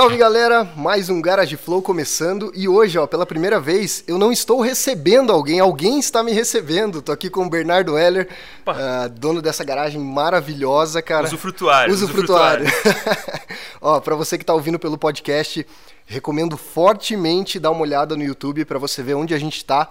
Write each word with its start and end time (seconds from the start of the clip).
Salve 0.00 0.16
galera, 0.16 0.66
mais 0.74 1.10
um 1.10 1.20
Garage 1.20 1.58
Flow 1.58 1.82
começando 1.82 2.50
e 2.54 2.66
hoje, 2.66 2.98
ó, 2.98 3.06
pela 3.06 3.26
primeira 3.26 3.60
vez, 3.60 4.02
eu 4.08 4.16
não 4.16 4.32
estou 4.32 4.62
recebendo 4.62 5.30
alguém, 5.30 5.60
alguém 5.60 5.98
está 5.98 6.22
me 6.22 6.32
recebendo. 6.32 7.02
Tô 7.02 7.12
aqui 7.12 7.28
com 7.28 7.44
o 7.44 7.50
Bernardo 7.50 7.98
Heller, 7.98 8.26
uh, 8.66 9.10
dono 9.10 9.42
dessa 9.42 9.62
garagem 9.62 10.00
maravilhosa, 10.00 11.02
cara. 11.02 11.26
Usufrutuário. 11.26 11.92
Usufrutuário. 11.92 12.64
Usufrutuário. 12.64 13.06
ó, 13.78 14.00
para 14.00 14.16
você 14.16 14.38
que 14.38 14.44
tá 14.44 14.54
ouvindo 14.54 14.78
pelo 14.78 14.96
podcast, 14.96 15.66
recomendo 16.06 16.56
fortemente 16.56 17.60
dar 17.60 17.70
uma 17.70 17.82
olhada 17.82 18.16
no 18.16 18.24
YouTube 18.24 18.64
para 18.64 18.78
você 18.78 19.02
ver 19.02 19.12
onde 19.12 19.34
a 19.34 19.38
gente 19.38 19.58
está. 19.58 19.86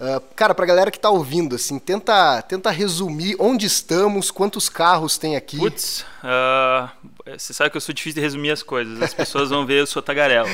Uh, 0.00 0.20
cara, 0.34 0.52
pra 0.52 0.66
galera 0.66 0.90
que 0.90 0.98
tá 0.98 1.08
ouvindo, 1.08 1.54
assim, 1.54 1.78
tenta, 1.78 2.42
tenta 2.42 2.68
resumir 2.72 3.36
onde 3.38 3.66
estamos, 3.66 4.32
quantos 4.32 4.68
carros 4.68 5.16
tem 5.16 5.36
aqui. 5.36 5.56
Putz, 5.56 6.04
uh, 6.24 6.90
você 7.24 7.54
sabe 7.54 7.70
que 7.70 7.76
eu 7.76 7.80
sou 7.80 7.94
difícil 7.94 8.16
de 8.16 8.20
resumir 8.20 8.50
as 8.50 8.62
coisas, 8.62 9.00
as 9.00 9.14
pessoas 9.14 9.50
vão 9.50 9.64
ver 9.64 9.80
eu 9.80 9.86
sou 9.86 10.02
tagarela 10.02 10.50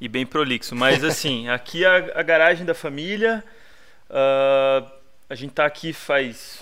e 0.00 0.08
bem 0.08 0.26
prolixo. 0.26 0.74
Mas 0.74 1.04
assim, 1.04 1.48
aqui 1.48 1.84
é 1.84 2.12
a, 2.18 2.22
garagem 2.22 2.66
da 2.66 2.74
família, 2.74 3.44
uh, 4.10 4.90
a 5.28 5.34
gente 5.34 5.52
tá 5.52 5.64
aqui 5.64 5.92
faz 5.92 6.60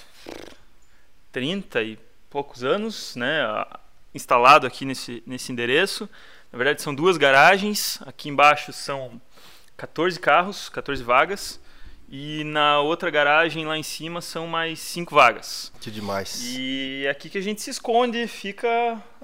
30 1.32 1.82
e 1.82 1.98
poucos 2.28 2.64
anos, 2.64 3.16
né, 3.16 3.64
instalado 4.14 4.66
aqui 4.66 4.84
nesse, 4.84 5.22
nesse 5.26 5.52
endereço. 5.52 6.08
Na 6.52 6.58
verdade 6.58 6.82
são 6.82 6.94
duas 6.94 7.16
garagens, 7.16 7.98
aqui 8.06 8.28
embaixo 8.28 8.72
são 8.72 9.20
14 9.76 10.20
carros, 10.20 10.68
14 10.68 11.02
vagas. 11.02 11.60
E 12.08 12.44
na 12.44 12.80
outra 12.80 13.10
garagem 13.10 13.66
lá 13.66 13.76
em 13.76 13.82
cima 13.82 14.20
são 14.20 14.46
mais 14.46 14.78
cinco 14.78 15.14
vagas. 15.14 15.72
Que 15.80 15.90
demais. 15.90 16.40
E 16.42 17.04
é 17.04 17.10
aqui 17.10 17.28
que 17.28 17.38
a 17.38 17.40
gente 17.42 17.60
se 17.60 17.70
esconde, 17.70 18.26
fica 18.28 18.68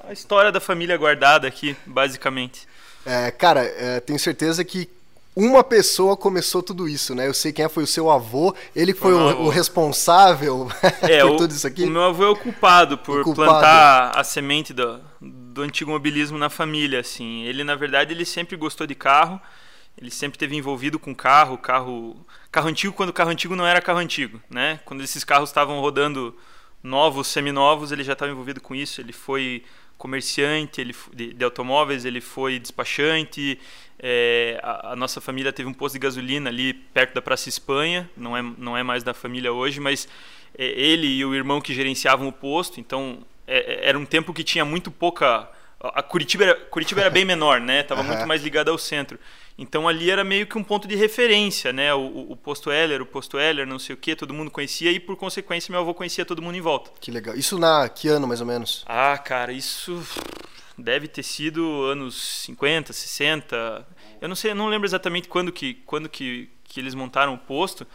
a 0.04 0.12
história 0.12 0.50
da 0.50 0.60
família 0.60 0.96
guardada 0.96 1.46
aqui, 1.46 1.76
basicamente. 1.86 2.66
É, 3.06 3.30
cara, 3.30 3.62
é, 3.62 4.00
tenho 4.00 4.18
certeza 4.18 4.64
que 4.64 4.88
uma 5.34 5.64
pessoa 5.64 6.16
começou 6.16 6.62
tudo 6.62 6.88
isso, 6.88 7.14
né? 7.14 7.26
Eu 7.26 7.34
sei 7.34 7.52
quem 7.52 7.64
é, 7.64 7.68
foi 7.68 7.84
o 7.84 7.86
seu 7.86 8.10
avô, 8.10 8.54
ele 8.74 8.92
foi, 8.92 9.12
foi 9.12 9.22
o, 9.34 9.42
o, 9.42 9.48
responsável 9.48 10.68
é, 11.02 11.22
por 11.22 11.36
tudo 11.36 11.52
isso 11.52 11.66
aqui. 11.66 11.84
O 11.84 11.90
meu 11.90 12.02
avô 12.02 12.24
é 12.24 12.30
o 12.30 12.36
culpado 12.36 12.98
por 12.98 13.20
o 13.20 13.24
culpado. 13.24 13.50
plantar 13.50 14.12
a 14.14 14.22
semente 14.24 14.74
do, 14.74 15.00
do 15.20 15.62
antigo 15.62 15.90
mobilismo 15.90 16.36
na 16.36 16.50
família, 16.50 17.00
assim. 17.00 17.44
Ele, 17.44 17.64
na 17.64 17.74
verdade, 17.74 18.12
ele 18.12 18.24
sempre 18.24 18.56
gostou 18.56 18.86
de 18.86 18.94
carro, 18.94 19.40
ele 19.96 20.10
sempre 20.10 20.38
teve 20.38 20.56
envolvido 20.56 20.98
com 20.98 21.14
carro, 21.14 21.56
carro 21.58 22.16
carro 22.50 22.68
antigo 22.68 22.92
quando 22.92 23.12
carro 23.12 23.30
antigo 23.30 23.54
não 23.54 23.66
era 23.66 23.80
carro 23.80 23.98
antigo, 23.98 24.40
né? 24.50 24.80
Quando 24.84 25.02
esses 25.02 25.24
carros 25.24 25.50
estavam 25.50 25.80
rodando 25.80 26.36
novos, 26.82 27.28
seminovos, 27.28 27.92
ele 27.92 28.02
já 28.02 28.14
estava 28.14 28.32
envolvido 28.32 28.60
com 28.60 28.74
isso. 28.74 29.00
Ele 29.00 29.12
foi 29.12 29.62
comerciante 29.96 30.80
ele, 30.80 30.94
de, 31.14 31.32
de 31.32 31.44
automóveis, 31.44 32.04
ele 32.04 32.20
foi 32.20 32.58
despachante. 32.58 33.58
É, 33.98 34.58
a, 34.62 34.92
a, 34.92 34.96
nossa 34.96 35.20
família 35.20 35.52
teve 35.52 35.68
um 35.68 35.72
posto 35.72 35.94
de 35.94 36.00
gasolina 36.00 36.50
ali 36.50 36.74
perto 36.74 37.14
da 37.14 37.22
Praça 37.22 37.48
Espanha, 37.48 38.10
não 38.16 38.36
é, 38.36 38.42
não 38.58 38.76
é 38.76 38.82
mais 38.82 39.04
da 39.04 39.14
família 39.14 39.52
hoje, 39.52 39.78
mas 39.78 40.08
é, 40.58 40.64
ele 40.64 41.06
e 41.06 41.24
o 41.24 41.32
irmão 41.32 41.60
que 41.60 41.72
gerenciavam 41.72 42.26
o 42.26 42.32
posto, 42.32 42.80
então 42.80 43.20
é 43.46 43.88
era 43.88 43.96
um 43.96 44.04
tempo 44.04 44.32
que 44.32 44.42
tinha 44.42 44.64
muito 44.64 44.90
pouca. 44.90 45.48
A 45.82 46.02
Curitiba 46.02 46.44
era, 46.44 46.54
Curitiba 46.54 47.00
era 47.00 47.10
bem 47.10 47.24
menor, 47.26 47.60
né? 47.60 47.80
Estava 47.80 48.02
uhum. 48.02 48.08
muito 48.08 48.26
mais 48.26 48.42
ligada 48.42 48.70
ao 48.70 48.78
centro. 48.78 49.18
Então 49.58 49.86
ali 49.86 50.10
era 50.10 50.24
meio 50.24 50.46
que 50.46 50.56
um 50.56 50.64
ponto 50.64 50.88
de 50.88 50.94
referência, 50.94 51.72
né? 51.72 51.92
O, 51.92 52.30
o 52.30 52.36
posto 52.36 52.70
Heller, 52.70 53.02
o 53.02 53.06
posto 53.06 53.38
Heller, 53.38 53.66
não 53.66 53.78
sei 53.78 53.94
o 53.94 53.98
que, 53.98 54.16
todo 54.16 54.32
mundo 54.32 54.50
conhecia 54.50 54.90
e 54.90 54.98
por 54.98 55.16
consequência 55.16 55.70
meu 55.70 55.80
avô 55.80 55.92
conhecia 55.92 56.24
todo 56.24 56.40
mundo 56.40 56.56
em 56.56 56.60
volta. 56.60 56.90
Que 57.00 57.10
legal. 57.10 57.34
Isso 57.34 57.58
na 57.58 57.88
que 57.88 58.08
ano 58.08 58.26
mais 58.26 58.40
ou 58.40 58.46
menos? 58.46 58.84
Ah, 58.86 59.18
cara, 59.18 59.52
isso 59.52 60.02
deve 60.78 61.06
ter 61.06 61.22
sido 61.22 61.82
anos 61.82 62.44
50, 62.46 62.92
60. 62.92 63.86
Eu 64.20 64.28
não 64.28 64.36
sei, 64.36 64.52
eu 64.52 64.54
não 64.54 64.68
lembro 64.68 64.86
exatamente 64.86 65.28
quando 65.28 65.52
que 65.52 65.74
quando 65.86 66.08
que, 66.08 66.48
que 66.64 66.80
eles 66.80 66.94
montaram 66.94 67.34
o 67.34 67.38
posto, 67.38 67.86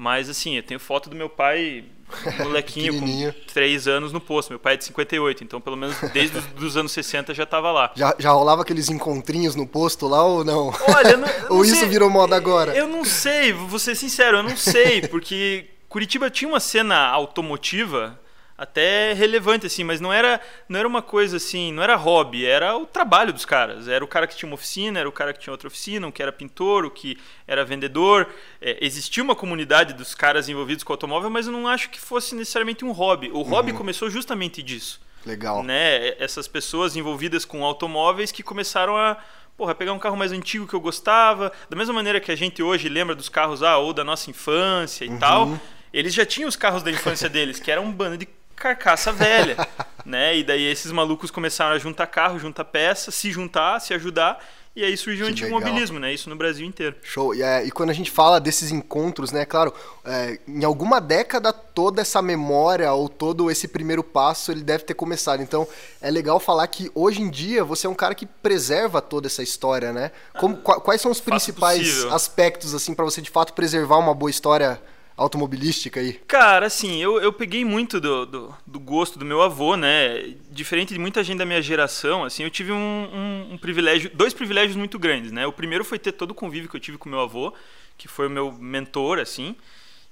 mas 0.00 0.30
assim, 0.30 0.56
eu 0.56 0.62
tenho 0.62 0.80
foto 0.80 1.10
do 1.10 1.14
meu 1.14 1.28
pai, 1.28 1.84
molequinho, 2.40 2.98
com 2.98 3.32
3 3.52 3.86
anos 3.86 4.14
no 4.14 4.20
posto. 4.20 4.48
Meu 4.48 4.58
pai 4.58 4.72
é 4.72 4.76
de 4.78 4.86
58, 4.86 5.44
então 5.44 5.60
pelo 5.60 5.76
menos 5.76 5.94
desde 6.10 6.38
os 6.58 6.74
anos 6.74 6.90
60 6.92 7.34
já 7.34 7.42
estava 7.42 7.70
lá. 7.70 7.92
Já, 7.94 8.16
já 8.18 8.30
rolava 8.30 8.62
aqueles 8.62 8.88
encontrinhos 8.88 9.54
no 9.54 9.66
posto 9.66 10.08
lá 10.08 10.24
ou 10.24 10.42
não? 10.42 10.72
Olha, 10.88 11.18
não, 11.18 11.28
ou 11.50 11.56
não 11.58 11.64
isso 11.66 11.80
sei, 11.80 11.88
virou 11.88 12.08
moda 12.08 12.34
agora? 12.34 12.74
Eu 12.74 12.88
não 12.88 13.04
sei, 13.04 13.52
vou 13.52 13.78
ser 13.78 13.94
sincero, 13.94 14.38
eu 14.38 14.42
não 14.42 14.56
sei, 14.56 15.02
porque 15.06 15.66
Curitiba 15.86 16.30
tinha 16.30 16.48
uma 16.48 16.60
cena 16.60 16.96
automotiva 17.08 18.18
até 18.60 19.14
relevante 19.14 19.66
assim, 19.66 19.82
mas 19.82 20.02
não 20.02 20.12
era 20.12 20.38
não 20.68 20.78
era 20.78 20.86
uma 20.86 21.00
coisa 21.00 21.38
assim, 21.38 21.72
não 21.72 21.82
era 21.82 21.96
hobby, 21.96 22.44
era 22.44 22.76
o 22.76 22.84
trabalho 22.84 23.32
dos 23.32 23.46
caras. 23.46 23.88
Era 23.88 24.04
o 24.04 24.06
cara 24.06 24.26
que 24.26 24.36
tinha 24.36 24.46
uma 24.46 24.54
oficina, 24.54 25.00
era 25.00 25.08
o 25.08 25.12
cara 25.12 25.32
que 25.32 25.40
tinha 25.40 25.50
outra 25.50 25.66
oficina, 25.66 26.06
o 26.06 26.12
que 26.12 26.20
era 26.22 26.30
pintor, 26.30 26.84
o 26.84 26.90
que 26.90 27.16
era 27.48 27.64
vendedor. 27.64 28.28
É, 28.60 28.76
existia 28.82 29.22
uma 29.22 29.34
comunidade 29.34 29.94
dos 29.94 30.14
caras 30.14 30.46
envolvidos 30.46 30.84
com 30.84 30.92
o 30.92 30.94
automóvel, 30.94 31.30
mas 31.30 31.46
eu 31.46 31.52
não 31.54 31.66
acho 31.66 31.88
que 31.88 31.98
fosse 31.98 32.34
necessariamente 32.34 32.84
um 32.84 32.92
hobby. 32.92 33.30
O 33.30 33.38
uhum. 33.38 33.44
hobby 33.44 33.72
começou 33.72 34.10
justamente 34.10 34.62
disso. 34.62 35.00
Legal. 35.24 35.62
Né? 35.62 36.08
Essas 36.22 36.46
pessoas 36.46 36.96
envolvidas 36.96 37.46
com 37.46 37.64
automóveis 37.64 38.30
que 38.30 38.42
começaram 38.42 38.94
a 38.94 39.16
porra, 39.56 39.74
pegar 39.74 39.92
um 39.92 39.98
carro 39.98 40.16
mais 40.16 40.32
antigo 40.32 40.66
que 40.66 40.74
eu 40.74 40.80
gostava, 40.80 41.50
da 41.68 41.76
mesma 41.76 41.94
maneira 41.94 42.20
que 42.20 42.32
a 42.32 42.36
gente 42.36 42.62
hoje 42.62 42.88
lembra 42.88 43.14
dos 43.14 43.28
carros 43.28 43.62
ah, 43.62 43.78
ou 43.78 43.92
da 43.92 44.04
nossa 44.04 44.30
infância 44.30 45.04
e 45.04 45.08
uhum. 45.08 45.18
tal, 45.18 45.60
eles 45.92 46.14
já 46.14 46.24
tinham 46.24 46.48
os 46.48 46.56
carros 46.56 46.82
da 46.82 46.90
infância 46.90 47.28
deles, 47.30 47.58
que 47.60 47.70
era 47.70 47.80
um 47.80 47.92
bando 47.92 48.16
de 48.16 48.26
carcaça 48.60 49.10
velha, 49.10 49.56
né? 50.04 50.36
E 50.36 50.44
daí 50.44 50.64
esses 50.64 50.92
malucos 50.92 51.30
começaram 51.30 51.74
a 51.74 51.78
juntar 51.78 52.06
carro, 52.06 52.38
juntar 52.38 52.64
peça, 52.66 53.10
se 53.10 53.32
juntar, 53.32 53.80
se 53.80 53.94
ajudar. 53.94 54.38
E 54.76 54.84
aí 54.84 54.96
surgiu 54.96 55.26
que 55.26 55.32
o 55.32 55.34
antimobilismo, 55.34 55.98
né? 55.98 56.14
Isso 56.14 56.30
no 56.30 56.36
Brasil 56.36 56.64
inteiro. 56.64 56.94
Show. 57.02 57.34
E, 57.34 57.42
é, 57.42 57.64
e 57.64 57.72
quando 57.72 57.90
a 57.90 57.92
gente 57.92 58.08
fala 58.08 58.38
desses 58.38 58.70
encontros, 58.70 59.32
né? 59.32 59.44
Claro, 59.44 59.74
é, 60.04 60.38
em 60.46 60.62
alguma 60.62 61.00
década 61.00 61.52
toda 61.52 62.00
essa 62.00 62.22
memória 62.22 62.92
ou 62.92 63.08
todo 63.08 63.50
esse 63.50 63.66
primeiro 63.66 64.04
passo 64.04 64.52
ele 64.52 64.62
deve 64.62 64.84
ter 64.84 64.94
começado. 64.94 65.42
Então 65.42 65.66
é 66.00 66.08
legal 66.08 66.38
falar 66.38 66.68
que 66.68 66.88
hoje 66.94 67.20
em 67.20 67.28
dia 67.28 67.64
você 67.64 67.88
é 67.88 67.90
um 67.90 67.94
cara 67.94 68.14
que 68.14 68.26
preserva 68.26 69.02
toda 69.02 69.26
essa 69.26 69.42
história, 69.42 69.92
né? 69.92 70.12
Como, 70.38 70.60
ah, 70.68 70.80
quais 70.80 71.00
são 71.00 71.10
os 71.10 71.20
principais 71.20 72.04
aspectos 72.04 72.72
assim 72.72 72.94
para 72.94 73.04
você 73.04 73.20
de 73.20 73.30
fato 73.30 73.52
preservar 73.52 73.98
uma 73.98 74.14
boa 74.14 74.30
história 74.30 74.80
automobilística 75.20 76.00
aí? 76.00 76.14
Cara, 76.26 76.66
assim, 76.66 76.96
eu, 77.00 77.20
eu 77.20 77.32
peguei 77.32 77.64
muito 77.64 78.00
do, 78.00 78.24
do, 78.24 78.54
do, 78.66 78.80
gosto 78.80 79.18
do 79.18 79.24
meu 79.24 79.42
avô, 79.42 79.76
né? 79.76 80.34
Diferente 80.50 80.94
de 80.94 80.98
muita 80.98 81.22
gente 81.22 81.38
da 81.38 81.44
minha 81.44 81.60
geração, 81.60 82.24
assim, 82.24 82.42
eu 82.42 82.50
tive 82.50 82.72
um, 82.72 82.76
um, 82.76 83.52
um, 83.52 83.58
privilégio, 83.58 84.10
dois 84.14 84.32
privilégios 84.32 84.76
muito 84.76 84.98
grandes, 84.98 85.30
né? 85.30 85.46
O 85.46 85.52
primeiro 85.52 85.84
foi 85.84 85.98
ter 85.98 86.12
todo 86.12 86.30
o 86.30 86.34
convívio 86.34 86.70
que 86.70 86.76
eu 86.76 86.80
tive 86.80 86.96
com 86.96 87.08
meu 87.08 87.20
avô, 87.20 87.52
que 87.98 88.08
foi 88.08 88.26
o 88.28 88.30
meu 88.30 88.50
mentor, 88.50 89.18
assim, 89.18 89.54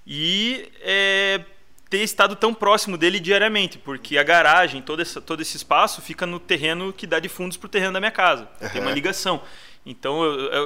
e 0.07 0.71
é, 0.83 1.41
ter 1.89 2.03
estado 2.03 2.37
tão 2.37 2.53
próximo 2.53 2.99
dele 2.99 3.19
diariamente, 3.19 3.79
porque 3.79 4.19
a 4.19 4.23
garagem, 4.23 4.83
todo, 4.83 5.01
essa, 5.01 5.23
todo 5.23 5.41
esse 5.41 5.57
espaço 5.57 6.03
fica 6.03 6.27
no 6.27 6.39
terreno 6.39 6.93
que 6.93 7.07
dá 7.07 7.19
de 7.19 7.31
fundos 7.31 7.57
para 7.57 7.67
o 7.67 7.71
terreno 7.71 7.95
da 7.95 8.01
minha 8.01 8.13
casa. 8.13 8.47
Uhum. 8.61 8.69
Tem 8.69 8.81
uma 8.83 8.91
ligação. 8.91 9.41
Então, 9.91 10.23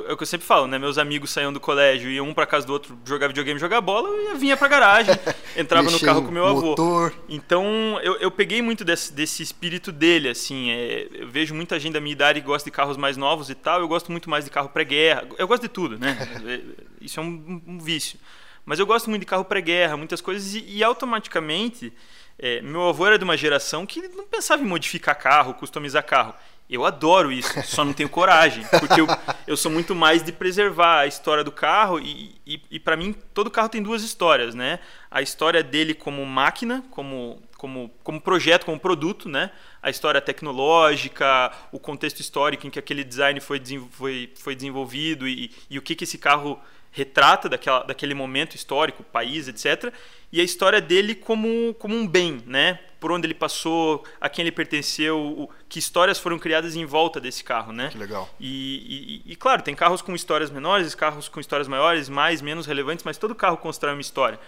é 0.08 0.12
o 0.12 0.16
que 0.16 0.24
eu 0.24 0.26
sempre 0.26 0.44
falo, 0.44 0.66
né? 0.66 0.80
Meus 0.80 0.98
amigos 0.98 1.30
saíam 1.30 1.52
do 1.52 1.60
colégio, 1.60 2.10
iam 2.10 2.28
um 2.28 2.34
para 2.34 2.44
casa 2.44 2.66
do 2.66 2.72
outro 2.72 2.98
jogar 3.04 3.28
videogame, 3.28 3.58
jogar 3.58 3.80
bola, 3.80 4.08
e 4.10 4.36
vinha 4.36 4.56
pra 4.56 4.66
garagem, 4.66 5.14
entrava 5.56 5.88
no 5.88 6.00
carro 6.00 6.22
com 6.22 6.32
meu 6.32 6.44
motor. 6.48 7.12
avô. 7.12 7.22
Então, 7.28 8.00
eu, 8.02 8.16
eu 8.16 8.32
peguei 8.32 8.60
muito 8.60 8.84
desse, 8.84 9.12
desse 9.12 9.40
espírito 9.40 9.92
dele, 9.92 10.28
assim. 10.28 10.72
É, 10.72 11.08
eu 11.12 11.28
vejo 11.28 11.54
muita 11.54 11.78
gente 11.78 11.92
da 11.92 12.00
minha 12.00 12.12
idade 12.12 12.40
que 12.40 12.46
gosta 12.48 12.68
de 12.68 12.74
carros 12.74 12.96
mais 12.96 13.16
novos 13.16 13.48
e 13.48 13.54
tal. 13.54 13.78
Eu 13.78 13.86
gosto 13.86 14.10
muito 14.10 14.28
mais 14.28 14.44
de 14.44 14.50
carro 14.50 14.68
pré-guerra. 14.68 15.24
Eu 15.38 15.46
gosto 15.46 15.62
de 15.62 15.68
tudo, 15.68 15.98
né? 15.98 16.18
É, 16.44 16.60
isso 17.00 17.20
é 17.20 17.22
um, 17.22 17.62
um 17.66 17.78
vício. 17.78 18.18
Mas 18.64 18.78
eu 18.78 18.86
gosto 18.86 19.08
muito 19.08 19.20
de 19.20 19.26
carro 19.26 19.44
pré-guerra, 19.44 19.96
muitas 19.96 20.20
coisas, 20.20 20.54
e, 20.54 20.64
e 20.66 20.82
automaticamente. 20.82 21.92
É, 22.38 22.60
meu 22.62 22.88
avô 22.88 23.06
era 23.06 23.18
de 23.18 23.24
uma 23.24 23.36
geração 23.36 23.86
que 23.86 24.00
não 24.08 24.26
pensava 24.26 24.62
em 24.62 24.66
modificar 24.66 25.16
carro, 25.16 25.54
customizar 25.54 26.04
carro. 26.04 26.34
Eu 26.72 26.86
adoro 26.86 27.30
isso, 27.30 27.52
só 27.64 27.84
não 27.84 27.92
tenho 27.92 28.08
coragem, 28.08 28.64
porque 28.80 28.98
eu, 28.98 29.06
eu 29.46 29.58
sou 29.58 29.70
muito 29.70 29.94
mais 29.94 30.22
de 30.22 30.32
preservar 30.32 31.00
a 31.00 31.06
história 31.06 31.44
do 31.44 31.52
carro 31.52 32.00
e, 32.00 32.34
e, 32.46 32.62
e 32.70 32.80
para 32.80 32.96
mim 32.96 33.14
todo 33.34 33.50
carro 33.50 33.68
tem 33.68 33.82
duas 33.82 34.02
histórias, 34.02 34.54
né? 34.54 34.78
A 35.10 35.20
história 35.20 35.62
dele 35.62 35.92
como 35.92 36.24
máquina, 36.24 36.82
como, 36.90 37.42
como, 37.58 37.90
como 38.02 38.18
projeto, 38.18 38.64
como 38.64 38.80
produto, 38.80 39.28
né? 39.28 39.50
A 39.82 39.90
história 39.90 40.18
tecnológica, 40.18 41.52
o 41.70 41.78
contexto 41.78 42.20
histórico 42.20 42.66
em 42.66 42.70
que 42.70 42.78
aquele 42.78 43.04
design 43.04 43.38
foi, 43.38 43.60
foi, 43.90 44.32
foi 44.34 44.54
desenvolvido 44.54 45.28
e, 45.28 45.50
e 45.68 45.78
o 45.78 45.82
que, 45.82 45.94
que 45.94 46.04
esse 46.04 46.16
carro 46.16 46.58
retrata 46.92 47.48
daquela, 47.48 47.82
daquele 47.82 48.14
momento 48.14 48.54
histórico, 48.54 49.02
país, 49.02 49.48
etc. 49.48 49.92
E 50.30 50.40
a 50.40 50.44
história 50.44 50.80
dele 50.80 51.14
como, 51.14 51.74
como 51.74 51.96
um 51.96 52.06
bem, 52.06 52.42
né? 52.46 52.78
Por 53.00 53.10
onde 53.10 53.26
ele 53.26 53.34
passou, 53.34 54.04
a 54.20 54.28
quem 54.28 54.44
ele 54.44 54.52
pertenceu, 54.52 55.18
o, 55.18 55.50
que 55.68 55.78
histórias 55.78 56.18
foram 56.18 56.38
criadas 56.38 56.76
em 56.76 56.84
volta 56.84 57.18
desse 57.18 57.42
carro, 57.42 57.72
né? 57.72 57.88
Que 57.88 57.98
legal. 57.98 58.32
E, 58.38 59.22
e, 59.26 59.32
e, 59.32 59.36
claro, 59.36 59.62
tem 59.62 59.74
carros 59.74 60.02
com 60.02 60.14
histórias 60.14 60.50
menores, 60.50 60.94
carros 60.94 61.28
com 61.28 61.40
histórias 61.40 61.66
maiores, 61.66 62.08
mais, 62.08 62.40
menos 62.40 62.66
relevantes, 62.66 63.04
mas 63.04 63.18
todo 63.18 63.34
carro 63.34 63.56
constrói 63.56 63.94
uma 63.94 64.00
história. 64.00 64.38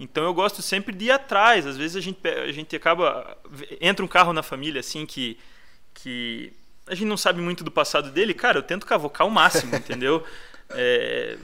Então 0.00 0.24
eu 0.24 0.32
gosto 0.32 0.62
sempre 0.62 0.94
de 0.94 1.06
ir 1.06 1.10
atrás. 1.10 1.66
Às 1.66 1.76
vezes 1.76 1.96
a 1.96 2.00
gente, 2.00 2.26
a 2.26 2.52
gente 2.52 2.76
acaba. 2.76 3.36
Entra 3.80 4.04
um 4.04 4.08
carro 4.08 4.32
na 4.32 4.42
família 4.42 4.80
assim 4.80 5.04
que. 5.04 5.36
que 5.92 6.52
a 6.86 6.94
gente 6.94 7.08
não 7.08 7.18
sabe 7.18 7.42
muito 7.42 7.62
do 7.62 7.70
passado 7.70 8.10
dele, 8.10 8.32
cara, 8.32 8.58
eu 8.58 8.62
tento 8.62 8.86
cavocar 8.86 9.26
o 9.26 9.30
máximo, 9.30 9.74
entendeu? 9.76 10.24
É, 10.70 11.36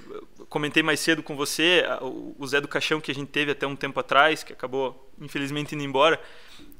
comentei 0.54 0.84
mais 0.84 1.00
cedo 1.00 1.20
com 1.20 1.34
você, 1.34 1.84
o 2.00 2.46
Zé 2.46 2.60
do 2.60 2.68
Caixão 2.68 3.00
que 3.00 3.10
a 3.10 3.14
gente 3.14 3.26
teve 3.26 3.50
até 3.50 3.66
um 3.66 3.74
tempo 3.74 3.98
atrás, 3.98 4.44
que 4.44 4.52
acabou 4.52 5.10
infelizmente 5.20 5.74
indo 5.74 5.82
embora, 5.82 6.20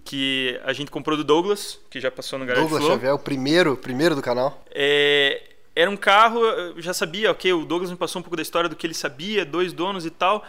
que 0.05 0.61
a 0.65 0.73
gente 0.73 0.93
comprou 0.93 1.17
do 1.17 1.25
Douglas, 1.25 1.81
que 1.91 1.99
já 1.99 2.09
passou 2.09 2.39
no 2.39 2.47
Garage 2.47 2.69
Douglas. 2.69 2.87
Xavier, 2.87 3.13
o 3.13 3.19
primeiro, 3.19 3.77
primeiro 3.77 4.15
do 4.15 4.23
canal. 4.23 4.65
É, 4.71 5.43
era 5.75 5.91
um 5.91 5.97
carro, 5.97 6.45
eu 6.45 6.81
já 6.81 6.95
sabia, 6.95 7.33
ok, 7.33 7.53
o 7.53 7.65
Douglas 7.65 7.91
me 7.91 7.97
passou 7.97 8.21
um 8.21 8.23
pouco 8.23 8.37
da 8.37 8.43
história 8.43 8.71
do 8.71 8.77
que 8.77 8.87
ele 8.87 8.95
sabia, 8.95 9.45
dois 9.45 9.73
donos 9.73 10.07
e 10.07 10.11
tal. 10.11 10.45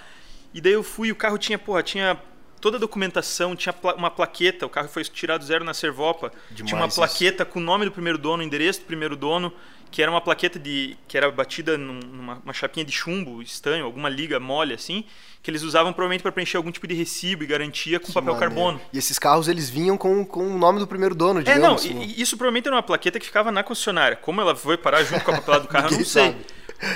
E 0.53 0.61
daí 0.61 0.73
eu 0.73 0.83
fui, 0.83 1.11
o 1.11 1.15
carro 1.15 1.39
tinha, 1.39 1.57
porra, 1.57 1.81
tinha 1.81 2.21
toda 2.61 2.77
a 2.77 2.79
documentação, 2.79 3.55
tinha 3.55 3.73
uma 3.97 4.11
plaqueta, 4.11 4.67
o 4.67 4.69
carro 4.69 4.87
foi 4.87 5.03
tirado 5.03 5.43
zero 5.43 5.65
na 5.65 5.73
Servopa. 5.73 6.31
Demais 6.51 6.69
tinha 6.69 6.79
uma 6.79 6.89
plaqueta 6.89 7.41
isso. 7.41 7.51
com 7.51 7.59
o 7.59 7.63
nome 7.63 7.85
do 7.85 7.91
primeiro 7.91 8.19
dono, 8.19 8.43
o 8.43 8.45
endereço 8.45 8.81
do 8.81 8.85
primeiro 8.85 9.15
dono, 9.15 9.51
que 9.95 10.01
era 10.01 10.11
uma 10.11 10.19
plaqueta 10.19 10.59
de 10.59 10.97
que 11.07 11.17
era 11.17 11.31
batida 11.31 11.77
numa 11.77 12.51
chapinha 12.51 12.85
de 12.85 12.91
chumbo, 12.91 13.41
estanho, 13.41 13.85
alguma 13.85 14.09
liga 14.09 14.41
mole 14.41 14.73
assim, 14.73 15.05
que 15.41 15.49
eles 15.49 15.63
usavam 15.63 15.93
provavelmente 15.93 16.21
para 16.21 16.33
preencher 16.33 16.57
algum 16.57 16.69
tipo 16.69 16.85
de 16.85 16.93
recibo 16.93 17.45
e 17.45 17.47
garantia 17.47 17.97
com 17.97 18.07
que 18.07 18.11
papel 18.11 18.33
maneiro. 18.33 18.53
carbono. 18.53 18.81
E 18.91 18.97
esses 18.97 19.17
carros 19.17 19.47
eles 19.47 19.69
vinham 19.69 19.97
com, 19.97 20.25
com 20.25 20.53
o 20.53 20.57
nome 20.57 20.79
do 20.79 20.85
primeiro 20.85 21.15
dono, 21.15 21.41
digamos. 21.41 21.63
É, 21.63 21.65
não, 21.65 21.75
assim. 21.75 22.13
isso 22.17 22.35
provavelmente 22.35 22.67
era 22.67 22.75
uma 22.75 22.83
plaqueta 22.83 23.17
que 23.21 23.25
ficava 23.25 23.53
na 23.53 23.63
concessionária. 23.63 24.17
Como 24.17 24.41
ela 24.41 24.53
foi 24.53 24.75
parar 24.75 25.01
junto 25.01 25.23
com 25.23 25.31
a 25.31 25.35
papelada 25.35 25.63
do 25.63 25.69
carro, 25.69 25.87
eu 25.87 25.97
não 25.97 26.03
sei. 26.03 26.25
Sabe. 26.25 26.45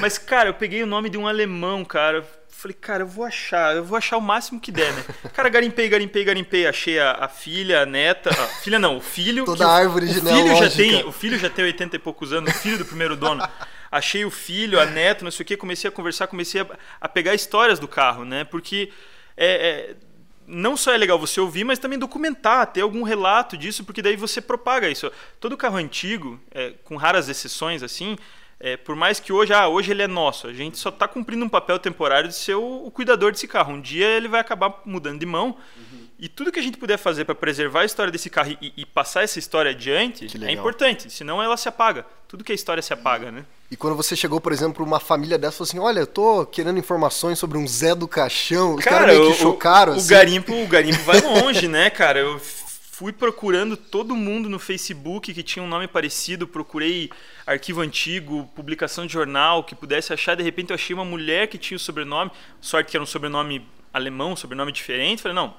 Mas, 0.01 0.17
cara, 0.17 0.49
eu 0.49 0.53
peguei 0.53 0.83
o 0.83 0.85
nome 0.85 1.09
de 1.09 1.17
um 1.17 1.25
alemão, 1.25 1.85
cara. 1.85 2.27
Falei, 2.59 2.75
cara, 2.75 3.03
eu 3.03 3.07
vou 3.07 3.23
achar, 3.23 3.73
eu 3.73 3.85
vou 3.85 3.97
achar 3.97 4.17
o 4.17 4.21
máximo 4.21 4.59
que 4.59 4.69
der, 4.69 4.91
né? 4.91 5.06
Cara, 5.31 5.47
garimpei, 5.47 5.88
garimpei, 5.88 6.25
garimpei. 6.25 6.67
Achei 6.67 7.00
a, 7.00 7.13
a 7.13 7.29
filha, 7.29 7.83
a 7.83 7.85
neta. 7.85 8.29
A 8.31 8.47
filha 8.47 8.77
não, 8.77 8.97
o 8.97 9.01
filho. 9.01 9.45
Toda 9.45 9.65
a 9.65 9.71
árvore 9.71 10.07
o, 10.07 10.13
filho 10.13 10.56
já 10.57 10.69
tem 10.69 11.06
O 11.06 11.11
filho 11.13 11.39
já 11.39 11.50
tem 11.50 11.63
80 11.63 11.95
e 11.95 12.00
poucos 12.00 12.33
anos, 12.33 12.53
o 12.53 12.57
filho 12.57 12.77
do 12.77 12.83
primeiro 12.83 13.15
dono. 13.15 13.47
Achei 13.89 14.25
o 14.25 14.29
filho, 14.29 14.77
a 14.77 14.85
neta, 14.85 15.23
não 15.23 15.31
sei 15.31 15.45
o 15.45 15.47
que. 15.47 15.56
Comecei 15.56 15.88
a 15.88 15.91
conversar, 15.91 16.27
comecei 16.27 16.59
a, 16.59 16.67
a 17.00 17.07
pegar 17.07 17.33
histórias 17.33 17.79
do 17.79 17.88
carro, 17.88 18.25
né? 18.25 18.44
Porque 18.44 18.91
é, 19.38 19.47
é, 19.47 19.95
não 20.45 20.75
só 20.75 20.91
é 20.91 20.97
legal 20.97 21.17
você 21.17 21.39
ouvir, 21.39 21.63
mas 21.63 21.79
também 21.79 21.97
documentar, 21.97 22.67
ter 22.67 22.81
algum 22.81 23.03
relato 23.03 23.56
disso, 23.56 23.85
porque 23.85 24.01
daí 24.01 24.17
você 24.17 24.41
propaga 24.41 24.89
isso. 24.89 25.09
Todo 25.39 25.56
carro 25.56 25.77
antigo, 25.77 26.38
é, 26.51 26.73
com 26.83 26.97
raras 26.97 27.29
exceções 27.29 27.81
assim, 27.81 28.17
é, 28.59 28.75
por 28.75 28.94
mais 28.94 29.19
que 29.21 29.31
hoje, 29.31 29.53
ah, 29.53 29.69
hoje 29.69 29.91
ele 29.91 30.01
é 30.01 30.07
nosso, 30.07 30.47
a 30.47 30.53
gente 30.53 30.77
só 30.77 30.89
está 30.89 31.07
cumprindo 31.07 31.45
um 31.45 31.50
papel 31.50 31.79
temporário 31.79 32.27
de 32.27 32.35
ser 32.35 32.56
o, 32.56 32.85
o, 32.85 32.91
cuidador 32.91 33.31
desse 33.31 33.47
carro. 33.47 33.73
Um 33.73 33.79
dia 33.79 34.06
ele 34.06 34.27
vai 34.27 34.41
acabar 34.41 34.81
mudando 34.85 35.17
de 35.17 35.25
mão. 35.25 35.56
Uhum. 35.77 36.09
E 36.19 36.27
tudo 36.27 36.51
que 36.51 36.59
a 36.59 36.61
gente 36.61 36.77
puder 36.77 36.97
fazer 36.97 37.23
para 37.23 37.33
preservar 37.33 37.81
a 37.81 37.85
história 37.85 38.11
desse 38.11 38.29
carro 38.29 38.57
e, 38.61 38.73
e 38.75 38.85
passar 38.85 39.23
essa 39.23 39.39
história 39.39 39.71
adiante 39.71 40.27
é 40.45 40.51
importante, 40.51 41.09
senão 41.09 41.41
ela 41.41 41.56
se 41.56 41.69
apaga. 41.69 42.06
Tudo 42.27 42.44
que 42.44 42.51
é 42.51 42.56
história 42.56 42.83
se 42.83 42.91
apaga, 42.91 43.31
né? 43.31 43.45
E 43.71 43.77
quando 43.77 43.95
você 43.95 44.15
chegou, 44.15 44.41
por 44.41 44.51
exemplo, 44.51 44.85
uma 44.85 45.00
família 45.00 45.38
dessa, 45.38 45.57
falou 45.57 45.69
assim: 45.69 45.79
Olha, 45.79 46.01
eu 46.01 46.07
tô 46.07 46.45
querendo 46.45 46.77
informações 46.77 47.39
sobre 47.39 47.57
um 47.57 47.65
Zé 47.65 47.95
do 47.95 48.07
Caixão. 48.07 48.75
Os 48.75 48.83
cara, 48.83 49.06
caras 49.06 49.17
meio 49.17 49.31
que 49.31 49.39
chocaram. 49.39 49.94
O, 49.94 49.95
assim. 49.95 50.06
o, 50.06 50.09
garimpo, 50.09 50.63
o 50.63 50.67
garimpo 50.67 51.01
vai 51.03 51.21
longe, 51.41 51.67
né, 51.67 51.89
cara? 51.89 52.19
Eu 52.19 52.39
fui 52.99 53.13
procurando 53.13 53.77
todo 53.77 54.13
mundo 54.13 54.49
no 54.49 54.59
Facebook 54.59 55.33
que 55.33 55.41
tinha 55.41 55.63
um 55.63 55.67
nome 55.69 55.87
parecido, 55.87 56.45
procurei 56.45 57.09
arquivo 57.47 57.79
antigo, 57.79 58.51
publicação 58.53 59.07
de 59.07 59.13
jornal 59.13 59.63
que 59.63 59.73
pudesse 59.73 60.11
achar, 60.11 60.35
de 60.35 60.43
repente 60.43 60.71
eu 60.71 60.75
achei 60.75 60.93
uma 60.93 61.05
mulher 61.05 61.47
que 61.47 61.57
tinha 61.57 61.77
o 61.77 61.79
sobrenome, 61.79 62.29
sorte 62.59 62.91
que 62.91 62.97
era 62.97 63.01
um 63.01 63.07
sobrenome 63.07 63.65
alemão, 63.93 64.33
um 64.33 64.35
sobrenome 64.35 64.73
diferente, 64.73 65.21
falei, 65.21 65.33
não, 65.33 65.53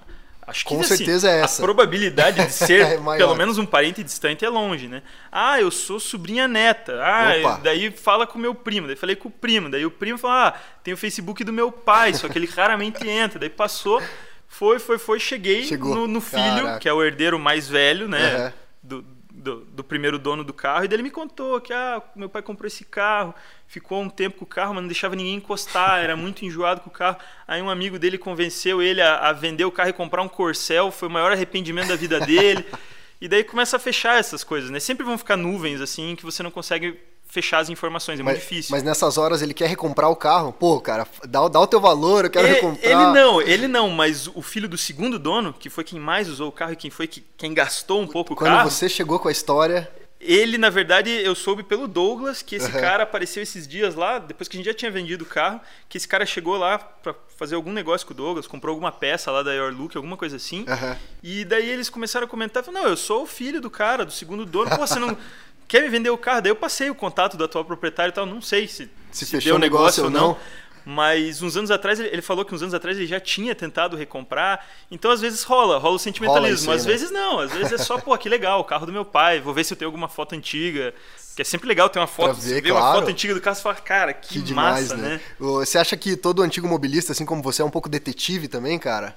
acho 0.46 0.66
que 0.66 0.74
Com 0.74 0.80
assim, 0.82 0.98
certeza 0.98 1.30
é 1.30 1.40
essa. 1.40 1.62
a 1.62 1.64
probabilidade 1.64 2.44
de 2.44 2.52
ser 2.52 2.82
é 3.00 3.16
pelo 3.16 3.34
menos 3.34 3.56
um 3.56 3.64
parente 3.64 4.04
distante 4.04 4.44
é 4.44 4.48
longe, 4.50 4.86
né? 4.86 5.02
Ah, 5.32 5.58
eu 5.58 5.70
sou 5.70 5.98
sobrinha 5.98 6.46
neta. 6.46 7.02
Ah, 7.02 7.32
Opa. 7.40 7.60
daí 7.62 7.90
fala 7.90 8.26
com 8.26 8.36
o 8.38 8.42
meu 8.42 8.54
primo, 8.54 8.86
daí 8.86 8.96
falei 8.96 9.16
com 9.16 9.28
o 9.28 9.32
primo, 9.32 9.70
daí 9.70 9.86
o 9.86 9.90
primo 9.90 10.18
fala: 10.18 10.48
"Ah, 10.48 10.60
tem 10.84 10.92
o 10.92 10.96
Facebook 10.96 11.42
do 11.42 11.54
meu 11.54 11.72
pai, 11.72 12.12
só 12.12 12.28
que 12.28 12.36
ele 12.36 12.46
raramente 12.46 13.08
entra". 13.08 13.38
Daí 13.38 13.48
passou 13.48 14.02
foi, 14.50 14.80
foi, 14.80 14.98
foi, 14.98 15.20
cheguei 15.20 15.70
no, 15.76 16.08
no, 16.08 16.20
filho, 16.20 16.42
Caraca. 16.42 16.80
que 16.80 16.88
é 16.88 16.92
o 16.92 17.02
herdeiro 17.02 17.38
mais 17.38 17.68
velho, 17.68 18.08
né? 18.08 18.46
Uhum. 18.46 18.52
Do, 18.82 19.06
do, 19.30 19.60
do, 19.64 19.84
primeiro 19.84 20.18
dono 20.18 20.42
do 20.42 20.52
carro. 20.52 20.84
E 20.84 20.88
daí 20.88 20.96
ele 20.96 21.04
me 21.04 21.10
contou 21.10 21.60
que 21.60 21.72
ah, 21.72 22.02
meu 22.16 22.28
pai 22.28 22.42
comprou 22.42 22.66
esse 22.66 22.84
carro, 22.84 23.32
ficou 23.68 24.02
um 24.02 24.10
tempo 24.10 24.38
com 24.38 24.44
o 24.44 24.48
carro, 24.48 24.74
mas 24.74 24.82
não 24.82 24.88
deixava 24.88 25.14
ninguém 25.14 25.36
encostar, 25.36 26.02
era 26.02 26.16
muito 26.16 26.44
enjoado 26.44 26.80
com 26.80 26.90
o 26.90 26.92
carro. 26.92 27.16
Aí 27.46 27.62
um 27.62 27.70
amigo 27.70 27.96
dele 27.96 28.18
convenceu 28.18 28.82
ele 28.82 29.00
a, 29.00 29.28
a 29.28 29.32
vender 29.32 29.64
o 29.64 29.70
carro 29.70 29.90
e 29.90 29.94
comprar 29.94 30.20
um 30.20 30.28
Corcel, 30.28 30.90
foi 30.90 31.08
o 31.08 31.12
maior 31.12 31.30
arrependimento 31.30 31.86
da 31.86 31.96
vida 31.96 32.18
dele. 32.18 32.66
e 33.20 33.28
daí 33.28 33.44
começa 33.44 33.76
a 33.76 33.80
fechar 33.80 34.18
essas 34.18 34.42
coisas, 34.42 34.68
né? 34.68 34.80
Sempre 34.80 35.06
vão 35.06 35.16
ficar 35.16 35.36
nuvens 35.36 35.80
assim 35.80 36.16
que 36.16 36.24
você 36.24 36.42
não 36.42 36.50
consegue 36.50 36.98
fechar 37.30 37.60
as 37.60 37.70
informações, 37.70 38.18
é 38.18 38.22
mas, 38.22 38.34
muito 38.34 38.42
difícil. 38.42 38.72
Mas 38.72 38.82
nessas 38.82 39.16
horas 39.16 39.40
ele 39.40 39.54
quer 39.54 39.68
recomprar 39.68 40.10
o 40.10 40.16
carro. 40.16 40.52
Pô, 40.52 40.80
cara, 40.80 41.06
dá, 41.28 41.46
dá 41.48 41.60
o 41.60 41.66
teu 41.66 41.80
valor, 41.80 42.24
eu 42.24 42.30
quero 42.30 42.46
ele, 42.46 42.54
recomprar. 42.54 42.90
Ele 42.90 43.12
não, 43.12 43.40
ele 43.40 43.68
não, 43.68 43.88
mas 43.88 44.26
o 44.26 44.42
filho 44.42 44.68
do 44.68 44.76
segundo 44.76 45.18
dono, 45.18 45.52
que 45.52 45.70
foi 45.70 45.84
quem 45.84 46.00
mais 46.00 46.28
usou 46.28 46.48
o 46.48 46.52
carro 46.52 46.72
e 46.72 46.76
quem 46.76 46.90
foi 46.90 47.06
que, 47.06 47.24
quem 47.36 47.54
gastou 47.54 48.00
um 48.00 48.06
pouco 48.06 48.34
Quando 48.34 48.48
o 48.48 48.50
carro. 48.50 48.64
Quando 48.64 48.72
você 48.72 48.88
chegou 48.88 49.18
com 49.18 49.28
a 49.28 49.32
história. 49.32 49.88
Ele, 50.20 50.58
na 50.58 50.68
verdade, 50.68 51.08
eu 51.08 51.34
soube 51.34 51.62
pelo 51.62 51.88
Douglas 51.88 52.42
que 52.42 52.56
esse 52.56 52.70
uhum. 52.70 52.78
cara 52.78 53.04
apareceu 53.04 53.42
esses 53.42 53.66
dias 53.66 53.94
lá, 53.94 54.18
depois 54.18 54.48
que 54.48 54.56
a 54.56 54.58
gente 54.58 54.66
já 54.66 54.74
tinha 54.74 54.90
vendido 54.90 55.24
o 55.24 55.26
carro, 55.26 55.58
que 55.88 55.96
esse 55.96 56.06
cara 56.06 56.26
chegou 56.26 56.58
lá 56.58 56.78
para 56.78 57.14
fazer 57.38 57.54
algum 57.54 57.72
negócio 57.72 58.06
com 58.06 58.12
o 58.12 58.16
Douglas, 58.16 58.46
comprou 58.46 58.74
alguma 58.74 58.92
peça 58.92 59.30
lá 59.30 59.42
da 59.42 59.54
Your 59.54 59.72
Look, 59.72 59.96
alguma 59.96 60.18
coisa 60.18 60.36
assim. 60.36 60.66
Uhum. 60.68 60.96
E 61.22 61.42
daí 61.46 61.70
eles 61.70 61.88
começaram 61.88 62.26
a 62.26 62.28
comentar, 62.28 62.62
não, 62.70 62.86
eu 62.86 62.98
sou 62.98 63.22
o 63.22 63.26
filho 63.26 63.62
do 63.62 63.70
cara, 63.70 64.04
do 64.04 64.12
segundo 64.12 64.44
dono, 64.44 64.68
pô, 64.68 64.86
você 64.86 64.98
não 64.98 65.16
quer 65.70 65.82
me 65.82 65.88
vender 65.88 66.10
o 66.10 66.18
carro? 66.18 66.42
Daí 66.42 66.50
eu 66.50 66.56
passei 66.56 66.90
o 66.90 66.94
contato 66.94 67.36
do 67.36 67.44
atual 67.44 67.64
proprietário 67.64 68.10
e 68.10 68.12
tal, 68.12 68.26
não 68.26 68.42
sei 68.42 68.66
se, 68.66 68.90
se, 69.12 69.24
se 69.24 69.30
fechou 69.30 69.54
o 69.54 69.58
negócio, 69.58 70.02
negócio 70.02 70.04
ou 70.04 70.10
não. 70.10 70.34
não. 70.34 70.60
Mas 70.84 71.40
uns 71.42 71.56
anos 71.56 71.70
atrás, 71.70 72.00
ele 72.00 72.22
falou 72.22 72.44
que 72.44 72.52
uns 72.52 72.62
anos 72.62 72.74
atrás 72.74 72.96
ele 72.96 73.06
já 73.06 73.20
tinha 73.20 73.54
tentado 73.54 73.96
recomprar. 73.96 74.66
Então, 74.90 75.12
às 75.12 75.20
vezes 75.20 75.44
rola, 75.44 75.78
rola 75.78 75.94
o 75.94 75.98
sentimentalismo. 75.98 76.66
Rola 76.66 76.74
aí, 76.74 76.80
às 76.80 76.86
né? 76.86 76.92
vezes 76.92 77.10
não, 77.12 77.38
às 77.38 77.52
vezes 77.52 77.72
é 77.72 77.78
só, 77.78 77.98
pô, 77.98 78.16
que 78.18 78.28
legal, 78.28 78.60
o 78.60 78.64
carro 78.64 78.86
do 78.86 78.92
meu 78.92 79.04
pai, 79.04 79.40
vou 79.40 79.54
ver 79.54 79.62
se 79.62 79.72
eu 79.72 79.76
tenho 79.76 79.88
alguma 79.88 80.08
foto 80.08 80.34
antiga. 80.34 80.92
Que 81.36 81.42
é 81.42 81.44
sempre 81.44 81.68
legal 81.68 81.88
ter 81.88 82.00
uma 82.00 82.08
foto, 82.08 82.34
ver, 82.40 82.60
vê 82.60 82.70
claro. 82.70 82.84
uma 82.84 82.94
foto 82.94 83.10
antiga 83.10 83.34
do 83.34 83.40
carro 83.40 83.56
e 83.56 83.62
fala, 83.62 83.76
cara, 83.76 84.12
que, 84.12 84.34
que 84.34 84.42
demais, 84.42 84.88
massa, 84.88 84.96
né? 84.96 85.08
né? 85.10 85.20
Você 85.38 85.78
acha 85.78 85.96
que 85.96 86.16
todo 86.16 86.42
antigo 86.42 86.66
mobilista, 86.66 87.12
assim 87.12 87.24
como 87.24 87.40
você, 87.40 87.62
é 87.62 87.64
um 87.64 87.70
pouco 87.70 87.88
detetive 87.88 88.48
também, 88.48 88.76
cara? 88.76 89.16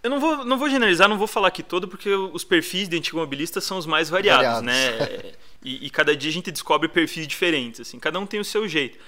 Eu 0.00 0.10
não 0.10 0.20
vou, 0.20 0.44
não 0.44 0.56
vou 0.56 0.70
generalizar, 0.70 1.08
não 1.08 1.18
vou 1.18 1.26
falar 1.26 1.48
aqui 1.48 1.62
todo, 1.62 1.88
porque 1.88 2.08
os 2.08 2.44
perfis 2.44 2.88
de 2.88 2.96
antigo 2.96 3.18
mobilista 3.18 3.60
são 3.60 3.76
os 3.76 3.86
mais 3.86 4.08
variados, 4.08 4.44
variados. 4.44 4.64
né? 4.64 5.32
E, 5.62 5.86
e, 5.86 5.90
cada 5.90 6.16
dia 6.16 6.30
a 6.30 6.32
gente 6.32 6.50
descobre 6.50 6.88
perfis 6.88 7.26
diferentes, 7.26 7.80
assim, 7.80 7.98
cada 7.98 8.18
um 8.20 8.26
tem 8.26 8.38
o 8.38 8.44
seu 8.44 8.68
jeito. 8.68 8.98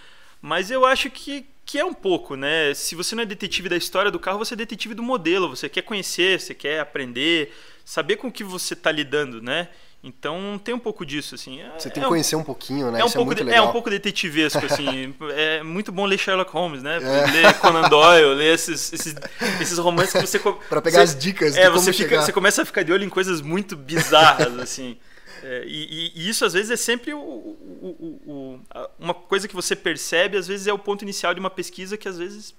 Mas 0.42 0.70
eu 0.70 0.86
acho 0.86 1.10
que, 1.10 1.46
que 1.64 1.78
é 1.78 1.84
um 1.84 1.92
pouco, 1.92 2.34
né? 2.34 2.72
Se 2.74 2.94
você 2.94 3.14
não 3.14 3.22
é 3.22 3.26
detetive 3.26 3.68
da 3.68 3.76
história 3.76 4.10
do 4.10 4.18
carro, 4.18 4.38
você 4.38 4.54
é 4.54 4.56
detetive 4.56 4.94
do 4.94 5.02
modelo. 5.02 5.54
Você 5.54 5.68
quer 5.68 5.82
conhecer, 5.82 6.40
você 6.40 6.54
quer 6.54 6.80
aprender, 6.80 7.54
saber 7.84 8.16
com 8.16 8.28
o 8.28 8.32
que 8.32 8.42
você 8.42 8.74
está 8.74 8.90
lidando, 8.90 9.42
né? 9.42 9.68
Então 10.02 10.58
tem 10.64 10.74
um 10.74 10.78
pouco 10.78 11.04
disso, 11.04 11.34
assim. 11.34 11.60
É, 11.60 11.70
você 11.78 11.90
tem 11.90 12.00
que 12.00 12.06
é 12.06 12.08
conhecer 12.08 12.34
um, 12.34 12.40
um 12.40 12.44
pouquinho, 12.44 12.90
né? 12.90 13.00
É 13.00 13.04
um, 13.04 13.06
Isso 13.06 13.16
pouco, 13.16 13.32
é, 13.32 13.34
de, 13.34 13.50
é 13.50 13.60
um 13.60 13.70
pouco 13.70 13.90
detetivesco, 13.90 14.64
assim. 14.64 15.14
é 15.36 15.62
muito 15.62 15.92
bom 15.92 16.06
ler 16.06 16.18
Sherlock 16.18 16.50
Holmes, 16.50 16.82
né? 16.82 16.96
É. 16.96 17.30
Ler 17.30 17.54
Conan 17.58 17.86
Doyle, 17.86 18.34
ler 18.34 18.54
esses, 18.54 18.94
esses, 18.94 19.14
esses 19.60 19.76
romances 19.76 20.12
que 20.14 20.26
você. 20.26 20.38
para 20.70 20.80
pegar 20.80 21.00
você, 21.00 21.02
as 21.02 21.18
dicas. 21.18 21.54
É, 21.54 21.68
você, 21.68 21.92
fica, 21.92 22.22
você 22.22 22.32
começa 22.32 22.62
a 22.62 22.64
ficar 22.64 22.82
de 22.82 22.90
olho 22.90 23.04
em 23.04 23.10
coisas 23.10 23.42
muito 23.42 23.76
bizarras, 23.76 24.58
assim. 24.58 24.96
É, 25.42 25.64
e, 25.66 26.12
e, 26.14 26.28
isso 26.28 26.44
às 26.44 26.52
vezes 26.52 26.70
é 26.70 26.76
sempre 26.76 27.12
o, 27.12 27.18
o, 27.18 28.20
o, 28.26 28.60
uma 28.98 29.14
coisa 29.14 29.48
que 29.48 29.54
você 29.54 29.74
percebe, 29.74 30.36
às 30.36 30.46
vezes 30.46 30.66
é 30.66 30.72
o 30.72 30.78
ponto 30.78 31.02
inicial 31.02 31.34
de 31.34 31.40
uma 31.40 31.50
pesquisa 31.50 31.96
que 31.96 32.08
às 32.08 32.18
vezes 32.18 32.54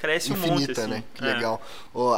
cresce 0.00 0.32
Infinita, 0.32 0.54
um 0.54 0.58
monte. 0.58 0.70
Assim. 0.72 0.90
né? 0.90 1.04
Que 1.14 1.24
é. 1.24 1.34
legal. 1.34 1.60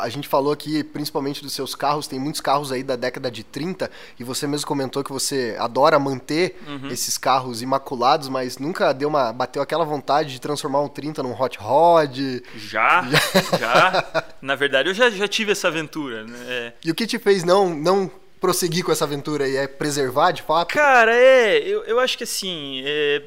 a 0.00 0.09
gente 0.09 0.28
falou 0.28 0.52
aqui 0.52 0.85
principalmente 0.85 1.42
dos 1.42 1.52
seus 1.52 1.75
carros, 1.75 2.07
tem 2.07 2.19
muitos 2.19 2.40
carros 2.40 2.71
aí 2.71 2.83
da 2.83 2.95
década 2.95 3.31
de 3.31 3.42
30 3.42 3.90
e 4.19 4.25
você 4.25 4.47
mesmo 4.47 4.66
comentou 4.66 5.02
que 5.02 5.12
você 5.12 5.57
adora 5.59 5.99
manter 5.99 6.61
uhum. 6.66 6.88
esses 6.88 7.19
carros 7.19 7.61
imaculados, 7.61 8.28
mas 8.28 8.59
nunca 8.59 8.92
deu 8.92 9.09
uma 9.09 9.33
bateu 9.33 9.61
aquela 9.61 9.85
vontade 9.85 10.33
de 10.33 10.40
transformar 10.40 10.81
um 10.81 10.88
30 10.88 11.23
num 11.23 11.33
hot 11.33 11.59
rod. 11.59 12.19
Já, 12.54 13.02
já. 13.02 13.59
já. 13.59 14.25
Na 14.40 14.54
verdade, 14.54 14.88
eu 14.88 14.95
já, 14.95 15.11
já 15.11 15.26
tive 15.26 15.52
essa 15.52 15.69
aventura. 15.69 16.25
Né? 16.25 16.38
É. 16.47 16.73
E 16.85 16.90
o 16.90 16.95
que 16.95 17.07
te 17.07 17.19
fez 17.19 17.42
não 17.42 17.75
não 17.75 18.11
prosseguir 18.42 18.84
com 18.84 18.90
essa 18.90 19.04
aventura 19.04 19.44
aí? 19.44 19.56
É 19.56 19.68
preservar 19.68 20.32
de 20.32 20.42
fato? 20.42 20.75
Cara, 20.75 21.14
é. 21.14 21.58
Eu, 21.58 21.84
eu 21.84 22.00
acho 22.00 22.18
que 22.18 22.25
assim. 22.25 22.82
É, 22.84 23.22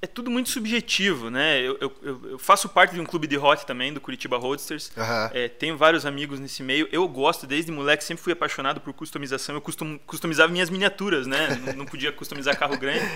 é 0.00 0.06
tudo 0.06 0.30
muito 0.30 0.48
subjetivo, 0.48 1.30
né? 1.30 1.60
Eu, 1.60 1.76
eu, 1.80 2.20
eu, 2.30 2.38
faço 2.38 2.68
parte 2.68 2.94
de 2.94 3.00
um 3.00 3.04
clube 3.04 3.26
de 3.26 3.36
hot 3.36 3.66
também, 3.66 3.92
do 3.92 4.00
Curitiba 4.00 4.38
Roadsters. 4.38 4.90
Uhum. 4.96 5.30
É, 5.32 5.48
tenho 5.48 5.76
vários 5.76 6.06
amigos 6.06 6.40
nesse 6.40 6.62
meio. 6.62 6.88
Eu 6.90 7.06
gosto, 7.06 7.46
desde 7.46 7.70
moleque, 7.70 8.02
sempre 8.02 8.24
fui 8.24 8.32
apaixonado 8.32 8.80
por 8.80 8.94
customização. 8.94 9.54
Eu 9.54 9.60
custom, 9.60 9.98
customizava 10.06 10.50
minhas 10.50 10.70
miniaturas, 10.70 11.26
né? 11.26 11.60
não, 11.66 11.72
não 11.74 11.86
podia 11.86 12.10
customizar 12.10 12.58
carro 12.58 12.78
grande. 12.78 13.06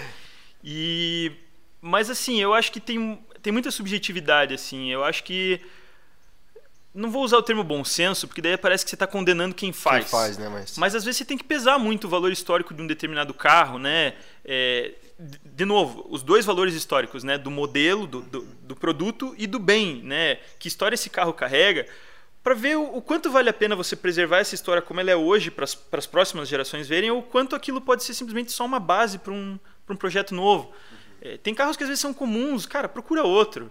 E. 0.62 1.32
Mas 1.80 2.11
assim, 2.11 2.38
eu 2.38 2.52
acho 2.52 2.70
que 2.70 2.78
tem, 2.78 3.18
tem 3.40 3.50
muita 3.50 3.70
subjetividade, 3.70 4.52
assim. 4.52 4.92
Eu 4.92 5.02
acho 5.02 5.25
que 5.25 5.61
não 6.94 7.11
vou 7.11 7.23
usar 7.23 7.38
o 7.38 7.42
termo 7.42 7.62
bom 7.62 7.85
senso, 7.85 8.26
porque 8.26 8.42
daí 8.42 8.56
parece 8.56 8.85
que 8.85 8.90
você 8.90 8.97
está 8.97 9.06
condenando 9.06 9.54
quem 9.54 9.73
faz. 9.73 10.04
Quem 10.04 10.11
faz, 10.11 10.38
né? 10.38 10.49
Mas... 10.49 10.76
Mas 10.76 10.94
às 10.94 11.04
vezes 11.04 11.18
você 11.18 11.25
tem 11.25 11.38
que 11.38 11.44
pesar 11.44 11.78
muito 11.78 12.06
o 12.06 12.11
valor 12.11 12.32
histórico 12.32 12.75
de 12.75 12.82
um 12.82 12.87
determinado 12.87 13.32
carro, 13.32 13.78
né? 13.78 14.14
É, 14.44 14.94
de 15.44 15.64
novo, 15.64 16.06
os 16.11 16.23
dois 16.23 16.44
valores 16.44 16.75
históricos, 16.75 17.23
né? 17.23 17.38
Do 17.38 17.50
modelo, 17.50 18.06
do, 18.06 18.23
do, 18.23 18.40
do, 18.62 18.76
produto 18.76 19.35
e 19.38 19.47
do 19.47 19.59
bem, 19.59 20.02
né? 20.02 20.38
Que 20.59 20.66
história 20.66 20.94
esse 20.94 21.09
carro 21.09 21.32
carrega, 21.32 21.87
para 22.42 22.54
ver 22.54 22.76
o, 22.76 22.97
o, 22.97 23.02
quanto 23.02 23.30
vale 23.30 23.49
a 23.49 23.52
pena 23.52 23.76
você 23.76 23.94
preservar 23.94 24.38
essa 24.38 24.54
história 24.56 24.82
como 24.82 24.99
ela 24.99 25.11
é 25.11 25.16
hoje 25.16 25.50
para 25.50 25.64
as 25.64 26.06
próximas 26.06 26.49
gerações 26.49 26.88
verem, 26.88 27.11
ou 27.11 27.23
quanto 27.23 27.54
aquilo 27.54 27.80
pode 27.80 28.02
ser 28.02 28.14
simplesmente 28.14 28.50
só 28.50 28.64
uma 28.64 28.80
base 28.80 29.18
para 29.18 29.32
um, 29.32 29.59
um 29.88 29.97
projeto 29.97 30.35
novo. 30.35 30.73
É, 31.20 31.37
tem 31.37 31.54
carros 31.54 31.76
que 31.76 31.85
às 31.85 31.88
vezes 31.88 32.00
são 32.00 32.14
comuns, 32.14 32.66
cara, 32.66 32.88
procura 32.88 33.23
outro. 33.23 33.70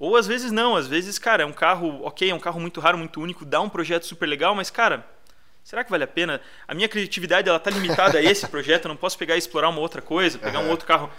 Ou 0.00 0.16
às 0.16 0.26
vezes 0.26 0.50
não, 0.50 0.74
às 0.74 0.88
vezes, 0.88 1.18
cara, 1.18 1.42
é 1.42 1.46
um 1.46 1.52
carro, 1.52 2.00
ok, 2.04 2.30
é 2.30 2.34
um 2.34 2.40
carro 2.40 2.58
muito 2.58 2.80
raro, 2.80 2.96
muito 2.96 3.20
único, 3.20 3.44
dá 3.44 3.60
um 3.60 3.68
projeto 3.68 4.06
super 4.06 4.26
legal, 4.26 4.54
mas, 4.54 4.70
cara, 4.70 5.06
será 5.62 5.84
que 5.84 5.90
vale 5.90 6.04
a 6.04 6.06
pena? 6.06 6.40
A 6.66 6.74
minha 6.74 6.88
criatividade, 6.88 7.50
ela 7.50 7.60
tá 7.60 7.70
limitada 7.70 8.16
a 8.16 8.22
esse 8.22 8.48
projeto, 8.48 8.86
eu 8.86 8.88
não 8.88 8.96
posso 8.96 9.18
pegar 9.18 9.34
e 9.34 9.38
explorar 9.38 9.68
uma 9.68 9.80
outra 9.80 10.00
coisa, 10.00 10.38
pegar 10.38 10.60
uhum. 10.60 10.68
um 10.68 10.70
outro 10.70 10.86
carro, 10.86 11.10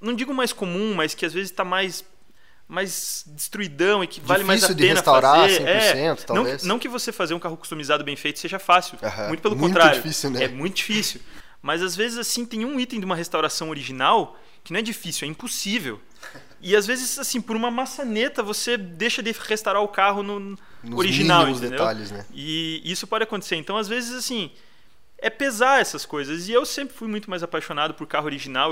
não 0.00 0.14
digo 0.14 0.32
mais 0.32 0.52
comum, 0.52 0.94
mas 0.94 1.14
que 1.14 1.26
às 1.26 1.32
vezes 1.32 1.50
está 1.50 1.64
mais 1.64 2.04
mais 2.68 3.24
destruidão 3.26 4.02
e 4.02 4.06
que 4.06 4.18
vale 4.20 4.44
mais 4.44 4.64
a 4.64 4.68
pena 4.68 4.78
de 4.78 4.86
restaurar 4.86 5.40
fazer. 5.40 5.60
100%, 5.60 5.66
é, 5.66 6.14
talvez. 6.24 6.62
Não, 6.62 6.68
não 6.70 6.78
que 6.78 6.88
você 6.88 7.12
fazer 7.12 7.34
um 7.34 7.38
carro 7.38 7.56
customizado 7.56 8.02
bem 8.02 8.16
feito 8.16 8.38
seja 8.38 8.58
fácil, 8.58 8.96
uhum. 9.02 9.28
muito 9.28 9.42
pelo 9.42 9.56
muito 9.56 9.74
contrário. 9.74 10.00
Difícil, 10.00 10.30
né? 10.30 10.44
É 10.44 10.48
muito 10.48 10.76
difícil. 10.76 11.20
Mas 11.60 11.82
às 11.82 11.94
vezes 11.94 12.16
assim 12.16 12.46
tem 12.46 12.64
um 12.64 12.80
item 12.80 12.98
de 12.98 13.04
uma 13.04 13.16
restauração 13.16 13.68
original 13.68 14.38
que 14.64 14.72
não 14.72 14.78
é 14.78 14.82
difícil, 14.82 15.26
é 15.26 15.30
impossível. 15.30 16.00
E 16.62 16.76
às 16.76 16.86
vezes, 16.86 17.18
assim, 17.18 17.40
por 17.40 17.56
uma 17.56 17.70
maçaneta, 17.70 18.42
você 18.42 18.76
deixa 18.76 19.20
de 19.20 19.32
restaurar 19.32 19.82
o 19.82 19.88
carro 19.88 20.22
no 20.22 20.38
Nos 20.40 20.58
original, 20.98 21.48
entendeu? 21.48 21.70
detalhes, 21.70 22.12
né? 22.12 22.24
E 22.32 22.80
isso 22.84 23.06
pode 23.06 23.24
acontecer. 23.24 23.56
Então, 23.56 23.76
às 23.76 23.88
vezes, 23.88 24.14
assim, 24.14 24.50
é 25.18 25.28
pesar 25.28 25.80
essas 25.80 26.06
coisas. 26.06 26.48
E 26.48 26.52
eu 26.52 26.64
sempre 26.64 26.94
fui 26.94 27.08
muito 27.08 27.28
mais 27.28 27.42
apaixonado 27.42 27.94
por 27.94 28.06
carro 28.06 28.26
original. 28.26 28.70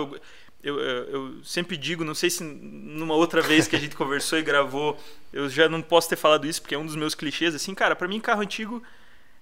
Eu, 0.62 0.78
eu, 0.78 0.78
eu, 0.78 1.44
sempre 1.44 1.76
digo, 1.76 2.04
não 2.04 2.14
sei 2.14 2.30
se 2.30 2.44
numa 2.44 3.14
outra 3.14 3.42
vez 3.42 3.66
que 3.66 3.74
a 3.74 3.78
gente 3.78 3.96
conversou 3.96 4.38
e 4.38 4.42
gravou, 4.42 4.96
eu 5.32 5.48
já 5.48 5.68
não 5.68 5.82
posso 5.82 6.08
ter 6.08 6.16
falado 6.16 6.46
isso, 6.46 6.62
porque 6.62 6.76
é 6.76 6.78
um 6.78 6.86
dos 6.86 6.96
meus 6.96 7.14
clichês, 7.16 7.54
assim, 7.54 7.74
cara, 7.74 7.96
para 7.96 8.06
mim 8.06 8.20
carro 8.20 8.42
antigo 8.42 8.82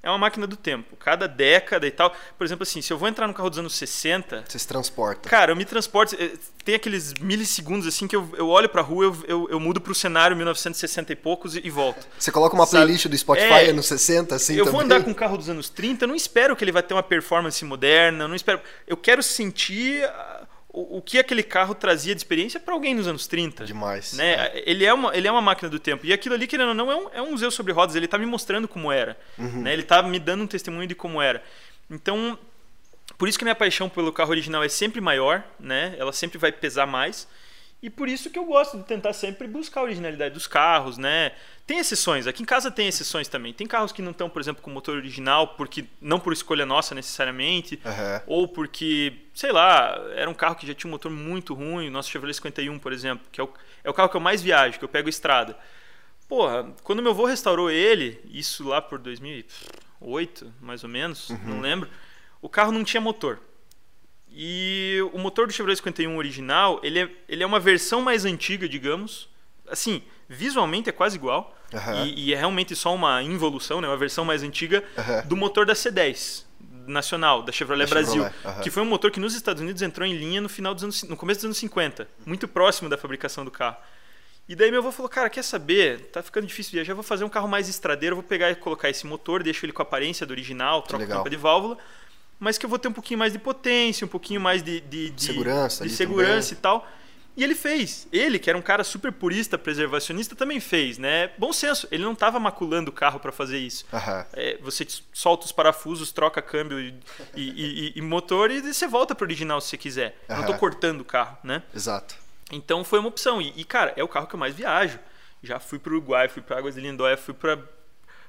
é 0.02 0.08
uma 0.08 0.18
máquina 0.18 0.46
do 0.46 0.56
tempo. 0.56 0.96
Cada 0.96 1.26
década 1.26 1.86
e 1.86 1.90
tal. 1.90 2.14
Por 2.36 2.44
exemplo, 2.44 2.62
assim, 2.62 2.80
se 2.80 2.92
eu 2.92 2.98
vou 2.98 3.08
entrar 3.08 3.26
no 3.26 3.34
carro 3.34 3.50
dos 3.50 3.58
anos 3.58 3.74
60. 3.74 4.44
Você 4.46 4.58
se 4.58 4.66
transporta. 4.68 5.28
Cara, 5.28 5.52
eu 5.52 5.56
me 5.56 5.64
transporto. 5.64 6.14
Eh, 6.18 6.32
tem 6.64 6.74
aqueles 6.76 7.14
milissegundos 7.14 7.86
assim 7.86 8.06
que 8.06 8.14
eu, 8.14 8.28
eu 8.36 8.48
olho 8.48 8.68
pra 8.68 8.80
rua, 8.80 9.06
eu, 9.06 9.16
eu, 9.26 9.48
eu 9.50 9.60
mudo 9.60 9.80
pro 9.80 9.94
cenário 9.94 10.36
1960 10.36 11.12
e 11.12 11.16
poucos 11.16 11.56
e, 11.56 11.66
e 11.66 11.70
volto. 11.70 12.06
Você 12.18 12.30
coloca 12.30 12.54
uma 12.54 12.66
Sabe? 12.66 12.84
playlist 12.84 13.06
do 13.06 13.16
Spotify 13.16 13.68
é, 13.68 13.72
nos 13.72 13.86
60, 13.86 14.34
assim 14.34 14.54
Eu 14.54 14.66
também. 14.66 14.72
vou 14.72 14.80
andar 14.84 15.02
com 15.02 15.10
um 15.10 15.14
carro 15.14 15.36
dos 15.36 15.48
anos 15.48 15.68
30, 15.68 16.04
eu 16.04 16.08
não 16.08 16.14
espero 16.14 16.54
que 16.54 16.62
ele 16.62 16.72
vai 16.72 16.82
ter 16.82 16.94
uma 16.94 17.02
performance 17.02 17.64
moderna, 17.64 18.24
eu 18.24 18.28
não 18.28 18.36
espero. 18.36 18.60
Eu 18.86 18.96
quero 18.96 19.22
sentir 19.22 20.08
o, 20.70 20.98
o 20.98 21.02
que 21.02 21.18
aquele 21.18 21.42
carro 21.42 21.74
trazia 21.74 22.14
de 22.14 22.20
experiência 22.20 22.60
para 22.60 22.74
alguém 22.74 22.94
nos 22.94 23.08
anos 23.08 23.26
30. 23.26 23.64
Demais. 23.64 24.12
Né? 24.12 24.34
É. 24.34 24.62
Ele, 24.66 24.84
é 24.84 24.92
uma, 24.92 25.16
ele 25.16 25.26
é 25.26 25.32
uma 25.32 25.40
máquina 25.40 25.68
do 25.68 25.78
tempo. 25.78 26.04
E 26.04 26.12
aquilo 26.12 26.34
ali, 26.34 26.46
querendo 26.46 26.68
ou 26.68 26.74
não, 26.74 26.90
é 26.90 26.96
um, 26.96 27.08
é 27.14 27.22
um 27.22 27.30
museu 27.30 27.50
sobre 27.50 27.72
rodas. 27.72 27.96
Ele 27.96 28.04
está 28.04 28.18
me 28.18 28.26
mostrando 28.26 28.68
como 28.68 28.92
era. 28.92 29.18
Uhum. 29.38 29.62
Né? 29.62 29.72
Ele 29.72 29.82
está 29.82 30.02
me 30.02 30.18
dando 30.18 30.44
um 30.44 30.46
testemunho 30.46 30.86
de 30.86 30.94
como 30.94 31.22
era. 31.22 31.42
Então, 31.90 32.38
por 33.16 33.28
isso 33.28 33.38
que 33.38 33.44
a 33.44 33.46
minha 33.46 33.54
paixão 33.54 33.88
pelo 33.88 34.12
carro 34.12 34.30
original 34.30 34.62
é 34.62 34.68
sempre 34.68 35.00
maior. 35.00 35.42
Né? 35.58 35.94
Ela 35.98 36.12
sempre 36.12 36.36
vai 36.38 36.52
pesar 36.52 36.86
mais. 36.86 37.26
E 37.80 37.88
por 37.88 38.08
isso 38.08 38.28
que 38.28 38.38
eu 38.38 38.44
gosto 38.44 38.76
de 38.76 38.84
tentar 38.84 39.12
sempre 39.12 39.46
buscar 39.46 39.80
a 39.80 39.84
originalidade 39.84 40.34
dos 40.34 40.48
carros, 40.48 40.98
né? 40.98 41.32
Tem 41.64 41.78
exceções, 41.78 42.26
aqui 42.26 42.42
em 42.42 42.46
casa 42.46 42.72
tem 42.72 42.88
exceções 42.88 43.28
também. 43.28 43.52
Tem 43.52 43.68
carros 43.68 43.92
que 43.92 44.02
não 44.02 44.10
estão, 44.10 44.28
por 44.28 44.42
exemplo, 44.42 44.60
com 44.60 44.70
motor 44.70 44.96
original, 44.96 45.48
porque 45.48 45.84
não 46.00 46.18
por 46.18 46.32
escolha 46.32 46.66
nossa 46.66 46.92
necessariamente, 46.92 47.80
uhum. 47.84 48.20
ou 48.26 48.48
porque, 48.48 49.12
sei 49.32 49.52
lá, 49.52 49.96
era 50.14 50.28
um 50.28 50.34
carro 50.34 50.56
que 50.56 50.66
já 50.66 50.74
tinha 50.74 50.88
um 50.88 50.92
motor 50.92 51.10
muito 51.10 51.54
ruim, 51.54 51.86
o 51.86 51.90
nosso 51.90 52.10
Chevrolet 52.10 52.34
51, 52.34 52.78
por 52.80 52.92
exemplo, 52.92 53.24
que 53.30 53.40
é 53.40 53.44
o, 53.44 53.52
é 53.84 53.90
o 53.90 53.94
carro 53.94 54.08
que 54.08 54.16
eu 54.16 54.20
mais 54.20 54.42
viajo, 54.42 54.78
que 54.78 54.84
eu 54.84 54.88
pego 54.88 55.08
estrada. 55.08 55.56
Porra, 56.28 56.74
quando 56.82 57.00
meu 57.00 57.12
avô 57.12 57.26
restaurou 57.26 57.70
ele, 57.70 58.20
isso 58.28 58.66
lá 58.66 58.82
por 58.82 58.98
2008, 58.98 60.52
mais 60.60 60.82
ou 60.82 60.90
menos, 60.90 61.30
uhum. 61.30 61.38
não 61.44 61.60
lembro, 61.60 61.88
o 62.42 62.48
carro 62.48 62.72
não 62.72 62.82
tinha 62.82 63.00
motor. 63.00 63.38
E 64.40 64.98
o 65.12 65.18
motor 65.18 65.48
do 65.48 65.52
Chevrolet 65.52 65.78
51 65.78 66.16
original, 66.16 66.78
ele 66.84 67.00
é, 67.00 67.10
ele 67.28 67.42
é 67.42 67.46
uma 67.46 67.58
versão 67.58 68.00
mais 68.00 68.24
antiga, 68.24 68.68
digamos. 68.68 69.28
Assim, 69.68 70.00
visualmente 70.28 70.88
é 70.88 70.92
quase 70.92 71.16
igual. 71.16 71.58
Uhum. 71.72 72.06
E, 72.06 72.28
e, 72.28 72.32
é 72.32 72.36
realmente 72.36 72.76
só 72.76 72.94
uma 72.94 73.20
involução, 73.20 73.80
né? 73.80 73.88
uma 73.88 73.96
versão 73.96 74.24
mais 74.24 74.44
antiga 74.44 74.84
uhum. 74.96 75.28
do 75.28 75.36
motor 75.36 75.66
da 75.66 75.72
C10 75.72 76.44
nacional, 76.86 77.42
da 77.42 77.50
Chevrolet 77.50 77.88
da 77.88 77.90
Brasil. 77.90 78.22
Chevrolet. 78.22 78.58
Uhum. 78.58 78.62
Que 78.62 78.70
foi 78.70 78.82
um 78.84 78.86
motor 78.86 79.10
que 79.10 79.18
nos 79.18 79.34
Estados 79.34 79.60
Unidos 79.60 79.82
entrou 79.82 80.06
em 80.06 80.16
linha 80.16 80.40
no 80.40 80.48
final 80.48 80.72
dos 80.72 80.84
anos, 80.84 81.02
no 81.02 81.16
começo 81.16 81.40
dos 81.40 81.46
anos 81.46 81.58
50, 81.58 82.06
muito 82.24 82.46
próximo 82.46 82.88
da 82.88 82.96
fabricação 82.96 83.44
do 83.44 83.50
carro. 83.50 83.76
E 84.48 84.54
daí 84.54 84.70
meu 84.70 84.80
avô 84.80 84.92
falou, 84.92 85.10
cara, 85.10 85.28
quer 85.28 85.42
saber? 85.42 86.10
Tá 86.12 86.22
ficando 86.22 86.46
difícil 86.46 86.72
viajar, 86.74 86.94
vou 86.94 87.02
fazer 87.02 87.24
um 87.24 87.28
carro 87.28 87.48
mais 87.48 87.68
estradeiro, 87.68 88.14
vou 88.14 88.22
pegar 88.22 88.52
e 88.52 88.54
colocar 88.54 88.88
esse 88.88 89.04
motor, 89.04 89.42
deixo 89.42 89.66
ele 89.66 89.72
com 89.72 89.82
a 89.82 89.84
aparência 89.84 90.24
do 90.24 90.30
original, 90.30 90.80
troco 90.82 91.04
a 91.04 91.08
tampa 91.08 91.28
de 91.28 91.36
válvula 91.36 91.76
mas 92.38 92.58
que 92.58 92.64
eu 92.64 92.70
vou 92.70 92.78
ter 92.78 92.88
um 92.88 92.92
pouquinho 92.92 93.18
mais 93.18 93.32
de 93.32 93.38
potência, 93.38 94.04
um 94.04 94.08
pouquinho 94.08 94.40
mais 94.40 94.62
de, 94.62 94.80
de, 94.80 95.10
de 95.10 95.24
segurança, 95.24 95.84
de 95.84 95.90
segurança 95.90 96.52
e 96.52 96.56
tal. 96.56 96.86
E 97.38 97.44
ele 97.44 97.54
fez. 97.54 98.08
Ele, 98.12 98.36
que 98.36 98.50
era 98.50 98.58
um 98.58 98.62
cara 98.62 98.82
super 98.82 99.12
purista, 99.12 99.56
preservacionista, 99.56 100.34
também 100.34 100.58
fez, 100.58 100.98
né? 100.98 101.30
Bom 101.38 101.52
senso. 101.52 101.86
Ele 101.92 102.02
não 102.02 102.12
estava 102.12 102.40
maculando 102.40 102.90
o 102.90 102.92
carro 102.92 103.20
para 103.20 103.30
fazer 103.30 103.58
isso. 103.58 103.86
Uhum. 103.92 104.24
É, 104.32 104.58
você 104.60 104.84
solta 105.12 105.46
os 105.46 105.52
parafusos, 105.52 106.10
troca 106.10 106.42
câmbio 106.42 106.80
e, 106.80 106.94
e, 107.36 107.42
e, 107.46 107.92
e 107.94 108.02
motor 108.02 108.50
e 108.50 108.60
você 108.60 108.88
volta 108.88 109.14
para 109.14 109.22
o 109.22 109.26
original 109.26 109.60
se 109.60 109.68
você 109.68 109.76
quiser. 109.76 110.18
Uhum. 110.28 110.34
Não 110.34 110.40
estou 110.40 110.56
cortando 110.56 111.02
o 111.02 111.04
carro, 111.04 111.38
né? 111.44 111.62
Exato. 111.72 112.16
Então 112.50 112.82
foi 112.82 112.98
uma 112.98 113.08
opção. 113.08 113.40
E, 113.40 113.64
cara, 113.64 113.92
é 113.96 114.02
o 114.02 114.08
carro 114.08 114.26
que 114.26 114.34
eu 114.34 114.40
mais 114.40 114.56
viajo. 114.56 114.98
Já 115.40 115.60
fui 115.60 115.78
para 115.78 115.92
o 115.92 115.96
Uruguai, 115.96 116.26
fui 116.26 116.42
para 116.42 116.58
Águas 116.58 116.74
de 116.74 116.80
Lindóia, 116.80 117.16
fui 117.16 117.34
para 117.34 117.56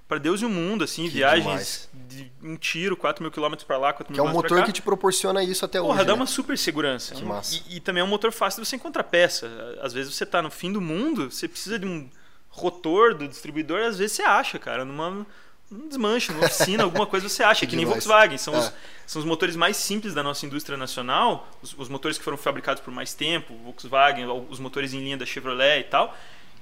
para 0.10 0.18
Deus 0.18 0.42
e 0.42 0.46
o 0.46 0.50
mundo, 0.50 0.84
assim, 0.84 1.04
que 1.04 1.10
viagens 1.10 1.44
demais. 1.46 1.90
de 2.10 2.32
um 2.44 2.58
tiro, 2.58 2.98
4 2.98 3.24
mil 3.24 3.32
quilômetros 3.32 3.66
para 3.66 3.78
lá, 3.78 3.94
4 3.94 4.12
mil 4.12 4.16
Que 4.22 4.28
é 4.28 4.30
um 4.30 4.34
motor 4.34 4.64
que 4.66 4.72
te 4.74 4.82
proporciona 4.82 5.44
isso 5.44 5.64
até 5.64 5.80
Porra, 5.80 5.98
hoje. 5.98 6.06
dá 6.06 6.14
né? 6.14 6.20
uma 6.20 6.26
super 6.26 6.58
segurança. 6.58 7.14
Que 7.14 7.24
massa. 7.24 7.62
E, 7.70 7.78
e 7.78 7.80
também 7.80 8.02
é 8.02 8.04
um 8.04 8.08
motor 8.10 8.32
fácil 8.32 8.62
de 8.62 8.68
você 8.68 8.76
encontrar 8.76 9.04
peça. 9.04 9.48
Às 9.82 9.94
vezes 9.94 10.14
você 10.14 10.26
tá 10.26 10.42
no 10.42 10.50
fim 10.50 10.74
do 10.74 10.82
mundo, 10.82 11.30
você 11.32 11.48
precisa 11.48 11.78
de 11.78 11.86
um 11.86 12.10
rotor 12.50 13.14
do 13.14 13.28
distribuidor, 13.28 13.82
às 13.84 14.00
vezes 14.00 14.16
você 14.18 14.24
acha, 14.24 14.58
cara, 14.58 14.84
numa 14.84 15.26
um 15.72 15.88
desmanche, 15.88 16.32
numa 16.34 16.48
oficina, 16.48 16.82
alguma 16.86 17.06
coisa 17.06 17.30
você 17.30 17.44
acha, 17.44 17.60
Que 17.60 17.68
que 17.68 17.76
nem. 17.76 17.86
Volkswagen. 17.86 18.40
São, 18.40 18.56
É. 18.56 18.58
os, 18.58 18.74
são 19.06 19.20
os 19.20 19.26
motores 19.28 19.56
mais 19.56 19.78
simples 19.78 20.16
da 20.16 20.24
nossa 20.24 20.44
indústria 20.44 20.76
nacional, 20.76 21.48
os, 21.62 21.76
os 21.78 21.88
motores 21.88 22.18
que 22.18 22.24
foram 22.24 22.38
fabricados 22.38 22.82
por 22.82 22.92
mais 22.92 23.14
tempo, 23.14 23.54
Volkswagen, 23.64 24.26
os 24.50 24.60
motores 24.60 24.92
em 24.92 25.00
linha 25.04 25.18
da 25.18 25.26
Chevrolet 25.28 25.82
e 25.82 25.84
tal, 25.84 26.18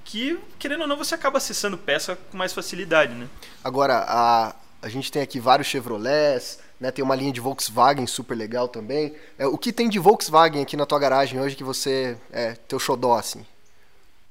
que, 0.08 0.38
querendo 0.58 0.80
ou 0.80 0.86
não, 0.86 0.96
você 0.96 1.14
acaba 1.14 1.36
acessando 1.36 1.76
peça 1.76 2.16
com 2.30 2.36
mais 2.38 2.54
facilidade, 2.54 3.12
né? 3.14 3.28
Agora, 3.62 4.04
a, 4.08 4.54
a 4.80 4.88
gente 4.88 5.12
tem 5.12 5.20
aqui 5.20 5.38
vários 5.38 5.68
Chevrolets, 5.68 6.58
né? 6.80 6.90
Tem 6.90 7.04
uma 7.04 7.14
linha 7.14 7.30
de 7.30 7.40
Volkswagen 7.42 8.06
super 8.06 8.34
legal 8.34 8.68
também. 8.68 9.14
É, 9.38 9.46
o 9.46 9.58
que 9.58 9.70
tem 9.70 9.86
de 9.86 9.98
Volkswagen 9.98 10.62
aqui 10.62 10.78
na 10.78 10.86
tua 10.86 10.98
garagem 10.98 11.38
hoje 11.38 11.54
que 11.54 11.62
você 11.62 12.16
é 12.32 12.54
teu 12.54 12.78
xodó, 12.78 13.18
assim? 13.18 13.44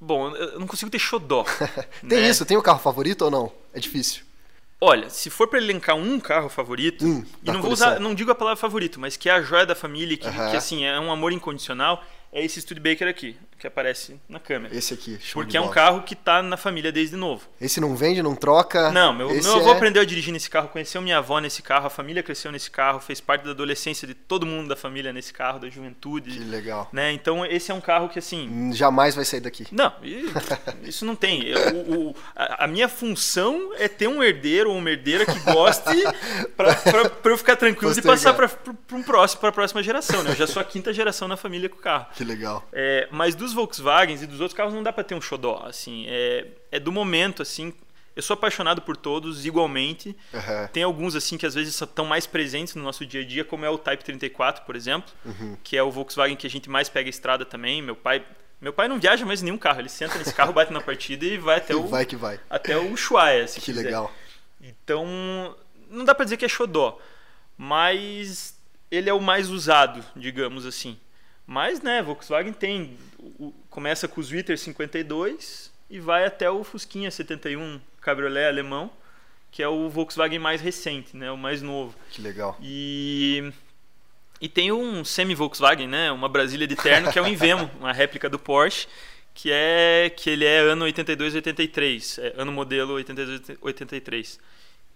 Bom, 0.00 0.34
eu 0.34 0.58
não 0.58 0.66
consigo 0.66 0.90
ter 0.90 0.98
xodó. 0.98 1.44
Tem 2.08 2.20
né? 2.22 2.28
isso? 2.28 2.44
Tem 2.44 2.56
o 2.56 2.62
carro 2.62 2.80
favorito 2.80 3.22
ou 3.22 3.30
não? 3.30 3.52
É 3.72 3.78
difícil. 3.78 4.24
Olha, 4.80 5.08
se 5.10 5.30
for 5.30 5.46
para 5.48 5.58
elencar 5.60 5.94
um 5.96 6.18
carro 6.20 6.48
favorito, 6.48 7.04
Hum, 7.04 7.24
e 7.42 7.46
não 7.46 7.54
vou 7.54 7.62
coleção. 7.62 7.88
usar, 7.88 8.00
não 8.00 8.14
digo 8.14 8.30
a 8.30 8.34
palavra 8.34 8.56
favorito, 8.60 8.98
mas 9.00 9.16
que 9.16 9.28
é 9.28 9.32
a 9.32 9.42
joia 9.42 9.66
da 9.66 9.74
família, 9.76 10.16
que, 10.16 10.26
Aham. 10.28 10.50
que 10.50 10.56
assim 10.56 10.84
é 10.84 10.98
um 11.00 11.10
amor 11.10 11.32
incondicional, 11.32 12.02
é 12.32 12.44
esse 12.44 12.60
Studebaker 12.60 13.08
aqui, 13.08 13.36
que 13.58 13.66
aparece 13.66 14.20
na 14.28 14.38
câmera. 14.38 14.74
Esse 14.74 14.94
aqui, 14.94 15.18
show 15.20 15.42
Porque 15.42 15.56
é 15.56 15.60
um 15.60 15.68
carro 15.68 16.02
que 16.02 16.14
tá 16.14 16.42
na 16.42 16.56
família 16.56 16.92
desde 16.92 17.16
novo. 17.16 17.48
Esse 17.60 17.80
não 17.80 17.96
vende, 17.96 18.22
não 18.22 18.34
troca? 18.34 18.90
Não, 18.90 19.12
meu, 19.12 19.28
meu 19.30 19.56
avô 19.56 19.70
é... 19.70 19.72
aprendeu 19.72 20.02
a 20.02 20.04
dirigir 20.04 20.32
nesse 20.32 20.48
carro, 20.48 20.68
conheceu 20.68 21.02
minha 21.02 21.18
avó 21.18 21.38
nesse 21.40 21.62
carro, 21.62 21.86
a 21.86 21.90
família 21.90 22.22
cresceu 22.22 22.52
nesse 22.52 22.70
carro, 22.70 23.00
fez 23.00 23.20
parte 23.20 23.44
da 23.44 23.50
adolescência 23.50 24.06
de 24.06 24.14
todo 24.14 24.46
mundo 24.46 24.68
da 24.68 24.76
família 24.76 25.12
nesse 25.12 25.32
carro, 25.32 25.58
da 25.58 25.68
juventude. 25.68 26.30
Que 26.30 26.38
legal. 26.44 26.88
Né? 26.92 27.12
Então 27.12 27.44
esse 27.44 27.70
é 27.70 27.74
um 27.74 27.80
carro 27.80 28.08
que 28.08 28.18
assim. 28.18 28.48
Hum, 28.48 28.72
Jamais 28.72 29.14
vai 29.14 29.24
sair 29.24 29.40
daqui. 29.40 29.66
Não, 29.72 29.92
e- 30.02 30.30
isso 30.88 31.04
não 31.04 31.16
tem. 31.16 31.42
Eu- 31.46 31.76
o- 31.88 32.16
a, 32.36 32.64
a 32.64 32.66
minha 32.68 32.88
função 32.88 33.72
é 33.76 33.88
ter 33.88 34.06
um 34.08 34.22
herdeiro 34.22 34.70
ou 34.70 34.78
uma 34.78 34.90
herdeira 34.90 35.26
que 35.26 35.38
goste 35.40 36.04
pra 36.56 36.76
eu 37.24 37.38
ficar 37.38 37.56
tranquilo 37.56 37.94
Postergar. 37.94 38.16
passar 38.16 38.34
pra, 38.34 38.48
pra, 38.48 38.96
um 38.96 39.02
próximo, 39.02 39.40
pra 39.40 39.52
próxima 39.52 39.82
geração. 39.82 40.22
Né? 40.22 40.30
Eu 40.30 40.36
já 40.36 40.46
sou 40.46 40.60
a 40.60 40.64
quinta 40.64 40.92
geração 40.92 41.26
na 41.26 41.36
família 41.36 41.68
com 41.68 41.76
o 41.76 41.80
carro. 41.80 42.06
Que 42.14 42.24
legal. 42.24 42.66
É, 42.72 43.08
mas 43.10 43.34
dos 43.48 43.54
Volkswagens 43.54 44.22
e 44.22 44.26
dos 44.26 44.40
outros 44.40 44.56
carros 44.56 44.72
não 44.74 44.82
dá 44.82 44.92
pra 44.92 45.02
ter 45.04 45.14
um 45.14 45.20
xodó. 45.20 45.62
Assim, 45.64 46.04
é, 46.08 46.46
é 46.72 46.78
do 46.80 46.92
momento, 46.92 47.42
assim. 47.42 47.72
Eu 48.14 48.22
sou 48.22 48.34
apaixonado 48.34 48.82
por 48.82 48.96
todos 48.96 49.46
igualmente. 49.46 50.14
Aham. 50.34 50.68
Tem 50.72 50.82
alguns 50.82 51.14
assim 51.14 51.38
que 51.38 51.46
às 51.46 51.54
vezes 51.54 51.80
estão 51.80 52.04
mais 52.04 52.26
presentes 52.26 52.74
no 52.74 52.82
nosso 52.82 53.06
dia 53.06 53.20
a 53.20 53.24
dia, 53.24 53.44
como 53.44 53.64
é 53.64 53.70
o 53.70 53.78
Type 53.78 54.02
34, 54.02 54.64
por 54.64 54.74
exemplo, 54.74 55.12
Uhum. 55.24 55.56
que 55.62 55.76
é 55.76 55.82
o 55.82 55.90
Volkswagen 55.90 56.36
que 56.36 56.46
a 56.46 56.50
gente 56.50 56.68
mais 56.68 56.88
pega 56.88 57.08
estrada 57.08 57.44
também. 57.44 57.80
Meu 57.80 57.94
pai 57.94 58.24
Meu 58.60 58.72
pai 58.72 58.88
não 58.88 58.98
viaja 58.98 59.24
mais 59.24 59.40
em 59.40 59.44
nenhum 59.44 59.56
carro, 59.58 59.80
ele 59.80 59.88
senta 59.88 60.18
nesse 60.18 60.34
carro, 60.34 60.52
bate 60.52 60.72
na 60.72 60.80
partida 60.80 61.24
e 61.24 61.38
vai 61.38 61.58
até 61.58 61.74
o 61.76 61.86
vai 61.86 62.04
que 62.04 62.16
vai. 62.16 62.40
até 62.50 62.76
o 62.76 62.92
Ushuaia, 62.92 63.46
se 63.46 63.60
Que 63.60 63.66
quiser. 63.66 63.84
legal. 63.84 64.12
Então, 64.60 65.06
não 65.88 66.04
dá 66.04 66.12
pra 66.12 66.24
dizer 66.24 66.36
que 66.36 66.44
é 66.44 66.48
xodó, 66.48 66.98
mas 67.56 68.58
ele 68.90 69.08
é 69.08 69.12
o 69.14 69.20
mais 69.20 69.48
usado, 69.48 70.04
digamos 70.16 70.66
assim. 70.66 70.98
Mas, 71.46 71.80
né, 71.82 72.02
Volkswagen 72.02 72.52
tem 72.52 72.96
o- 73.38 73.52
começa 73.70 74.06
com 74.08 74.20
o 74.20 74.24
Zwitter 74.24 74.58
52 74.58 75.70
e 75.90 75.98
vai 76.00 76.24
até 76.26 76.50
o 76.50 76.62
Fusquinha 76.64 77.10
71 77.10 77.80
Cabriolet 78.00 78.46
alemão, 78.46 78.90
que 79.50 79.62
é 79.62 79.68
o 79.68 79.88
Volkswagen 79.88 80.38
mais 80.38 80.60
recente, 80.60 81.16
né, 81.16 81.30
o 81.30 81.36
mais 81.36 81.62
novo. 81.62 81.94
Que 82.10 82.20
legal. 82.22 82.56
E 82.62 83.52
e 84.40 84.48
tem 84.48 84.70
um 84.70 85.04
semi-Volkswagen, 85.04 85.88
né? 85.88 86.12
Uma 86.12 86.28
Brasília 86.28 86.64
de 86.66 86.76
terno, 86.76 87.10
que 87.10 87.18
é 87.18 87.22
o 87.22 87.26
Invemo, 87.26 87.68
uma 87.80 87.92
réplica 87.92 88.28
do 88.30 88.38
Porsche, 88.38 88.86
que 89.34 89.50
é 89.52 90.12
que 90.16 90.30
ele 90.30 90.44
é 90.44 90.58
ano 90.60 90.84
82 90.84 91.34
83, 91.34 92.18
é, 92.18 92.34
ano 92.36 92.52
modelo 92.52 92.94
82 92.94 93.58
83. 93.60 94.38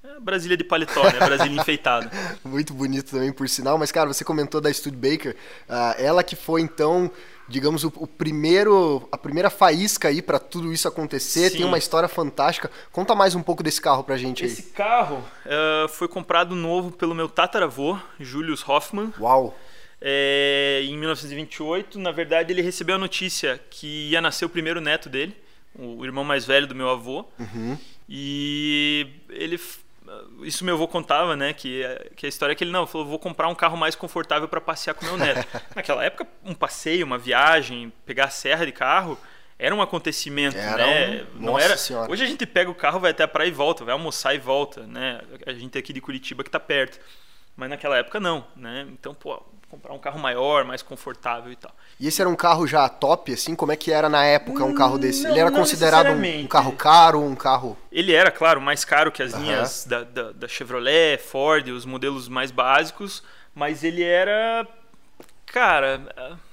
É 0.05 0.21
Brasília 0.21 0.57
de 0.57 0.63
paletó, 0.65 1.03
né? 1.05 1.19
Brasília 1.19 1.61
enfeitada. 1.61 2.11
Muito 2.45 2.73
bonito 2.75 3.11
também, 3.13 3.33
por 3.33 3.49
sinal. 3.49 3.79
Mas, 3.79 3.91
cara, 3.93 4.13
você 4.13 4.25
comentou 4.25 4.61
da 4.61 4.73
Studebaker. 4.73 5.37
ah, 5.69 5.95
ela 5.99 6.23
que 6.25 6.35
foi, 6.37 6.61
então, 6.61 7.11
digamos, 7.49 7.85
o, 7.85 7.93
o 7.97 8.07
primeiro, 8.07 9.09
a 9.11 9.19
primeira 9.19 9.51
faísca 9.51 10.09
aí 10.09 10.23
pra 10.23 10.39
tudo 10.39 10.73
isso 10.73 10.89
acontecer. 10.89 11.51
Sim. 11.51 11.59
Tem 11.59 11.67
uma 11.67 11.79
história 11.79 12.09
fantástica. 12.09 12.71
Conta 12.91 13.15
mais 13.15 13.35
um 13.35 13.43
pouco 13.43 13.63
desse 13.63 13.81
carro 13.81 14.05
pra 14.05 14.17
gente 14.17 14.45
aí. 14.45 14.51
Esse 14.51 14.63
carro 14.65 15.23
eh, 15.45 15.87
foi 15.89 16.09
comprado 16.09 16.55
novo 16.55 16.91
pelo 16.91 17.15
meu 17.15 17.29
tataravô, 17.29 17.99
Julius 18.19 18.67
Hoffmann, 18.67 19.13
Uau! 19.21 19.55
é, 20.01 20.81
em 20.85 20.97
1928. 20.99 21.99
Na 21.99 22.11
verdade, 22.11 22.53
ele 22.53 22.63
recebeu 22.63 22.97
a 22.97 22.99
notícia 22.99 23.61
que 23.71 24.11
ia 24.11 24.21
nascer 24.21 24.45
o 24.45 24.49
primeiro 24.49 24.81
neto 24.81 25.09
dele, 25.09 25.37
o 25.75 26.05
irmão 26.05 26.25
mais 26.25 26.45
velho 26.45 26.67
do 26.67 26.75
meu 26.75 26.89
avô. 26.89 27.25
Uhum. 27.39 27.79
E 28.09 29.07
ele. 29.31 29.59
Isso 30.43 30.65
meu 30.65 30.75
avô 30.75 30.87
contava, 30.89 31.37
né? 31.37 31.53
Que, 31.53 31.83
que 32.17 32.27
a 32.27 32.29
história 32.29 32.53
é 32.53 32.57
que 32.57 32.65
ele 32.65 32.71
não 32.71 32.87
falou: 32.87 33.07
vou 33.07 33.19
comprar 33.19 33.49
um 33.49 33.55
carro 33.55 33.77
mais 33.77 33.95
confortável 33.95 34.49
para 34.49 34.61
passear 34.61 34.95
com 34.95 35.05
meu 35.05 35.17
neto. 35.17 35.47
Naquela 35.77 36.05
época, 36.05 36.27
um 36.45 36.55
passeio, 36.55 37.05
uma 37.07 37.19
viagem, 37.19 37.93
pegar 38.07 38.25
a 38.27 38.31
serra 38.31 38.65
de 38.67 38.73
carro. 38.73 39.19
Era 39.59 39.73
um 39.75 39.81
acontecimento, 39.83 40.57
Era 40.57 40.77
né? 40.87 41.27
um- 41.37 41.41
Não 41.41 41.53
Nossa 41.53 41.65
era. 41.65 41.77
Senhora. 41.77 42.11
Hoje 42.11 42.25
a 42.25 42.27
gente 42.27 42.45
pega 42.47 42.69
o 42.71 42.75
carro, 42.75 42.99
vai 42.99 43.13
até 43.13 43.23
a 43.23 43.29
praia 43.29 43.47
e 43.49 43.53
volta, 43.53 43.85
vai 43.85 43.93
almoçar 43.93 44.35
e 44.35 44.39
volta, 44.39 44.85
né? 44.87 45.21
A 45.47 45.53
gente 45.53 45.79
aqui 45.79 45.93
de 45.93 46.01
Curitiba 46.01 46.43
que 46.43 46.51
tá 46.51 46.59
perto. 46.59 46.99
Mas 47.55 47.69
naquela 47.71 47.97
época 47.99 48.19
não, 48.19 48.45
né? 48.57 48.87
Então, 48.91 49.15
pô, 49.15 49.41
comprar 49.73 49.95
um 49.95 49.99
carro 49.99 50.19
maior, 50.19 50.67
mais 50.67 50.83
confortável 50.83 51.51
e 51.51 51.57
tal. 51.57 51.75
E 51.99 52.07
esse 52.07 52.21
era 52.21 52.29
um 52.29 52.37
carro 52.37 52.67
já 52.67 52.87
top, 52.91 53.33
assim? 53.33 53.57
Como 53.57 53.73
é 53.73 53.77
que 53.77 53.91
era 53.91 54.07
na 54.07 54.23
época 54.23 54.63
um 54.65 54.75
carro 54.75 54.99
desse? 54.99 55.23
Não, 55.23 55.31
Ele 55.31 55.41
era 55.41 55.51
considerado 55.51 56.11
um, 56.13 56.41
um 56.41 56.47
carro 56.47 56.73
caro, 56.73 57.23
um 57.23 57.35
carro... 57.35 57.79
Ele 57.91 58.13
era, 58.13 58.31
claro, 58.31 58.61
mais 58.61 58.85
caro 58.85 59.11
que 59.11 59.23
as 59.23 59.33
Aham. 59.33 59.43
linhas 59.43 59.87
da, 59.89 60.05
da, 60.05 60.33
da 60.33 60.47
Chevrolet, 60.47 61.17
Ford, 61.17 61.67
os 61.69 61.87
modelos 61.87 62.29
mais 62.29 62.51
básicos, 62.51 63.23
mas 63.55 63.83
ele 63.83 64.03
era. 64.03 64.69
Cara, 65.47 66.01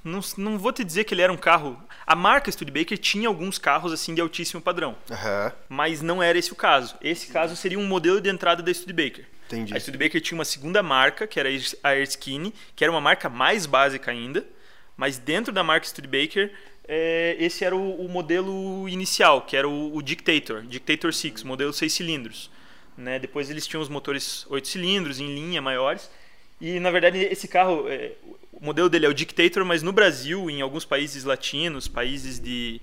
não, 0.02 0.20
não 0.38 0.58
vou 0.58 0.72
te 0.72 0.82
dizer 0.82 1.04
que 1.04 1.12
ele 1.12 1.22
era 1.22 1.32
um 1.32 1.36
carro. 1.36 1.78
A 2.06 2.14
marca 2.16 2.50
Studebaker 2.50 2.96
tinha 2.96 3.28
alguns 3.28 3.58
carros 3.58 3.92
assim 3.92 4.14
de 4.14 4.20
altíssimo 4.22 4.62
padrão, 4.62 4.96
Aham, 5.10 5.52
mas 5.68 6.00
não 6.00 6.22
era 6.22 6.38
esse 6.38 6.52
o 6.52 6.56
caso. 6.56 6.96
Esse 7.02 7.28
caso 7.28 7.54
seria 7.54 7.78
um 7.78 7.86
modelo 7.86 8.18
de 8.20 8.30
entrada 8.30 8.62
da 8.62 8.72
Studebaker. 8.72 9.26
Entendi. 9.56 9.74
A 9.74 9.80
Studebaker 9.80 10.20
tinha 10.20 10.38
uma 10.38 10.44
segunda 10.44 10.82
marca, 10.82 11.26
que 11.26 11.40
era 11.40 11.48
a 11.82 11.96
Erskine, 11.96 12.54
que 12.76 12.84
era 12.84 12.92
uma 12.92 13.00
marca 13.00 13.28
mais 13.28 13.66
básica 13.66 14.10
ainda, 14.10 14.46
mas 14.96 15.18
dentro 15.18 15.52
da 15.52 15.64
marca 15.64 15.86
Studebaker, 15.86 16.52
eh, 16.86 17.36
esse 17.38 17.64
era 17.64 17.74
o, 17.74 18.04
o 18.04 18.08
modelo 18.08 18.88
inicial, 18.88 19.42
que 19.42 19.56
era 19.56 19.68
o, 19.68 19.96
o 19.96 20.02
Dictator, 20.02 20.62
Dictator 20.62 21.12
6, 21.12 21.42
modelo 21.42 21.72
6 21.72 21.92
cilindros. 21.92 22.50
Né? 22.96 23.18
Depois 23.18 23.50
eles 23.50 23.66
tinham 23.66 23.82
os 23.82 23.88
motores 23.88 24.46
8 24.48 24.68
cilindros, 24.68 25.18
em 25.20 25.34
linha, 25.34 25.62
maiores. 25.62 26.10
E, 26.60 26.78
na 26.78 26.90
verdade, 26.90 27.18
esse 27.18 27.48
carro, 27.48 27.88
eh, 27.88 28.12
o 28.52 28.64
modelo 28.64 28.88
dele 28.88 29.06
é 29.06 29.08
o 29.08 29.14
Dictator, 29.14 29.64
mas 29.64 29.82
no 29.82 29.92
Brasil, 29.92 30.50
em 30.50 30.60
alguns 30.60 30.84
países 30.84 31.24
latinos, 31.24 31.88
países 31.88 32.38
de 32.38 32.80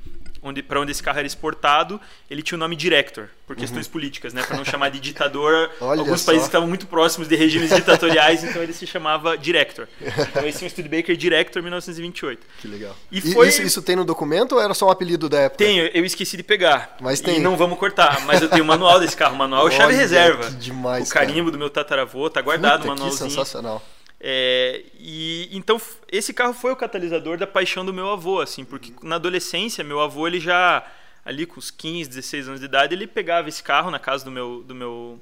onde 0.47 0.61
para 0.63 0.79
onde 0.81 0.91
esse 0.91 1.01
carro 1.03 1.17
era 1.19 1.27
exportado, 1.27 1.99
ele 2.29 2.41
tinha 2.41 2.55
o 2.55 2.59
nome 2.59 2.75
Director, 2.75 3.27
por 3.45 3.55
questões 3.55 3.87
políticas, 3.87 4.33
né, 4.33 4.43
para 4.43 4.57
não 4.57 4.65
chamar 4.65 4.89
de 4.89 4.99
ditador. 4.99 5.69
Uhum. 5.81 5.91
Alguns 5.99 6.21
só. 6.21 6.27
países 6.31 6.43
que 6.45 6.49
estavam 6.49 6.67
muito 6.67 6.85
próximos 6.87 7.27
de 7.27 7.35
regimes 7.35 7.69
ditatoriais, 7.73 8.43
então 8.43 8.61
ele 8.61 8.73
se 8.73 8.85
chamava 8.87 9.37
Director. 9.37 9.87
Então 10.01 10.45
esse 10.47 10.63
é 10.63 10.67
um 10.67 10.69
Studebaker 10.69 11.15
Director 11.15 11.61
1928. 11.61 12.41
Que 12.59 12.67
legal. 12.67 12.95
E 13.11 13.19
E 13.19 13.33
foi- 13.33 13.47
isso, 13.47 13.61
isso 13.61 13.81
tem 13.81 13.95
no 13.95 14.03
documento 14.05 14.53
ou 14.53 14.61
era 14.61 14.73
só 14.73 14.87
um 14.87 14.91
apelido 14.91 15.27
da 15.29 15.39
época? 15.41 15.57
Tenho, 15.63 15.89
eu 15.93 16.03
esqueci 16.05 16.35
de 16.37 16.43
pegar. 16.43 16.95
Mas 17.01 17.19
E 17.19 17.23
tem. 17.23 17.39
não 17.39 17.55
vamos 17.57 17.77
cortar, 17.77 18.25
mas 18.25 18.41
eu 18.41 18.49
tenho 18.49 18.63
o 18.63 18.67
manual 18.67 18.99
desse 18.99 19.15
carro, 19.15 19.35
manual 19.35 19.69
chave 19.71 19.85
Olha, 19.93 19.97
reserva. 19.97 20.45
que 20.49 20.55
demais, 20.55 21.09
o 21.09 21.13
carimbo 21.13 21.51
do 21.51 21.57
meu 21.57 21.69
tataravô, 21.69 22.29
tá 22.29 22.41
Puta, 22.41 22.41
guardado 22.41 22.79
o 22.79 22.81
que 22.83 22.87
manualzinho. 22.87 23.29
sensacional. 23.29 23.81
É, 24.19 24.83
e 24.99 25.47
então 25.51 25.79
esse 26.11 26.33
carro 26.33 26.53
foi 26.53 26.71
o 26.71 26.75
catalisador 26.75 27.37
da 27.37 27.45
paixão 27.45 27.85
do 27.85 27.93
meu 27.93 28.09
avô, 28.09 28.41
assim, 28.41 28.65
porque 28.65 28.91
na 29.03 29.15
adolescência 29.15 29.83
meu 29.83 29.99
avô 29.99 30.27
ele 30.27 30.39
já 30.39 30.83
ali 31.23 31.45
com 31.45 31.59
os 31.59 31.69
15, 31.69 32.09
16 32.09 32.47
anos 32.47 32.59
de 32.59 32.65
idade, 32.65 32.95
ele 32.95 33.05
pegava 33.05 33.47
esse 33.47 33.61
carro 33.61 33.91
na 33.91 33.99
casa 33.99 34.25
do 34.25 34.31
meu 34.31 34.63
do 34.63 34.73
meu 34.73 35.21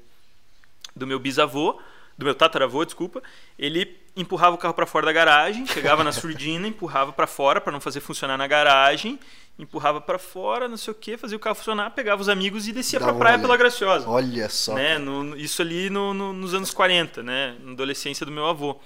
do 0.94 1.06
meu 1.06 1.18
bisavô, 1.18 1.78
do 2.16 2.24
meu 2.24 2.34
tataravô, 2.34 2.84
desculpa, 2.84 3.22
ele 3.58 4.05
empurrava 4.16 4.54
o 4.56 4.58
carro 4.58 4.74
para 4.74 4.86
fora 4.86 5.06
da 5.06 5.12
garagem, 5.12 5.66
chegava 5.66 6.02
na 6.02 6.10
surdina, 6.12 6.66
empurrava 6.68 7.12
para 7.12 7.26
fora 7.26 7.60
para 7.60 7.72
não 7.72 7.80
fazer 7.80 8.00
funcionar 8.00 8.36
na 8.38 8.46
garagem, 8.46 9.18
empurrava 9.58 10.00
para 10.00 10.18
fora, 10.18 10.68
não 10.68 10.76
sei 10.76 10.92
o 10.92 10.94
que, 10.94 11.16
fazia 11.16 11.36
o 11.36 11.40
carro 11.40 11.54
funcionar, 11.56 11.90
pegava 11.90 12.20
os 12.20 12.28
amigos 12.28 12.66
e 12.68 12.72
descia 12.72 12.98
para 13.00 13.12
um 13.12 13.18
praia 13.18 13.38
pela 13.38 13.56
Graciosa 13.56 14.08
Olha 14.08 14.48
só. 14.48 14.74
né? 14.74 14.98
no- 14.98 15.36
isso 15.36 15.62
ali 15.62 15.88
no- 15.90 16.12
no- 16.14 16.32
nos 16.32 16.54
anos 16.54 16.70
40, 16.72 17.22
né? 17.22 17.56
Na 17.62 17.72
adolescência 17.72 18.24
do 18.26 18.32
meu 18.32 18.46
avô. 18.46 18.80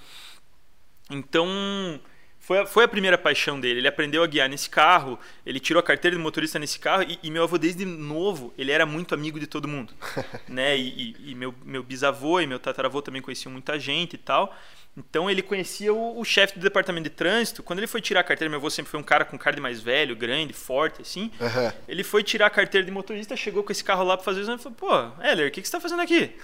Então, 1.09 1.99
foi 2.39 2.59
a, 2.59 2.65
foi 2.65 2.83
a 2.85 2.87
primeira 2.87 3.17
paixão 3.17 3.59
dele. 3.59 3.79
Ele 3.81 3.87
aprendeu 3.87 4.23
a 4.23 4.27
guiar 4.27 4.47
nesse 4.49 4.69
carro, 4.69 5.19
ele 5.45 5.59
tirou 5.59 5.79
a 5.79 5.83
carteira 5.83 6.15
de 6.15 6.21
motorista 6.23 6.57
nesse 6.57 6.79
carro 6.79 7.03
e, 7.03 7.19
e 7.21 7.29
meu 7.29 7.43
avô, 7.43 7.57
desde 7.57 7.85
novo, 7.85 8.53
ele 8.57 8.71
era 8.71 8.85
muito 8.85 9.13
amigo 9.13 9.39
de 9.39 9.47
todo 9.47 9.67
mundo. 9.67 9.93
né? 10.47 10.77
E, 10.77 11.15
e- 11.19 11.31
e 11.31 11.35
meu, 11.35 11.53
meu 11.65 11.83
bisavô 11.83 12.39
e 12.39 12.47
meu 12.47 12.59
tataravô 12.59 13.01
também 13.01 13.21
conheciam 13.21 13.51
muita 13.51 13.77
gente 13.79 14.13
e 14.13 14.17
tal. 14.17 14.55
Então 14.97 15.29
ele 15.29 15.41
conhecia 15.41 15.93
o, 15.93 16.19
o 16.19 16.25
chefe 16.25 16.59
do 16.59 16.61
departamento 16.63 17.05
de 17.09 17.15
trânsito. 17.15 17.63
Quando 17.63 17.79
ele 17.79 17.87
foi 17.87 18.01
tirar 18.01 18.19
a 18.19 18.23
carteira, 18.23 18.49
meu 18.49 18.59
avô 18.59 18.69
sempre 18.69 18.91
foi 18.91 18.99
um 18.99 19.03
cara 19.03 19.23
com 19.23 19.37
cara 19.37 19.55
de 19.55 19.61
mais 19.61 19.79
velho, 19.79 20.15
grande, 20.15 20.51
forte, 20.53 21.01
assim. 21.01 21.31
Aham. 21.39 21.73
Ele 21.87 22.03
foi 22.03 22.23
tirar 22.23 22.47
a 22.47 22.49
carteira 22.49 22.83
de 22.85 22.91
motorista, 22.91 23.35
chegou 23.37 23.63
com 23.63 23.71
esse 23.71 23.83
carro 23.83 24.03
lá 24.03 24.17
pra 24.17 24.23
fazer 24.25 24.39
o 24.39 24.43
exame 24.43 24.59
e 24.59 24.63
falou: 24.63 24.77
Pô, 24.77 25.23
Heller, 25.23 25.47
o 25.47 25.51
que, 25.51 25.61
que 25.61 25.67
você 25.67 25.71
tá 25.71 25.79
fazendo 25.79 26.01
aqui? 26.01 26.35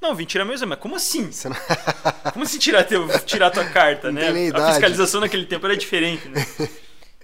Não, 0.00 0.14
vim 0.14 0.24
tirar 0.24 0.44
meu 0.44 0.54
exame. 0.54 0.70
Mas 0.70 0.78
como 0.78 0.94
assim? 0.96 1.28
Não- 1.44 1.56
Como 2.32 2.44
assim 2.44 2.58
tirar, 2.58 2.84
teu, 2.84 3.06
tirar 3.26 3.50
tua 3.50 3.64
carta, 3.66 4.10
né? 4.12 4.28
A 4.54 4.72
fiscalização 4.72 5.20
naquele 5.20 5.44
tempo 5.44 5.66
era 5.66 5.76
diferente, 5.76 6.28
né? 6.28 6.46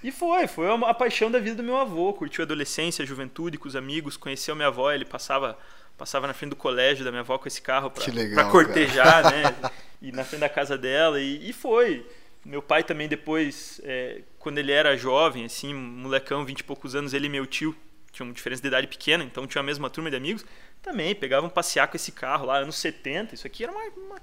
E 0.05 0.13
foi, 0.13 0.47
foi 0.47 0.69
a, 0.69 0.75
a 0.75 0.95
paixão 0.95 1.31
da 1.31 1.39
vida 1.39 1.57
do 1.57 1.63
meu 1.65 1.77
avô. 1.77 2.13
Curtiu 2.13 2.43
a 2.43 2.45
adolescência, 2.45 3.03
a 3.03 3.07
juventude 3.07 3.57
com 3.59 3.67
os 3.67 3.75
amigos, 3.75 4.17
conheceu 4.17 4.55
minha 4.55 4.69
avó, 4.69 4.93
ele 4.93 5.05
passava, 5.07 5.59
passava 5.97 6.27
na 6.27 6.35
frente 6.35 6.51
do 6.51 6.57
colégio 6.57 7.05
da 7.05 7.11
minha 7.11 7.21
avó 7.21 7.39
com 7.39 7.49
esse 7.49 7.61
carro 7.61 7.91
pra 7.91 8.45
cortejar, 8.51 9.25
né? 9.25 9.55
E 10.03 10.13
na 10.13 10.25
frente 10.25 10.41
da 10.41 10.49
casa 10.49 10.77
dela, 10.77 11.19
e, 11.19 11.49
e 11.49 11.53
foi. 11.55 12.07
Meu 12.45 12.61
pai 12.61 12.85
também 12.85 13.09
depois, 13.09 13.81
é, 13.83 14.21
quando 14.39 14.59
ele 14.59 14.71
era 14.71 14.95
jovem, 14.95 15.47
assim, 15.47 15.73
molecão, 15.73 16.45
vinte 16.45 16.61
e 16.61 16.65
poucos 16.65 16.95
anos, 16.95 17.15
ele 17.15 17.27
e 17.27 17.31
meu 17.31 17.47
tio, 17.47 17.75
tinham 18.13 18.29
uma 18.29 18.35
diferença 18.35 18.61
de 18.61 18.69
idade 18.69 18.87
pequena, 18.87 19.25
então 19.25 19.47
tinha 19.47 19.61
a 19.61 19.65
mesma 19.65 19.89
turma 19.89 20.11
de 20.11 20.17
amigos, 20.17 20.45
também 20.83 21.15
pegavam 21.15 21.49
passear 21.49 21.89
com 21.89 21.97
esse 21.97 22.13
carro 22.13 22.47
lá, 22.47 22.59
anos 22.59 22.77
70, 22.77 23.35
isso 23.35 23.47
aqui 23.47 23.65
era 23.65 23.73
uma... 23.73 23.81
uma 23.97 24.21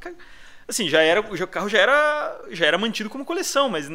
assim, 0.67 0.87
já 0.87 1.01
era, 1.01 1.19
o 1.21 1.47
carro 1.47 1.67
já 1.67 1.79
era, 1.79 2.41
já 2.51 2.67
era 2.67 2.77
mantido 2.77 3.09
como 3.09 3.25
coleção, 3.25 3.67
mas 3.67 3.89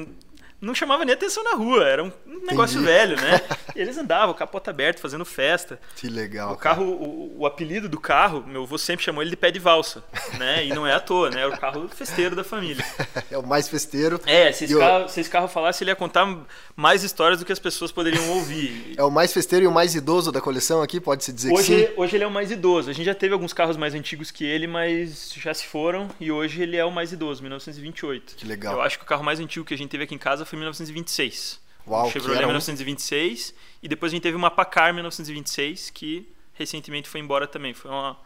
não 0.61 0.75
chamava 0.75 1.05
nem 1.05 1.15
atenção 1.15 1.45
na 1.45 1.53
rua, 1.55 1.85
era 1.87 2.03
um, 2.05 2.13
negócio 2.49 2.81
Entendi. 2.81 2.85
velho, 2.93 3.17
né? 3.17 3.41
E 3.77 3.81
eles 3.81 3.97
andavam, 3.97 4.35
capota 4.35 4.71
aberta, 4.71 5.01
fazendo 5.01 5.25
festa. 5.25 5.81
Que 5.97 6.09
legal. 6.09 6.53
O 6.53 6.57
carro, 6.57 6.85
o, 6.85 7.41
o 7.41 7.47
apelido 7.47 7.89
do 7.89 8.01
carro, 8.01 8.45
meu 8.47 8.63
avô 8.65 8.77
sempre 8.79 9.05
chamou 9.05 9.23
ele 9.23 9.31
de 9.31 9.37
pé 9.37 9.51
de 9.51 9.59
valsa, 9.59 10.03
né? 10.39 10.65
E 10.65 10.71
não 10.71 10.87
é 10.87 10.93
à 10.95 11.01
toa, 11.01 11.31
né? 11.31 11.41
Era 11.43 11.55
o 11.55 11.59
carro 11.59 11.89
festeiro 11.89 12.35
da 12.35 12.45
família. 12.45 12.85
É 13.31 13.37
o 13.37 13.47
mais 13.47 13.69
festeiro. 13.69 14.19
É, 14.27 14.51
se 14.53 14.65
esse, 14.65 14.75
o- 14.75 14.79
carro, 14.79 15.09
se 15.09 15.21
esse 15.21 15.29
carro 15.29 15.49
falasse, 15.49 15.83
ele 15.85 15.91
ia 15.91 15.97
contar 15.97 16.27
mais 16.75 17.03
histórias 17.03 17.39
do 17.39 17.45
que 17.45 17.53
as 17.53 17.59
pessoas 17.59 17.93
poderiam 17.93 18.27
ouvir. 18.31 18.95
É 18.97 19.03
o 19.05 19.11
mais 19.11 19.33
festeiro 19.33 19.65
e 19.65 19.69
o 19.69 19.73
mais 19.73 19.95
idoso 19.95 20.33
da 20.33 20.41
coleção 20.41 20.81
aqui, 20.83 20.99
pode-se 21.01 21.33
dizer 21.33 21.53
que 21.53 21.63
sim. 21.63 21.75
Hoje, 21.75 21.93
hoje 21.97 22.17
ele 22.17 22.25
é 22.25 22.27
o 22.27 22.31
mais 22.31 22.51
idoso. 22.51 22.89
A 22.89 22.93
gente 22.93 23.05
já 23.05 23.15
teve 23.15 23.35
alguns 23.35 23.53
carros 23.53 23.77
mais 23.77 23.95
antigos 23.95 24.31
que 24.31 24.45
ele, 24.45 24.67
mas 24.67 25.33
já 25.37 25.53
se 25.53 25.67
foram. 25.67 26.09
E 26.19 26.33
hoje 26.33 26.63
ele 26.63 26.77
é 26.77 26.85
o 26.85 26.91
mais 26.91 27.13
idoso, 27.13 27.43
1928. 27.43 28.37
Que 28.37 28.47
legal. 28.47 28.75
Eu 28.75 28.81
acho 28.83 28.99
que 28.99 29.05
o 29.05 29.07
carro 29.07 29.23
mais 29.23 29.39
antigo 29.41 29.65
que 29.67 29.75
a 29.75 29.79
gente 29.79 29.91
teve 29.91 30.05
aqui 30.05 30.15
em 30.15 30.19
casa 30.19 30.45
foi 30.49 30.59
1926. 30.59 31.61
Uau, 31.87 32.07
que 32.07 32.13
Chevrolet 32.13 32.39
era 32.39 32.47
um- 32.47 32.51
1926. 32.51 33.55
E 33.83 33.89
depois 33.89 34.13
a 34.13 34.15
gente 34.15 34.23
teve 34.23 34.37
uma 34.37 34.51
Packard 34.51 34.95
1926, 34.95 35.91
que 35.91 36.29
recentemente 36.55 37.09
foi 37.09 37.21
embora 37.21 37.47
também. 37.47 37.73
Foi 37.73 37.91
uma, 37.91 38.17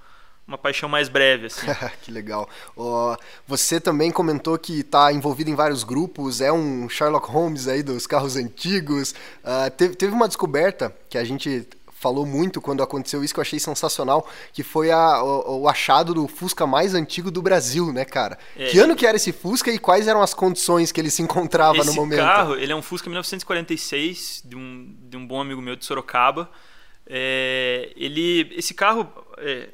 uma 0.47 0.59
paixão 0.59 0.89
mais 0.89 1.09
breve, 1.09 1.47
assim. 1.47 1.67
que 2.03 2.11
legal. 2.11 2.49
Uh, 2.77 3.17
você 3.47 3.81
também 3.81 4.11
comentou 4.11 4.59
que 4.59 4.81
está 4.81 5.13
envolvido 5.13 5.51
em 5.51 5.55
vários 5.55 5.85
grupos, 5.85 6.41
é 6.41 6.53
um 6.53 6.89
Sherlock 6.89 7.29
Holmes 7.31 7.69
aí 7.69 7.83
dos 7.83 8.07
carros 8.07 8.37
antigos. 8.37 9.13
Uh, 9.45 9.71
teve, 9.77 9.95
teve 9.95 10.13
uma 10.13 10.27
descoberta 10.27 10.95
que 11.09 11.19
a 11.19 11.25
gente 11.25 11.69
falou 12.03 12.27
muito 12.27 12.61
quando 12.61 12.83
aconteceu 12.83 13.23
isso 13.23 13.33
que 13.33 13.38
eu 13.38 13.43
achei 13.43 13.61
sensacional, 13.61 14.29
que 14.53 14.65
foi 14.65 14.91
a, 14.91 15.23
o, 15.23 15.61
o, 15.61 15.69
achado 15.69 16.12
do 16.12 16.27
Fusca 16.27 16.67
mais 16.67 16.95
antigo 16.95 17.31
do 17.31 17.41
Brasil, 17.41 17.93
né, 17.93 18.05
cara? 18.05 18.37
É, 18.57 18.67
que 18.67 18.79
ano 18.81 18.97
que 18.97 19.07
era 19.07 19.17
esse 19.17 19.33
Fusca 19.33 19.71
e 19.71 19.79
quais 19.79 20.09
eram 20.09 20.21
as 20.21 20.35
condições 20.35 20.91
que 20.91 21.01
ele 21.01 21.11
se 21.11 21.23
encontrava 21.23 21.85
no 21.85 21.95
momento? 21.95 22.19
Esse 22.19 22.29
carro, 22.29 22.57
ele 22.57 22.73
é 22.73 22.75
um 22.75 22.83
Fusca 22.83 23.09
1946 23.09 24.43
de 24.45 24.57
um, 24.57 24.93
de 25.09 25.17
um 25.17 25.25
bom 25.25 25.41
amigo 25.41 25.62
meu 25.62 25.77
de 25.77 25.85
Sorocaba. 25.85 26.51
É, 27.07 27.93
ele, 27.97 28.53
esse 28.57 28.75
carro, 28.75 29.09
é, 29.38 29.69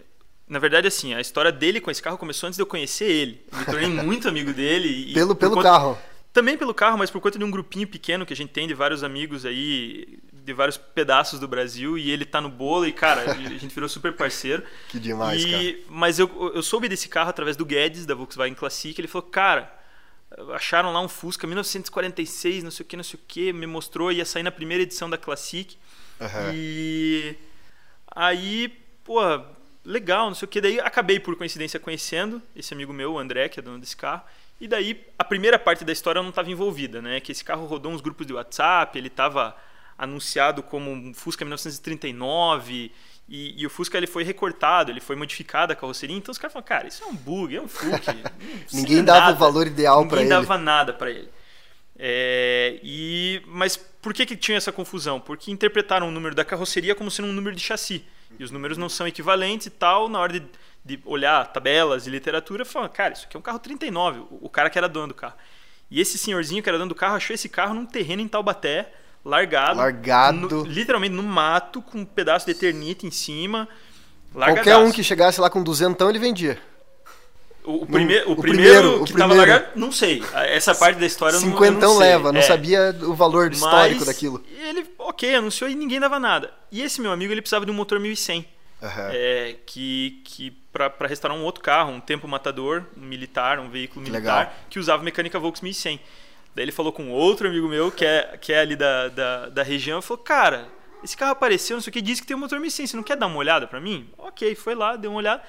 na 0.46 0.58
verdade, 0.58 0.86
assim, 0.86 1.14
a 1.14 1.20
história 1.20 1.50
dele 1.50 1.80
com 1.80 1.90
esse 1.90 2.02
carro 2.02 2.18
começou 2.18 2.46
antes 2.46 2.58
de 2.58 2.62
eu 2.62 2.66
conhecer 2.66 3.06
ele. 3.06 3.42
Eu 3.50 3.58
me 3.58 3.64
tornei 3.64 3.88
muito 4.04 4.28
amigo 4.28 4.52
dele. 4.52 5.14
pelo 5.14 5.34
pelo 5.34 5.54
conta, 5.54 5.68
carro. 5.70 5.98
Também 6.30 6.58
pelo 6.58 6.74
carro, 6.74 6.98
mas 6.98 7.10
por 7.10 7.22
conta 7.22 7.38
de 7.38 7.44
um 7.44 7.50
grupinho 7.50 7.88
pequeno 7.88 8.26
que 8.26 8.34
a 8.34 8.36
gente 8.36 8.50
tem 8.50 8.68
de 8.68 8.74
vários 8.74 9.02
amigos 9.02 9.46
aí 9.46 10.18
de 10.48 10.54
vários 10.54 10.78
pedaços 10.78 11.38
do 11.38 11.46
Brasil 11.46 11.98
e 11.98 12.10
ele 12.10 12.24
tá 12.24 12.40
no 12.40 12.48
bolo 12.48 12.86
e, 12.86 12.92
cara, 12.92 13.30
a 13.30 13.34
gente 13.58 13.74
virou 13.74 13.88
super 13.88 14.14
parceiro. 14.14 14.64
Que 14.88 14.98
demais, 14.98 15.44
e, 15.44 15.50
cara. 15.50 15.76
Mas 15.88 16.18
eu, 16.18 16.52
eu 16.54 16.62
soube 16.62 16.88
desse 16.88 17.08
carro 17.08 17.28
através 17.28 17.56
do 17.56 17.66
Guedes, 17.66 18.06
da 18.06 18.14
Volkswagen 18.14 18.54
Classic. 18.54 18.98
Ele 18.98 19.06
falou, 19.06 19.28
cara, 19.28 19.70
acharam 20.54 20.92
lá 20.92 21.00
um 21.00 21.08
Fusca 21.08 21.46
1946, 21.46 22.64
não 22.64 22.70
sei 22.70 22.84
o 22.84 22.86
que, 22.88 22.96
não 22.96 23.04
sei 23.04 23.20
o 23.20 23.22
que, 23.28 23.52
me 23.52 23.66
mostrou, 23.66 24.10
ia 24.10 24.24
sair 24.24 24.42
na 24.42 24.50
primeira 24.50 24.82
edição 24.82 25.08
da 25.08 25.18
Classic. 25.18 25.76
Uhum. 26.18 26.52
E 26.54 27.36
aí, 28.10 28.68
pô, 29.04 29.20
legal, 29.84 30.28
não 30.28 30.34
sei 30.34 30.46
o 30.46 30.48
que. 30.48 30.62
Daí 30.62 30.80
acabei, 30.80 31.20
por 31.20 31.36
coincidência, 31.36 31.78
conhecendo 31.78 32.42
esse 32.56 32.72
amigo 32.72 32.92
meu, 32.92 33.12
o 33.12 33.18
André, 33.18 33.50
que 33.50 33.60
é 33.60 33.62
dono 33.62 33.78
desse 33.78 33.96
carro. 33.96 34.22
E 34.58 34.66
daí 34.66 35.06
a 35.18 35.24
primeira 35.24 35.58
parte 35.58 35.84
da 35.84 35.92
história 35.92 36.18
eu 36.18 36.22
não 36.22 36.30
estava 36.30 36.50
envolvida, 36.50 37.00
né? 37.00 37.20
Que 37.20 37.30
esse 37.30 37.44
carro 37.44 37.66
rodou 37.66 37.92
uns 37.92 38.00
grupos 38.00 38.26
de 38.26 38.32
WhatsApp, 38.32 38.98
ele 38.98 39.06
estava 39.06 39.54
anunciado 39.98 40.62
como 40.62 40.90
um 40.90 41.12
Fusca 41.12 41.44
1939 41.44 42.92
e, 43.28 43.60
e, 43.60 43.66
o 43.66 43.70
Fusca 43.70 43.98
ele 43.98 44.06
foi 44.06 44.24
recortado, 44.24 44.90
ele 44.90 45.02
foi 45.02 45.14
modificado 45.14 45.70
a 45.70 45.76
carroceria. 45.76 46.16
Então 46.16 46.32
os 46.32 46.38
caras 46.38 46.52
falam, 46.52 46.66
cara, 46.66 46.88
isso 46.88 47.04
é 47.04 47.06
um 47.06 47.14
bug, 47.14 47.54
é 47.54 47.60
um 47.60 47.68
Fusca. 47.68 48.16
Ninguém 48.72 49.04
dava 49.04 49.20
nada, 49.20 49.32
o 49.34 49.36
valor 49.36 49.66
ideal 49.66 50.06
para 50.06 50.20
ele. 50.20 50.30
Ninguém 50.30 50.40
dava 50.40 50.56
nada 50.56 50.92
para 50.94 51.10
ele. 51.10 51.28
É, 51.98 52.78
e, 52.82 53.42
mas 53.46 53.76
por 53.76 54.14
que, 54.14 54.24
que 54.24 54.34
tinha 54.34 54.56
essa 54.56 54.72
confusão? 54.72 55.20
Porque 55.20 55.50
interpretaram 55.50 56.08
o 56.08 56.10
número 56.10 56.34
da 56.34 56.44
carroceria 56.44 56.94
como 56.94 57.10
sendo 57.10 57.28
um 57.28 57.32
número 57.32 57.54
de 57.54 57.62
chassi. 57.62 58.02
E 58.38 58.44
os 58.44 58.50
números 58.50 58.78
não 58.78 58.88
são 58.88 59.06
equivalentes 59.06 59.66
e 59.66 59.70
tal. 59.70 60.08
Na 60.08 60.20
hora 60.20 60.40
de, 60.40 60.46
de 60.82 60.98
olhar 61.04 61.52
tabelas 61.52 62.06
e 62.06 62.10
literatura, 62.10 62.64
falam, 62.64 62.88
cara, 62.88 63.12
isso 63.12 63.26
aqui 63.26 63.36
é 63.36 63.40
um 63.40 63.42
carro 63.42 63.58
39. 63.58 64.20
O, 64.20 64.38
o 64.42 64.48
cara 64.48 64.70
que 64.70 64.78
era 64.78 64.88
dono 64.88 65.08
do 65.08 65.14
carro. 65.14 65.34
E 65.90 66.00
esse 66.00 66.16
senhorzinho 66.16 66.62
que 66.62 66.68
era 66.68 66.78
dono 66.78 66.88
do 66.88 66.94
carro 66.94 67.16
achou 67.16 67.34
esse 67.34 67.48
carro 67.48 67.74
num 67.74 67.84
terreno 67.84 68.22
em 68.22 68.28
Taubaté 68.28 68.90
largado. 69.24 69.78
Largado. 69.78 70.36
No, 70.48 70.64
literalmente 70.64 71.14
no 71.14 71.22
mato, 71.22 71.82
com 71.82 71.98
um 71.98 72.04
pedaço 72.04 72.46
de 72.46 72.52
eternite 72.52 73.06
em 73.06 73.10
cima. 73.10 73.68
Qualquer 74.32 74.76
um 74.76 74.90
que 74.90 75.02
chegasse 75.02 75.40
lá 75.40 75.48
com 75.48 75.62
duzentão, 75.62 76.08
ele 76.10 76.18
vendia. 76.18 76.60
O, 77.64 77.82
o, 77.82 77.86
prime 77.86 78.22
o, 78.22 78.32
o 78.32 78.36
primeiro, 78.36 79.04
que 79.04 79.10
estava 79.10 79.34
largado, 79.34 79.66
não 79.76 79.92
sei. 79.92 80.22
Essa 80.32 80.74
parte 80.74 80.98
da 80.98 81.04
história 81.04 81.36
eu 81.36 81.40
Cinquentão 81.40 81.80
não, 81.80 81.80
eu 81.80 81.92
não 81.92 81.98
leva, 81.98 82.32
não 82.32 82.40
é. 82.40 82.42
sabia 82.42 82.96
o 83.02 83.14
valor 83.14 83.52
histórico 83.52 84.06
daquilo. 84.06 84.42
Ele, 84.58 84.86
ok, 84.98 85.34
anunciou 85.34 85.68
e 85.68 85.74
ninguém 85.74 86.00
dava 86.00 86.18
nada. 86.18 86.50
E 86.72 86.82
esse 86.82 86.98
meu 87.00 87.12
amigo, 87.12 87.32
ele 87.32 87.42
precisava 87.42 87.66
de 87.66 87.70
um 87.70 87.74
motor 87.74 88.00
1100. 88.00 88.46
Uhum. 88.80 88.88
É, 89.10 89.56
que, 89.66 90.22
que 90.24 90.50
para 90.72 91.08
restaurar 91.08 91.36
um 91.36 91.42
outro 91.42 91.62
carro, 91.62 91.90
um 91.90 92.00
tempo 92.00 92.28
matador, 92.28 92.84
um 92.96 93.04
militar, 93.04 93.58
um 93.58 93.68
veículo 93.68 94.00
militar, 94.00 94.38
Legal. 94.38 94.54
que 94.70 94.78
usava 94.78 95.02
mecânica 95.02 95.38
Volkswagen 95.38 95.68
1100. 95.68 96.00
Daí 96.58 96.64
ele 96.64 96.72
falou 96.72 96.92
com 96.92 97.08
outro 97.08 97.46
amigo 97.46 97.68
meu, 97.68 97.88
que 97.88 98.04
é, 98.04 98.36
que 98.36 98.52
é 98.52 98.58
ali 98.58 98.74
da, 98.74 99.06
da, 99.06 99.48
da 99.48 99.62
região, 99.62 100.00
e 100.00 100.02
falou, 100.02 100.20
cara, 100.20 100.66
esse 101.04 101.16
carro 101.16 101.30
apareceu, 101.30 101.76
não 101.76 101.80
sei 101.80 101.88
o 101.88 101.92
que, 101.92 102.02
disse 102.02 102.20
que 102.20 102.26
tem 102.26 102.36
um 102.36 102.40
motor 102.40 102.58
1100, 102.58 102.84
você 102.88 102.96
não 102.96 103.04
quer 103.04 103.16
dar 103.16 103.28
uma 103.28 103.36
olhada 103.36 103.64
para 103.68 103.80
mim? 103.80 104.10
Ok, 104.18 104.56
foi 104.56 104.74
lá, 104.74 104.96
deu 104.96 105.12
uma 105.12 105.18
olhada. 105.18 105.40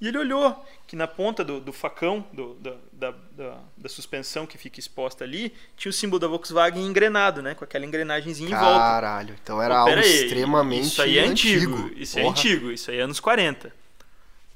E 0.00 0.08
ele 0.08 0.16
olhou 0.16 0.64
que 0.86 0.96
na 0.96 1.06
ponta 1.06 1.44
do, 1.44 1.60
do 1.60 1.70
facão, 1.70 2.26
do, 2.32 2.54
da, 2.54 2.76
da, 2.90 3.14
da, 3.32 3.58
da, 3.76 3.88
suspensão 3.90 4.46
que 4.46 4.56
fica 4.56 4.80
exposta 4.80 5.22
ali, 5.22 5.52
tinha 5.76 5.90
o 5.90 5.92
símbolo 5.92 6.18
da 6.18 6.28
Volkswagen 6.28 6.82
engrenado, 6.82 7.42
né? 7.42 7.54
Com 7.54 7.64
aquela 7.64 7.84
engrenagemzinha 7.84 8.48
em 8.48 8.58
volta. 8.58 8.78
Caralho, 8.78 9.36
então 9.42 9.60
era 9.60 9.74
Pô, 9.74 9.80
algo 9.80 10.00
aí, 10.00 10.24
extremamente 10.24 10.86
Isso 10.86 11.02
aí 11.02 11.18
é 11.18 11.26
antigo. 11.26 11.76
antigo. 11.76 12.00
Isso 12.00 12.14
Porra. 12.14 12.26
é 12.26 12.30
antigo, 12.30 12.70
isso 12.70 12.90
aí 12.90 12.96
é 12.96 13.00
anos 13.02 13.20
40. 13.20 13.70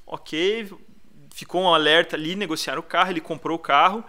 Ok, 0.07 0.71
ficou 1.35 1.61
um 1.61 1.71
alerta 1.71 2.15
ali, 2.15 2.35
negociaram 2.35 2.79
o 2.79 2.83
carro, 2.83 3.11
ele 3.11 3.21
comprou 3.21 3.55
o 3.55 3.61
carro, 3.61 4.03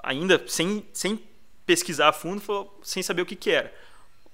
ainda 0.00 0.40
sem, 0.46 0.86
sem 0.92 1.20
pesquisar 1.66 2.08
a 2.08 2.12
fundo 2.12 2.40
falou, 2.40 2.80
sem 2.82 3.02
saber 3.02 3.22
o 3.22 3.26
que, 3.26 3.36
que 3.36 3.50
era. 3.50 3.72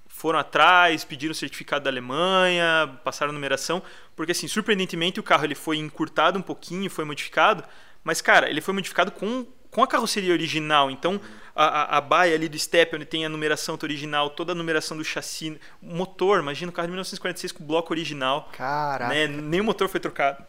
Foram 0.07 0.39
atrás, 0.39 1.03
pediram 1.03 1.31
o 1.31 1.35
certificado 1.35 1.83
da 1.83 1.89
Alemanha, 1.89 2.99
passaram 3.03 3.31
a 3.31 3.33
numeração, 3.33 3.81
porque 4.15 4.31
assim, 4.31 4.47
surpreendentemente 4.47 5.19
o 5.19 5.23
carro 5.23 5.45
ele 5.45 5.55
foi 5.55 5.77
encurtado 5.77 6.37
um 6.37 6.41
pouquinho, 6.41 6.89
foi 6.89 7.05
modificado, 7.05 7.63
mas 8.03 8.21
cara, 8.21 8.49
ele 8.49 8.59
foi 8.59 8.73
modificado 8.73 9.11
com, 9.11 9.45
com 9.71 9.83
a 9.83 9.87
carroceria 9.87 10.33
original. 10.33 10.91
Então, 10.91 11.21
a, 11.55 11.65
a, 11.65 11.97
a 11.97 12.01
baia 12.01 12.35
ali 12.35 12.49
do 12.49 12.59
step, 12.59 12.95
onde 12.95 13.05
tem 13.05 13.25
a 13.25 13.29
numeração 13.29 13.77
original, 13.81 14.29
toda 14.31 14.51
a 14.51 14.55
numeração 14.55 14.97
do 14.97 15.03
chassi, 15.03 15.59
motor, 15.81 16.41
imagina 16.41 16.69
o 16.69 16.73
carro 16.73 16.87
de 16.87 16.91
1946 16.91 17.51
com 17.53 17.63
o 17.63 17.67
bloco 17.67 17.93
original. 17.93 18.49
Caraca. 18.51 19.13
Né? 19.13 19.27
Nem 19.27 19.61
o 19.61 19.63
motor 19.63 19.87
foi 19.87 19.99
trocado 19.99 20.43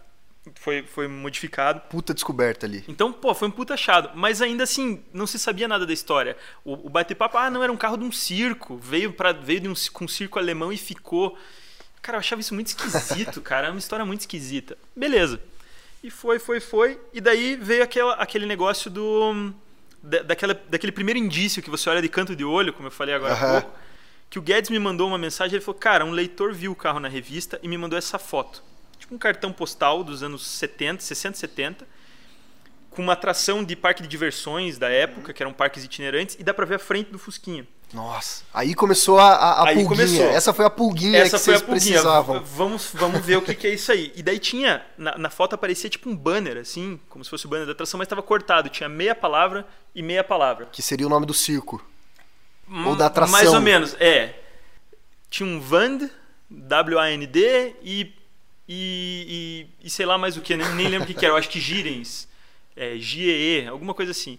foi, 0.54 0.82
foi 0.82 1.08
modificado. 1.08 1.80
Puta 1.88 2.14
descoberta 2.14 2.66
ali. 2.66 2.84
Então, 2.88 3.12
pô, 3.12 3.34
foi 3.34 3.48
um 3.48 3.50
puta 3.50 3.74
achado. 3.74 4.10
Mas 4.14 4.42
ainda 4.42 4.64
assim, 4.64 5.02
não 5.12 5.26
se 5.26 5.38
sabia 5.38 5.68
nada 5.68 5.86
da 5.86 5.92
história. 5.92 6.36
O, 6.64 6.86
o 6.86 6.90
bate-papo, 6.90 7.38
ah, 7.38 7.50
não, 7.50 7.62
era 7.62 7.72
um 7.72 7.76
carro 7.76 7.96
de 7.96 8.04
um 8.04 8.12
circo. 8.12 8.76
Veio, 8.76 9.12
pra, 9.12 9.32
veio 9.32 9.60
de 9.60 9.68
um, 9.68 9.74
com 9.92 10.04
um 10.04 10.08
circo 10.08 10.38
alemão 10.38 10.72
e 10.72 10.76
ficou. 10.76 11.36
Cara, 12.02 12.16
eu 12.16 12.20
achava 12.20 12.40
isso 12.40 12.54
muito 12.54 12.68
esquisito, 12.68 13.40
cara. 13.42 13.68
É 13.68 13.70
uma 13.70 13.78
história 13.78 14.04
muito 14.04 14.20
esquisita. 14.20 14.76
Beleza. 14.94 15.40
E 16.02 16.10
foi, 16.10 16.38
foi, 16.38 16.60
foi. 16.60 17.00
E 17.12 17.20
daí 17.20 17.56
veio 17.56 17.82
aquela, 17.82 18.14
aquele 18.14 18.46
negócio 18.46 18.90
do. 18.90 19.52
Da, 20.02 20.22
daquela, 20.22 20.54
daquele 20.68 20.92
primeiro 20.92 21.18
indício 21.18 21.62
que 21.62 21.68
você 21.68 21.90
olha 21.90 22.00
de 22.00 22.08
canto 22.08 22.34
de 22.34 22.44
olho, 22.44 22.72
como 22.72 22.88
eu 22.88 22.92
falei 22.92 23.14
agora 23.14 23.34
há 23.34 23.60
pouco. 23.60 23.78
Que 24.30 24.38
o 24.38 24.42
Guedes 24.42 24.70
me 24.70 24.78
mandou 24.78 25.08
uma 25.08 25.18
mensagem. 25.18 25.56
Ele 25.56 25.64
falou, 25.64 25.78
cara, 25.78 26.04
um 26.04 26.12
leitor 26.12 26.54
viu 26.54 26.72
o 26.72 26.76
carro 26.76 27.00
na 27.00 27.08
revista 27.08 27.58
e 27.62 27.68
me 27.68 27.76
mandou 27.76 27.98
essa 27.98 28.18
foto 28.18 28.69
tipo 29.10 29.14
um 29.14 29.18
cartão 29.18 29.52
postal 29.52 30.04
dos 30.04 30.22
anos 30.22 30.46
70, 30.46 31.02
60, 31.02 31.36
70, 31.36 31.86
com 32.90 33.02
uma 33.02 33.12
atração 33.12 33.64
de 33.64 33.74
parque 33.74 34.02
de 34.02 34.08
diversões 34.08 34.78
da 34.78 34.88
época, 34.88 35.32
que 35.32 35.42
eram 35.42 35.52
parques 35.52 35.84
itinerantes, 35.84 36.36
e 36.38 36.44
dá 36.44 36.54
para 36.54 36.64
ver 36.64 36.76
a 36.76 36.78
frente 36.78 37.10
do 37.10 37.18
Fusquinha. 37.18 37.66
Nossa, 37.92 38.44
aí 38.54 38.72
começou 38.72 39.18
a, 39.18 39.32
a, 39.32 39.52
a 39.52 39.68
aí 39.68 39.74
pulguinha. 39.74 40.06
Começou. 40.06 40.26
Essa 40.26 40.54
foi 40.54 40.64
a 40.64 40.70
pulguinha 40.70 41.18
Essa 41.18 41.38
que 41.38 41.44
foi 41.44 41.54
vocês 41.54 41.62
a 41.62 41.66
pulguinha. 41.66 41.92
precisavam. 41.92 42.44
Vamos, 42.44 42.90
vamos 42.94 43.20
ver 43.20 43.36
o 43.36 43.42
que, 43.42 43.52
que, 43.52 43.66
é 43.66 43.74
isso 43.74 43.90
aí. 43.90 44.12
E 44.14 44.22
daí 44.22 44.38
tinha, 44.38 44.86
na, 44.96 45.18
na, 45.18 45.28
foto 45.28 45.54
aparecia 45.54 45.90
tipo 45.90 46.08
um 46.08 46.16
banner, 46.16 46.56
assim, 46.58 47.00
como 47.08 47.24
se 47.24 47.30
fosse 47.30 47.46
o 47.46 47.48
banner 47.48 47.66
da 47.66 47.72
atração, 47.72 47.98
mas 47.98 48.06
estava 48.06 48.22
cortado. 48.22 48.68
Tinha 48.68 48.88
meia 48.88 49.12
palavra 49.12 49.66
e 49.92 50.04
meia 50.04 50.22
palavra. 50.22 50.66
Que 50.66 50.82
seria 50.82 51.04
o 51.04 51.10
nome 51.10 51.26
do 51.26 51.34
circo. 51.34 51.84
Ou 52.86 52.94
da 52.94 53.06
atração. 53.06 53.32
Mais 53.32 53.52
ou 53.52 53.60
menos, 53.60 53.96
é. 53.98 54.40
Tinha 55.28 55.48
um 55.48 55.60
VAND, 55.60 56.08
W-A-N-D, 56.48 57.74
e 57.82 58.19
e, 58.72 59.66
e, 59.82 59.86
e 59.86 59.90
sei 59.90 60.06
lá 60.06 60.16
mais 60.16 60.36
o 60.36 60.40
que, 60.40 60.56
nem, 60.56 60.74
nem 60.76 60.86
lembro 60.86 61.02
o 61.02 61.06
que, 61.08 61.12
que 61.12 61.24
era, 61.24 61.34
eu 61.34 61.36
acho 61.36 61.48
que 61.48 61.58
Girens, 61.58 62.28
é, 62.76 62.96
GEE, 62.96 63.66
alguma 63.66 63.92
coisa 63.92 64.12
assim. 64.12 64.38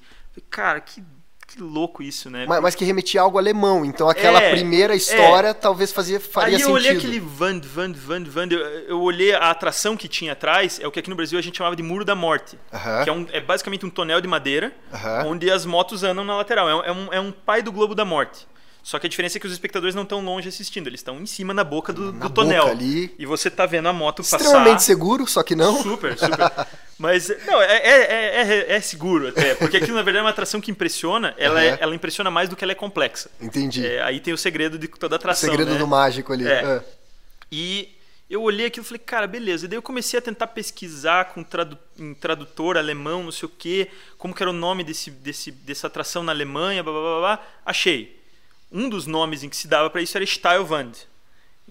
Cara, 0.50 0.80
que, 0.80 1.04
que 1.46 1.62
louco 1.62 2.02
isso, 2.02 2.30
né? 2.30 2.46
Mas, 2.48 2.62
mas 2.62 2.74
que 2.74 2.86
remetia 2.86 3.20
a 3.20 3.24
algo 3.26 3.38
alemão, 3.38 3.84
então 3.84 4.08
aquela 4.08 4.42
é, 4.42 4.52
primeira 4.52 4.96
história 4.96 5.50
é. 5.50 5.54
talvez 5.54 5.92
fazia, 5.92 6.18
faria 6.18 6.56
Aí 6.56 6.62
eu 6.62 6.70
sentido. 6.70 6.76
olhei 6.76 6.92
aquele 6.92 7.20
Vand, 7.20 7.60
Vand, 7.60 7.92
Vand, 7.92 8.24
Vand, 8.24 8.48
eu, 8.52 8.60
eu, 8.62 9.02
olhei 9.02 9.34
a 9.34 9.50
atração 9.50 9.98
que 9.98 10.08
tinha 10.08 10.32
atrás, 10.32 10.80
é 10.80 10.88
o 10.88 10.92
que 10.92 11.00
aqui 11.00 11.10
no 11.10 11.16
Brasil 11.18 11.38
a 11.38 11.42
gente 11.42 11.58
chamava 11.58 11.76
de 11.76 11.84
Muro 11.84 12.06
da 12.06 12.16
Morte, 12.16 12.56
uh 12.72 12.78
-huh. 12.78 13.04
que 13.04 13.10
é, 13.10 13.14
um, 13.14 13.28
é, 13.34 13.42
basicamente 13.42 13.86
um 13.86 13.90
tonel 13.90 14.22
de 14.22 14.30
madeira, 14.30 14.74
uh 14.94 14.96
-huh. 14.96 15.26
onde 15.26 15.52
as 15.52 15.66
motos 15.66 16.06
andam 16.06 16.24
na 16.24 16.38
lateral, 16.38 16.84
é, 16.84 16.88
é 16.88 16.92
um, 16.94 17.14
é 17.16 17.20
um 17.20 17.34
pai 17.34 17.62
do 17.62 17.70
Globo 17.70 17.94
da 17.94 18.06
Morte. 18.06 18.48
Só 18.84 18.98
que 18.98 19.06
a 19.06 19.10
diferença 19.10 19.38
é 19.38 19.40
que 19.40 19.46
os 19.46 19.54
espectadores 19.54 19.94
não 19.94 20.04
estão 20.04 20.24
longe 20.24 20.50
assistindo, 20.50 20.88
eles 20.88 21.02
estão 21.02 21.20
em 21.22 21.26
cima 21.26 21.54
na 21.54 21.64
boca 21.64 21.94
do, 21.94 22.12
na 22.12 22.28
do 22.28 22.34
tonel. 22.34 22.68
ali. 22.68 23.14
E 23.18 23.26
você 23.26 23.50
tá 23.50 23.66
vendo 23.66 23.88
a 23.88 23.94
moto 23.94 24.18
passar. 24.18 24.38
Extremamente 24.38 24.84
seguro, 24.84 25.28
só 25.28 25.44
que 25.44 25.56
não. 25.56 25.82
Super, 25.82 26.18
super. 26.18 26.38
Mas, 26.98 27.30
não, 27.48 27.62
é, 27.62 27.78
é, 27.78 28.42
é, 28.42 28.76
é, 28.76 28.82
seguro 28.82 29.30
até. 29.30 29.56
Porque 29.56 29.78
aquilo, 29.78 29.96
na 29.96 30.04
verdade, 30.04 30.20
é 30.20 30.24
uma 30.24 30.30
atração 30.30 30.62
que 30.62 30.70
impressiona. 30.70 31.34
Ela, 31.38 31.60
uhum. 31.60 31.78
ela 31.80 31.96
impressiona 31.96 32.30
mais 32.30 32.48
do 32.48 32.56
que 32.56 32.64
ela 32.64 32.74
é 32.74 32.76
complexa. 32.76 33.30
Entendi. 33.40 33.86
aí 34.00 34.20
tem 34.20 34.34
o 34.34 34.38
segredo 34.38 34.78
de 34.78 34.88
toda 34.88 35.16
a 35.16 35.18
atração. 35.18 35.50
O 35.50 35.52
segredo 35.52 35.74
né? 35.74 35.80
do 35.80 35.88
mágico 35.88 36.32
ali. 36.32 36.48
É. 36.48 36.84
E 37.52 37.90
eu 38.30 38.42
olhei 38.44 38.68
aquilo 38.68 38.86
e 38.86 38.88
falei, 38.88 39.02
cara, 39.04 39.26
beleza. 39.26 39.66
E 39.66 39.68
daí 39.68 39.78
eu 39.78 39.82
comecei 39.82 40.18
a 40.18 40.22
tentar 40.22 40.48
pesquisar 40.48 41.26
com 41.34 41.44
tradu 41.44 41.78
em 41.98 42.14
tradutor 42.14 42.78
alemão, 42.78 43.24
não 43.24 43.32
sei 43.32 43.48
o 43.48 43.52
quê, 43.58 43.90
como 44.18 44.34
que 44.34 44.44
era 44.44 44.50
o 44.50 44.54
nome 44.54 44.84
desse, 44.84 45.10
desse, 45.10 45.52
dessa 45.52 45.88
atração 45.88 46.24
na 46.24 46.32
Alemanha, 46.32 46.84
blá, 46.84 46.94
blá, 46.94 47.02
blá, 47.02 47.20
blá. 47.20 47.48
Achei 47.66 48.21
um 48.72 48.88
dos 48.88 49.06
nomes 49.06 49.44
em 49.44 49.50
que 49.50 49.56
se 49.56 49.68
dava 49.68 49.90
para 49.90 50.02
isso 50.02 50.18
era 50.18 50.26
Steilwand. 50.26 50.92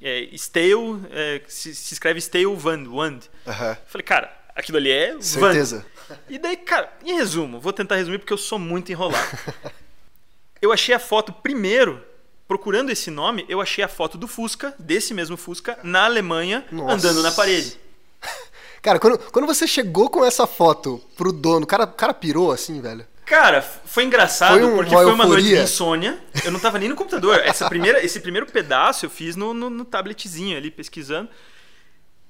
É, 0.03 0.29
Steil, 0.37 1.01
é, 1.11 1.43
se, 1.49 1.75
se, 1.75 1.95
escreve 1.95 2.21
Steilwand, 2.21 2.87
Wand. 2.89 3.21
Uhum. 3.47 3.77
Falei, 3.87 4.05
cara, 4.05 4.33
aquilo 4.55 4.79
ali 4.79 4.91
é 4.91 5.21
Certeza. 5.21 5.85
E 6.29 6.39
daí, 6.39 6.57
cara, 6.57 6.93
em 7.05 7.15
resumo, 7.15 7.61
vou 7.61 7.73
tentar 7.73 7.97
resumir 7.97 8.19
porque 8.19 8.33
eu 8.33 8.39
sou 8.39 8.59
muito 8.59 8.91
enrolado. 8.91 9.39
eu 10.61 10.73
achei 10.73 10.95
a 10.95 10.99
foto 10.99 11.33
primeiro, 11.33 12.05
procurando 12.49 12.91
esse 12.91 13.11
nome, 13.11 13.45
eu 13.49 13.61
achei 13.61 13.85
a 13.85 13.89
foto 13.89 14.19
do 14.19 14.27
Fusca, 14.27 14.75
desse 14.79 15.15
mesmo 15.15 15.37
Fusca, 15.37 15.79
na 15.83 16.05
Alemanha, 16.05 16.65
Nossa. 16.71 16.95
andando 16.95 17.23
na 17.23 17.31
parede. 17.31 17.79
Cara, 18.83 18.99
quando, 18.99 19.19
quando 19.31 19.47
você 19.47 19.67
chegou 19.67 20.09
com 20.09 20.25
essa 20.25 20.47
foto 20.47 21.03
pro 21.15 21.33
dono, 21.33 21.65
o 21.65 21.67
cara, 21.67 21.85
o 21.85 21.93
cara 21.93 22.15
pirou 22.15 22.51
assim, 22.51 22.81
velho? 22.81 23.07
Cara, 23.31 23.63
foi 23.63 24.03
engraçado 24.03 24.55
Foi 24.55 24.65
um- 24.65 24.75
porque 24.75 24.91
foi 24.91 25.05
uma 25.07 25.25
noite 25.25 25.47
de 25.47 25.57
insônia. 25.57 26.19
Eu 26.45 26.51
não 26.51 26.59
tava 26.59 26.81
nem 26.81 26.89
no 26.89 26.97
computador. 26.97 27.41
Essa 27.45 27.69
primeira, 27.69 28.05
esse 28.05 28.19
primeiro 28.19 28.45
pedaço 28.45 29.07
eu 29.07 29.11
fiz 29.11 29.37
no, 29.37 29.55
no, 29.55 29.71
no 29.71 29.85
tabletzinho 29.85 30.57
ali, 30.57 30.69
pesquisando. 30.69 31.29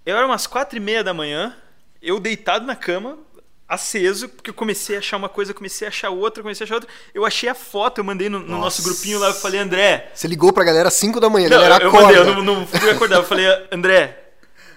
Eu 0.04 0.14
era 0.14 0.26
umas 0.26 0.46
quatro 0.46 0.76
e 0.76 0.80
meia 0.80 1.02
da 1.02 1.14
manhã, 1.14 1.56
eu 2.02 2.20
deitado 2.20 2.66
na 2.66 2.76
cama, 2.76 3.18
aceso, 3.66 4.28
porque 4.28 4.50
eu 4.50 4.54
comecei 4.54 4.96
a 4.96 4.98
achar 4.98 5.16
uma 5.16 5.30
coisa, 5.30 5.54
comecei 5.54 5.86
a 5.86 5.88
achar 5.88 6.10
outra, 6.10 6.42
comecei 6.42 6.64
a 6.64 6.66
achar 6.66 6.74
outra. 6.74 6.90
Eu 7.14 7.24
achei 7.24 7.48
a 7.48 7.54
foto, 7.54 7.96
eu 7.96 8.04
mandei 8.04 8.28
no, 8.28 8.38
no 8.38 8.58
nosso 8.58 8.82
grupinho 8.82 9.18
lá, 9.20 9.28
eu 9.28 9.34
falei, 9.34 9.58
André, 9.58 10.10
Você 10.12 10.28
ligou 10.28 10.52
pra 10.52 10.64
galera 10.64 10.88
às 10.88 10.94
5 10.94 11.18
da 11.18 11.30
manhã, 11.30 11.48
não, 11.48 11.56
galera 11.56 11.82
eu, 11.82 11.88
eu 11.88 11.92
mandei, 11.92 12.18
eu 12.18 12.24
não, 12.26 12.42
não 12.42 12.66
fui 12.66 12.90
acordar. 12.90 13.16
Eu 13.16 13.24
falei, 13.24 13.46
André, 13.72 14.29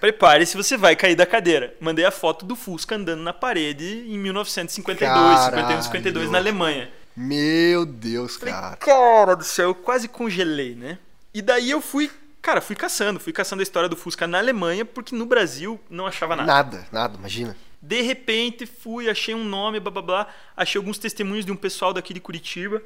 prepare-se, 0.04 0.54
você 0.54 0.76
vai 0.76 0.94
cair 0.94 1.16
da 1.16 1.24
cadeira. 1.24 1.74
Mandei 1.80 2.04
a 2.04 2.10
foto 2.10 2.44
do 2.44 2.54
Fusca 2.54 2.94
andando 2.94 3.22
na 3.22 3.32
parede 3.32 4.04
em 4.06 4.18
1952, 4.18 5.08
Caralho. 5.08 5.56
51, 5.56 5.82
52, 5.82 6.30
na 6.30 6.36
Alemanha. 6.36 6.90
Meu 7.16 7.86
Deus, 7.86 8.36
Falei, 8.36 8.52
cara. 8.52 8.76
cara 8.76 9.34
do 9.34 9.44
céu, 9.44 9.70
eu 9.70 9.74
quase 9.74 10.06
congelei, 10.06 10.74
né? 10.74 10.98
E 11.32 11.40
daí 11.40 11.70
eu 11.70 11.80
fui, 11.80 12.10
cara, 12.42 12.60
fui 12.60 12.76
caçando, 12.76 13.18
fui 13.18 13.32
caçando 13.32 13.60
a 13.60 13.62
história 13.62 13.88
do 13.88 13.96
Fusca 13.96 14.26
na 14.26 14.36
Alemanha, 14.36 14.84
porque 14.84 15.16
no 15.16 15.24
Brasil 15.24 15.80
não 15.88 16.06
achava 16.06 16.36
nada. 16.36 16.52
Nada, 16.52 16.86
nada, 16.92 17.16
imagina. 17.16 17.56
De 17.80 18.02
repente 18.02 18.66
fui, 18.66 19.08
achei 19.08 19.34
um 19.34 19.44
nome, 19.44 19.80
blá 19.80 19.90
blá 19.90 20.02
blá, 20.02 20.28
achei 20.54 20.78
alguns 20.78 20.98
testemunhos 20.98 21.46
de 21.46 21.52
um 21.52 21.56
pessoal 21.56 21.94
daqui 21.94 22.12
de 22.12 22.20
Curitiba 22.20 22.82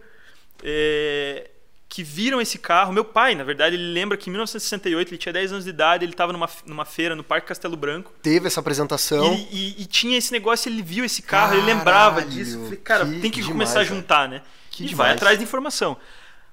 é, 0.62 1.50
que 1.88 2.02
viram 2.02 2.40
esse 2.40 2.58
carro. 2.58 2.92
Meu 2.92 3.04
pai, 3.04 3.34
na 3.34 3.44
verdade, 3.44 3.74
ele 3.76 3.92
lembra 3.92 4.16
que 4.18 4.28
em 4.28 4.32
1968, 4.32 5.08
ele 5.10 5.18
tinha 5.18 5.32
10 5.32 5.52
anos 5.52 5.64
de 5.64 5.70
idade, 5.70 6.04
ele 6.04 6.12
estava 6.12 6.32
numa, 6.32 6.48
numa 6.66 6.84
feira 6.84 7.16
no 7.16 7.24
Parque 7.24 7.48
Castelo 7.48 7.76
Branco. 7.76 8.12
Teve 8.22 8.46
essa 8.46 8.60
apresentação. 8.60 9.32
E, 9.34 9.48
e- 9.50 9.82
e 9.82 9.86
tinha 9.86 10.18
esse 10.18 10.30
negócio, 10.30 10.68
ele 10.68 10.82
viu 10.82 11.04
esse 11.04 11.22
carro, 11.22 11.54
ele 11.54 11.62
lembrava 11.64 12.16
Caralho, 12.16 12.30
disso. 12.30 12.58
Eu 12.58 12.64
Falei, 12.64 12.78
cara, 12.78 13.06
que 13.06 13.20
tem 13.20 13.30
que 13.30 13.36
demais, 13.40 13.52
começar 13.52 13.80
a 13.80 13.84
juntar, 13.84 14.28
né? 14.28 14.42
Que 14.70 14.84
e 14.84 14.88
demais. 14.88 14.96
vai 15.08 15.16
atrás 15.16 15.38
de 15.38 15.44
informação. 15.44 15.96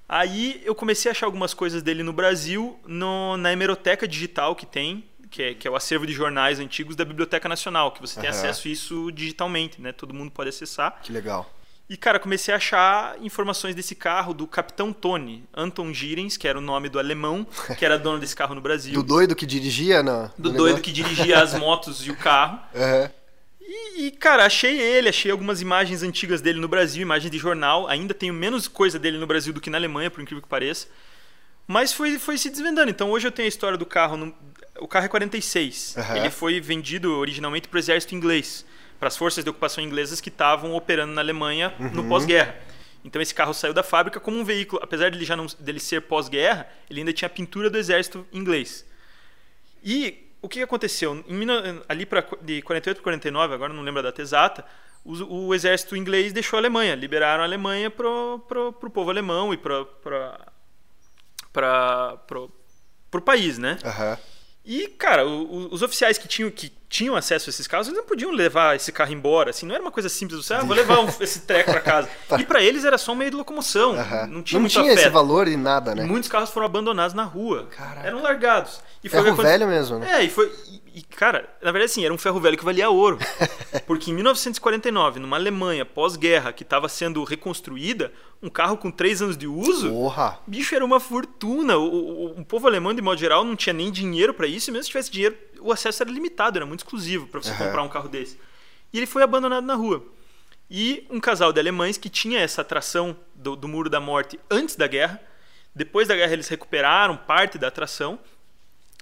Aí 0.07 0.61
eu 0.63 0.75
comecei 0.75 1.09
a 1.09 1.11
achar 1.11 1.25
algumas 1.25 1.53
coisas 1.53 1.81
dele 1.81 2.03
no 2.03 2.13
Brasil, 2.13 2.79
no- 2.85 3.35
na 3.37 3.51
hemeroteca 3.51 4.07
digital 4.07 4.55
que 4.55 4.65
tem, 4.65 5.03
que 5.31 5.41
é, 5.41 5.53
que 5.53 5.67
é 5.67 5.71
o 5.71 5.75
acervo 5.75 6.05
de 6.05 6.13
jornais 6.13 6.59
antigos 6.59 6.95
da 6.95 7.03
Biblioteca 7.03 7.49
Nacional, 7.49 7.91
que 7.91 7.99
você 7.99 8.19
tem 8.21 8.29
Aham. 8.29 8.37
acesso 8.39 8.67
a 8.67 8.71
isso 8.71 9.11
digitalmente, 9.11 9.81
né? 9.81 9.91
Todo 9.91 10.13
mundo 10.13 10.31
pode 10.31 10.49
acessar. 10.49 10.99
Que 11.01 11.11
legal. 11.11 11.51
E, 11.87 11.95
cara, 11.95 12.17
comecei 12.19 12.51
a 12.51 12.57
achar 12.57 13.15
informações 13.21 13.75
desse 13.75 13.93
carro 13.93 14.33
do 14.33 14.47
Capitão 14.47 14.91
Tony, 14.91 15.43
Anton 15.55 15.93
Girens, 15.93 16.35
que 16.35 16.47
era 16.47 16.57
o 16.57 16.61
nome 16.61 16.89
do 16.89 16.97
alemão, 16.97 17.45
que 17.77 17.85
era 17.85 17.97
dono 17.99 18.17
desse 18.19 18.35
carro 18.35 18.55
no 18.55 18.61
Brasil. 18.61 18.93
Do 18.93 19.03
doido 19.03 19.35
que 19.35 19.45
dirigia 19.45 20.01
na. 20.01 20.31
do 20.37 20.49
doido 20.49 20.63
negócio? 20.63 20.83
que 20.83 20.91
dirigia 20.91 21.41
as 21.43 21.53
motos 21.53 22.05
e 22.05 22.09
o 22.09 22.15
carro. 22.15 22.59
Aham. 22.75 23.11
E, 23.67 24.05
e, 24.07 24.11
cara, 24.11 24.45
achei 24.45 24.79
ele, 24.79 25.09
achei 25.09 25.29
algumas 25.31 25.61
imagens 25.61 26.01
antigas 26.01 26.41
dele 26.41 26.59
no 26.59 26.67
Brasil, 26.67 27.01
imagens 27.03 27.29
de 27.31 27.37
jornal. 27.37 27.87
Ainda 27.87 28.13
tenho 28.15 28.33
menos 28.33 28.67
coisa 28.67 28.97
dele 28.97 29.17
no 29.19 29.27
Brasil 29.27 29.53
do 29.53 29.61
que 29.61 29.69
na 29.69 29.77
Alemanha, 29.77 30.09
por 30.09 30.21
incrível 30.21 30.41
que 30.41 30.47
pareça. 30.49 30.87
Mas 31.67 31.91
foi, 31.93 32.17
foi 32.19 32.37
se 32.37 32.49
desvendando. 32.49 32.89
Então 32.91 33.11
hoje 33.11 33.27
eu 33.27 33.31
tenho 33.31 33.45
a 33.47 33.49
história 33.49 33.77
do 33.77 33.85
carro. 33.85 34.17
no- 34.17 34.33
o 34.79 34.87
carro 34.87 35.05
é 35.05 35.09
46. 35.09 35.95
Aham. 35.97 36.17
Ele 36.17 36.29
foi 36.29 36.59
vendido 36.59 37.11
originalmente 37.17 37.67
para 37.67 37.77
o 37.77 37.79
exército 37.79 38.13
inglês, 38.13 38.65
para 38.99 39.08
as 39.08 39.17
forças 39.17 39.43
de 39.43 39.49
ocupação 39.49 39.84
inglesas 39.84 40.19
que 40.21 40.29
estavam 40.29 40.73
operando 40.75 41.13
na 41.13 41.21
Alemanha 41.21 41.73
no 41.79 42.01
Uhum. 42.01 42.10
pós-guerra. 42.10 42.55
Então 43.03 43.21
esse 43.21 43.34
carro 43.36 43.53
saiu 43.53 43.73
da 43.73 43.84
fábrica 43.84 44.19
como 44.19 44.38
um 44.39 44.43
veículo, 44.43 44.81
apesar 44.84 45.10
de 45.10 45.17
ele 45.17 45.25
já 45.25 45.36
não 45.36 45.45
dele 45.60 45.79
ser 45.79 46.01
pós-guerra, 46.01 46.67
ele 46.89 47.01
ainda 47.01 47.13
tinha 47.13 47.27
a 47.27 47.29
pintura 47.29 47.69
do 47.69 47.77
exército 47.77 48.25
inglês. 48.34 48.86
E 49.84 50.31
o 50.41 50.49
que 50.49 50.62
aconteceu? 50.62 51.23
Em 51.27 51.38
ali 51.88 52.05
pra, 52.05 52.23
de 52.41 52.62
48 52.63 52.97
para 52.97 53.03
49, 53.03 53.53
agora 53.53 53.73
não 53.73 53.84
lembro 53.84 53.99
a 53.99 54.03
data 54.03 54.21
exata, 54.21 54.65
o, 55.03 55.47
o 55.47 55.53
exército 55.53 55.95
inglês 55.95 56.34
deixou 56.34 56.58
a 56.58 56.60
Alemanha, 56.62 56.95
liberaram 56.95 57.43
a 57.43 57.45
Alemanha 57.45 57.91
para 57.91 58.08
o 58.10 58.71
povo 58.91 59.12
alemão 59.12 59.53
e 59.53 59.58
para 59.58 59.86
o 63.13 63.21
país, 63.21 63.58
né? 63.58 63.77
Aham. 63.84 64.17
E, 64.63 64.88
cara, 64.88 65.25
o- 65.27 65.43
o- 65.67 65.73
os 65.73 65.81
oficiais 65.84 66.17
que 66.17 66.27
tinham, 66.27 66.49
que 66.49 66.71
tinham 66.95 67.15
acesso 67.15 67.49
a 67.49 67.51
esses 67.51 67.67
carros, 67.67 67.88
eles 67.88 67.97
não 67.99 68.05
podiam 68.05 68.31
levar 68.31 68.75
esse 68.75 68.91
carro 68.91 69.12
embora, 69.12 69.49
assim, 69.49 69.65
não 69.65 69.75
era 69.75 69.84
uma 69.84 69.91
coisa 69.91 70.08
simples, 70.08 70.45
você, 70.45 70.53
ah, 70.53 70.62
vou 70.62 70.73
levar 70.75 70.99
um- 70.99 71.10
esse 71.19 71.41
treco 71.41 71.71
para 71.71 71.81
casa. 71.81 72.10
E 72.39 72.45
para 72.45 72.62
eles 72.63 72.86
era 72.86 72.97
só 72.97 73.12
um 73.12 73.15
meio 73.15 73.31
de 73.31 73.38
locomoção, 73.38 73.93
Aham. 73.99 74.27
não 74.27 74.41
tinha 74.41 74.62
Não 74.62 74.67
tinha 74.69 74.93
esse 74.93 75.10
valor 75.10 75.47
e 75.47 75.58
nada, 75.58 75.93
né? 75.93 76.03
E 76.03 76.08
muitos 76.08 76.29
carros 76.29 76.49
foram 76.51 76.65
abandonados 76.67 77.13
na 77.13 77.23
rua. 77.23 77.67
Caraca. 77.75 78.08
Eram 78.08 78.21
largados. 78.21 78.79
E 79.03 79.10
foi 79.10 79.19
o 79.19 79.23
que 79.23 79.29
Ferro 79.31 79.43
velho 79.43 79.67
mesmo, 79.67 79.99
né? 79.99 80.19
É, 80.21 80.23
e 80.23 80.29
foi. 80.29 80.51
E, 80.95 81.01
cara, 81.03 81.47
na 81.62 81.71
verdade, 81.73 81.91
assim, 81.91 82.05
era 82.05 82.13
um 82.13 82.17
ferro 82.17 82.39
velho 82.39 82.58
que 82.58 82.63
valia 82.63 82.89
ouro. 82.89 83.19
Porque 83.86 84.10
em 84.10 84.13
1949, 84.13 85.19
numa 85.19 85.36
Alemanha 85.38 85.86
pós-guerra 85.86 86.53
que 86.53 86.63
estava 86.63 86.88
sendo 86.88 87.23
reconstruída, 87.23 88.12
um 88.41 88.49
carro 88.49 88.77
com 88.77 88.89
três 88.89 89.21
anos 89.21 89.38
de 89.38 89.45
uso. 89.45 89.89
Porra. 89.89 90.39
Bicho, 90.47 90.73
era 90.73 90.84
uma 90.86 90.99
fortuna. 90.99 91.77
O, 91.77 91.84
o- 91.86 92.39
o 92.39 92.45
povo 92.45 92.65
alemão, 92.67 92.93
de 92.93 93.01
modo 93.01 93.19
geral, 93.19 93.43
não 93.43 93.55
tinha 93.55 93.73
nem 93.73 93.91
dinheiro 93.91 94.34
para 94.34 94.47
isso. 94.47 94.69
E 94.69 94.71
mesmo 94.73 94.84
se 94.86 94.89
tivesse 94.89 95.12
dinheiro, 95.12 95.36
o 95.67 95.71
acesso 95.71 96.04
era 96.04 96.12
limitado, 96.12 96.58
era 96.58 96.65
muito 96.65 96.80
exclusivo 96.82 97.28
para 97.28 97.41
você 97.41 97.49
Aham. 97.51 97.65
comprar 97.65 97.84
um 97.84 97.89
carro 97.89 98.08
desse. 98.10 98.38
E 98.93 98.97
ele 98.97 99.06
foi 99.06 99.23
abandonado 99.23 99.65
na 99.65 99.75
rua. 99.75 100.06
E 100.69 101.06
um 101.10 101.19
casal 101.19 101.51
de 101.54 101.60
alemães 101.60 101.97
que 101.97 102.10
tinha 102.10 102.39
essa 102.39 102.62
atração 102.62 103.15
do, 103.36 103.56
do 103.56 103.67
Muro 103.67 103.89
da 103.89 103.99
Morte 103.99 104.39
antes 104.49 104.75
da 104.75 104.88
guerra. 104.88 105.21
Depois 105.75 106.08
da 106.08 106.15
guerra, 106.15 106.34
eles 106.34 106.47
recuperaram 106.47 107.15
parte 107.17 107.58
da 107.58 107.67
atração. 107.67 108.19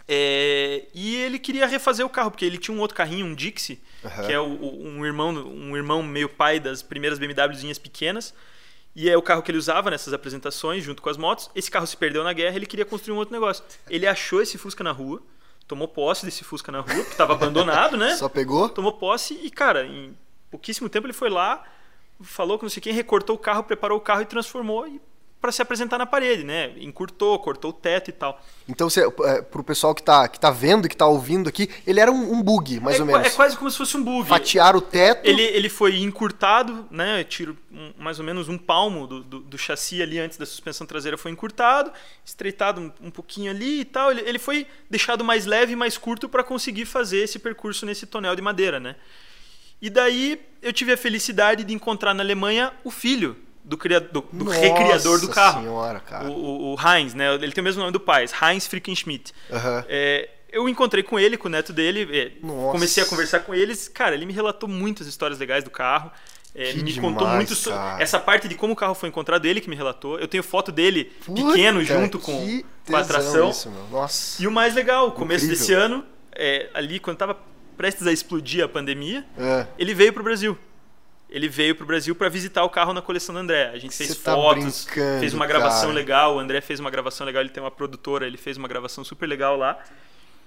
É, 0.08 0.86
e 0.94 1.16
ele 1.18 1.40
queria 1.40 1.66
refazer 1.66 2.06
o 2.06 2.10
carro, 2.10 2.30
porque 2.32 2.44
ele 2.44 2.58
tinha 2.58 2.76
um 2.76 2.80
outro 2.82 2.96
carrinho, 2.96 3.26
um 3.26 3.34
Dixie, 3.34 3.82
Aham. 4.04 4.26
que 4.26 4.34
é 4.34 4.40
o- 4.40 4.46
um, 4.86 5.06
irmão, 5.06 5.30
um 5.32 5.78
irmão 5.78 6.04
meio 6.04 6.28
pai 6.28 6.60
das 6.60 6.82
primeiras 6.82 7.18
BMWzinhas 7.20 7.78
pequenas. 7.78 8.34
E 8.96 9.10
é 9.10 9.18
o 9.18 9.22
carro 9.22 9.42
que 9.42 9.50
ele 9.50 9.58
usava 9.58 9.90
nessas 9.90 10.14
apresentações, 10.14 10.84
junto 10.84 11.02
com 11.02 11.10
as 11.10 11.18
motos. 11.18 11.50
Esse 11.56 11.72
carro 11.72 11.88
se 11.88 11.96
perdeu 11.98 12.24
na 12.24 12.34
guerra, 12.34 12.56
ele 12.58 12.66
queria 12.66 12.86
construir 12.86 13.16
um 13.16 13.18
outro 13.18 13.34
negócio. 13.34 13.64
Ele 13.90 14.06
achou 14.06 14.42
esse 14.42 14.58
Fusca 14.58 14.84
na 14.84 14.92
rua, 14.92 15.22
tomou 15.68 15.88
posse 15.88 16.26
desse 16.26 16.44
Fusca 16.44 16.72
na 16.72 16.80
rua, 16.80 17.04
que 17.04 17.12
estava 17.12 17.34
abandonado, 17.34 17.98
né? 17.98 18.16
Só 18.18 18.30
pegou? 18.30 18.70
Tomou 18.70 18.94
posse 18.94 19.40
e, 19.44 19.50
cara, 19.50 19.86
em 19.86 20.16
pouquíssimo 20.52 20.90
tempo 20.90 21.08
ele 21.08 21.14
foi 21.14 21.30
lá, 21.30 21.64
falou 22.22 22.58
com 22.58 22.66
não 22.66 22.70
sei 22.70 22.82
quem, 22.82 22.94
recortou 22.94 23.36
o 23.36 23.40
carro, 23.40 23.64
preparou 23.64 23.98
o 23.98 24.02
carro 24.02 24.22
e 24.22 24.26
transformou 24.26 24.88
para 25.44 25.52
se 25.52 25.62
apresentar 25.62 25.98
na 25.98 26.06
parede, 26.06 26.42
né? 26.42 26.72
Encurtou, 26.78 27.38
cortou 27.38 27.72
o 27.72 27.74
teto 27.74 28.10
e 28.10 28.14
tal. 28.14 28.42
Então, 28.66 28.88
é, 29.26 29.42
pro 29.42 29.62
pessoal 29.62 29.94
que 29.94 30.02
tá, 30.02 30.26
que 30.26 30.40
tá 30.40 30.50
vendo, 30.50 30.88
que 30.88 30.96
tá 30.96 31.06
ouvindo 31.06 31.50
aqui, 31.50 31.70
ele 31.86 32.00
era 32.00 32.10
um, 32.10 32.36
um 32.36 32.42
bug, 32.42 32.80
mais 32.80 32.96
é, 32.96 33.02
ou 33.02 33.06
menos. 33.06 33.28
é 33.28 33.30
quase 33.30 33.58
como 33.58 33.70
se 33.70 33.78
fosse 33.78 33.98
um 33.98 34.04
bug. 34.06 34.30
Fatiar 34.30 34.74
o 34.74 34.80
teto. 34.80 35.28
Ele, 35.28 35.42
ele 35.42 35.68
foi 35.68 35.98
encurtado, 35.98 36.88
né? 36.90 37.26
Tiro 37.26 37.58
um- 37.70 37.92
mais 38.00 38.20
ou 38.20 38.26
menos 38.26 38.48
um 38.48 38.58
palmo 38.58 39.06
do, 39.06 39.22
do, 39.22 39.40
do 39.42 39.58
chassi 39.58 40.02
ali 40.02 40.18
antes 40.18 40.38
da 40.38 40.46
suspensão 40.46 40.88
traseira 40.88 41.18
foi 41.18 41.30
encurtado, 41.30 41.92
estreitado 42.24 42.80
um, 42.80 43.08
um 43.08 43.12
pouquinho 43.12 43.52
ali 43.52 43.82
e 43.82 43.86
tal. 43.86 44.12
Ele, 44.12 44.22
ele 44.22 44.40
foi 44.40 44.66
deixado 44.90 45.26
mais 45.26 45.46
leve 45.46 45.74
e 45.74 45.76
mais 45.76 45.98
curto 45.98 46.30
para 46.30 46.42
conseguir 46.42 46.86
fazer 46.86 47.18
esse 47.18 47.38
percurso 47.38 47.86
nesse 47.86 48.06
tonel 48.06 48.34
de 48.34 48.42
madeira, 48.42 48.80
né? 48.80 48.96
E 49.82 49.90
daí 49.90 50.40
eu 50.62 50.72
tive 50.72 50.94
a 50.94 50.98
felicidade 50.98 51.66
de 51.66 51.74
encontrar 51.74 52.14
na 52.14 52.24
Alemanha 52.24 52.72
o 52.82 52.90
filho 52.90 53.36
do, 53.64 53.78
criador, 53.78 54.26
do 54.32 54.46
Nossa 54.46 54.60
recriador 54.60 55.20
do 55.22 55.30
carro. 55.30 55.62
senhora, 55.62 56.00
cara. 56.00 56.30
O, 56.30 56.32
o, 56.34 56.76
o 56.76 56.78
Heinz, 56.80 57.14
né? 57.14 57.34
Ele 57.36 57.52
tem 57.52 57.62
o 57.62 57.66
mesmo 57.66 57.80
nome 57.82 57.92
do 57.94 58.00
pai, 58.00 58.26
Heinz 58.42 58.68
Frickenschmidt. 58.68 59.34
Aham. 59.52 59.86
É, 59.88 60.30
eu 60.52 60.68
encontrei 60.70 61.02
com 61.04 61.20
ele, 61.20 61.38
com 61.38 61.48
o 61.48 61.52
neto 61.52 61.74
dele, 61.74 62.08
é, 62.16 62.32
comecei 62.72 63.02
a 63.02 63.06
conversar 63.06 63.40
com 63.40 63.56
eles. 63.56 63.88
Cara, 63.88 64.14
ele 64.16 64.26
me 64.26 64.34
relatou 64.34 64.70
muitas 64.70 65.08
histórias 65.08 65.40
legais 65.40 65.64
do 65.64 65.70
carro. 65.72 66.12
é, 66.54 66.74
me 66.74 66.84
demais, 66.84 67.00
contou 67.00 67.28
muito 67.30 67.56
sobre 67.56 67.80
essa 68.04 68.20
parte 68.20 68.48
de 68.48 68.54
como 68.54 68.74
o 68.74 68.76
carro 68.76 68.94
foi 68.94 69.10
encontrado, 69.10 69.46
ele 69.46 69.60
que 69.60 69.70
me 69.70 69.76
relatou. 69.76 70.20
Eu 70.20 70.28
tenho 70.28 70.44
foto 70.44 70.72
dele 70.72 71.06
Puta, 71.26 71.42
pequeno 71.42 71.84
junto 71.84 72.20
com, 72.20 72.62
com 72.86 72.96
a 72.96 73.00
atração. 73.00 73.50
Isso. 73.50 73.72
E 74.40 74.46
o 74.46 74.52
mais 74.52 74.76
legal, 74.76 75.12
começo 75.14 75.46
Incrível. 75.46 75.60
desse 75.66 75.74
ano, 75.74 76.06
é, 76.36 76.70
ali 76.76 77.00
quando 77.00 77.18
tava 77.18 77.36
prestes 77.76 78.06
a 78.06 78.12
explodir 78.12 78.64
a 78.64 78.68
pandemia, 78.68 79.26
É. 79.36 79.66
ele 79.80 79.96
veio 79.96 80.14
pro 80.14 80.24
Brasil. 80.24 80.56
Ele 81.34 81.50
veio 81.50 81.74
pro 81.76 81.84
Brasil 81.86 82.14
para 82.14 82.30
visitar 82.30 82.64
o 82.64 82.70
carro 82.70 82.94
na 82.94 83.02
coleção 83.02 83.34
do 83.34 83.40
André. 83.40 83.72
A 83.74 83.80
gente 83.80 83.96
fez 83.98 84.16
tá 84.18 84.36
fotos, 84.36 84.86
fez 85.20 85.34
uma 85.34 85.48
gravação 85.48 85.88
cara. 85.90 85.94
legal. 85.94 86.36
O 86.36 86.40
André 86.40 86.62
fez 86.62 86.80
uma 86.80 86.92
gravação 86.92 87.26
legal. 87.26 87.42
Ele 87.42 87.50
tem 87.50 87.62
uma 87.64 87.72
produtora, 87.72 88.28
ele 88.28 88.38
fez 88.38 88.56
uma 88.56 88.68
gravação 88.68 89.04
super 89.04 89.26
legal 89.28 89.58
lá. 89.58 89.80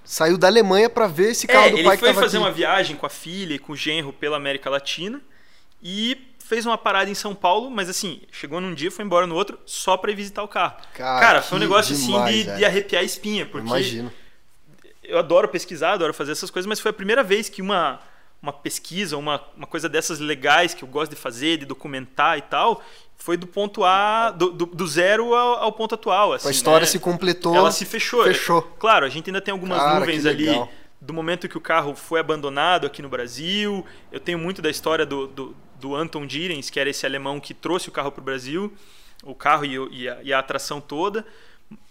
Saiu 0.04 0.38
da 0.38 0.46
Alemanha 0.46 0.88
pra 0.88 1.08
ver 1.08 1.30
esse 1.32 1.48
carro 1.48 1.66
É, 1.66 1.70
do 1.70 1.78
ele 1.78 1.82
pai 1.88 1.96
foi 1.96 2.08
que 2.08 2.14
tava 2.14 2.24
fazer 2.24 2.36
aqui. 2.36 2.46
uma 2.46 2.52
viagem 2.52 2.94
com 2.94 3.04
a 3.04 3.08
filha 3.10 3.54
e 3.54 3.58
com 3.58 3.72
o 3.72 3.76
genro 3.76 4.12
pela 4.12 4.36
América 4.36 4.70
Latina 4.70 5.20
e 5.82 6.16
fez 6.38 6.64
uma 6.64 6.78
parada 6.78 7.10
em 7.10 7.14
São 7.14 7.34
Paulo, 7.34 7.68
mas 7.68 7.88
assim, 7.88 8.20
chegou 8.30 8.60
num 8.60 8.72
dia, 8.72 8.88
foi 8.88 9.04
embora 9.04 9.26
no 9.26 9.34
outro, 9.34 9.58
só 9.66 9.96
pra 9.96 10.12
ir 10.12 10.14
visitar 10.14 10.44
o 10.44 10.48
carro. 10.48 10.76
Cara, 10.94 11.42
foi 11.42 11.58
um 11.58 11.60
negócio 11.60 11.96
demais, 11.96 12.22
assim 12.22 12.32
de, 12.38 12.42
velho. 12.44 12.58
de 12.58 12.64
arrepiar 12.64 13.02
a 13.02 13.04
espinha, 13.04 13.44
porque 13.46 13.66
Imagino. 13.66 14.12
eu 15.02 15.18
adoro 15.18 15.48
pesquisar, 15.48 15.94
adoro 15.94 16.14
fazer 16.14 16.30
essas 16.30 16.48
coisas, 16.48 16.68
mas 16.68 16.78
foi 16.78 16.90
a 16.90 16.94
primeira 16.94 17.24
vez 17.24 17.48
que 17.48 17.60
uma, 17.60 18.00
uma 18.46 18.52
pesquisa, 18.52 19.16
uma, 19.16 19.42
uma 19.56 19.66
coisa 19.66 19.88
dessas 19.88 20.20
legais 20.20 20.72
que 20.72 20.84
eu 20.84 20.88
gosto 20.88 21.10
de 21.10 21.16
fazer, 21.16 21.58
de 21.58 21.66
documentar 21.66 22.38
e 22.38 22.42
tal, 22.42 22.82
foi 23.16 23.36
do 23.36 23.46
ponto 23.46 23.84
A, 23.84 24.30
do, 24.30 24.50
do, 24.52 24.66
do 24.66 24.86
zero 24.86 25.34
ao, 25.34 25.64
ao, 25.64 25.72
ponto 25.72 25.94
atual. 25.94 26.32
Assim, 26.32 26.48
a 26.48 26.50
história 26.50 26.84
né? 26.84 26.86
se 26.86 26.98
completou. 26.98 27.54
Ela 27.54 27.72
se 27.72 27.84
fechou. 27.84 28.22
Fechou. 28.24 28.62
Claro, 28.78 29.04
a 29.04 29.08
gente 29.08 29.28
ainda 29.28 29.40
tem 29.40 29.52
algumas 29.52 29.78
Cara, 29.78 29.98
nuvens 29.98 30.26
ali 30.26 30.48
do 31.00 31.12
momento 31.12 31.48
que 31.48 31.58
o 31.58 31.60
carro 31.60 31.94
foi 31.94 32.20
abandonado 32.20 32.86
aqui 32.86 33.02
no 33.02 33.08
Brasil. 33.08 33.84
Eu 34.12 34.20
tenho 34.20 34.38
muito 34.38 34.62
da 34.62 34.70
história 34.70 35.04
do, 35.04 35.26
do, 35.26 35.56
do 35.80 35.94
Anton 35.94 36.26
Direns, 36.26 36.70
que 36.70 36.78
era 36.78 36.88
esse 36.88 37.04
alemão 37.04 37.40
que 37.40 37.52
trouxe 37.52 37.88
o 37.88 37.92
carro 37.92 38.10
para 38.10 38.20
o 38.20 38.24
Brasil, 38.24 38.72
o 39.24 39.34
carro 39.34 39.64
e, 39.64 39.74
e, 40.02 40.08
a, 40.08 40.18
e, 40.22 40.32
a, 40.32 40.38
atração 40.38 40.80
toda. 40.80 41.24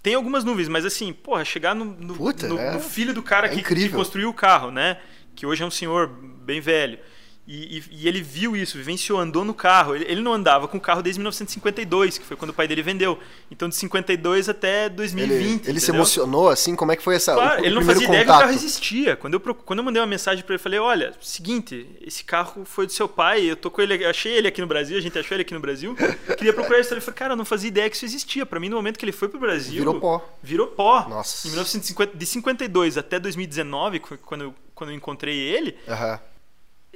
Tem 0.01 0.15
algumas 0.15 0.43
nuvens, 0.43 0.67
mas 0.67 0.85
assim, 0.85 1.11
porra, 1.11 1.43
chegar 1.43 1.75
no, 1.75 1.85
no, 1.85 2.15
Puta, 2.15 2.47
no, 2.47 2.57
é, 2.57 2.71
no 2.71 2.79
filho 2.79 3.13
do 3.13 3.21
cara 3.21 3.47
é 3.47 3.49
que, 3.49 3.61
que, 3.61 3.89
construiu 3.89 4.29
o 4.29 4.33
carro, 4.33 4.71
né? 4.71 4.99
Que 5.35 5.45
hoje 5.45 5.63
é 5.63 5.65
um 5.65 5.71
senhor 5.71 6.17
bem 6.45 6.61
velho. 6.61 6.99
E, 7.47 7.77
e, 7.77 7.83
e, 7.91 8.07
ele 8.07 8.23
viu 8.23 8.55
isso, 8.55 8.75
vivenciou, 8.75 9.19
andou 9.19 9.45
no 9.45 9.53
carro. 9.53 9.95
Ele, 9.95 10.05
ele, 10.05 10.21
não 10.21 10.33
andava 10.33 10.67
com 10.67 10.77
o 10.77 10.81
carro 10.81 11.03
desde 11.03 11.19
1952, 11.19 12.17
que 12.17 12.25
foi 12.25 12.35
quando 12.35 12.49
o 12.49 12.53
pai 12.53 12.67
dele 12.67 12.81
vendeu. 12.81 13.19
Então, 13.51 13.69
de 13.69 13.75
52 13.75 14.49
até 14.49 14.89
2020. 14.89 15.61
Ele, 15.61 15.71
ele 15.71 15.79
se 15.79 15.91
emocionou 15.91 16.49
assim? 16.49 16.75
Como 16.75 16.91
é 16.91 16.95
que 16.95 17.03
foi 17.03 17.15
essa 17.15 17.35
claro, 17.35 17.59
o, 17.59 17.63
o 17.63 17.65
ele 17.65 17.75
não 17.75 17.83
fazia 17.83 18.07
contato? 18.07 18.09
ideia 18.09 18.25
que 18.25 18.31
o 18.31 18.39
carro 18.39 18.51
existia. 18.51 19.15
Quando 19.15 19.33
eu, 19.35 19.39
quando 19.39 19.79
eu 19.79 19.85
mandei 19.85 20.01
uma 20.01 20.07
mensagem 20.07 20.43
para 20.43 20.53
ele, 20.55 20.59
eu 20.59 20.63
falei: 20.63 20.79
Olha, 20.79 21.13
seguinte, 21.21 21.87
esse 22.01 22.23
carro 22.23 22.65
foi 22.65 22.87
do 22.87 22.91
seu 22.91 23.07
pai, 23.07 23.43
eu 23.43 23.55
tô 23.55 23.69
com 23.69 23.79
ele, 23.79 24.03
achei 24.05 24.33
ele 24.33 24.47
aqui 24.47 24.59
no 24.59 24.67
Brasil, 24.67 24.97
a 24.97 25.01
gente 25.01 25.17
achou 25.17 25.35
ele 25.35 25.43
aqui 25.43 25.53
no 25.53 25.59
Brasil. 25.59 25.95
Queria 26.37 26.51
procurar 26.51 26.79
isso. 26.79 26.91
Ele 26.95 27.01
falou: 27.01 27.15
Cara, 27.15 27.33
eu 27.33 27.37
não 27.37 27.45
fazia 27.45 27.67
ideia 27.67 27.87
que 27.87 27.95
isso 27.95 28.05
existia. 28.05 28.43
Para 28.43 28.59
mim, 28.59 28.69
no 28.69 28.75
momento 28.75 28.97
que 28.97 29.05
ele 29.05 29.11
foi 29.11 29.29
pro 29.29 29.39
Brasil. 29.39 29.77
Virou 29.77 29.99
pó. 29.99 30.35
Virou 30.41 30.67
pó. 30.67 31.07
Nossa. 31.07 31.47
Em 31.47 31.51
1950, 31.51 32.17
de 32.17 32.25
52 32.25 32.97
até 32.97 33.19
2019, 33.19 33.99
quando 33.99 34.41
eu, 34.45 34.55
quando 34.73 34.89
eu 34.89 34.95
encontrei 34.95 35.37
ele. 35.37 35.77
Aham. 35.87 36.13
Uhum 36.13 36.34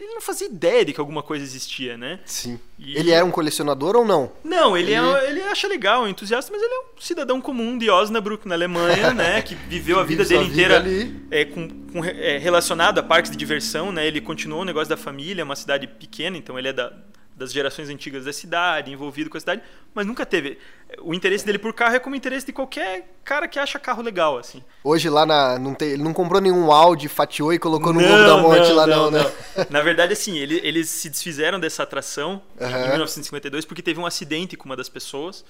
ele 0.03 0.13
não 0.13 0.21
fazia 0.21 0.47
ideia 0.47 0.85
de 0.85 0.93
que 0.93 0.99
alguma 0.99 1.21
coisa 1.21 1.43
existia, 1.43 1.97
né? 1.97 2.19
Sim. 2.25 2.59
E... 2.77 2.97
Ele 2.97 3.11
era 3.11 3.25
um 3.25 3.31
colecionador 3.31 3.95
ou 3.95 4.05
não? 4.05 4.31
Não, 4.43 4.77
ele, 4.77 4.93
ele... 4.93 5.05
É, 5.05 5.29
ele 5.29 5.41
acha 5.43 5.67
legal, 5.67 6.03
um 6.03 6.07
entusiasta, 6.07 6.51
mas 6.51 6.61
ele 6.61 6.73
é 6.73 6.79
um 6.79 7.01
cidadão 7.01 7.41
comum 7.41 7.77
de 7.77 7.89
Osnabrück, 7.89 8.47
na 8.47 8.55
Alemanha, 8.55 9.11
né? 9.15 9.41
Que 9.41 9.55
viveu 9.55 9.99
a 9.99 10.03
vida 10.03 10.23
dele 10.23 10.45
inteira 10.45 10.81
vida 10.81 11.15
é, 11.29 11.45
com, 11.45 11.67
com 11.91 12.03
é, 12.05 12.37
relacionado 12.37 12.99
a 12.99 13.03
parques 13.03 13.31
de 13.31 13.37
diversão, 13.37 13.91
né? 13.91 14.07
Ele 14.07 14.21
continuou 14.21 14.61
o 14.61 14.65
negócio 14.65 14.89
da 14.89 14.97
família, 14.97 15.41
é 15.41 15.45
uma 15.45 15.55
cidade 15.55 15.87
pequena, 15.87 16.37
então 16.37 16.57
ele 16.57 16.69
é 16.69 16.73
da, 16.73 16.93
das 17.39 17.53
gerações 17.53 17.89
antigas 17.89 18.25
da 18.25 18.33
cidade, 18.33 18.91
envolvido 18.91 19.29
com 19.29 19.37
a 19.37 19.39
cidade, 19.39 19.63
mas 19.93 20.05
nunca 20.05 20.25
teve. 20.25 20.59
O 20.99 21.13
interesse 21.13 21.45
dele 21.45 21.57
por 21.57 21.73
carro 21.73 21.95
é 21.95 21.99
como 21.99 22.13
o 22.13 22.17
interesse 22.17 22.45
de 22.45 22.51
qualquer 22.51 23.09
cara 23.23 23.47
que 23.47 23.57
acha 23.57 23.79
carro 23.79 24.03
legal, 24.03 24.37
assim. 24.37 24.61
Hoje 24.83 25.09
lá 25.09 25.25
na. 25.25 25.57
Não 25.57 25.73
tem, 25.73 25.91
ele 25.91 26.03
não 26.03 26.13
comprou 26.13 26.41
nenhum 26.41 26.69
Audi, 26.69 27.07
fatiou 27.07 27.53
e 27.53 27.57
colocou 27.57 27.93
no 27.93 28.01
Morro 28.01 28.27
da 28.27 28.37
Morte 28.37 28.67
não, 28.67 28.75
lá, 28.75 28.85
não, 28.85 29.09
não, 29.09 29.23
não. 29.23 29.31
Na 29.69 29.81
verdade, 29.81 30.11
assim, 30.11 30.37
ele, 30.37 30.59
eles 30.63 30.89
se 30.89 31.09
desfizeram 31.09 31.59
dessa 31.59 31.83
atração 31.83 32.41
uhum. 32.59 32.67
em 32.67 32.87
1952 32.89 33.63
porque 33.63 33.81
teve 33.81 33.99
um 33.99 34.05
acidente 34.05 34.57
com 34.57 34.65
uma 34.65 34.75
das 34.75 34.89
pessoas. 34.89 35.45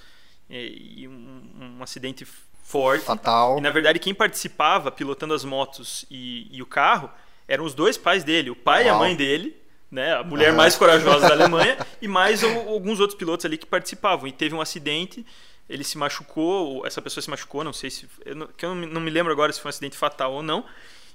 E 0.48 1.06
um, 1.06 1.76
um 1.78 1.82
acidente 1.82 2.26
forte. 2.64 3.04
Fatal. 3.04 3.58
E 3.58 3.60
na 3.60 3.70
verdade, 3.70 3.98
quem 3.98 4.14
participava 4.14 4.90
pilotando 4.90 5.34
as 5.34 5.44
motos 5.44 6.04
e, 6.10 6.48
e 6.50 6.62
o 6.62 6.66
carro 6.66 7.10
eram 7.46 7.64
os 7.64 7.74
dois 7.74 7.96
pais 7.96 8.24
dele, 8.24 8.50
o 8.50 8.56
pai 8.56 8.84
Uau. 8.84 8.86
e 8.86 8.90
a 8.90 8.98
mãe 8.98 9.16
dele 9.16 9.59
né, 9.90 10.14
a 10.14 10.22
mulher 10.22 10.52
mais 10.52 10.76
corajosa 10.76 11.28
da 11.28 11.34
Alemanha, 11.34 11.76
e 12.00 12.06
mais 12.06 12.44
alguns 12.44 13.00
outros 13.00 13.18
pilotos 13.18 13.44
ali 13.44 13.58
que 13.58 13.66
participavam. 13.66 14.26
E 14.26 14.32
teve 14.32 14.54
um 14.54 14.60
acidente, 14.60 15.26
ele 15.68 15.82
se 15.82 15.98
machucou, 15.98 16.86
essa 16.86 17.02
pessoa 17.02 17.22
se 17.22 17.30
machucou, 17.30 17.64
não 17.64 17.72
sei 17.72 17.90
se. 17.90 18.08
Eu 18.24 18.36
não, 18.36 18.46
que 18.46 18.64
eu 18.64 18.74
não 18.74 19.00
me 19.00 19.10
lembro 19.10 19.32
agora 19.32 19.52
se 19.52 19.60
foi 19.60 19.68
um 19.68 19.70
acidente 19.70 19.96
fatal 19.96 20.32
ou 20.32 20.42
não. 20.42 20.64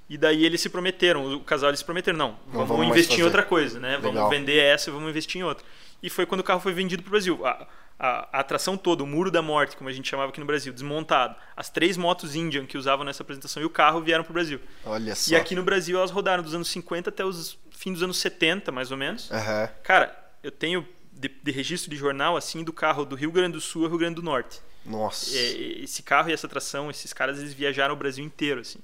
E 0.08 0.16
daí 0.16 0.44
eles 0.44 0.60
se 0.60 0.68
prometeram, 0.68 1.34
o 1.34 1.40
casal 1.40 1.70
eles 1.70 1.80
se 1.80 1.84
prometeram, 1.84 2.16
não, 2.16 2.28
não 2.28 2.52
vamos, 2.52 2.68
vamos 2.68 2.86
investir 2.86 3.18
em 3.18 3.22
outra 3.24 3.42
coisa, 3.42 3.80
né? 3.80 3.96
Legal. 3.96 4.12
Vamos 4.12 4.30
vender 4.30 4.58
essa 4.58 4.88
e 4.88 4.92
vamos 4.92 5.10
investir 5.10 5.40
em 5.40 5.44
outra. 5.44 5.64
E 6.02 6.10
foi 6.10 6.26
quando 6.26 6.40
o 6.40 6.44
carro 6.44 6.60
foi 6.60 6.72
vendido 6.72 7.02
para 7.02 7.08
o 7.08 7.12
Brasil. 7.12 7.46
A, 7.46 7.66
a, 7.98 8.28
a, 8.38 8.40
atração 8.40 8.76
toda, 8.76 9.02
o 9.02 9.06
muro 9.06 9.30
da 9.30 9.40
morte, 9.40 9.76
como 9.76 9.88
a 9.88 9.92
gente 9.92 10.08
chamava 10.08 10.30
aqui 10.30 10.40
no 10.40 10.46
Brasil, 10.46 10.72
desmontado. 10.72 11.34
As 11.56 11.70
três 11.70 11.96
motos 11.96 12.34
Indian 12.34 12.66
que 12.66 12.76
usavam 12.76 13.04
nessa 13.04 13.22
apresentação 13.22 13.62
e 13.62 13.66
o 13.66 13.70
carro 13.70 14.00
vieram 14.00 14.22
para 14.22 14.30
o 14.30 14.34
Brasil. 14.34 14.60
Olha 14.84 15.14
só. 15.14 15.32
E 15.32 15.36
aqui 15.36 15.54
no 15.54 15.62
Brasil 15.62 15.96
elas 15.98 16.10
rodaram 16.10 16.42
dos 16.42 16.54
anos 16.54 16.68
50 16.68 17.10
até 17.10 17.24
os 17.24 17.58
fim 17.70 17.92
dos 17.92 18.02
anos 18.02 18.18
70, 18.18 18.70
mais 18.72 18.90
ou 18.90 18.96
menos. 18.96 19.30
Uhum. 19.30 19.68
Cara, 19.82 20.16
eu 20.42 20.50
tenho 20.50 20.86
de, 21.12 21.28
de, 21.28 21.50
registro 21.50 21.90
de 21.90 21.96
jornal 21.96 22.36
assim 22.36 22.62
do 22.62 22.72
carro 22.72 23.04
do 23.04 23.14
Rio 23.14 23.30
Grande 23.30 23.52
do 23.52 23.60
Sul 23.60 23.84
ao 23.84 23.90
Rio 23.90 23.98
Grande 23.98 24.16
do 24.16 24.22
Norte. 24.22 24.60
Nossa. 24.84 25.36
É, 25.36 25.82
esse 25.82 26.02
carro 26.02 26.30
e 26.30 26.32
essa 26.32 26.46
atração, 26.46 26.90
esses 26.90 27.12
caras 27.12 27.38
eles 27.38 27.52
viajaram 27.52 27.94
o 27.94 27.96
Brasil 27.96 28.24
inteiro 28.24 28.60
assim. 28.60 28.78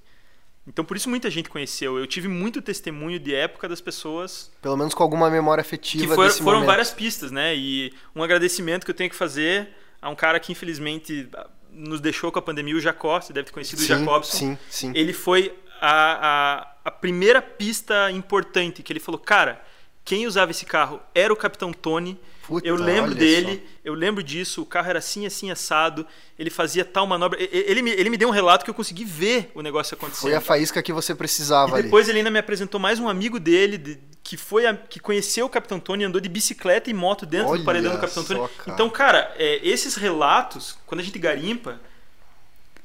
Então 0.66 0.84
por 0.84 0.96
isso 0.96 1.08
muita 1.08 1.28
gente 1.30 1.48
conheceu. 1.48 1.98
Eu 1.98 2.06
tive 2.06 2.28
muito 2.28 2.62
testemunho 2.62 3.18
de 3.18 3.34
época 3.34 3.68
das 3.68 3.80
pessoas. 3.80 4.50
Pelo 4.60 4.76
menos 4.76 4.94
com 4.94 5.02
alguma 5.02 5.28
memória 5.28 5.60
afetiva. 5.60 6.06
Que 6.06 6.14
for, 6.14 6.26
desse 6.26 6.38
foram 6.38 6.58
momento. 6.58 6.68
várias 6.68 6.90
pistas, 6.90 7.30
né? 7.30 7.54
E 7.56 7.92
um 8.14 8.22
agradecimento 8.22 8.84
que 8.84 8.90
eu 8.90 8.94
tenho 8.94 9.10
que 9.10 9.16
fazer 9.16 9.70
a 10.00 10.08
um 10.08 10.14
cara 10.14 10.38
que 10.38 10.52
infelizmente 10.52 11.28
nos 11.70 12.00
deixou 12.00 12.30
com 12.30 12.38
a 12.38 12.42
pandemia, 12.42 12.76
o 12.76 12.80
Jacó. 12.80 13.20
Você 13.20 13.32
deve 13.32 13.46
ter 13.46 13.52
conhecido 13.52 13.80
sim, 13.82 13.92
o 13.92 13.98
Jacobson. 13.98 14.36
Sim, 14.36 14.58
sim. 14.70 14.92
Ele 14.94 15.12
foi 15.12 15.52
a, 15.80 16.60
a, 16.62 16.76
a 16.84 16.90
primeira 16.90 17.42
pista 17.42 18.10
importante 18.12 18.84
que 18.84 18.92
ele 18.92 19.00
falou, 19.00 19.18
cara, 19.18 19.60
quem 20.04 20.26
usava 20.26 20.52
esse 20.52 20.64
carro 20.64 21.00
era 21.12 21.32
o 21.32 21.36
Capitão 21.36 21.72
Tony. 21.72 22.20
Puta, 22.46 22.66
eu 22.66 22.74
lembro 22.74 23.14
dele, 23.14 23.54
só. 23.54 23.80
eu 23.84 23.94
lembro 23.94 24.22
disso. 24.22 24.62
O 24.62 24.66
carro 24.66 24.90
era 24.90 24.98
assim, 24.98 25.24
assim, 25.26 25.50
assado. 25.50 26.06
Ele 26.38 26.50
fazia 26.50 26.84
tal 26.84 27.06
manobra. 27.06 27.38
Ele 27.40 27.82
me, 27.82 27.90
ele 27.90 28.10
me 28.10 28.16
deu 28.16 28.28
um 28.28 28.32
relato 28.32 28.64
que 28.64 28.70
eu 28.70 28.74
consegui 28.74 29.04
ver 29.04 29.50
o 29.54 29.62
negócio 29.62 29.94
acontecendo. 29.94 30.22
Foi 30.22 30.34
a 30.34 30.40
faísca 30.40 30.82
que 30.82 30.92
você 30.92 31.14
precisava. 31.14 31.78
E 31.78 31.84
depois 31.84 32.06
ali. 32.06 32.12
ele 32.12 32.18
ainda 32.20 32.30
me 32.30 32.38
apresentou 32.38 32.80
mais 32.80 32.98
um 32.98 33.08
amigo 33.08 33.38
dele, 33.38 33.78
de, 33.78 33.98
que 34.24 34.36
foi 34.36 34.66
a, 34.66 34.74
que 34.74 34.98
conheceu 34.98 35.46
o 35.46 35.48
Capitão 35.48 35.78
Tony, 35.78 36.04
andou 36.04 36.20
de 36.20 36.28
bicicleta 36.28 36.90
e 36.90 36.94
moto 36.94 37.24
dentro 37.24 37.50
Olha 37.50 37.60
do 37.60 37.64
paredão 37.64 37.92
do 37.92 38.00
Capitão 38.00 38.24
só, 38.24 38.34
Tony. 38.34 38.48
Cara. 38.58 38.74
Então, 38.74 38.90
cara, 38.90 39.34
é, 39.36 39.60
esses 39.62 39.94
relatos, 39.94 40.76
quando 40.84 41.00
a 41.00 41.04
gente 41.04 41.18
garimpa, 41.18 41.80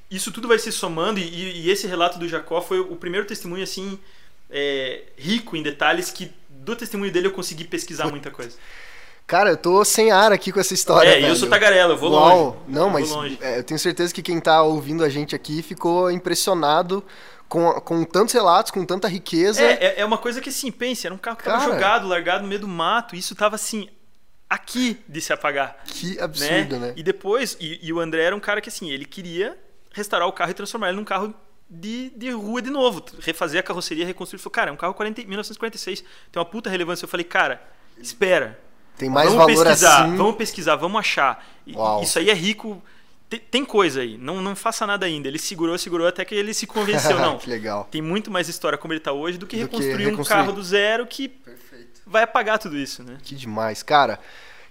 isso 0.09 0.31
tudo 0.31 0.47
vai 0.47 0.59
se 0.59 0.71
somando. 0.71 1.19
E, 1.19 1.65
e 1.65 1.69
esse 1.71 1.87
relato 1.87 2.19
do 2.19 2.27
Jacó 2.27 2.61
foi 2.61 2.79
o 2.79 2.95
primeiro 2.95 3.25
testemunho 3.25 3.63
assim 3.63 3.99
é, 4.49 5.03
rico 5.17 5.55
em 5.55 5.63
detalhes 5.63 6.11
que 6.11 6.31
do 6.49 6.75
testemunho 6.75 7.11
dele 7.11 7.27
eu 7.27 7.31
consegui 7.31 7.63
pesquisar 7.63 8.07
muita 8.09 8.29
coisa. 8.29 8.57
Cara, 9.27 9.49
eu 9.49 9.57
tô 9.57 9.83
sem 9.83 10.09
ar 10.09 10.31
aqui 10.31 10.53
com 10.53 10.59
essa 10.61 10.73
história. 10.73 11.09
É, 11.09 11.13
velho. 11.15 11.27
eu 11.27 11.35
sou 11.35 11.49
tagarela, 11.49 11.93
eu 11.93 11.97
vou 11.97 12.11
Uau. 12.11 12.45
longe. 12.45 12.57
Não, 12.65 12.85
eu 12.85 12.89
mas 12.89 13.41
é, 13.41 13.59
eu 13.59 13.63
tenho 13.63 13.77
certeza 13.77 14.13
que 14.13 14.21
quem 14.21 14.39
tá 14.39 14.63
ouvindo 14.63 15.03
a 15.03 15.09
gente 15.09 15.35
aqui 15.35 15.61
ficou 15.61 16.09
impressionado 16.09 17.03
com, 17.49 17.73
com 17.81 18.05
tantos 18.05 18.33
relatos, 18.33 18.71
com 18.71 18.85
tanta 18.85 19.05
riqueza. 19.05 19.61
É, 19.61 19.99
é 19.99 20.05
uma 20.05 20.17
coisa 20.17 20.39
que 20.39 20.47
assim, 20.47 20.71
pense, 20.71 21.05
era 21.05 21.13
um 21.13 21.17
carro 21.17 21.35
que 21.35 21.43
tava 21.43 21.59
Cara. 21.59 21.73
jogado, 21.73 22.07
largado 22.07 22.43
no 22.43 22.47
meio 22.47 22.61
do 22.61 22.69
mato, 22.69 23.15
e 23.15 23.19
isso 23.19 23.35
tava 23.35 23.55
assim, 23.55 23.89
aqui 24.49 25.03
de 25.05 25.19
se 25.19 25.33
apagar. 25.33 25.77
Que 25.85 26.17
absurdo, 26.21 26.79
né? 26.79 26.93
E 26.95 27.03
depois, 27.03 27.57
e, 27.59 27.85
e 27.85 27.91
o 27.91 27.99
André 27.99 28.23
era 28.23 28.35
um 28.35 28.39
cara 28.39 28.61
que 28.61 28.69
assim, 28.69 28.89
ele 28.89 29.03
queria 29.03 29.57
restaurar 29.91 30.29
o 30.29 30.31
carro 30.31 30.51
e 30.51 30.53
transformar 30.53 30.87
ele 30.87 30.97
num 30.97 31.05
carro 31.05 31.33
de, 31.69 32.11
de 32.11 32.31
rua 32.31 32.61
de 32.61 32.69
novo, 32.69 33.03
refazer 33.19 33.59
a 33.59 33.63
carroceria, 33.63 34.05
reconstruir. 34.05 34.37
Ele 34.37 34.43
falou, 34.43 34.53
cara, 34.53 34.69
é 34.69 34.73
um 34.73 34.77
carro 34.77 34.93
40, 34.93 35.21
1946, 35.23 35.99
tem 35.99 36.09
uma 36.33 36.45
puta 36.45 36.69
relevância. 36.69 37.03
Eu 37.03 37.09
falei, 37.09 37.25
cara, 37.25 37.61
espera. 37.99 38.66
Tem 38.97 39.09
mais 39.09 39.29
vamos 39.29 39.45
valor 39.45 39.65
pesquisar, 39.65 40.05
assim. 40.05 40.15
vamos 40.15 40.35
pesquisar, 40.35 40.75
vamos 40.75 40.99
achar. 40.99 41.45
Uau. 41.73 42.01
Isso 42.01 42.17
aí 42.17 42.29
é 42.29 42.33
rico. 42.33 42.81
Tem, 43.29 43.39
tem 43.39 43.65
coisa 43.65 44.01
aí, 44.01 44.17
não, 44.17 44.41
não 44.41 44.55
faça 44.55 44.87
nada 44.87 45.05
ainda. 45.05 45.27
Ele 45.27 45.37
segurou, 45.37 45.77
segurou 45.77 46.07
até 46.07 46.23
que 46.23 46.33
ele 46.33 46.53
se 46.53 46.65
convenceu. 46.65 47.19
Não, 47.19 47.37
que 47.37 47.49
legal. 47.49 47.85
tem 47.91 48.01
muito 48.01 48.31
mais 48.31 48.47
história 48.47 48.77
como 48.77 48.93
ele 48.93 48.99
está 48.99 49.11
hoje 49.11 49.37
do 49.37 49.45
que 49.45 49.57
Do 49.57 49.67
que 49.67 49.75
reconstruir 49.75 50.07
um 50.07 50.11
reconstruir. 50.11 50.37
carro 50.37 50.53
do 50.53 50.63
zero 50.63 51.05
que 51.05 51.27
Perfeito. 51.27 52.01
vai 52.05 52.23
apagar 52.23 52.57
tudo 52.57 52.77
isso, 52.77 53.03
né? 53.03 53.17
Que 53.21 53.35
demais. 53.35 53.83
Cara, 53.83 54.17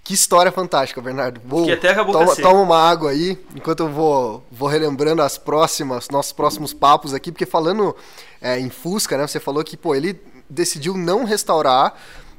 que 0.03 0.15
história 0.15 0.51
fantástica, 0.51 1.03
Bernardo. 1.03 1.39
Vou, 1.45 1.61
Fiquei 1.61 1.75
até 1.75 1.93
com 1.93 2.01
a 2.01 2.05
boca 2.05 2.19
toma, 2.19 2.37
toma 2.37 2.61
uma 2.62 2.79
água 2.79 3.11
aí, 3.11 3.39
enquanto 3.55 3.81
eu 3.81 3.91
vou, 3.91 4.47
vou 4.51 4.69
relembrando 4.69 5.21
as 5.21 5.37
próximas, 5.37 6.09
nossos 6.09 6.33
próximos 6.33 6.73
papos 6.73 7.12
aqui, 7.12 7.31
porque 7.31 7.45
falando 7.45 7.95
é, 8.41 8.59
em 8.59 8.71
Fusca, 8.71 9.19
né? 9.19 9.27
Você 9.27 9.39
falou 9.39 9.62
que, 9.62 9.77
pô, 9.77 9.95
ele 9.95 10.19
decidiu 10.49 10.97
não 10.97 11.25
restaurar, 11.25 11.95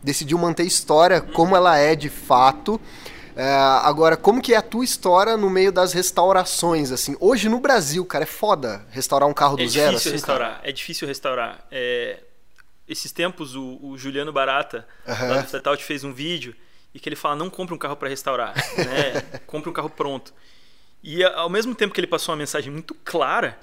decidiu 0.08 0.38
manter 0.38 0.64
a 0.64 0.66
história 0.66 1.20
como 1.20 1.54
ela 1.56 1.78
é 1.78 1.94
de 1.96 2.10
fato. 2.10 2.80
É, 3.36 3.46
agora, 3.84 4.16
como 4.18 4.42
que 4.42 4.54
é 4.54 4.58
a 4.58 4.62
tua 4.62 4.84
história 4.84 5.36
no 5.38 5.50
meio 5.50 5.72
das 5.72 5.94
restaurações, 5.94 6.92
assim? 6.92 7.16
Hoje 7.20 7.50
no 7.50 7.60
Brasil, 7.60 8.04
cara, 8.06 8.24
é 8.24 8.28
foda 8.28 8.84
restaurar 8.90 9.30
um 9.30 9.34
carro 9.34 9.58
do 9.58 9.64
É 9.64 9.68
zero, 9.68 9.92
difícil 9.92 10.16
assim, 10.16 10.26
cara? 10.26 10.44
restaurar, 10.46 10.62
é 10.64 10.72
difícil 10.72 11.08
restaurar. 11.08 11.68
É, 11.70 12.20
esses 12.88 13.12
tempos 13.12 13.54
o, 13.54 13.78
o 13.84 13.98
Juliano 13.98 14.32
Barata, 14.32 14.88
Aham. 15.08 15.28
lá 15.28 15.42
do 15.42 15.48
Fletout, 15.48 15.84
fez 15.84 16.04
um 16.04 16.14
vídeo 16.14 16.56
e 16.96 17.00
que 17.00 17.10
ele 17.10 17.16
fala, 17.18 17.36
não 17.36 17.50
compre 17.50 17.76
um 17.76 17.78
carro 17.78 17.98
para 17.98 18.10
restaurar, 18.10 18.56
né? 18.56 19.22
compre 19.46 19.70
um 19.70 19.74
carro 19.74 19.90
pronto. 19.90 20.34
E 21.04 21.24
ao 21.24 21.50
mesmo 21.50 21.76
tempo 21.76 21.94
que 21.94 22.00
ele 22.00 22.08
passou 22.08 22.32
uma 22.34 22.40
mensagem 22.40 22.72
muito 22.72 22.96
clara, 23.06 23.60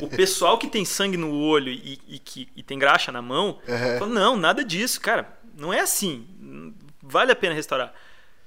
o 0.00 0.08
pessoal 0.08 0.56
que 0.56 0.68
tem 0.68 0.84
sangue 0.84 1.16
no 1.16 1.34
olho 1.34 1.72
e, 1.72 1.98
e 2.06 2.18
que 2.20 2.48
e 2.54 2.62
tem 2.62 2.78
graxa 2.78 3.10
na 3.10 3.20
mão, 3.20 3.58
falou, 3.98 4.14
não, 4.14 4.36
nada 4.36 4.64
disso, 4.64 5.00
cara, 5.00 5.33
não 5.56 5.72
é 5.72 5.80
assim, 5.80 6.26
vale 7.02 7.32
a 7.32 7.36
pena 7.36 7.54
restaurar. 7.54 7.92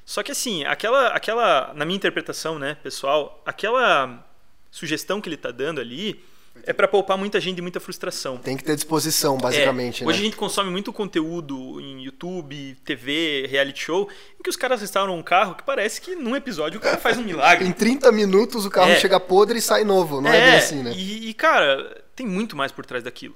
Só 0.05 0.23
que 0.23 0.31
assim, 0.31 0.63
aquela, 0.63 1.09
aquela 1.09 1.73
na 1.73 1.85
minha 1.85 1.97
interpretação, 1.97 2.57
né, 2.57 2.77
pessoal, 2.81 3.41
aquela 3.45 4.25
sugestão 4.71 5.19
que 5.19 5.27
ele 5.27 5.35
está 5.35 5.51
dando 5.51 5.81
ali 5.81 6.23
é 6.63 6.73
para 6.73 6.87
poupar 6.87 7.17
muita 7.17 7.39
gente 7.39 7.59
e 7.59 7.61
muita 7.61 7.79
frustração. 7.79 8.37
Tem 8.37 8.57
que 8.57 8.63
ter 8.63 8.75
disposição, 8.75 9.37
basicamente. 9.37 10.01
É, 10.01 10.05
né? 10.05 10.09
Hoje 10.09 10.21
a 10.21 10.23
gente 10.23 10.35
consome 10.35 10.69
muito 10.71 10.91
conteúdo 10.91 11.79
em 11.79 12.03
YouTube, 12.03 12.75
TV, 12.83 13.45
reality 13.47 13.83
show, 13.83 14.09
em 14.39 14.43
que 14.43 14.49
os 14.49 14.55
caras 14.55 14.81
restauram 14.81 15.17
um 15.17 15.21
carro 15.23 15.55
que 15.55 15.63
parece 15.63 16.01
que 16.01 16.15
num 16.15 16.35
episódio 16.35 16.79
o 16.79 16.81
cara 16.81 16.97
faz 16.97 17.17
um 17.17 17.23
milagre. 17.23 17.67
em 17.67 17.71
30 17.71 18.11
minutos 18.11 18.65
o 18.65 18.69
carro 18.69 18.91
É. 18.91 18.99
chega 18.99 19.19
podre 19.19 19.59
e 19.59 19.61
sai 19.61 19.83
novo. 19.83 20.19
Não 20.19 20.31
é, 20.31 20.51
bem 20.51 20.55
assim, 20.57 20.81
né? 20.81 20.93
E, 20.95 21.29
e, 21.29 21.33
cara, 21.33 22.03
tem 22.15 22.25
muito 22.25 22.55
mais 22.55 22.71
por 22.71 22.85
trás 22.85 23.03
daquilo. 23.03 23.35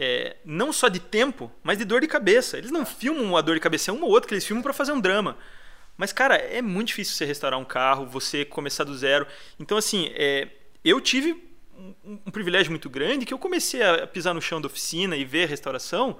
É, 0.00 0.36
não 0.44 0.72
só 0.72 0.88
de 0.88 1.00
tempo, 1.00 1.50
mas 1.60 1.76
de 1.76 1.84
dor 1.84 2.00
de 2.00 2.06
cabeça. 2.06 2.56
Eles 2.56 2.70
não 2.70 2.86
filmam 2.86 3.36
a 3.36 3.40
dor 3.40 3.56
de 3.56 3.60
cabeça, 3.60 3.90
é 3.90 3.94
uma 3.94 4.06
ou 4.06 4.12
outra 4.12 4.28
que 4.28 4.34
eles 4.34 4.46
filmam 4.46 4.62
para 4.62 4.72
fazer 4.72 4.92
um 4.92 5.00
drama. 5.00 5.36
Mas, 5.96 6.12
cara, 6.12 6.36
é 6.36 6.62
muito 6.62 6.88
difícil 6.88 7.16
você 7.16 7.24
restaurar 7.24 7.58
um 7.58 7.64
carro, 7.64 8.06
você 8.06 8.44
começar 8.44 8.84
do 8.84 8.96
zero. 8.96 9.26
Então, 9.58 9.76
assim, 9.76 10.12
é, 10.14 10.46
eu 10.84 11.00
tive 11.00 11.32
um, 11.76 12.20
um 12.26 12.30
privilégio 12.30 12.70
muito 12.70 12.88
grande 12.88 13.26
que 13.26 13.34
eu 13.34 13.38
comecei 13.38 13.82
a 13.82 14.06
pisar 14.06 14.32
no 14.32 14.40
chão 14.40 14.60
da 14.60 14.68
oficina 14.68 15.16
e 15.16 15.24
ver 15.24 15.44
a 15.44 15.46
restauração 15.48 16.16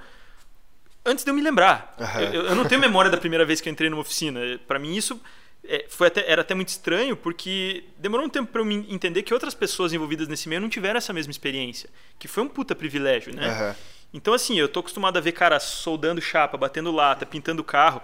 antes 1.05 1.24
de 1.24 1.31
eu 1.31 1.35
me 1.35 1.41
lembrar. 1.41 1.95
Aham. 2.01 2.20
Eu, 2.22 2.47
eu 2.47 2.55
não 2.57 2.64
tenho 2.64 2.81
memória 2.81 3.11
da 3.11 3.16
primeira 3.16 3.45
vez 3.45 3.61
que 3.61 3.68
eu 3.68 3.72
entrei 3.72 3.89
numa 3.89 4.03
oficina. 4.03 4.41
Para 4.66 4.81
mim, 4.81 4.97
isso 4.97 5.20
é, 5.68 5.84
foi 5.88 6.06
até, 6.06 6.30
era 6.30 6.40
até 6.40 6.54
muito 6.54 6.68
estranho, 6.68 7.14
porque 7.14 7.84
demorou 7.98 8.24
um 8.24 8.28
tempo 8.28 8.50
para 8.50 8.62
eu 8.62 8.64
me 8.64 8.86
entender 8.88 9.22
que 9.22 9.34
outras 9.34 9.54
pessoas 9.54 9.92
envolvidas 9.92 10.26
nesse 10.26 10.48
meio 10.48 10.62
não 10.62 10.68
tiveram 10.68 10.96
essa 10.96 11.12
mesma 11.12 11.30
experiência. 11.30 11.90
Que 12.18 12.26
foi 12.26 12.42
um 12.42 12.48
puta 12.48 12.74
privilégio, 12.74 13.34
né? 13.34 13.46
Aham. 13.46 13.76
Então, 14.12 14.32
assim, 14.32 14.58
eu 14.58 14.66
tô 14.66 14.80
acostumado 14.80 15.18
a 15.18 15.20
ver 15.20 15.32
cara 15.32 15.60
soldando 15.60 16.20
chapa, 16.22 16.56
batendo 16.56 16.90
lata, 16.90 17.26
pintando 17.26 17.62
carro. 17.62 18.00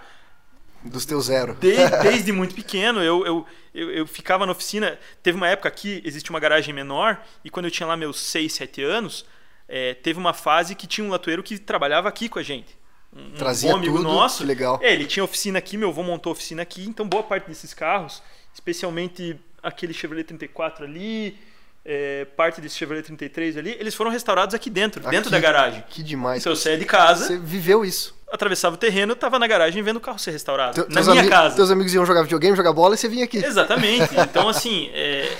Dos 0.83 1.03
teus 1.03 1.25
zero. 1.25 1.55
Desde, 1.55 1.97
desde 2.03 2.31
muito 2.31 2.53
pequeno, 2.53 3.01
eu, 3.01 3.25
eu, 3.25 3.45
eu, 3.73 3.91
eu 3.91 4.07
ficava 4.07 4.45
na 4.45 4.51
oficina. 4.51 4.99
Teve 5.23 5.35
uma 5.35 5.47
época 5.47 5.67
aqui, 5.67 6.03
existe 6.05 6.29
uma 6.29 6.39
garagem 6.39 6.71
menor, 6.71 7.19
e 7.43 7.49
quando 7.49 7.65
eu 7.65 7.71
tinha 7.71 7.87
lá 7.87 7.97
meus 7.97 8.19
6, 8.19 8.53
7 8.53 8.83
anos, 8.83 9.25
é, 9.67 9.95
teve 9.95 10.19
uma 10.19 10.33
fase 10.33 10.75
que 10.75 10.85
tinha 10.85 11.05
um 11.05 11.09
latoeiro 11.09 11.41
que 11.41 11.57
trabalhava 11.57 12.07
aqui 12.07 12.29
com 12.29 12.37
a 12.37 12.43
gente. 12.43 12.77
Um, 13.15 13.31
Trazia 13.31 13.73
amigo 13.73 13.97
tudo, 13.97 14.03
nosso. 14.03 14.39
que 14.39 14.43
legal. 14.45 14.77
É, 14.81 14.91
ele 14.93 15.05
tinha 15.05 15.23
oficina 15.23 15.57
aqui, 15.57 15.77
meu 15.77 15.89
avô 15.89 16.03
montou 16.03 16.33
oficina 16.33 16.61
aqui, 16.61 16.85
então 16.85 17.07
boa 17.07 17.23
parte 17.23 17.47
desses 17.47 17.73
carros, 17.73 18.21
especialmente 18.53 19.39
aquele 19.63 19.93
Chevrolet 19.93 20.25
34 20.25 20.83
ali, 20.85 21.37
é, 21.85 22.25
parte 22.35 22.59
desse 22.59 22.75
Chevrolet 22.75 23.03
33 23.05 23.55
ali, 23.57 23.71
eles 23.79 23.95
foram 23.95 24.11
restaurados 24.11 24.53
aqui 24.53 24.69
dentro, 24.69 25.01
dentro 25.03 25.17
Aqui. 25.19 25.29
da 25.29 25.39
garagem. 25.39 25.83
Que 25.89 26.03
demais. 26.03 26.41
Então 26.41 26.51
eu 26.51 26.55
saía 26.57 26.77
de 26.77 26.85
casa, 26.85 27.27
Você 27.27 27.37
viveu 27.37 27.85
isso. 27.85 28.13
atravessava 28.31 28.75
o 28.75 28.77
terreno, 28.77 29.15
tava 29.15 29.39
na 29.39 29.47
garagem 29.47 29.81
vendo 29.81 29.97
o 29.97 30.01
carro 30.01 30.19
ser 30.19 30.31
restaurado. 30.31 30.73
Teu- 30.83 30.89
na 30.89 31.01
minha 31.13 31.29
casa. 31.29 31.55
Teus 31.55 31.71
amigos 31.71 31.93
iam 31.93 32.05
jogar 32.05 32.23
videogame, 32.23 32.57
jogar 32.57 32.73
bola 32.73 32.95
e 32.95 32.97
você 32.97 33.07
vinha 33.07 33.23
aqui. 33.23 33.37
Exatamente. 33.37 34.13
Então, 34.19 34.49
assim, 34.49 34.89
é, 34.93 35.37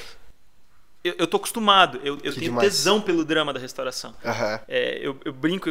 eu, 1.04 1.16
eu 1.20 1.28
tô 1.28 1.38
acostumado. 1.38 2.00
Eu, 2.04 2.16
eu 2.24 2.32
tenho 2.32 2.46
demais. 2.46 2.68
tesão 2.70 3.02
pelo 3.02 3.26
drama 3.26 3.52
da 3.52 3.60
restauração. 3.60 4.14
Aham. 4.24 4.60
É, 4.68 5.00
eu, 5.02 5.20
eu 5.26 5.34
brinco 5.34 5.70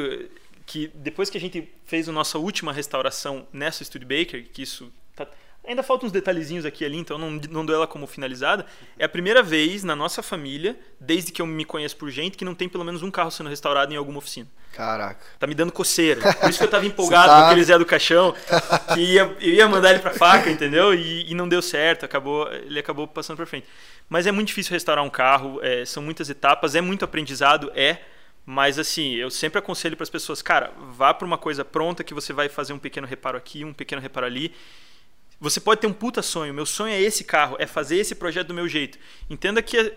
que 0.67 0.91
depois 0.95 1.29
que 1.31 1.37
a 1.39 1.41
gente 1.41 1.69
fez 1.85 2.09
a 2.09 2.12
nossa 2.12 2.39
última 2.39 2.73
restauração 2.73 3.47
nessa 3.53 3.85
Studebaker, 3.85 4.47
que 4.53 4.62
isso 4.62 4.91
tá- 5.15 5.27
ainda 5.67 5.83
faltam 5.83 6.07
uns 6.07 6.12
detalhezinhos 6.12 6.65
aqui 6.65 6.85
e 6.85 6.87
ali, 6.87 6.97
então 6.99 7.17
não, 7.19 7.31
não 7.51 7.65
dou 7.67 7.75
ela 7.75 7.87
como 7.87 8.07
finalizada, 8.07 8.65
é 8.99 9.05
a 9.05 9.09
primeira 9.09 9.43
vez 9.43 9.83
na 9.85 9.95
nossa 9.97 10.23
família, 10.23 10.79
desde 11.01 11.33
que 11.33 11.41
eu 11.43 11.47
me 11.47 11.65
conheço 11.65 11.97
por 11.97 12.11
gente, 12.11 12.37
que 12.37 12.45
não 12.45 12.55
tem 12.55 12.69
pelo 12.69 12.85
menos 12.85 13.03
um 13.03 13.11
carro 13.11 13.31
sendo 13.31 13.49
restaurado 13.51 13.93
em 13.93 13.97
alguma 13.97 14.19
oficina. 14.19 14.47
Caraca. 14.73 15.25
Tá 15.39 15.47
me 15.47 15.55
dando 15.55 15.71
coceira. 15.71 16.21
Por 16.35 16.51
isso 16.51 16.59
que 16.59 16.65
eu 16.65 16.71
tava 16.71 16.85
empolgado 16.87 17.29
tá- 17.29 17.41
com 17.41 17.47
aquele 17.47 17.62
Zé 17.65 17.79
do 17.79 17.87
Caixão, 17.87 18.35
que 18.95 19.01
ia, 19.01 19.23
eu 19.41 19.53
ia 19.55 19.69
mandar 19.69 19.91
ele 19.91 20.01
pra 20.01 20.11
faca, 20.12 20.51
entendeu? 20.51 20.93
E, 20.95 21.31
e 21.31 21.35
não 21.35 21.49
deu 21.49 21.62
certo, 21.62 22.05
acabou, 22.05 22.51
ele 22.53 22.79
acabou 22.79 23.07
passando 23.07 23.37
pra 23.37 23.47
frente. 23.47 23.67
Mas 24.09 24.27
é 24.27 24.33
muito 24.33 24.49
difícil 24.49 24.73
restaurar 24.73 25.05
um 25.05 25.11
carro, 25.11 25.61
é, 25.62 25.85
são 25.85 26.03
muitas 26.03 26.29
etapas, 26.29 26.75
é 26.75 26.81
muito 26.81 27.05
aprendizado, 27.05 27.71
é. 27.75 27.99
Mas 28.47 28.78
assim, 28.78 29.14
eu 29.14 29.30
sempre 29.30 29.59
aconselho 29.59 29.97
para 29.97 30.05
as 30.05 30.11
pessoas, 30.11 30.42
cara, 30.42 30.72
vá 30.90 31.14
para 31.14 31.26
uma 31.26 31.38
coisa 31.38 31.64
pronta 31.64 32.05
que 32.05 32.12
você 32.12 32.32
vai 32.32 32.49
fazer 32.49 32.72
um 32.72 32.78
pequeno 32.78 33.07
reparo 33.07 33.38
aqui, 33.38 33.64
um 33.64 33.72
pequeno 33.72 34.03
reparo 34.03 34.26
ali. 34.26 34.55
Você 35.40 35.61
pode 35.61 35.80
ter 35.80 35.86
um 35.86 35.92
puta 35.92 36.22
sonho. 36.22 36.53
Meu 36.53 36.66
sonho 36.66 36.92
é 36.92 37.01
esse 37.01 37.24
carro, 37.24 37.57
é 37.59 37.66
fazer 37.66 37.97
esse 37.97 38.14
projeto 38.14 38.49
do 38.49 38.55
meu 38.55 38.68
jeito. 38.68 38.99
Entenda 39.28 39.62
que 39.62 39.92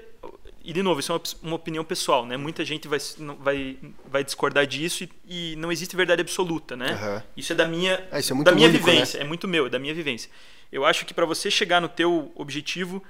e 0.67 0.73
de 0.73 0.83
novo, 0.83 0.99
isso 0.99 1.13
é 1.13 1.21
uma, 1.41 1.55
opinião 1.55 1.81
pessoal, 1.85 2.25
né? 2.25 2.35
Muita 2.35 2.65
gente 2.65 2.89
vai, 2.89 2.99
vai, 3.39 3.77
vai 4.05 4.21
discordar 4.21 4.67
disso 4.67 5.05
e, 5.05 5.53
e 5.53 5.55
não 5.55 5.71
existe 5.71 5.95
verdade 5.95 6.19
absoluta, 6.19 6.75
né? 6.75 6.91
Aham. 6.91 7.23
Isso 7.37 7.53
é 7.53 7.55
da 7.55 7.65
minha, 7.65 8.05
É, 8.11 8.19
isso 8.19 8.33
é 8.33 8.43
da 8.43 8.51
minha 8.51 8.67
único, 8.67 8.85
né? 8.85 8.91
vivência, 8.91 9.17
é 9.17 9.23
muito 9.23 9.47
meu, 9.47 9.67
é 9.67 9.69
da 9.69 9.79
minha 9.79 9.93
vivência. 9.93 10.29
Eu 10.69 10.83
acho 10.83 11.05
que 11.05 11.13
para 11.13 11.25
você 11.25 11.49
chegar 11.49 11.79
no 11.79 11.87
teu 11.87 12.33
objetivo 12.35 13.01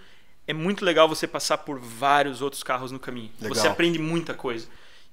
é 0.46 0.54
muito 0.54 0.86
legal 0.86 1.10
você 1.10 1.26
passar 1.26 1.58
por 1.58 1.80
vários 1.80 2.44
outros 2.44 2.62
carros 2.62 2.92
no 2.92 3.00
caminho. 3.00 3.32
Legal. 3.42 3.56
Você 3.56 3.68
aprende 3.68 3.98
muita 3.98 4.36
coisa. 4.36 4.68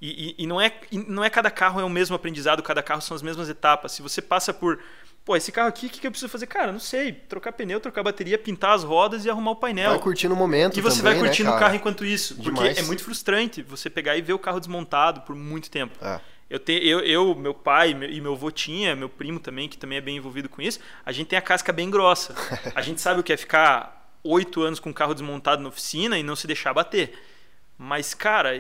E, 0.06 0.34
e- 0.38 0.44
e 0.44 0.46
não, 0.46 0.60
é, 0.60 0.70
e 0.92 0.98
não 0.98 1.24
é 1.24 1.30
cada 1.30 1.50
carro 1.50 1.80
é 1.80 1.84
o 1.84 1.88
mesmo 1.88 2.14
aprendizado, 2.14 2.62
cada 2.62 2.82
carro 2.82 3.00
são 3.00 3.14
as 3.14 3.22
mesmas 3.22 3.48
etapas. 3.48 3.92
Se 3.92 4.02
você 4.02 4.20
passa 4.20 4.52
por, 4.52 4.78
pô, 5.24 5.34
esse 5.34 5.50
carro 5.50 5.68
aqui, 5.68 5.86
o 5.86 5.88
que, 5.88 5.98
que 6.00 6.06
eu 6.06 6.10
preciso 6.10 6.30
fazer? 6.30 6.46
Cara, 6.46 6.70
não 6.72 6.78
sei, 6.78 7.12
trocar 7.12 7.52
pneu, 7.52 7.80
trocar 7.80 8.02
bateria, 8.02 8.36
pintar 8.38 8.74
as 8.74 8.84
rodas 8.84 9.24
e 9.24 9.30
arrumar 9.30 9.52
o 9.52 9.56
painel. 9.56 9.90
Vai 9.90 9.98
curtindo 10.00 10.34
o 10.34 10.36
momento 10.36 10.76
E 10.78 10.82
você 10.82 10.98
também, 10.98 11.14
vai 11.14 11.22
curtindo 11.26 11.48
né, 11.48 11.56
o 11.56 11.58
carro 11.58 11.74
enquanto 11.74 12.04
isso. 12.04 12.34
Porque 12.34 12.50
Demais. 12.50 12.76
é 12.78 12.82
muito 12.82 13.02
frustrante 13.02 13.62
você 13.62 13.88
pegar 13.88 14.14
e 14.16 14.20
ver 14.20 14.34
o 14.34 14.38
carro 14.38 14.60
desmontado 14.60 15.22
por 15.22 15.34
muito 15.34 15.70
tempo. 15.70 15.96
É. 16.04 16.20
Eu, 16.50 16.58
te, 16.58 16.72
eu, 16.86 17.00
eu, 17.00 17.34
meu 17.34 17.54
pai 17.54 17.94
meu- 17.94 18.10
e 18.10 18.20
meu 18.20 18.34
avô 18.34 18.50
tinha, 18.50 18.94
meu 18.94 19.08
primo 19.08 19.40
também, 19.40 19.66
que 19.70 19.78
também 19.78 19.96
é 19.96 20.00
bem 20.02 20.18
envolvido 20.18 20.50
com 20.50 20.60
isso, 20.60 20.78
a 21.06 21.10
gente 21.12 21.28
tem 21.28 21.38
a 21.38 21.42
casca 21.42 21.72
bem 21.72 21.88
grossa. 21.90 22.34
A 22.76 22.82
gente 22.82 23.00
sabe 23.00 23.20
o 23.20 23.22
que 23.22 23.32
é 23.32 23.36
ficar 23.38 24.12
oito 24.22 24.60
anos 24.62 24.78
com 24.78 24.90
o 24.90 24.94
carro 24.94 25.14
desmontado 25.14 25.62
na 25.62 25.70
oficina 25.70 26.18
e 26.18 26.22
não 26.22 26.36
se 26.36 26.46
deixar 26.46 26.74
bater. 26.74 27.18
Mas, 27.78 28.12
cara, 28.12 28.50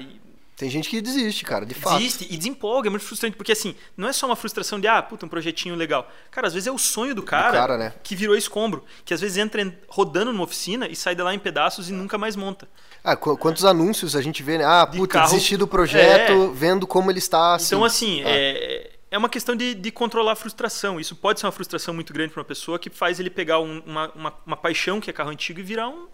Tem 0.56 0.70
gente 0.70 0.88
que 0.88 1.00
desiste, 1.00 1.44
cara, 1.44 1.66
de 1.66 1.74
fato. 1.74 1.96
desiste 1.98 2.28
e 2.30 2.36
desempolga, 2.36 2.88
é 2.88 2.90
muito 2.90 3.04
frustrante, 3.04 3.36
porque 3.36 3.50
assim, 3.50 3.74
não 3.96 4.08
é 4.08 4.12
só 4.12 4.24
uma 4.26 4.36
frustração 4.36 4.78
de, 4.78 4.86
ah, 4.86 5.02
puta, 5.02 5.26
um 5.26 5.28
projetinho 5.28 5.74
legal. 5.74 6.08
Cara, 6.30 6.46
às 6.46 6.54
vezes 6.54 6.68
é 6.68 6.70
o 6.70 6.78
sonho 6.78 7.12
do 7.12 7.24
cara, 7.24 7.50
cara, 7.52 7.76
né? 7.76 7.92
que 8.04 8.14
virou 8.14 8.36
escombro, 8.36 8.84
que 9.04 9.12
às 9.12 9.20
vezes 9.20 9.36
entra 9.36 9.76
rodando 9.88 10.32
numa 10.32 10.44
oficina 10.44 10.86
e 10.86 10.94
sai 10.94 11.16
de 11.16 11.22
lá 11.22 11.34
em 11.34 11.40
pedaços 11.40 11.90
e 11.90 11.92
nunca 11.92 12.16
mais 12.16 12.36
monta. 12.36 12.68
Ah, 13.02 13.16
qu- 13.16 13.36
quantos 13.36 13.64
anúncios 13.64 14.14
a 14.14 14.22
gente 14.22 14.42
vê, 14.44 14.56
né? 14.58 14.64
Ah, 14.64 14.84
De 14.84 14.96
puta, 14.96 15.14
carro- 15.14 15.30
desisti 15.32 15.56
do 15.56 15.66
projeto, 15.66 16.32
É. 16.32 16.54
vendo 16.54 16.86
como 16.86 17.10
ele 17.10 17.18
está 17.18 17.56
assim. 17.56 17.74
Então, 17.74 17.84
assim, 17.84 18.22
Ah. 18.22 18.28
é, 18.28 18.90
é 19.10 19.18
uma 19.18 19.28
questão 19.28 19.56
de, 19.56 19.74
de 19.74 19.90
controlar 19.90 20.32
a 20.32 20.36
frustração. 20.36 21.00
Isso 21.00 21.16
pode 21.16 21.40
ser 21.40 21.46
uma 21.46 21.52
frustração 21.52 21.92
muito 21.92 22.12
grande 22.12 22.32
para 22.32 22.38
uma 22.40 22.44
pessoa 22.46 22.78
que 22.78 22.88
faz 22.90 23.18
ele 23.18 23.28
pegar 23.28 23.58
um- 23.58 23.82
uma, 23.84 24.08
uma, 24.14 24.32
uma 24.46 24.56
paixão 24.56 25.00
que 25.00 25.10
é 25.10 25.12
carro 25.12 25.30
antigo 25.30 25.58
e 25.58 25.62
virar 25.64 25.88
um, 25.88 26.06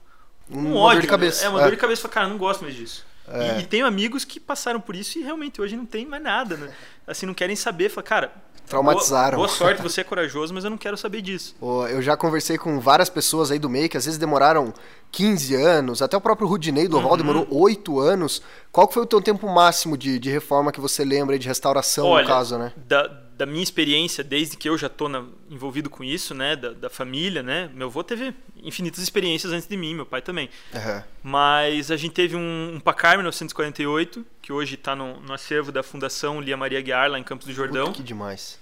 um 0.51 0.61
Uma 0.72 0.76
ódio. 0.80 0.97
dor 0.97 1.03
de 1.03 1.09
cabeça. 1.09 1.45
É 1.45 1.49
uma 1.51 1.61
É. 1.61 1.62
dor 1.64 1.70
de 1.72 1.76
cabeça. 1.76 2.09
Cara, 2.09 2.26
não 2.26 2.38
gosto 2.38 2.62
mais 2.62 2.74
disso. 2.74 3.05
É. 3.29 3.59
E, 3.59 3.61
e 3.62 3.66
tenho 3.66 3.87
amigos 3.87 4.25
que 4.25 4.41
passaram 4.41 4.81
por 4.81 4.97
isso 4.97 5.18
e 5.18 5.23
realmente 5.23 5.61
hoje 5.61 5.77
não 5.77 5.87
tem 5.87 6.07
mais 6.07 6.23
nada, 6.23 6.57
né? 6.57 6.71
Assim, 7.07 7.27
não 7.27 7.35
querem 7.35 7.57
saber. 7.57 7.89
Fala, 7.89 8.03
cara, 8.03 8.33
Traumatizaram. 8.71 9.37
Boa, 9.37 9.49
boa 9.49 9.59
sorte, 9.59 9.83
você 9.83 10.01
é 10.01 10.05
corajoso, 10.05 10.55
mas 10.55 10.62
eu 10.62 10.71
não 10.71 10.79
quero 10.79 10.97
saber 10.97 11.21
disso. 11.23 11.57
Ô, 11.61 11.85
Eu 11.89 12.01
já 12.01 12.16
conversei 12.16 12.57
com 12.57 12.79
várias 12.79 13.09
pessoas 13.11 13.51
aí 13.51 13.59
do 13.59 13.68
meio 13.68 13.89
que 13.89 13.97
às 13.97 14.05
vezes 14.05 14.16
demoraram 14.16 14.73
15 15.11 15.57
anos, 15.57 16.01
até 16.01 16.16
o 16.16 16.21
próprio 16.21 16.47
Rudinei 16.47 16.87
do 16.87 16.97
Uhum. 16.97 17.05
Oval 17.05 17.16
demorou 17.16 17.49
8 17.51 17.99
anos. 17.99 18.41
Qual 18.71 18.89
foi 18.91 19.03
o 19.03 19.07
teu 19.07 19.21
tempo 19.21 19.49
máximo 19.53 19.99
de, 19.99 20.21
de 20.21 20.31
reforma 20.31 20.71
que 20.71 20.81
você 20.81 21.05
lembra 21.05 21.37
de 21.37 21.49
restauração, 21.49 22.07
Olha, 22.07 22.23
no 22.23 22.29
caso, 22.29 22.59
né? 22.59 22.73
Da, 22.77 23.09
da 23.41 23.47
minha 23.47 23.62
experiência, 23.62 24.22
desde 24.22 24.55
que 24.55 24.68
eu 24.68 24.76
já 24.76 24.86
estou 24.86 25.09
envolvido 25.49 25.88
com 25.88 26.05
isso, 26.05 26.34
né, 26.34 26.55
da, 26.55 26.74
da 26.74 26.91
família, 26.91 27.43
né, 27.43 27.70
meu 27.72 27.86
avô 27.86 28.05
teve 28.05 28.34
infinitas 28.62 29.03
experiências 29.03 29.51
antes 29.51 29.66
de 29.66 29.78
mim, 29.78 29.95
meu 29.95 30.05
pai 30.05 30.20
também. 30.20 30.51
Aham. 30.74 31.03
Mas 31.22 31.91
a 31.91 31.97
gente 31.97 32.12
teve 32.12 32.36
um, 32.36 32.74
um 32.74 32.80
Pacar 32.80 33.16
1948, 33.16 34.26
que 34.43 34.53
hoje 34.53 34.74
está 34.74 34.95
no, 34.95 35.18
no 35.20 35.32
acervo 35.32 35.72
da 35.72 35.82
Fundação 35.82 36.38
Lia 36.38 36.55
Maria 36.55 36.82
Guiar, 36.82 37.11
lá 37.11 37.18
em 37.18 37.22
Campos 37.22 37.47
do 37.47 37.55
Jordão. 37.55 37.86
Puta, 37.86 37.97
que 37.97 38.03
demais. 38.03 38.59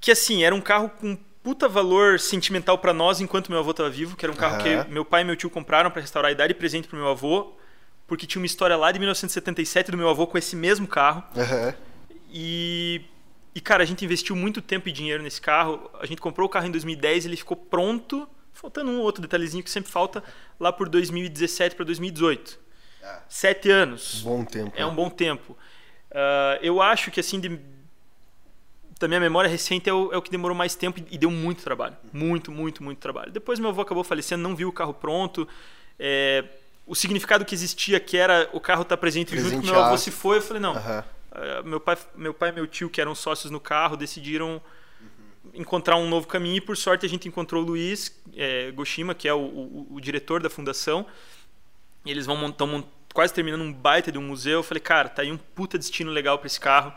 Que 0.00 0.12
assim, 0.12 0.44
era 0.44 0.54
um 0.54 0.60
carro 0.60 0.88
com 0.90 1.18
puta 1.42 1.68
valor 1.68 2.20
sentimental 2.20 2.78
para 2.78 2.92
nós 2.92 3.20
enquanto 3.20 3.50
meu 3.50 3.58
avô 3.58 3.72
estava 3.72 3.90
vivo, 3.90 4.14
que 4.14 4.24
era 4.24 4.30
um 4.30 4.36
carro 4.36 4.60
Aham. 4.60 4.84
que 4.84 4.90
meu 4.92 5.04
pai 5.04 5.22
e 5.22 5.24
meu 5.24 5.34
tio 5.34 5.50
compraram 5.50 5.90
para 5.90 6.00
restaurar 6.00 6.30
e 6.30 6.36
dar 6.36 6.46
de 6.46 6.54
presente 6.54 6.86
pro 6.86 6.96
meu 6.96 7.08
avô, 7.08 7.52
porque 8.06 8.28
tinha 8.28 8.40
uma 8.40 8.46
história 8.46 8.76
lá 8.76 8.92
de 8.92 9.00
1977 9.00 9.90
do 9.90 9.96
meu 9.96 10.08
avô 10.08 10.24
com 10.24 10.38
esse 10.38 10.54
mesmo 10.54 10.86
carro. 10.86 11.24
Aham. 11.36 11.74
E, 12.30 13.00
e, 13.54 13.60
cara, 13.60 13.82
a 13.82 13.86
gente 13.86 14.04
investiu 14.04 14.34
muito 14.34 14.60
tempo 14.60 14.88
e 14.88 14.92
dinheiro 14.92 15.22
nesse 15.22 15.40
carro. 15.40 15.90
A 16.00 16.06
gente 16.06 16.20
comprou 16.20 16.46
o 16.46 16.50
carro 16.50 16.66
em 16.66 16.70
2010, 16.70 17.26
ele 17.26 17.36
ficou 17.36 17.56
pronto, 17.56 18.28
faltando 18.52 18.90
um 18.90 19.00
outro 19.00 19.22
detalhezinho 19.22 19.62
que 19.62 19.70
sempre 19.70 19.90
falta, 19.90 20.22
lá 20.58 20.72
por 20.72 20.88
2017 20.88 21.76
para 21.76 21.84
2018. 21.84 22.58
Sete 23.28 23.70
anos. 23.70 24.22
Bom 24.22 24.44
tempo. 24.44 24.72
É 24.76 24.84
um 24.86 24.94
bom 24.94 25.10
tempo. 25.10 25.56
Ah, 26.10 26.58
eu 26.62 26.80
acho 26.80 27.10
que, 27.10 27.20
assim, 27.20 27.38
de- 27.38 27.60
da 28.98 29.08
minha 29.08 29.20
memória 29.20 29.50
recente, 29.50 29.88
é 29.90 29.92
o, 29.92 30.12
é 30.12 30.16
o 30.16 30.22
que 30.22 30.30
demorou 30.30 30.56
mais 30.56 30.74
tempo 30.74 31.00
e 31.10 31.18
deu 31.18 31.30
muito 31.30 31.62
trabalho. 31.62 31.96
Muito, 32.12 32.50
muito, 32.50 32.82
muito 32.82 32.98
trabalho. 32.98 33.30
Depois 33.32 33.58
meu 33.58 33.70
avô 33.70 33.82
acabou 33.82 34.04
falecendo, 34.04 34.42
não 34.42 34.54
viu 34.56 34.68
o 34.68 34.72
carro 34.72 34.94
pronto. 34.94 35.46
É, 35.98 36.44
o 36.86 36.94
significado 36.94 37.44
que 37.44 37.54
existia, 37.54 37.98
que 38.00 38.16
era 38.16 38.48
o 38.52 38.60
carro 38.60 38.82
estar 38.82 38.96
presente 38.96 39.36
junto 39.36 39.56
com 39.60 39.66
meu 39.66 39.74
avô, 39.88 39.98
se 39.98 40.10
foi. 40.10 40.38
Eu 40.38 40.42
falei, 40.42 40.62
não. 40.62 40.76
Aham. 40.76 41.04
Ah, 41.34 41.62
meu, 41.64 41.80
pai, 41.80 41.98
meu 42.14 42.32
pai 42.32 42.50
e 42.50 42.52
meu 42.52 42.66
tio, 42.66 42.88
que 42.88 43.00
eram 43.00 43.14
sócios 43.14 43.50
no 43.50 43.58
carro, 43.60 43.96
decidiram 43.96 44.62
encontrar 45.52 45.96
um 45.96 46.08
novo 46.08 46.26
caminho 46.26 46.56
e, 46.56 46.60
por 46.60 46.76
sorte, 46.76 47.04
a 47.04 47.08
gente 47.08 47.28
encontrou 47.28 47.62
o 47.62 47.66
Luiz 47.66 48.18
é, 48.36 48.70
Goshima, 48.70 49.14
que 49.14 49.28
é 49.28 49.34
o, 49.34 49.38
o- 49.40 49.86
o 49.90 50.00
diretor 50.00 50.42
da 50.42 50.48
fundação. 50.50 51.06
E 52.04 52.10
eles 52.10 52.26
vão 52.26 52.36
montar, 52.36 52.66
quase 53.12 53.32
terminando 53.32 53.62
um 53.62 53.72
baita 53.72 54.10
de 54.12 54.18
um 54.18 54.22
museu. 54.22 54.58
Eu 54.58 54.62
falei, 54.62 54.80
cara, 54.80 55.08
tá 55.08 55.22
aí 55.22 55.30
um 55.32 55.36
puta 55.38 55.78
destino 55.78 56.10
legal 56.10 56.38
para 56.38 56.46
esse 56.46 56.60
carro. 56.60 56.92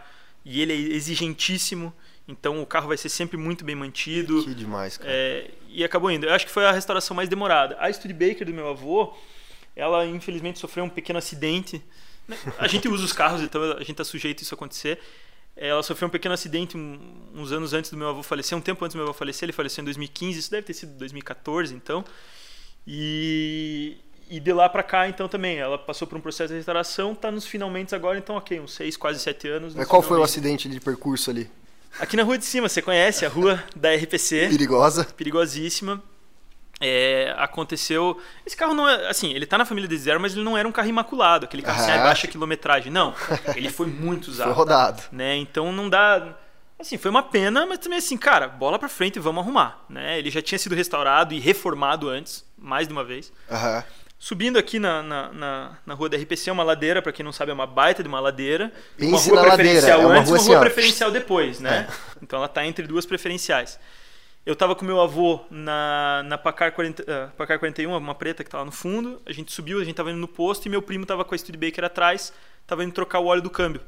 E 0.45 0.61
ele 0.61 0.73
é 0.73 0.95
exigentíssimo. 0.95 1.93
Então 2.27 2.61
o 2.61 2.65
carro 2.65 2.87
vai 2.87 2.97
ser 2.97 3.09
sempre 3.09 3.37
muito 3.37 3.63
bem 3.63 3.75
mantido. 3.75 4.43
Que 4.43 4.53
demais, 4.53 4.97
cara. 4.97 5.09
É, 5.11 5.51
e 5.69 5.83
acabou 5.83 6.11
indo. 6.11 6.25
Eu 6.25 6.33
acho 6.33 6.45
que 6.45 6.51
foi 6.51 6.65
a 6.65 6.71
restauração 6.71 7.15
mais 7.15 7.29
demorada. 7.29 7.77
A 7.79 7.91
Studebaker 7.91 8.45
do 8.45 8.53
meu 8.53 8.67
avô, 8.69 9.15
ela 9.75 10.05
infelizmente 10.05 10.59
sofreu 10.59 10.83
um 10.83 10.89
pequeno 10.89 11.19
acidente. 11.19 11.81
A 12.57 12.67
gente 12.67 12.87
usa 12.87 13.03
os 13.03 13.13
carros, 13.13 13.41
então 13.41 13.61
a 13.63 13.79
gente 13.79 13.91
está 13.91 14.03
sujeito 14.03 14.39
a 14.39 14.43
isso 14.43 14.53
acontecer. 14.53 14.99
Ela 15.55 15.81
sofreu 15.81 16.07
um 16.07 16.11
pequeno 16.11 16.33
acidente 16.33 16.77
uns 16.77 17.51
anos 17.51 17.73
antes 17.73 17.89
do 17.89 17.97
meu 17.97 18.09
avô 18.09 18.21
falecer, 18.21 18.55
um 18.55 18.61
tempo 18.61 18.83
antes 18.85 18.93
do 18.93 18.97
meu 18.97 19.07
avô 19.07 19.13
falecer. 19.13 19.45
Ele 19.45 19.53
faleceu 19.53 19.81
em 19.81 19.85
2015, 19.85 20.39
isso 20.39 20.51
deve 20.51 20.67
ter 20.67 20.73
sido 20.73 20.91
2014, 20.97 21.73
então. 21.73 22.05
E, 22.85 23.97
e 24.29 24.39
de 24.39 24.53
lá 24.53 24.69
para 24.69 24.83
cá, 24.83 25.09
então, 25.09 25.27
também, 25.27 25.57
ela 25.57 25.77
passou 25.77 26.07
por 26.07 26.17
um 26.17 26.21
processo 26.21 26.49
de 26.49 26.57
restauração, 26.57 27.13
está 27.13 27.31
nos 27.31 27.45
finalmente 27.45 27.95
agora, 27.95 28.19
então, 28.19 28.35
ok, 28.35 28.59
uns 28.59 28.73
seis, 28.73 28.95
quase 28.95 29.19
sete 29.19 29.47
anos. 29.47 29.73
Mas 29.73 29.87
qual 29.87 30.01
foi 30.03 30.19
o 30.19 30.23
acidente 30.23 30.69
de 30.69 30.79
percurso 30.79 31.31
ali? 31.31 31.49
Aqui 31.99 32.15
na 32.15 32.23
rua 32.23 32.37
de 32.37 32.45
cima, 32.45 32.69
você 32.69 32.81
conhece 32.81 33.25
a 33.25 33.29
rua 33.29 33.63
da 33.75 33.93
RPC. 33.95 34.49
Perigosa. 34.49 35.05
Perigosíssima. 35.05 36.03
É, 36.79 37.33
aconteceu. 37.37 38.19
Esse 38.45 38.55
carro 38.55 38.73
não 38.73 38.87
é. 38.87 39.09
Assim, 39.09 39.33
ele 39.33 39.45
tá 39.45 39.57
na 39.57 39.65
família 39.65 39.89
de 39.89 39.97
zero, 39.97 40.19
mas 40.19 40.33
ele 40.33 40.43
não 40.43 40.57
era 40.57 40.67
um 40.67 40.71
carro 40.71 40.87
imaculado, 40.87 41.45
aquele 41.45 41.63
carro 41.63 41.81
assim, 41.81 41.91
ah, 41.91 42.03
baixa 42.03 42.27
quilometragem. 42.27 42.91
Não. 42.91 43.13
Ele 43.55 43.69
foi 43.69 43.87
muito 43.87 44.27
usado. 44.29 44.47
foi 44.47 44.53
rodado. 44.53 45.03
Né? 45.11 45.37
Então 45.37 45.71
não 45.71 45.89
dá. 45.89 46.35
Assim, 46.79 46.97
foi 46.97 47.09
uma 47.09 47.23
pena, 47.23 47.65
mas 47.65 47.79
também 47.79 47.97
assim, 47.97 48.15
cara, 48.15 48.47
bola 48.47 48.77
pra 48.77 48.87
frente 48.87 49.15
e 49.15 49.19
vamos 49.19 49.41
arrumar. 49.43 49.83
Né? 49.89 50.19
Ele 50.19 50.29
já 50.29 50.41
tinha 50.41 50.59
sido 50.59 50.75
restaurado 50.75 51.33
e 51.33 51.39
reformado 51.39 52.07
antes, 52.07 52.45
mais 52.55 52.87
de 52.87 52.93
uma 52.93 53.03
vez. 53.03 53.33
Uhum. 53.49 53.83
Subindo 54.19 54.57
aqui 54.57 54.77
na, 54.79 55.01
na, 55.01 55.33
na, 55.33 55.77
na, 55.85 55.93
rua 55.93 56.09
da 56.09 56.17
RPC, 56.17 56.49
é 56.49 56.53
uma 56.53 56.63
ladeira, 56.63 57.01
para 57.03 57.11
quem 57.11 57.23
não 57.23 57.31
sabe, 57.31 57.51
é 57.51 57.53
uma 57.53 57.67
baita 57.67 58.01
de 58.03 58.09
uma 58.09 58.19
ladeira. 58.19 58.71
Pense 58.97 59.31
uma 59.31 59.41
rua 59.41 59.47
preferencial 59.47 60.01
ladeira, 60.01 60.15
é 60.15 60.19
antes, 60.19 60.31
uma 60.31 60.37
rua, 60.37 60.47
rua 60.47 60.57
assim, 60.57 60.59
preferencial 60.59 61.11
depois, 61.11 61.59
né? 61.59 61.87
É. 61.89 62.17
Então 62.21 62.37
ela 62.37 62.47
está 62.47 62.65
entre 62.65 62.85
duas 62.87 63.05
preferenciais. 63.05 63.79
Eu 64.47 64.53
estava 64.53 64.73
com 64.77 64.85
meu 64.85 65.01
avô 65.01 65.41
na, 65.51 66.23
na 66.23 66.37
Pacar, 66.37 66.71
40, 66.71 67.03
uh, 67.03 67.35
Pacar 67.35 67.59
41, 67.59 67.93
uma 67.97 68.15
preta 68.15 68.45
que 68.45 68.49
tá 68.49 68.59
lá 68.59 68.63
no 68.63 68.71
fundo. 68.71 69.21
A 69.25 69.33
gente 69.33 69.51
subiu, 69.51 69.75
a 69.75 69.81
gente 69.81 69.91
estava 69.91 70.09
indo 70.09 70.19
no 70.19 70.27
posto 70.27 70.65
e 70.65 70.69
meu 70.69 70.81
primo 70.81 71.03
estava 71.03 71.25
com 71.25 71.35
a 71.35 71.37
Studebaker 71.37 71.83
atrás, 71.83 72.31
estava 72.61 72.81
indo 72.81 72.93
trocar 72.93 73.19
o 73.19 73.25
óleo 73.25 73.41
do 73.41 73.49
câmbio. 73.49 73.81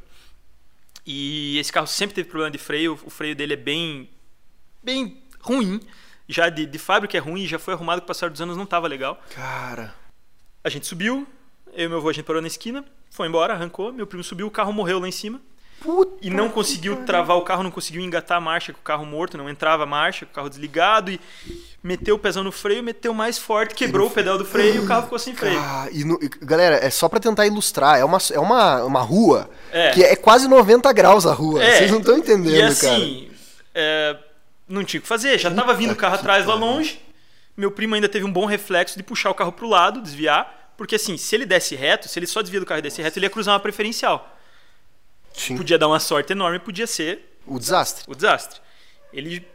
E 1.05 1.57
esse 1.57 1.72
carro 1.72 1.88
sempre 1.88 2.14
teve 2.14 2.28
problema 2.28 2.51
de 2.51 2.57
freio, 2.57 2.99
o 3.05 3.10
freio 3.10 3.34
dele 3.38 3.53
é 3.53 3.55
bem, 3.55 4.10
bem 4.84 5.24
ruim. 5.39 5.80
Já 6.28 6.49
de, 6.49 6.66
de 6.66 6.78
fábrica 6.78 7.16
é 7.16 7.22
ruim, 7.22 7.47
já 7.47 7.57
foi 7.57 7.74
arrumado 7.74 8.01
com 8.01 8.03
o 8.03 8.07
passar 8.07 8.30
dos 8.30 8.41
anos, 8.41 8.57
não 8.57 8.66
estava 8.66 8.86
legal. 8.86 9.18
Cara. 9.34 9.95
A 10.62 10.68
gente 10.68 10.86
subiu, 10.86 11.26
eu 11.72 11.86
e 11.86 11.88
meu 11.88 11.99
avô, 11.99 12.10
a 12.10 12.14
gente 12.14 12.26
parou 12.26 12.41
na 12.41 12.49
esquina, 12.49 12.84
foi 13.10 13.30
embora, 13.30 13.53
arrancou, 13.53 13.93
meu 13.93 14.05
primo 14.05 14.26
subiu, 14.26 14.47
o 14.47 14.51
carro 14.51 14.74
morreu 14.74 14.99
lá 14.99 15.07
em 15.07 15.14
cima. 15.14 15.39
Puta 15.82 16.17
e 16.21 16.30
não 16.30 16.49
conseguiu 16.49 17.05
travar 17.05 17.38
o 17.38 17.41
carro, 17.41 17.63
não 17.63 17.71
conseguiu 17.71 18.01
engatar 18.01 18.38
a 18.38 18.41
marcha 18.41 18.73
com 18.73 18.80
o 18.80 18.84
carro 18.84 19.05
morto, 19.05 19.38
não 19.38 19.49
entrava 19.49 19.84
a 19.84 19.86
marcha, 19.86 20.25
com 20.25 20.32
o 20.32 20.36
carro 20.36 20.49
desligado 20.49 21.11
e 21.11 21.19
meteu 21.82 22.15
o 22.15 22.19
pezão 22.19 22.43
no 22.43 22.51
freio, 22.51 22.84
meteu 22.84 23.13
mais 23.13 23.38
forte, 23.38 23.73
quebrou 23.73 24.07
o 24.07 24.11
pedal 24.11 24.38
do 24.38 24.43
freio 24.43 24.75
e 24.75 24.80
o 24.80 24.86
carro 24.86 25.03
ficou 25.03 25.17
sem 25.17 25.34
freio. 25.34 25.57
Ah, 25.59 25.88
e 25.91 26.03
no, 26.03 26.19
galera, 26.41 26.75
é 26.75 26.89
só 26.89 27.07
para 27.07 27.19
tentar 27.19 27.47
ilustrar, 27.47 27.97
é 27.97 28.03
uma, 28.03 28.17
é 28.32 28.39
uma, 28.39 28.84
uma 28.84 29.01
rua 29.01 29.49
é. 29.71 29.91
que 29.91 30.03
é 30.03 30.15
quase 30.15 30.47
90 30.47 30.91
graus 30.91 31.25
a 31.25 31.34
rua, 31.34 31.63
é. 31.63 31.77
vocês 31.77 31.91
não 31.91 31.99
estão 31.99 32.17
entendendo, 32.17 32.55
e 32.55 32.61
assim, 32.61 33.32
é, 33.73 34.17
não 34.67 34.84
tinha 34.84 34.99
o 34.99 35.01
que 35.01 35.07
fazer, 35.07 35.38
já 35.38 35.49
tava 35.49 35.73
vindo 35.73 35.93
o 35.93 35.95
carro 35.95 36.15
atrás 36.15 36.45
lá 36.45 36.55
longe, 36.55 37.01
meu 37.55 37.71
primo 37.71 37.95
ainda 37.95 38.09
teve 38.09 38.25
um 38.25 38.32
bom 38.32 38.45
reflexo 38.45 38.97
de 38.97 39.03
puxar 39.03 39.30
o 39.30 39.36
carro 39.36 39.51
pro 39.53 39.67
lado, 39.67 40.01
desviar, 40.01 40.73
porque 40.77 40.95
assim, 40.95 41.17
se 41.17 41.36
ele 41.36 41.45
desse 41.45 41.75
reto, 41.75 42.07
se 42.07 42.19
ele 42.19 42.27
só 42.27 42.41
desvia 42.41 42.59
do 42.59 42.65
carro 42.65 42.80
e 42.80 42.82
desse 42.82 43.01
reto, 43.01 43.17
ele 43.17 43.25
ia 43.25 43.30
cruzar 43.30 43.53
uma 43.53 43.59
preferencial. 43.59 44.36
Sim. 45.34 45.57
Podia 45.57 45.77
dar 45.77 45.88
uma 45.88 45.99
sorte 45.99 46.34
enorme, 46.34 46.59
podia 46.59 46.88
ser 46.88 47.38
o 47.45 47.57
desastre. 47.57 48.03
O 48.07 48.15
desastre. 48.15 48.59
Ele 49.11 49.45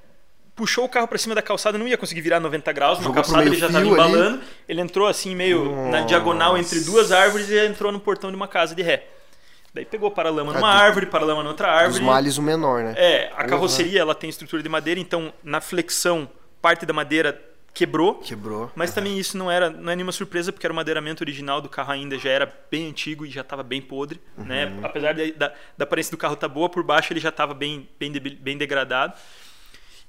puxou 0.54 0.84
o 0.84 0.88
carro 0.88 1.08
para 1.08 1.18
cima 1.18 1.34
da 1.34 1.42
calçada, 1.42 1.76
não 1.76 1.86
ia 1.86 1.96
conseguir 1.98 2.20
virar 2.20 2.40
90 2.40 2.72
graus, 2.72 3.00
na 3.00 3.12
calçada 3.12 3.44
ele 3.44 3.56
já 3.56 3.66
estava 3.66 3.84
embalando. 3.84 4.36
Ali. 4.38 4.44
Ele 4.68 4.80
entrou 4.80 5.06
assim 5.06 5.34
meio 5.34 5.64
Nossa. 5.64 5.90
na 5.90 6.00
diagonal 6.02 6.56
entre 6.56 6.80
duas 6.80 7.12
árvores 7.12 7.48
e 7.50 7.66
entrou 7.66 7.90
no 7.90 8.00
portão 8.00 8.30
de 8.30 8.36
uma 8.36 8.48
casa 8.48 8.74
de 8.74 8.82
ré. 8.82 9.06
Daí 9.72 9.84
pegou 9.84 10.08
para-lama 10.10 10.52
numa 10.52 10.70
árvore, 10.70 11.06
para-lama 11.06 11.42
noutra 11.42 11.68
árvore. 11.68 12.00
Os 12.00 12.06
males 12.06 12.38
o 12.38 12.42
menor, 12.42 12.84
né? 12.84 12.94
É, 12.96 13.32
a 13.36 13.44
carroceria 13.44 14.00
ela 14.00 14.14
tem 14.14 14.30
estrutura 14.30 14.62
de 14.62 14.68
madeira, 14.68 15.00
então 15.00 15.32
na 15.42 15.60
flexão 15.60 16.30
parte 16.62 16.86
da 16.86 16.92
madeira 16.92 17.40
quebrou. 17.74 18.14
Quebrou. 18.14 18.70
Mas 18.74 18.90
uhum. 18.90 18.94
também 18.94 19.18
isso 19.18 19.36
não 19.36 19.50
era 19.50 19.68
não 19.68 19.90
é 19.90 19.96
nenhuma 19.96 20.12
surpresa, 20.12 20.52
porque 20.52 20.64
era 20.64 20.72
o 20.72 20.76
madeiramento 20.76 21.22
original 21.22 21.60
do 21.60 21.68
carro 21.68 21.92
ainda 21.92 22.16
já 22.16 22.30
era 22.30 22.54
bem 22.70 22.88
antigo 22.88 23.26
e 23.26 23.30
já 23.30 23.40
estava 23.40 23.62
bem 23.62 23.82
podre. 23.82 24.20
Uhum. 24.38 24.44
Né? 24.44 24.80
Apesar 24.82 25.12
de, 25.12 25.32
da, 25.32 25.52
da 25.76 25.84
aparência 25.84 26.12
do 26.12 26.16
carro 26.16 26.34
estar 26.34 26.48
tá 26.48 26.54
boa, 26.54 26.68
por 26.68 26.84
baixo 26.84 27.12
ele 27.12 27.20
já 27.20 27.30
estava 27.30 27.52
bem, 27.52 27.88
bem, 27.98 28.12
de, 28.12 28.20
bem 28.20 28.56
degradado. 28.56 29.14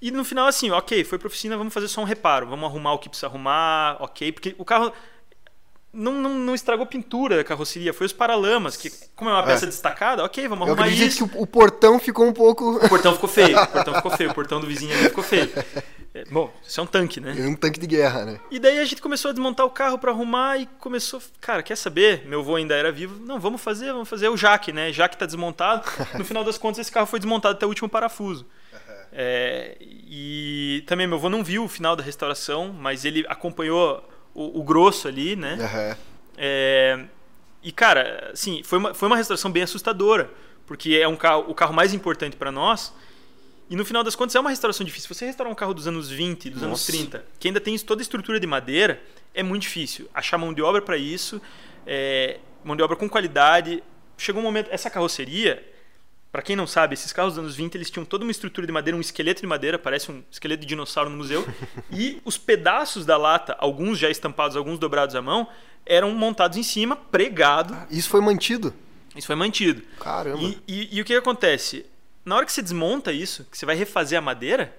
E 0.02 0.12
no 0.12 0.24
final, 0.24 0.46
assim, 0.46 0.70
ok, 0.70 1.04
foi 1.04 1.18
para 1.18 1.28
oficina, 1.28 1.58
vamos 1.58 1.74
fazer 1.74 1.88
só 1.88 2.02
um 2.02 2.04
reparo, 2.04 2.46
vamos 2.48 2.66
arrumar 2.70 2.94
o 2.94 3.00
que 3.00 3.10
precisa 3.10 3.28
arrumar, 3.28 3.98
ok, 4.00 4.32
porque 4.32 4.54
o 4.58 4.66
carro 4.66 4.94
não, 5.96 6.14
não, 6.14 6.34
não, 6.34 6.54
estragou 6.54 6.86
pintura 6.86 7.38
da 7.38 7.44
carroceria, 7.44 7.94
foi 7.94 8.06
os 8.06 8.14
paralamas, 8.14 8.76
que 8.76 8.92
como 9.16 9.30
é 9.30 9.34
uma 9.34 9.44
peça 9.44 9.66
é. 9.66 9.68
destacada, 9.68 10.24
ok, 10.24 10.48
vamos 10.48 10.68
arrumar 10.68 10.88
Eu 10.88 10.94
isso. 10.94 11.28
que 11.28 11.38
o, 11.38 11.42
o, 11.42 11.48
portão 11.48 12.00
ficou 12.00 12.28
um 12.28 12.34
pouco... 12.34 12.76
O 12.78 12.90
portão 12.90 13.14
ficou 13.14 13.30
feio, 13.30 13.58
o 13.60 13.68
portão 13.68 13.94
ficou 13.96 14.12
feio, 14.12 14.32
o 14.32 14.34
portão 14.34 14.60
do 14.60 14.68
vizinho 14.68 14.94
ali 14.94 15.06
ficou 15.06 15.24
feio. 15.24 15.50
É, 16.16 16.24
bom, 16.32 16.50
isso 16.66 16.80
é 16.80 16.84
um 16.84 16.88
tanque, 16.88 17.20
né? 17.20 17.36
É 17.38 17.46
um 17.46 17.56
tanque 17.56 17.78
de 17.78 17.86
guerra, 17.86 18.24
né? 18.24 18.40
E 18.50 18.58
daí 18.58 18.80
a 18.80 18.86
gente 18.86 19.02
começou 19.02 19.30
a 19.30 19.34
desmontar 19.34 19.66
o 19.66 19.70
carro 19.70 20.00
para 20.00 20.12
arrumar 20.12 20.58
e 20.58 20.66
começou, 20.80 21.22
cara, 21.42 21.62
quer 21.62 21.76
saber? 21.76 22.26
Meu 22.26 22.40
avô 22.40 22.56
ainda 22.56 22.74
era 22.74 22.90
vivo. 22.90 23.20
Não, 23.26 23.38
vamos 23.38 23.62
fazer, 23.62 23.92
vamos 23.92 24.08
fazer 24.08 24.30
o 24.30 24.38
Jaque, 24.38 24.72
né? 24.72 24.94
Jaque 24.94 25.18
tá 25.18 25.26
desmontado. 25.26 25.84
No 26.18 26.24
final 26.24 26.46
das 26.46 26.58
contas, 26.58 26.80
esse 26.80 26.92
carro 26.92 27.06
foi 27.06 27.20
desmontado 27.20 27.56
até 27.56 27.66
o 27.66 27.70
último 27.70 27.90
parafuso. 27.90 28.46
É, 29.12 29.76
e 29.82 30.84
também 30.88 31.06
meu 31.06 31.18
avô 31.18 31.30
não 31.30 31.44
viu 31.44 31.66
o 31.66 31.68
final 31.68 31.98
da 31.98 32.04
restauração, 32.04 32.74
mas 32.74 33.04
ele 33.04 33.26
acompanhou 33.28 34.02
o, 34.36 34.60
o 34.60 34.64
grosso 34.64 35.08
ali, 35.08 35.36
né? 35.36 35.56
Uhum. 35.56 35.98
É, 36.38 37.06
e 37.64 37.72
cara, 37.72 38.30
assim, 38.32 38.62
foi 38.62 38.78
uma, 38.78 38.94
foi 38.94 39.08
uma 39.08 39.18
restauração 39.18 39.50
bem 39.50 39.64
assustadora, 39.64 40.30
porque 40.68 41.00
é 41.02 41.08
um 41.08 41.16
carro, 41.16 41.46
o 41.48 41.56
carro 41.56 41.74
mais 41.74 41.94
importante 41.94 42.36
para 42.36 42.52
nós 42.52 42.94
e 43.70 43.76
no 43.76 43.84
final 43.84 44.04
das 44.04 44.16
contas 44.16 44.36
é 44.36 44.40
uma 44.40 44.50
restauração 44.50 44.86
difícil. 44.86 45.14
Você 45.14 45.26
restaurar 45.26 45.52
um 45.52 45.56
carro 45.56 45.74
dos 45.74 45.88
anos 45.88 46.10
20, 46.10 46.50
dos 46.50 46.62
Nossa. 46.62 46.68
anos 46.68 46.86
30, 46.86 47.26
que 47.40 47.48
ainda 47.48 47.60
tem 47.60 47.78
toda 47.80 48.02
a 48.02 48.04
estrutura 48.04 48.40
de 48.40 48.46
madeira, 48.46 49.02
é 49.34 49.42
muito 49.42 49.64
difícil. 49.64 50.08
Achar 50.14 50.38
mão 50.38 50.54
de 50.54 50.62
obra 50.62 50.82
para 50.82 50.98
isso, 50.98 51.42
é, 51.86 52.40
mão 52.64 52.76
de 52.76 52.84
obra 52.84 52.96
com 52.96 53.10
qualidade. 53.10 53.84
Chegou 54.18 54.42
um 54.42 54.46
momento, 54.46 54.70
essa 54.72 54.90
carroceria, 54.90 55.64
para 56.36 56.42
quem 56.42 56.54
não 56.54 56.68
sabe, 56.68 56.96
esses 56.96 57.14
carros 57.14 57.36
dos 57.36 57.40
anos 57.40 57.56
20, 57.56 57.76
eles 57.76 57.90
tinham 57.90 58.04
toda 58.04 58.26
uma 58.26 58.32
estrutura 58.32 58.68
de 58.68 58.74
madeira, 58.74 58.98
um 58.98 59.00
esqueleto 59.00 59.40
de 59.40 59.48
madeira, 59.48 59.80
parece 59.80 60.12
um 60.12 60.22
esqueleto 60.30 60.60
de 60.60 60.68
dinossauro 60.68 61.10
no 61.10 61.16
museu, 61.16 61.48
e 61.90 62.22
os 62.26 62.38
pedaços 62.38 63.06
da 63.06 63.16
lata, 63.16 63.56
alguns 63.58 63.98
já 63.98 64.10
estampados, 64.10 64.58
alguns 64.58 64.78
dobrados 64.78 65.16
à 65.16 65.22
mão, 65.22 65.48
eram 65.86 66.12
montados 66.12 66.58
em 66.58 66.64
cima, 66.64 66.94
pregado. 66.94 67.74
Isso 67.90 68.10
foi 68.10 68.20
mantido? 68.20 68.74
Isso 69.16 69.28
foi 69.28 69.36
mantido. 69.38 69.82
Caramba. 69.98 70.44
E, 70.44 70.62
e, 70.68 70.98
e 70.98 71.02
o 71.02 71.06
que 71.06 71.16
acontece? 71.16 71.86
na 72.26 72.36
hora 72.36 72.46
que 72.46 72.52
você 72.52 72.62
desmonta 72.62 73.14
isso, 73.14 73.46
que 73.46 73.58
você 73.58 73.66
vai 73.66 73.76
refazer 73.76 74.18
a 74.18 74.22
madeira, 74.22 74.76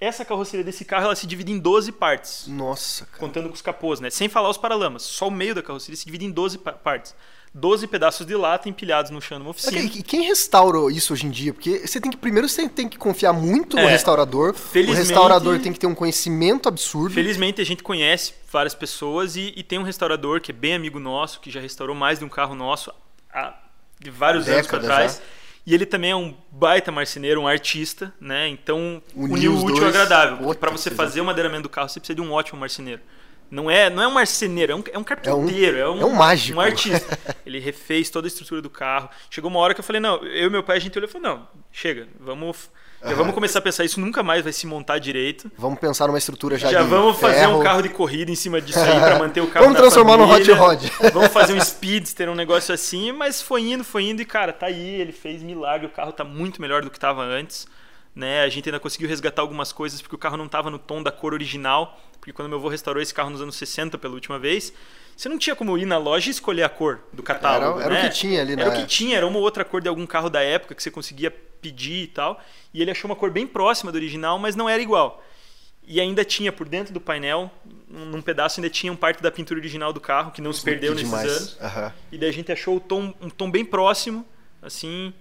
essa 0.00 0.24
carroceria 0.24 0.64
desse 0.64 0.84
carro 0.84 1.06
ela 1.06 1.16
se 1.16 1.26
divide 1.26 1.52
em 1.52 1.58
12 1.58 1.92
partes. 1.92 2.46
Nossa, 2.48 3.06
cara. 3.06 3.18
Contando 3.18 3.48
com 3.48 3.54
os 3.54 3.62
capôs, 3.62 4.00
né? 4.00 4.10
Sem 4.10 4.28
falar 4.28 4.50
os 4.50 4.58
paralamas. 4.58 5.02
Só 5.02 5.28
o 5.28 5.30
meio 5.30 5.54
da 5.54 5.62
carroceria 5.62 5.96
se 5.96 6.04
divide 6.04 6.26
em 6.26 6.30
12 6.30 6.58
partes. 6.58 7.14
12 7.54 7.86
pedaços 7.86 8.26
de 8.26 8.34
lata 8.34 8.68
empilhados 8.68 9.10
no 9.10 9.20
chão 9.20 9.38
de 9.38 9.44
uma 9.44 9.50
oficina. 9.50 9.80
E 9.80 10.02
quem 10.02 10.22
restaura 10.22 10.92
isso 10.92 11.12
hoje 11.12 11.26
em 11.26 11.30
dia? 11.30 11.52
Porque 11.52 11.86
você 11.86 12.00
tem 12.00 12.10
que 12.10 12.16
primeiro 12.16 12.48
você 12.48 12.68
tem 12.68 12.88
que 12.88 12.98
confiar 12.98 13.32
muito 13.32 13.76
no 13.76 13.82
é, 13.82 13.90
restaurador. 13.90 14.54
O 14.54 14.92
restaurador 14.92 15.58
tem 15.60 15.72
que 15.72 15.78
ter 15.78 15.86
um 15.86 15.94
conhecimento 15.94 16.68
absurdo. 16.68 17.14
Felizmente 17.14 17.60
a 17.60 17.64
gente 17.64 17.82
conhece 17.82 18.34
várias 18.50 18.74
pessoas 18.74 19.36
e, 19.36 19.52
e 19.56 19.62
tem 19.62 19.78
um 19.78 19.82
restaurador 19.82 20.40
que 20.40 20.52
é 20.52 20.54
bem 20.54 20.74
amigo 20.74 20.98
nosso, 20.98 21.40
que 21.40 21.50
já 21.50 21.60
restaurou 21.60 21.96
mais 21.96 22.18
de 22.18 22.24
um 22.24 22.28
carro 22.28 22.54
nosso 22.54 22.92
há 23.32 23.54
de 24.00 24.10
vários 24.10 24.44
Décadas 24.44 24.66
anos 24.72 24.86
para 24.86 24.96
trás. 24.96 25.22
E 25.66 25.74
ele 25.74 25.84
também 25.84 26.12
é 26.12 26.16
um 26.16 26.34
baita 26.50 26.90
marceneiro, 26.90 27.42
um 27.42 27.46
artista, 27.46 28.10
né? 28.18 28.48
Então, 28.48 29.02
uniu 29.14 29.52
o 29.52 29.64
útil 29.66 29.82
ao 29.82 29.90
agradável. 29.90 30.54
Para 30.54 30.70
você 30.70 30.90
fazer 30.90 31.20
o 31.20 31.24
madeiramento 31.26 31.64
do 31.64 31.68
carro, 31.68 31.90
você 31.90 32.00
precisa 32.00 32.14
de 32.14 32.22
um 32.22 32.32
ótimo 32.32 32.58
marceneiro. 32.58 33.02
Não 33.50 33.70
é, 33.70 33.88
não 33.88 34.02
é 34.02 34.08
um 34.08 34.12
marceneiro, 34.12 34.72
é 34.72 34.76
um, 34.76 34.84
é 34.92 34.98
um 34.98 35.04
carpinteiro, 35.04 35.78
é 35.78 35.88
um, 35.88 35.92
é 35.92 35.94
um, 35.94 36.02
é 36.02 36.04
um 36.06 36.14
mágico. 36.14 36.58
Um 36.58 36.60
artista. 36.60 37.18
ele 37.46 37.58
refez 37.58 38.10
toda 38.10 38.26
a 38.26 38.28
estrutura 38.28 38.60
do 38.60 38.68
carro. 38.68 39.08
Chegou 39.30 39.50
uma 39.50 39.60
hora 39.60 39.74
que 39.74 39.80
eu 39.80 39.84
falei, 39.84 40.00
não, 40.00 40.22
eu 40.24 40.48
e 40.48 40.50
meu 40.50 40.62
pai, 40.62 40.76
a 40.76 40.80
gente 40.80 40.98
olhou 40.98 41.08
e 41.08 41.12
falou, 41.12 41.28
não, 41.28 41.48
chega, 41.72 42.08
vamos 42.20 42.70
já 43.00 43.14
vamos 43.14 43.32
começar 43.32 43.60
a 43.60 43.62
pensar 43.62 43.84
isso 43.84 44.00
nunca 44.00 44.24
mais 44.24 44.42
vai 44.42 44.52
se 44.52 44.66
montar 44.66 44.98
direito. 44.98 45.50
Vamos 45.56 45.78
pensar 45.78 46.08
numa 46.08 46.18
estrutura 46.18 46.58
já 46.58 46.68
Já 46.70 46.82
vamos 46.82 47.16
fazer 47.16 47.40
ferro. 47.40 47.60
um 47.60 47.62
carro 47.62 47.80
de 47.80 47.90
corrida 47.90 48.30
em 48.30 48.34
cima 48.34 48.60
disso 48.60 48.80
aí 48.80 48.98
para 48.98 49.18
manter 49.20 49.40
o 49.40 49.46
carro 49.46 49.66
Vamos 49.66 49.78
transformar 49.80 50.16
no 50.16 50.28
hot 50.28 50.50
rod. 50.50 50.82
vamos 51.14 51.32
fazer 51.32 51.52
um 51.52 51.60
speedster, 51.60 52.28
um 52.28 52.34
negócio 52.34 52.74
assim, 52.74 53.12
mas 53.12 53.40
foi 53.40 53.62
indo, 53.62 53.84
foi 53.84 54.02
indo 54.02 54.20
e 54.20 54.24
cara, 54.24 54.52
tá 54.52 54.66
aí, 54.66 55.00
ele 55.00 55.12
fez 55.12 55.44
milagre, 55.44 55.86
o 55.86 55.90
carro 55.90 56.10
tá 56.10 56.24
muito 56.24 56.60
melhor 56.60 56.82
do 56.82 56.90
que 56.90 56.96
estava 56.96 57.22
antes. 57.22 57.68
Né? 58.18 58.42
A 58.42 58.48
gente 58.48 58.68
ainda 58.68 58.80
conseguiu 58.80 59.08
resgatar 59.08 59.42
algumas 59.42 59.72
coisas 59.72 60.02
porque 60.02 60.16
o 60.16 60.18
carro 60.18 60.36
não 60.36 60.46
estava 60.46 60.68
no 60.70 60.78
tom 60.78 61.00
da 61.00 61.12
cor 61.12 61.32
original, 61.32 61.96
porque 62.14 62.32
quando 62.32 62.48
meu 62.48 62.58
avô 62.58 62.66
restaurou 62.66 63.00
esse 63.00 63.14
carro 63.14 63.30
nos 63.30 63.40
anos 63.40 63.54
60 63.54 63.96
pela 63.96 64.12
última 64.12 64.40
vez, 64.40 64.72
você 65.16 65.28
não 65.28 65.38
tinha 65.38 65.54
como 65.54 65.78
ir 65.78 65.86
na 65.86 65.98
loja 65.98 66.26
e 66.26 66.32
escolher 66.32 66.64
a 66.64 66.68
cor 66.68 66.98
do 67.12 67.22
catálogo. 67.22 67.78
Era, 67.78 67.92
era 67.92 67.94
né? 67.94 68.08
o 68.08 68.10
que 68.10 68.18
tinha 68.18 68.40
ali, 68.40 68.56
né? 68.56 68.62
Era 68.62 68.72
o 68.72 68.74
que 68.74 68.86
tinha, 68.88 69.16
era 69.16 69.24
uma 69.24 69.38
outra 69.38 69.64
cor 69.64 69.80
de 69.80 69.88
algum 69.88 70.04
carro 70.04 70.28
da 70.28 70.42
época 70.42 70.74
que 70.74 70.82
você 70.82 70.90
conseguia 70.90 71.30
pedir 71.30 72.02
e 72.02 72.06
tal. 72.08 72.42
E 72.74 72.82
ele 72.82 72.90
achou 72.90 73.08
uma 73.08 73.14
cor 73.14 73.30
bem 73.30 73.46
próxima 73.46 73.92
do 73.92 73.94
original, 73.94 74.36
mas 74.36 74.56
não 74.56 74.68
era 74.68 74.82
igual. 74.82 75.24
E 75.86 76.00
ainda 76.00 76.24
tinha 76.24 76.50
por 76.50 76.68
dentro 76.68 76.92
do 76.92 77.00
painel, 77.00 77.48
num 77.88 78.20
pedaço 78.20 78.58
ainda 78.58 78.68
tinha 78.68 78.92
um 78.92 78.96
parte 78.96 79.22
da 79.22 79.30
pintura 79.30 79.60
original 79.60 79.92
do 79.92 80.00
carro, 80.00 80.32
que 80.32 80.42
não 80.42 80.52
se 80.52 80.64
perdeu 80.64 80.92
que 80.92 81.04
nesses 81.04 81.08
demais. 81.08 81.36
anos. 81.36 81.58
Aham. 81.60 81.92
E 82.10 82.18
daí 82.18 82.30
a 82.30 82.32
gente 82.32 82.50
achou 82.50 82.78
o 82.78 82.80
tom, 82.80 83.14
um 83.20 83.30
tom 83.30 83.48
bem 83.48 83.64
próximo, 83.64 84.26
assim. 84.60 85.14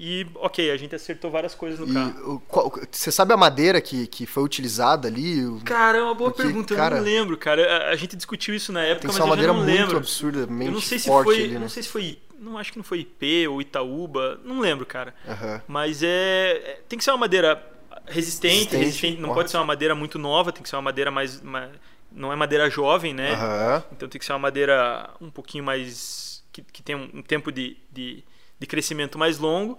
E 0.00 0.26
ok, 0.36 0.70
a 0.70 0.76
gente 0.76 0.94
acertou 0.94 1.30
várias 1.30 1.54
coisas 1.54 1.78
no 1.80 1.86
E 1.88 1.92
carro. 1.92 2.34
o- 2.34 2.40
qual- 2.40 2.72
você 2.90 3.10
sabe 3.10 3.32
a 3.32 3.36
madeira 3.36 3.80
que, 3.80 4.06
que 4.06 4.26
foi 4.26 4.42
utilizada 4.42 5.08
ali? 5.08 5.42
Cara, 5.64 5.98
é 5.98 6.02
uma 6.02 6.14
boa 6.14 6.30
Porque, 6.30 6.42
pergunta, 6.44 6.74
cara, 6.74 6.96
eu 6.96 6.98
não 6.98 7.04
lembro, 7.04 7.36
cara. 7.36 7.88
A, 7.88 7.90
a 7.90 7.96
gente 7.96 8.16
discutiu 8.16 8.54
isso 8.54 8.72
na 8.72 8.82
época, 8.82 9.08
mas 9.08 9.18
eu 9.18 9.26
madeira 9.26 9.52
não 9.52 9.60
muito 9.60 9.76
lembro. 9.76 9.96
absurdamente 9.98 10.66
Eu 10.66 10.72
não 10.72 10.80
sei 10.80 10.98
se 10.98 11.06
forte 11.06 11.26
foi, 11.26 11.44
ali, 11.44 11.52
né? 11.54 11.58
não 11.60 11.68
sei 11.68 11.82
se 11.82 11.88
foi, 11.88 12.18
não 12.38 12.56
acho 12.58 12.72
que 12.72 12.78
não 12.78 12.84
foi 12.84 13.00
IP 13.00 13.48
ou 13.48 13.60
Itaúba, 13.60 14.40
não 14.44 14.60
lembro, 14.60 14.86
cara. 14.86 15.14
Aham. 15.26 15.60
Mas 15.66 16.02
é, 16.02 16.52
é- 16.64 16.80
tem 16.88 16.98
que 16.98 17.04
ser 17.04 17.10
uma 17.10 17.18
madeira 17.18 17.62
resistente, 18.06 18.54
Resistente, 18.54 18.76
resistente, 18.76 19.20
não 19.20 19.34
pode 19.34 19.50
ser 19.50 19.56
uma 19.58 19.64
madeira 19.66 19.94
muito 19.94 20.18
nova, 20.18 20.52
tem 20.52 20.62
que 20.62 20.68
ser 20.68 20.76
uma 20.76 20.82
madeira 20.82 21.10
mais, 21.10 21.40
mais- 21.42 21.70
não 22.10 22.32
é 22.32 22.36
madeira 22.36 22.70
jovem, 22.70 23.12
né? 23.12 23.32
Aham. 23.34 23.82
Então 23.92 24.08
tem 24.08 24.18
que 24.18 24.24
ser 24.24 24.32
uma 24.32 24.38
madeira 24.38 25.10
um 25.20 25.30
pouquinho 25.30 25.64
mais 25.64 26.42
que, 26.52 26.62
que 26.62 26.82
tem 26.82 26.96
um, 26.96 27.10
um 27.14 27.22
tempo 27.22 27.52
de, 27.52 27.76
de, 27.92 28.24
de 28.58 28.66
crescimento 28.66 29.18
mais 29.18 29.38
longo. 29.38 29.78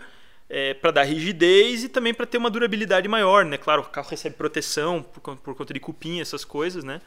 para 0.81 0.91
dar 0.91 1.03
rigidez 1.03 1.83
e 1.83 1.89
também 1.89 2.13
para 2.13 2.25
ter 2.25 2.37
uma 2.37 2.49
durabilidade 2.49 3.07
maior, 3.07 3.45
né? 3.45 3.57
Claro, 3.57 3.83
o 3.83 3.85
carro 3.85 4.07
recebe 4.09 4.35
proteção 4.35 5.03
por, 5.03 5.35
por 5.37 5.55
conta 5.55 5.73
de 5.73 5.79
cupim, 5.79 6.19
essas 6.21 6.43
coisas, 6.43 6.83
né? 6.83 7.01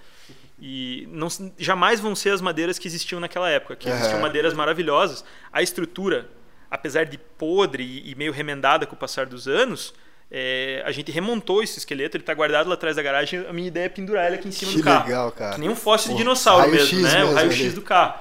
E 0.60 1.08
não, 1.10 1.26
jamais 1.58 1.98
vão 1.98 2.14
ser 2.14 2.30
as 2.30 2.40
madeiras 2.40 2.78
que 2.78 2.86
existiam 2.86 3.18
naquela 3.18 3.50
época, 3.50 3.74
que 3.74 3.88
existiam 3.88 4.20
madeiras 4.20 4.54
maravilhosas. 4.54 5.24
A 5.52 5.60
estrutura, 5.60 6.28
apesar 6.70 7.04
de 7.04 7.18
podre 7.18 7.82
e, 7.82 8.12
e 8.12 8.14
meio 8.14 8.30
remendada 8.32 8.86
com 8.86 8.94
o 8.94 8.98
passar 8.98 9.26
dos 9.26 9.48
anos, 9.48 9.92
é, 10.30 10.80
a 10.86 10.92
gente 10.92 11.10
remontou 11.10 11.64
esse 11.64 11.78
esqueleto, 11.78 12.16
ele 12.16 12.22
está 12.22 12.32
guardado 12.32 12.68
lá 12.68 12.74
atrás 12.74 12.94
da 12.94 13.02
garagem. 13.02 13.44
A 13.48 13.52
minha 13.52 13.66
ideia 13.66 13.86
é 13.86 13.88
pendurar 13.88 14.26
ele 14.28 14.36
aqui 14.36 14.46
em 14.46 14.52
cima 14.52 14.70
Que 14.70 14.78
do 14.78 14.84
carro. 14.84 15.04
legal, 15.04 15.32
cara. 15.32 15.54
Que 15.54 15.60
nem 15.60 15.68
um 15.68 15.74
fóssil 15.74 16.12
de 16.12 16.18
dinossauro 16.18 16.70
mesmo, 16.70 17.00
né? 17.00 17.12
mesmo 17.18 17.32
o 17.32 17.34
raio-x 17.34 17.74
do 17.74 17.82
carro. 17.82 18.20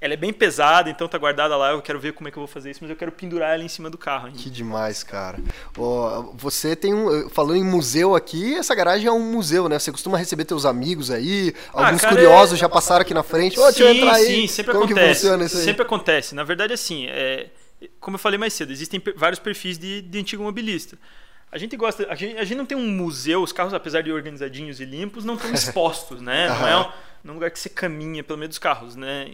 Ela 0.00 0.14
é 0.14 0.16
bem 0.16 0.32
pesada, 0.32 0.88
então 0.88 1.08
tá 1.08 1.18
guardada 1.18 1.56
lá. 1.56 1.72
Eu 1.72 1.82
quero 1.82 1.98
ver 1.98 2.12
como 2.12 2.28
é 2.28 2.30
que 2.30 2.38
eu 2.38 2.40
vou 2.40 2.46
fazer 2.46 2.70
isso, 2.70 2.78
mas 2.82 2.90
eu 2.90 2.94
quero 2.96 3.10
pendurar 3.10 3.54
ela 3.54 3.64
em 3.64 3.68
cima 3.68 3.90
do 3.90 3.98
carro 3.98 4.26
ainda. 4.28 4.38
Que 4.38 4.48
demais, 4.48 5.02
cara. 5.02 5.40
Ó, 5.76 6.22
você 6.34 6.76
tem 6.76 6.94
um. 6.94 7.28
Falou 7.28 7.56
em 7.56 7.64
museu 7.64 8.14
aqui, 8.14 8.54
essa 8.54 8.74
garagem 8.76 9.08
é 9.08 9.12
um 9.12 9.32
museu, 9.32 9.68
né? 9.68 9.76
Você 9.76 9.90
costuma 9.90 10.16
receber 10.16 10.44
teus 10.44 10.64
amigos 10.64 11.10
aí, 11.10 11.52
alguns 11.72 12.00
cara, 12.00 12.14
curiosos 12.14 12.54
é- 12.58 12.60
já 12.60 12.68
passaram 12.68 13.02
aqui 13.02 13.12
na 13.12 13.24
frente. 13.24 13.58
Ô, 13.58 13.64
deixa 13.64 13.82
eu 13.82 13.88
sim, 13.92 13.96
entrar 13.98 14.14
aí. 14.14 14.26
sim, 14.26 14.46
sempre 14.46 14.72
Como 14.72 14.86
que 14.86 14.92
acontece. 14.92 15.20
funciona 15.20 15.44
isso 15.44 15.58
aí? 15.58 15.64
Sempre 15.64 15.82
acontece. 15.82 16.34
Na 16.36 16.44
verdade, 16.44 16.72
assim, 16.72 17.06
é, 17.08 17.48
como 17.98 18.14
eu 18.14 18.20
falei 18.20 18.38
mais 18.38 18.52
cedo, 18.52 18.70
existem 18.70 19.02
vários 19.16 19.40
perfis 19.40 19.76
de, 19.78 20.00
de 20.02 20.18
antigo 20.20 20.44
mobilista. 20.44 20.96
A 21.50 21.58
gente 21.58 21.76
gosta, 21.76 22.06
a 22.08 22.14
gente, 22.14 22.36
a 22.36 22.44
gente 22.44 22.56
não 22.58 22.66
tem 22.66 22.76
um 22.78 22.86
museu, 22.86 23.42
os 23.42 23.52
carros, 23.52 23.74
apesar 23.74 24.02
de 24.02 24.12
organizadinhos 24.12 24.78
e 24.80 24.84
limpos, 24.84 25.24
não 25.24 25.34
estão 25.34 25.50
expostos, 25.54 26.20
né? 26.20 26.46
Não 26.48 26.68
é 26.68 26.76
um, 26.76 26.82
não 26.82 26.90
é 27.24 27.30
um 27.30 27.34
lugar 27.34 27.50
que 27.50 27.58
você 27.58 27.68
caminha 27.68 28.22
pelo 28.22 28.38
meio 28.38 28.48
dos 28.48 28.58
carros, 28.58 28.94
né? 28.94 29.28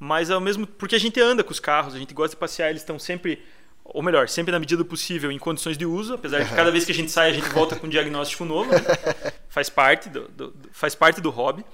Mas 0.00 0.30
ao 0.30 0.40
mesmo 0.40 0.66
porque 0.66 0.96
a 0.96 0.98
gente 0.98 1.20
anda 1.20 1.44
com 1.44 1.52
os 1.52 1.60
carros, 1.60 1.94
a 1.94 1.98
gente 1.98 2.12
gosta 2.14 2.34
de 2.34 2.40
passear, 2.40 2.70
eles 2.70 2.80
estão 2.82 2.98
sempre 2.98 3.40
ou 3.84 4.02
melhor, 4.02 4.28
sempre 4.28 4.52
na 4.52 4.58
medida 4.58 4.82
do 4.82 4.84
possível 4.88 5.30
em 5.32 5.38
condições 5.38 5.76
de 5.76 5.84
uso, 5.84 6.14
apesar 6.14 6.40
de 6.42 6.48
que 6.48 6.54
cada 6.54 6.70
vez 6.70 6.84
que 6.84 6.92
a 6.92 6.94
gente 6.94 7.10
sai 7.10 7.30
a 7.30 7.32
gente 7.32 7.48
volta 7.50 7.74
com 7.76 7.86
um 7.86 7.90
diagnóstico 7.90 8.44
novo, 8.44 8.70
né? 8.70 8.78
faz 9.50 9.68
parte 9.68 10.08
do, 10.08 10.28
do- 10.28 10.54
faz 10.72 10.94
parte 10.94 11.20
do 11.20 11.28
hobby. 11.28 11.64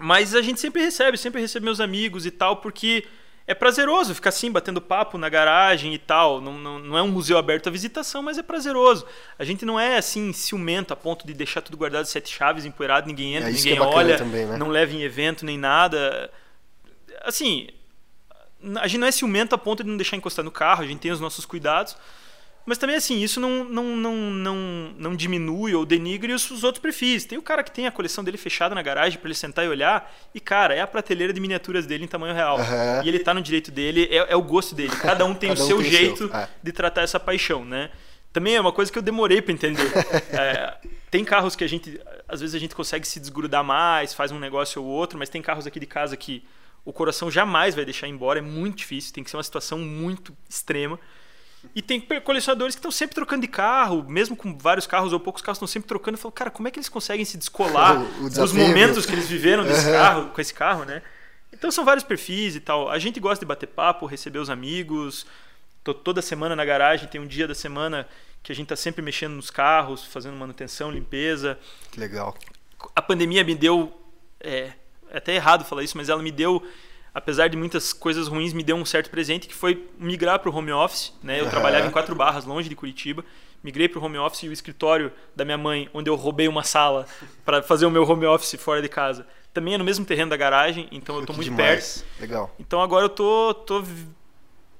Mas 0.00 0.34
a 0.34 0.42
gente 0.42 0.60
sempre 0.60 0.82
recebe, 0.82 1.16
sempre 1.18 1.40
recebe 1.40 1.64
meus 1.64 1.78
amigos 1.80 2.24
e 2.26 2.30
tal, 2.30 2.56
porque 2.56 3.06
é 3.46 3.54
prazeroso 3.54 4.14
ficar 4.14 4.30
assim, 4.30 4.50
batendo 4.50 4.80
papo 4.80 5.18
na 5.18 5.28
garagem 5.28 5.92
e 5.94 5.98
tal. 5.98 6.40
Não, 6.40 6.54
não, 6.58 6.78
não 6.78 6.98
é 6.98 7.02
um 7.02 7.08
museu 7.08 7.36
aberto 7.38 7.68
à 7.68 7.70
visitação, 7.70 8.22
mas 8.22 8.38
é 8.38 8.42
prazeroso. 8.42 9.06
A 9.38 9.44
gente 9.44 9.64
não 9.64 9.78
é 9.78 9.98
assim, 9.98 10.32
ciumento 10.32 10.92
a 10.92 10.96
ponto 10.96 11.26
de 11.26 11.34
deixar 11.34 11.60
tudo 11.60 11.76
guardado, 11.76 12.06
sete 12.06 12.34
chaves, 12.34 12.64
empoeirado, 12.64 13.06
ninguém 13.06 13.36
entra, 13.36 13.50
É 13.50 13.52
ninguém 13.52 13.76
é 13.76 13.80
olha, 13.80 14.16
também, 14.18 14.46
né? 14.46 14.56
não 14.56 14.68
leva 14.68 14.92
em 14.94 15.02
evento 15.02 15.44
nem 15.44 15.58
nada. 15.58 16.30
Assim, 17.24 17.68
a 18.76 18.86
gente 18.86 19.00
não 19.00 19.06
é 19.06 19.12
ciumento 19.12 19.54
a 19.54 19.58
ponto 19.58 19.82
de 19.82 19.88
não 19.88 19.96
deixar 19.96 20.16
encostar 20.16 20.44
no 20.44 20.50
carro, 20.50 20.82
a 20.82 20.86
gente 20.86 21.00
tem 21.00 21.10
os 21.10 21.20
nossos 21.20 21.44
cuidados. 21.44 21.96
Mas 22.66 22.76
também, 22.78 22.94
assim, 22.94 23.20
isso 23.20 23.40
não, 23.40 23.64
não, 23.64 23.96
não, 23.96 24.14
não, 24.14 24.56
não 24.98 25.16
diminui 25.16 25.74
ou 25.74 25.86
denigre 25.86 26.32
os, 26.32 26.50
os 26.50 26.62
outros 26.62 26.80
perfis. 26.80 27.24
Tem 27.24 27.38
o 27.38 27.42
cara 27.42 27.62
que 27.62 27.70
tem 27.70 27.86
a 27.86 27.90
coleção 27.90 28.22
dele 28.22 28.36
fechada 28.36 28.74
na 28.74 28.82
garagem 28.82 29.18
para 29.18 29.28
ele 29.28 29.34
sentar 29.34 29.64
e 29.64 29.68
olhar, 29.68 30.14
e, 30.34 30.40
cara, 30.40 30.74
é 30.74 30.80
a 30.80 30.86
prateleira 30.86 31.32
de 31.32 31.40
miniaturas 31.40 31.86
dele 31.86 32.04
em 32.04 32.06
tamanho 32.06 32.34
real. 32.34 32.58
Aham. 32.60 33.02
E 33.04 33.08
ele 33.08 33.18
tá 33.18 33.32
no 33.32 33.40
direito 33.40 33.70
dele, 33.70 34.08
é, 34.10 34.32
é 34.32 34.36
o 34.36 34.42
gosto 34.42 34.74
dele. 34.74 34.94
Cada 35.00 35.24
um 35.24 35.34
tem 35.34 35.48
Cada 35.48 35.62
o 35.62 35.64
um 35.64 35.66
seu 35.66 35.78
tem 35.78 35.86
o 35.86 35.90
jeito 35.90 36.28
seu, 36.28 36.36
é. 36.36 36.48
de 36.62 36.72
tratar 36.72 37.02
essa 37.02 37.18
paixão, 37.18 37.64
né? 37.64 37.90
Também 38.32 38.54
é 38.54 38.60
uma 38.60 38.72
coisa 38.72 38.92
que 38.92 38.98
eu 38.98 39.02
demorei 39.02 39.42
para 39.42 39.52
entender. 39.52 39.90
É, 40.32 40.74
tem 41.10 41.24
carros 41.24 41.56
que 41.56 41.64
a 41.64 41.68
gente, 41.68 42.00
às 42.28 42.40
vezes 42.40 42.54
a 42.54 42.58
gente 42.58 42.74
consegue 42.74 43.06
se 43.06 43.18
desgrudar 43.18 43.64
mais, 43.64 44.14
faz 44.14 44.30
um 44.30 44.38
negócio 44.38 44.80
ou 44.80 44.88
outro, 44.88 45.18
mas 45.18 45.28
tem 45.28 45.42
carros 45.42 45.66
aqui 45.66 45.80
de 45.80 45.86
casa 45.86 46.16
que 46.16 46.44
o 46.84 46.92
coração 46.92 47.30
jamais 47.30 47.74
vai 47.74 47.84
deixar 47.84 48.08
embora, 48.08 48.38
é 48.38 48.42
muito 48.42 48.78
difícil, 48.78 49.12
tem 49.12 49.22
que 49.22 49.30
ser 49.30 49.36
uma 49.36 49.42
situação 49.42 49.78
muito 49.78 50.36
extrema. 50.48 50.98
E 51.74 51.82
tem 51.82 52.00
colecionadores 52.24 52.74
que 52.74 52.78
estão 52.78 52.90
sempre 52.90 53.14
trocando 53.14 53.42
de 53.42 53.48
carro, 53.48 54.02
mesmo 54.08 54.34
com 54.34 54.56
vários 54.56 54.86
carros 54.86 55.12
ou 55.12 55.20
poucos 55.20 55.42
carros, 55.42 55.58
estão 55.58 55.68
sempre 55.68 55.88
trocando. 55.88 56.16
Eu 56.16 56.20
falo, 56.20 56.32
cara, 56.32 56.50
como 56.50 56.66
é 56.66 56.70
que 56.70 56.78
eles 56.78 56.88
conseguem 56.88 57.24
se 57.24 57.36
descolar 57.36 57.98
dos 58.34 58.52
momentos 58.52 59.04
que 59.04 59.12
eles 59.12 59.28
viveram 59.28 59.62
desse 59.64 59.90
carro, 59.90 60.30
com 60.30 60.40
esse 60.40 60.54
carro, 60.54 60.84
né? 60.84 61.02
Então 61.52 61.70
são 61.70 61.84
vários 61.84 62.04
perfis 62.04 62.56
e 62.56 62.60
tal. 62.60 62.88
A 62.88 62.98
gente 62.98 63.20
gosta 63.20 63.44
de 63.44 63.48
bater 63.48 63.66
papo, 63.66 64.06
receber 64.06 64.38
os 64.38 64.48
amigos. 64.48 65.26
Tô 65.84 65.92
toda 65.92 66.22
semana 66.22 66.56
na 66.56 66.64
garagem, 66.64 67.08
tem 67.08 67.20
um 67.20 67.26
dia 67.26 67.46
da 67.46 67.54
semana 67.54 68.08
que 68.42 68.52
a 68.52 68.54
gente 68.54 68.68
tá 68.68 68.76
sempre 68.76 69.02
mexendo 69.02 69.34
nos 69.34 69.50
carros, 69.50 70.04
fazendo 70.04 70.36
manutenção, 70.36 70.90
limpeza. 70.90 71.58
Que 71.90 72.00
legal. 72.00 72.34
A 72.96 73.02
pandemia 73.02 73.44
me 73.44 73.54
deu. 73.54 73.92
É, 74.40 74.72
é 75.12 75.18
até 75.18 75.34
errado 75.34 75.64
falar 75.64 75.82
isso, 75.82 75.96
mas 75.96 76.08
ela 76.08 76.22
me 76.22 76.30
deu, 76.30 76.62
apesar 77.14 77.48
de 77.48 77.56
muitas 77.56 77.92
coisas 77.92 78.28
ruins, 78.28 78.52
me 78.52 78.62
deu 78.62 78.76
um 78.76 78.84
certo 78.84 79.10
presente 79.10 79.48
que 79.48 79.54
foi 79.54 79.88
migrar 79.98 80.38
para 80.38 80.50
o 80.50 80.54
home 80.54 80.72
office. 80.72 81.12
Né? 81.22 81.38
Eu 81.38 81.42
Aham. 81.42 81.50
trabalhava 81.50 81.86
em 81.86 81.90
quatro 81.90 82.14
barras, 82.14 82.44
longe 82.44 82.68
de 82.68 82.76
Curitiba. 82.76 83.24
Migrei 83.62 83.88
para 83.88 83.98
o 84.00 84.04
home 84.04 84.16
office 84.16 84.44
e 84.44 84.48
o 84.48 84.52
escritório 84.52 85.12
da 85.36 85.44
minha 85.44 85.58
mãe, 85.58 85.88
onde 85.92 86.08
eu 86.08 86.14
roubei 86.14 86.48
uma 86.48 86.62
sala 86.64 87.06
para 87.44 87.62
fazer 87.62 87.84
o 87.84 87.90
meu 87.90 88.08
home 88.08 88.24
office 88.24 88.58
fora 88.58 88.80
de 88.80 88.88
casa, 88.88 89.26
também 89.52 89.74
é 89.74 89.78
no 89.78 89.84
mesmo 89.84 90.04
terreno 90.04 90.30
da 90.30 90.36
garagem, 90.36 90.88
então 90.90 91.18
eu 91.18 91.26
que 91.26 91.32
muito 91.32 91.54
perto. 91.54 91.72
demais. 91.72 92.04
Legal. 92.18 92.54
Então 92.58 92.80
agora 92.80 93.04
eu 93.04 93.08
tô, 93.10 93.52
tô 93.52 93.84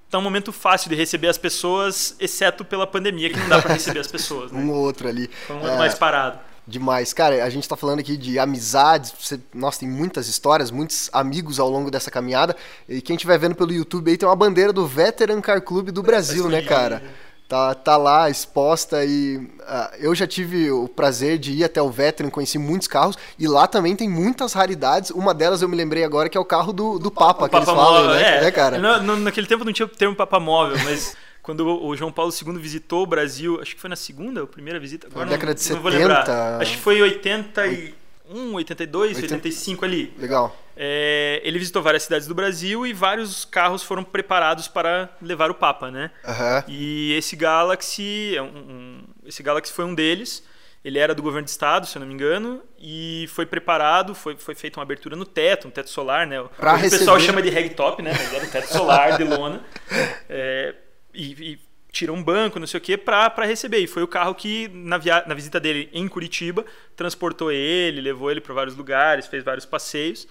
tá 0.09 0.19
um 0.19 0.23
momento 0.23 0.53
fácil 0.53 0.89
de 0.91 0.97
receber 0.97 1.29
as 1.29 1.39
pessoas, 1.39 2.17
exceto 2.19 2.65
pela 2.65 2.87
pandemia 2.87 3.31
que 3.31 3.39
não 3.39 3.49
dá 3.49 3.61
para 3.61 3.75
receber 3.75 4.01
as 4.01 4.09
pessoas, 4.09 4.51
né? 4.51 4.61
Um 4.63 4.71
ou 4.71 4.79
outro 4.79 5.09
ali. 5.09 5.29
Foi 5.47 5.57
um 5.57 5.61
ano 5.61 5.75
É, 5.75 5.79
mais 5.79 5.95
parado. 5.95 6.39
Demais. 6.71 7.13
Cara, 7.13 7.45
a 7.45 7.51
gente 7.51 7.69
tá 7.69 7.77
falando 7.77 7.99
aqui 7.99 8.17
de 8.17 8.39
amizades. 8.39 9.13
Você, 9.19 9.41
nossa, 9.53 9.81
tem 9.81 9.89
muitas 9.89 10.29
histórias, 10.29 10.71
muitos 10.71 11.11
amigos 11.13 11.59
ao 11.59 11.69
longo 11.69 11.91
dessa 11.91 12.11
caminhada. 12.11 12.55
E 12.89 13.01
quem 13.01 13.17
estiver 13.17 13.39
vendo 13.39 13.57
pelo 13.57 13.73
YouTube 13.73 14.09
aí 14.09 14.17
tem 14.17 14.29
uma 14.29 14.37
bandeira 14.37 14.73
do 14.73 14.87
Veteran 14.87 15.41
Car 15.41 15.61
Club 15.61 15.91
do 15.91 16.03
Brasil, 16.03 16.49
né, 16.49 16.63
cara? 16.63 17.03
Tá, 17.49 17.75
tá 17.75 17.97
lá 17.97 18.31
exposta 18.31 19.05
e 19.05 19.51
ah, 19.67 19.91
eu 19.99 20.15
já 20.15 20.25
tive 20.25 20.71
o 20.71 20.87
prazer 20.87 21.37
de 21.37 21.51
ir 21.51 21.65
até 21.65 21.83
o 21.83 21.91
Veteran, 21.91 22.31
conheci 22.31 22.59
muitos 22.59 22.87
carros 22.87 23.19
e 23.37 23.49
lá 23.49 23.67
também 23.67 23.97
tem 23.97 24.09
muitas 24.09 24.53
raridades. 24.53 25.11
Uma 25.11 25.35
delas 25.35 25.61
eu 25.61 25.69
me 25.69 25.75
lembrei 25.77 26.05
agora 26.05 26.29
que 26.29 26.39
é 26.39 26.41
o 26.41 26.45
carro 26.45 26.73
do, 26.73 26.97
do 27.01 27.11
Papa, 27.11 27.49
que 27.49 27.57
eles 27.57 27.67
falam, 27.67 27.83
móvel, 28.05 28.11
né? 28.11 28.37
é. 28.37 28.41
né, 28.43 28.51
cara? 28.53 28.79
Não- 28.79 29.03
não- 29.03 29.17
naquele 29.17 29.49
tempo 29.49 29.65
não 29.65 29.73
tinha 29.73 29.87
o 29.87 29.89
termo 29.89 30.15
Papa 30.15 30.39
móvel, 30.39 30.79
mas 30.85 31.17
quando 31.51 31.67
o 31.85 31.97
João 31.97 32.13
Paulo 32.13 32.33
II 32.33 32.59
visitou 32.59 33.03
o 33.03 33.07
Brasil, 33.07 33.59
acho 33.61 33.75
que 33.75 33.81
foi 33.81 33.91
na 33.91 33.97
segunda 33.97 34.41
ou 34.41 34.47
primeira 34.47 34.79
visita, 34.79 35.09
agora 35.09 35.27
Na 35.27 35.33
década 35.33 35.55
de 35.55 35.71
não, 35.73 35.81
vou 35.81 35.91
70. 35.91 36.09
lembrar. 36.09 36.63
Acho 36.63 36.73
que 36.77 36.79
foi 36.83 36.99
em 36.99 37.03
81, 37.03 38.55
82, 38.55 39.17
80. 39.17 39.35
85 39.35 39.85
ali. 39.85 40.15
Legal. 40.19 40.57
É, 40.77 41.41
ele 41.45 41.59
visitou 41.59 41.83
várias 41.83 42.05
cidades 42.05 42.27
do 42.27 42.35
Brasil 42.35 42.87
e 42.87 42.93
vários 42.93 43.45
carros 43.45 43.83
foram 43.83 44.03
preparados 44.05 44.69
para 44.69 45.11
levar 45.21 45.51
o 45.51 45.55
Papa, 45.55 45.91
né? 45.91 46.11
Aham. 46.25 46.65
E 46.69 47.13
esse 47.15 47.35
Galaxy, 47.37 48.35
é 48.37 48.41
um- 48.43 48.47
um- 48.47 49.05
esse 49.27 49.43
Galaxy 49.43 49.73
foi 49.73 49.85
um 49.85 49.95
deles. 49.95 50.43
Ele 50.83 50.99
era 50.99 51.15
do 51.15 51.23
governo 51.23 51.45
do 51.45 51.49
estado, 51.51 51.87
se 51.87 51.97
eu 51.99 52.01
não 52.01 52.07
me 52.09 52.15
engano, 52.15 52.63
e 52.79 53.27
foi 53.35 53.45
preparado, 53.45 54.15
foi, 54.15 54.35
foi 54.39 54.55
feita 54.55 54.79
uma 54.81 54.85
abertura 54.85 55.15
no 55.15 55.27
teto, 55.27 55.69
um 55.69 55.71
teto 55.71 55.91
solar, 55.91 56.27
né? 56.27 56.43
Pra 56.57 56.77
O 56.77 56.81
pessoal 56.81 57.17
receber- 57.17 57.21
chama 57.21 57.43
de 57.43 57.51
ragtop, 57.51 58.01
né? 58.03 58.13
Mas 58.17 58.33
era 58.33 58.45
um 58.45 58.49
teto 58.49 58.69
solar 58.73 59.19
de 59.19 59.25
lona. 59.25 59.61
É, 60.31 60.75
e, 61.21 61.53
e 61.53 61.59
tira 61.93 62.13
um 62.13 62.23
banco, 62.23 62.59
não 62.59 62.67
sei 62.67 62.79
o 62.79 62.81
quê, 62.81 62.97
para 62.97 63.45
receber. 63.45 63.79
E 63.79 63.87
foi 63.87 64.03
o 64.03 64.09
carro 64.09 64.35
que, 64.35 64.69
na, 64.69 64.97
via 64.97 65.25
na 65.27 65.35
visita 65.35 65.59
dele 65.59 65.89
em 65.93 66.07
Curitiba, 66.09 66.65
transportou 66.97 67.51
ele, 67.51 68.01
levou 68.01 68.31
ele 68.31 68.41
para 68.41 68.55
vários 68.55 68.77
lugares, 68.77 69.27
fez 69.27 69.45
vários 69.45 69.67
passeios. 69.67 70.27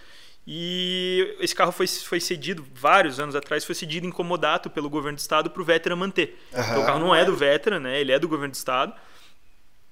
E 0.48 1.36
esse 1.40 1.54
carro 1.54 1.72
foi, 1.72 1.86
foi 1.86 2.20
cedido, 2.20 2.66
vários 2.74 3.20
anos 3.20 3.36
atrás, 3.36 3.64
foi 3.66 3.76
cedido 3.76 4.08
em 4.08 4.12
comodato 4.12 4.70
pelo 4.70 4.90
governo 4.90 5.18
do 5.18 5.20
estado 5.20 5.50
para 5.50 5.62
o 5.62 5.66
Veteran 5.66 5.96
manter. 5.96 6.40
Então 6.50 6.64
Aham. 6.64 6.80
o 6.80 6.86
carro 6.86 7.00
não 7.00 7.14
é 7.14 7.24
do 7.24 7.36
Veteran, 7.36 7.80
né? 7.80 8.00
Ele 8.00 8.12
é 8.12 8.18
do 8.18 8.28
governo 8.28 8.52
do 8.52 8.56
estado. 8.56 8.94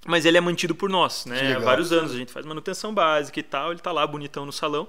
Mas 0.06 0.26
ele 0.26 0.38
é 0.38 0.42
mantido 0.42 0.74
por 0.74 0.90
nós, 0.90 1.26
né? 1.26 1.56
Há 1.56 1.60
vários 1.60 1.92
anos 1.92 2.14
a 2.14 2.18
gente 2.18 2.32
faz 2.32 2.46
manutenção 2.46 2.94
básica 2.94 3.40
e 3.40 3.44
tal. 3.44 3.72
Ele 3.72 3.82
tá 3.82 3.92
lá 3.92 4.08
bonitão 4.08 4.46
no 4.46 4.54
salão. 4.54 4.88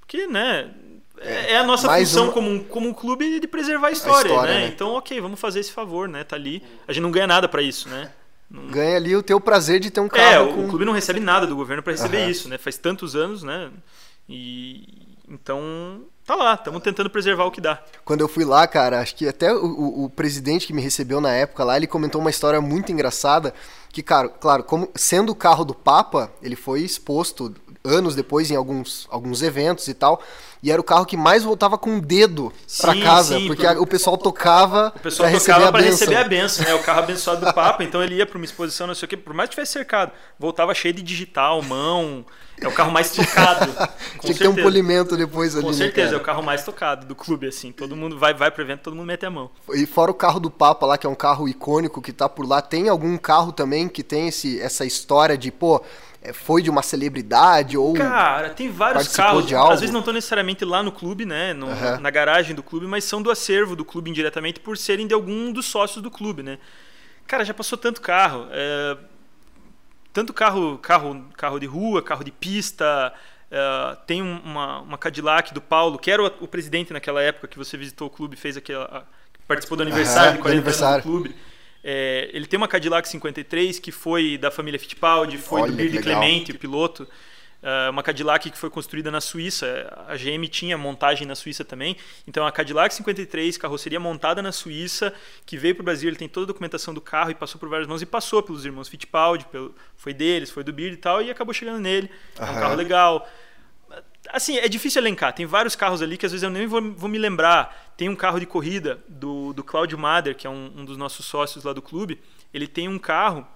Porque, 0.00 0.26
né, 0.26 0.74
é, 1.20 1.52
é 1.52 1.58
a 1.58 1.64
nossa 1.64 1.88
função 1.88 2.30
como, 2.30 2.64
como 2.64 2.88
um 2.88 2.94
clube 2.94 3.40
de 3.40 3.46
preservar 3.46 3.88
a 3.88 3.92
história, 3.92 4.30
a 4.30 4.34
história 4.34 4.54
né? 4.54 4.60
né? 4.60 4.66
Então, 4.68 4.94
ok, 4.94 5.20
vamos 5.20 5.40
fazer 5.40 5.60
esse 5.60 5.72
favor, 5.72 6.08
né? 6.08 6.24
Tá 6.24 6.36
ali. 6.36 6.62
A 6.86 6.92
gente 6.92 7.02
não 7.02 7.10
ganha 7.10 7.26
nada 7.26 7.48
para 7.48 7.62
isso, 7.62 7.88
né? 7.88 8.10
Não... 8.50 8.66
Ganha 8.68 8.96
ali 8.96 9.16
o 9.16 9.22
teu 9.22 9.40
prazer 9.40 9.80
de 9.80 9.90
ter 9.90 10.00
um 10.00 10.08
carro. 10.08 10.50
É, 10.50 10.52
com... 10.52 10.64
o 10.64 10.68
clube 10.68 10.84
não 10.84 10.92
recebe 10.92 11.18
nada 11.18 11.46
do 11.46 11.56
governo 11.56 11.82
para 11.82 11.92
receber 11.92 12.24
uhum. 12.24 12.30
isso, 12.30 12.48
né? 12.48 12.58
Faz 12.58 12.76
tantos 12.76 13.16
anos, 13.16 13.42
né? 13.42 13.70
E 14.28 15.06
então 15.28 16.02
tá 16.24 16.34
lá, 16.34 16.54
estamos 16.54 16.82
tentando 16.82 17.10
preservar 17.10 17.44
o 17.44 17.50
que 17.50 17.60
dá. 17.60 17.82
Quando 18.04 18.20
eu 18.20 18.28
fui 18.28 18.44
lá, 18.44 18.66
cara, 18.66 19.00
acho 19.00 19.14
que 19.14 19.26
até 19.26 19.52
o, 19.52 19.64
o, 19.64 20.04
o, 20.04 20.10
presidente 20.10 20.66
que 20.66 20.72
me 20.72 20.82
recebeu 20.82 21.20
na 21.20 21.32
época 21.32 21.64
lá, 21.64 21.76
ele 21.76 21.86
comentou 21.86 22.20
uma 22.20 22.30
história 22.30 22.60
muito 22.60 22.92
engraçada, 22.92 23.52
que, 23.96 24.02
cara, 24.02 24.28
claro, 24.28 24.62
como 24.62 24.90
sendo 24.94 25.32
o 25.32 25.34
carro 25.34 25.64
do 25.64 25.74
Papa, 25.74 26.30
ele 26.42 26.54
foi 26.54 26.82
exposto 26.82 27.54
anos 27.82 28.14
depois 28.14 28.50
em 28.50 28.54
alguns, 28.54 29.06
alguns 29.10 29.40
eventos 29.40 29.88
e 29.88 29.94
tal, 29.94 30.22
e 30.62 30.70
era 30.70 30.78
o 30.78 30.84
carro 30.84 31.06
que 31.06 31.16
mais 31.16 31.44
voltava 31.44 31.78
com 31.78 31.96
o 31.96 32.00
dedo 32.00 32.52
para 32.78 32.94
casa, 33.00 33.38
sim, 33.38 33.46
porque 33.46 33.66
por... 33.66 33.78
o 33.78 33.86
pessoal 33.86 34.18
tocava 34.18 34.92
o 34.94 35.00
pessoal 35.00 35.32
tocava 35.32 35.72
para 35.72 35.80
receber 35.80 36.16
a 36.16 36.24
benção, 36.24 36.66
né? 36.66 36.74
O 36.74 36.82
carro 36.82 36.98
abençoado 36.98 37.46
do 37.46 37.54
Papa, 37.54 37.84
então 37.84 38.02
ele 38.02 38.16
ia 38.16 38.26
para 38.26 38.36
uma 38.36 38.44
exposição, 38.44 38.86
não 38.86 38.94
sei 38.94 39.06
o 39.06 39.08
quê, 39.08 39.16
por 39.16 39.32
mais 39.32 39.48
que 39.48 39.54
tivesse 39.54 39.72
cercado, 39.72 40.12
voltava 40.38 40.74
cheio 40.74 40.92
de 40.92 41.02
digital, 41.02 41.62
mão, 41.62 42.26
é 42.60 42.66
o 42.66 42.72
carro 42.72 42.90
mais 42.90 43.10
tocado. 43.10 43.70
Tinha 44.20 44.32
que 44.32 44.38
ter 44.38 44.48
um 44.48 44.54
polimento 44.54 45.16
depois 45.16 45.54
ali. 45.54 45.64
Com 45.64 45.70
né, 45.70 45.76
certeza, 45.76 46.12
né, 46.12 46.16
é 46.16 46.20
o 46.20 46.22
carro 46.22 46.42
mais 46.42 46.64
tocado 46.64 47.06
do 47.06 47.14
clube, 47.14 47.46
assim. 47.46 47.70
Todo 47.70 47.94
mundo 47.94 48.18
vai, 48.18 48.32
vai 48.32 48.50
pro 48.50 48.62
evento, 48.62 48.80
todo 48.80 48.96
mundo 48.96 49.06
mete 49.06 49.26
a 49.26 49.30
mão. 49.30 49.50
E 49.74 49.84
fora 49.84 50.10
o 50.10 50.14
carro 50.14 50.40
do 50.40 50.50
Papa 50.50 50.86
lá, 50.86 50.96
que 50.96 51.06
é 51.06 51.10
um 51.10 51.14
carro 51.14 51.48
icônico 51.48 52.00
que 52.00 52.12
tá 52.12 52.28
por 52.28 52.48
lá, 52.48 52.62
tem 52.62 52.88
algum 52.88 53.16
carro 53.18 53.52
também 53.52 53.85
que 53.88 54.02
tem 54.02 54.28
esse, 54.28 54.60
essa 54.60 54.84
história 54.84 55.36
de, 55.36 55.50
pô, 55.50 55.84
é, 56.22 56.32
foi 56.32 56.62
de 56.62 56.70
uma 56.70 56.82
celebridade 56.82 57.76
ou. 57.76 57.94
Cara, 57.94 58.50
tem 58.50 58.70
vários 58.70 59.08
carros. 59.08 59.52
Às 59.52 59.80
vezes 59.80 59.92
não 59.92 60.00
estão 60.00 60.14
necessariamente 60.14 60.64
lá 60.64 60.82
no 60.82 60.92
clube, 60.92 61.24
né? 61.24 61.52
No, 61.52 61.66
uhum. 61.66 62.00
Na 62.00 62.10
garagem 62.10 62.54
do 62.54 62.62
clube, 62.62 62.86
mas 62.86 63.04
são 63.04 63.22
do 63.22 63.30
acervo 63.30 63.76
do 63.76 63.84
clube 63.84 64.10
indiretamente 64.10 64.60
por 64.60 64.76
serem 64.76 65.06
de 65.06 65.14
algum 65.14 65.52
dos 65.52 65.66
sócios 65.66 66.02
do 66.02 66.10
clube, 66.10 66.42
né? 66.42 66.58
Cara, 67.26 67.44
já 67.44 67.54
passou 67.54 67.76
tanto 67.76 68.00
carro. 68.00 68.46
É 68.50 68.96
tanto 70.16 70.32
carro, 70.32 70.78
carro, 70.78 71.26
carro 71.36 71.60
de 71.60 71.66
rua, 71.66 72.00
carro 72.00 72.24
de 72.24 72.32
pista. 72.32 73.12
Uh, 73.50 73.96
tem 74.06 74.22
uma, 74.22 74.80
uma 74.80 74.96
Cadillac 74.96 75.52
do 75.52 75.60
Paulo, 75.60 75.98
que 75.98 76.10
era 76.10 76.22
o, 76.22 76.26
o, 76.40 76.48
presidente 76.48 76.90
naquela 76.90 77.20
época 77.20 77.46
que 77.46 77.58
você 77.58 77.76
visitou 77.76 78.06
o 78.06 78.10
clube, 78.10 78.34
fez 78.34 78.56
aquela, 78.56 79.06
participou 79.46 79.76
do 79.76 79.82
aniversário 79.82 80.30
uhum, 80.30 80.36
de 80.36 80.42
40 80.42 80.56
aniversário. 80.56 81.04
do 81.04 81.10
clube. 81.10 81.36
É, 81.88 82.28
ele 82.32 82.46
tem 82.46 82.56
uma 82.56 82.66
Cadillac 82.66 83.08
53 83.08 83.78
que 83.78 83.92
foi 83.92 84.36
da 84.36 84.50
família 84.50 84.76
Fittipaldi, 84.76 85.38
foi 85.38 85.60
Olha, 85.60 85.70
do 85.70 85.76
Bird 85.76 85.96
Clemente, 86.00 86.50
o 86.50 86.58
piloto. 86.58 87.04
Uh, 87.62 87.90
uma 87.90 88.02
Cadillac 88.02 88.50
que 88.50 88.58
foi 88.58 88.68
construída 88.68 89.08
na 89.08 89.20
Suíça. 89.20 89.88
A 90.08 90.16
GM 90.16 90.48
tinha 90.48 90.76
montagem 90.76 91.28
na 91.28 91.36
Suíça 91.36 91.64
também. 91.64 91.96
Então, 92.26 92.44
a 92.44 92.50
Cadillac 92.50 92.92
53, 92.92 93.56
carroceria 93.56 94.00
montada 94.00 94.42
na 94.42 94.50
Suíça, 94.50 95.14
que 95.46 95.56
veio 95.56 95.76
para 95.76 95.82
o 95.82 95.84
Brasil. 95.84 96.08
Ele 96.08 96.16
tem 96.16 96.28
toda 96.28 96.46
a 96.46 96.48
documentação 96.48 96.92
do 96.92 97.00
carro 97.00 97.30
e 97.30 97.36
passou 97.36 97.60
por 97.60 97.68
várias 97.68 97.86
mãos 97.86 98.02
e 98.02 98.06
passou 98.06 98.42
pelos 98.42 98.64
irmãos 98.64 98.88
Fittipaldi. 98.88 99.44
Pelo, 99.46 99.72
foi 99.94 100.12
deles, 100.12 100.50
foi 100.50 100.64
do 100.64 100.72
Beard 100.72 100.94
e 100.94 100.96
tal, 100.96 101.22
e 101.22 101.30
acabou 101.30 101.54
chegando 101.54 101.78
nele. 101.78 102.10
É 102.36 102.42
um 102.42 102.54
carro 102.54 102.74
legal. 102.74 103.28
Assim, 104.30 104.58
é 104.58 104.68
difícil 104.68 105.00
elencar. 105.00 105.32
Tem 105.32 105.46
vários 105.46 105.76
carros 105.76 106.02
ali 106.02 106.16
que 106.16 106.26
às 106.26 106.32
vezes 106.32 106.42
eu 106.42 106.50
nem 106.50 106.66
vou, 106.66 106.92
vou 106.92 107.08
me 107.08 107.18
lembrar. 107.18 107.94
Tem 107.96 108.08
um 108.08 108.16
carro 108.16 108.38
de 108.38 108.46
corrida 108.46 109.02
do, 109.08 109.52
do 109.52 109.64
Claudio 109.64 109.98
Mader, 109.98 110.36
que 110.36 110.46
é 110.46 110.50
um, 110.50 110.72
um 110.76 110.84
dos 110.84 110.96
nossos 110.96 111.26
sócios 111.26 111.64
lá 111.64 111.72
do 111.72 111.82
clube. 111.82 112.20
Ele 112.52 112.66
tem 112.66 112.88
um 112.88 112.98
carro 112.98 113.46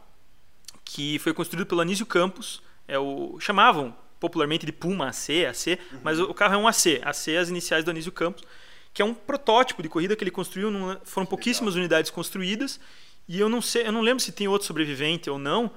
que 0.84 1.18
foi 1.20 1.32
construído 1.32 1.66
pelo 1.66 1.80
Anísio 1.80 2.06
Campos 2.06 2.62
é 2.90 2.98
o 2.98 3.38
chamavam 3.38 3.94
popularmente 4.18 4.66
de 4.66 4.72
Puma 4.72 5.08
AC, 5.08 5.46
AC, 5.48 5.78
uhum. 5.92 6.00
mas 6.02 6.18
o, 6.18 6.34
carro 6.34 6.54
é 6.54 6.56
um 6.58 6.66
AC, 6.66 7.00
AC 7.02 7.28
é 7.28 7.38
as 7.38 7.48
iniciais 7.48 7.84
do 7.84 7.90
Anísio 7.90 8.12
Campos, 8.12 8.42
que 8.92 9.00
é 9.00 9.04
um 9.04 9.14
protótipo 9.14 9.82
de 9.82 9.88
corrida 9.88 10.14
que 10.16 10.24
ele 10.24 10.30
construiu, 10.30 10.70
num, 10.70 10.96
foram 11.04 11.24
pouquíssimas 11.24 11.74
Legal. 11.74 11.84
unidades 11.84 12.10
construídas, 12.10 12.80
e 13.28 13.38
eu 13.38 13.48
não 13.48 13.62
sei, 13.62 13.86
eu 13.86 13.92
não 13.92 14.02
lembro 14.02 14.22
se 14.22 14.32
tem 14.32 14.48
outro 14.48 14.66
sobrevivente 14.66 15.30
ou 15.30 15.38
não, 15.38 15.70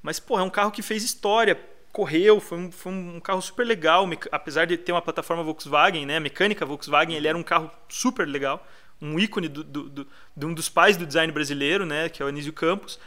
mas 0.00 0.20
pô, 0.20 0.38
é 0.38 0.42
um 0.42 0.48
carro 0.48 0.70
que 0.70 0.80
fez 0.80 1.02
história, 1.02 1.60
correu, 1.92 2.40
foi 2.40 2.58
um, 2.58 2.72
foi 2.72 2.92
um 2.92 3.20
carro 3.20 3.42
super 3.42 3.66
legal, 3.66 4.08
apesar 4.30 4.66
de 4.66 4.76
ter 4.76 4.92
uma 4.92 5.02
plataforma 5.02 5.42
Volkswagen, 5.42 6.06
né, 6.06 6.20
mecânica 6.20 6.64
Volkswagen, 6.64 7.16
ele 7.16 7.26
era 7.26 7.36
um 7.36 7.42
carro 7.42 7.70
super 7.88 8.26
legal, 8.26 8.66
um 9.00 9.18
ícone 9.18 9.48
do, 9.48 9.64
do, 9.64 9.88
do, 9.88 10.06
de 10.36 10.46
um 10.46 10.54
dos 10.54 10.68
pais 10.68 10.96
do 10.96 11.06
design 11.06 11.32
brasileiro, 11.32 11.84
né, 11.84 12.08
que 12.08 12.22
é 12.22 12.24
o 12.24 12.28
Anísio 12.28 12.52
Campos, 12.52 12.98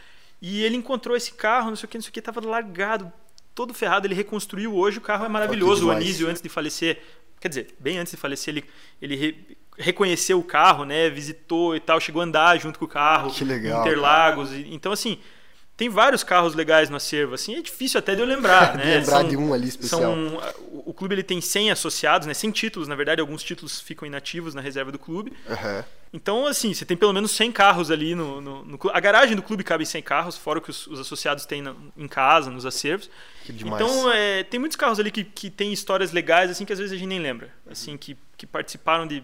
e 0.42 0.64
ele 0.64 0.76
encontrou 0.76 1.16
esse 1.16 1.34
carro, 1.34 1.70
não 1.70 1.76
sei 1.76 1.86
o 1.86 1.90
que, 1.90 1.98
não 1.98 2.02
sei 2.02 2.10
o 2.10 2.14
que, 2.14 2.20
estava 2.20 2.46
largado, 2.46 3.12
todo 3.56 3.74
ferrado, 3.74 4.08
ele 4.08 4.16
reconstruiu 4.16 4.76
hoje, 4.76 4.98
o 4.98 5.02
carro 5.02 5.26
é 5.26 5.30
maravilhoso. 5.30 5.88
O 5.88 5.92
Anísio, 5.92 6.28
antes 6.28 6.42
de 6.42 6.50
falecer, 6.50 7.02
quer 7.40 7.48
dizer, 7.48 7.76
bem 7.80 7.98
antes 7.98 8.12
de 8.12 8.18
falecer, 8.18 8.54
ele, 8.54 8.66
ele 9.02 9.16
re, 9.16 9.58
reconheceu 9.78 10.40
o 10.40 10.44
carro, 10.44 10.86
né? 10.86 11.10
Visitou 11.10 11.76
e 11.76 11.80
tal, 11.80 12.00
chegou 12.00 12.22
a 12.22 12.26
andar 12.26 12.60
junto 12.60 12.80
com 12.80 12.86
o 12.86 12.88
carro. 12.88 13.32
Que 13.32 13.44
legal. 13.44 13.82
Interlagos. 13.82 14.50
Cara. 14.50 14.64
Então, 14.68 14.92
assim, 14.92 15.20
tem 15.76 15.89
vários 15.89 16.24
carros 16.24 16.53
legais 16.53 16.89
no 16.89 16.97
acervo, 16.97 17.34
assim, 17.34 17.55
é 17.55 17.61
difícil 17.61 17.97
até 17.97 18.13
de 18.13 18.21
eu 18.21 18.28
lembrar, 18.28 18.76
né? 18.78 18.99
lembrar 18.99 19.19
são, 19.19 19.28
de 19.28 19.36
um 19.36 19.53
ali 19.53 19.67
especial. 19.67 20.01
São, 20.01 20.41
o 20.86 20.93
clube 20.93 21.15
ele 21.15 21.24
tem 21.24 21.41
100 21.41 21.71
associados, 21.71 22.28
né? 22.28 22.34
100 22.34 22.51
títulos, 22.51 22.88
na 22.88 22.95
verdade, 22.95 23.19
alguns 23.19 23.43
títulos 23.43 23.82
ficam 23.82 24.05
inativos 24.05 24.53
na 24.53 24.61
reserva 24.61 24.91
do 24.91 24.99
clube. 24.99 25.34
Uhum. 25.49 25.84
Então, 26.13 26.45
assim, 26.45 26.76
você 26.76 26.86
tem 26.86 26.95
pelo 26.95 27.11
menos 27.11 27.32
100 27.32 27.51
carros 27.51 27.89
ali 27.89 28.13
no, 28.13 28.39
no, 28.39 28.63
no 28.63 28.80
A 28.93 28.99
garagem 28.99 29.36
do 29.36 29.41
clube 29.41 29.63
cabe 29.63 29.84
100 29.84 30.03
carros, 30.03 30.38
fora 30.38 30.59
o 30.59 30.61
que 30.61 30.69
os, 30.69 30.86
os 30.86 30.99
associados 30.99 31.43
têm 31.47 31.63
na, 31.63 31.74
em 31.97 32.07
casa, 32.07 32.51
nos 32.51 32.67
acervos. 32.67 33.09
Que 33.43 33.51
demais. 33.51 33.82
Então, 33.82 34.11
é, 34.11 34.43
tem 34.43 34.59
muitos 34.59 34.76
carros 34.76 34.99
ali 34.99 35.09
que, 35.09 35.24
que 35.24 35.49
têm 35.49 35.74
histórias 35.74 36.11
legais, 36.11 36.51
assim, 36.51 36.65
que 36.65 36.74
às 36.74 36.78
vezes 36.78 36.93
a 36.93 36.97
gente 36.97 37.07
nem 37.07 37.19
lembra. 37.19 37.49
Assim, 37.67 37.97
que, 37.97 38.15
que 38.38 38.45
participaram 38.45 39.07
de 39.07 39.24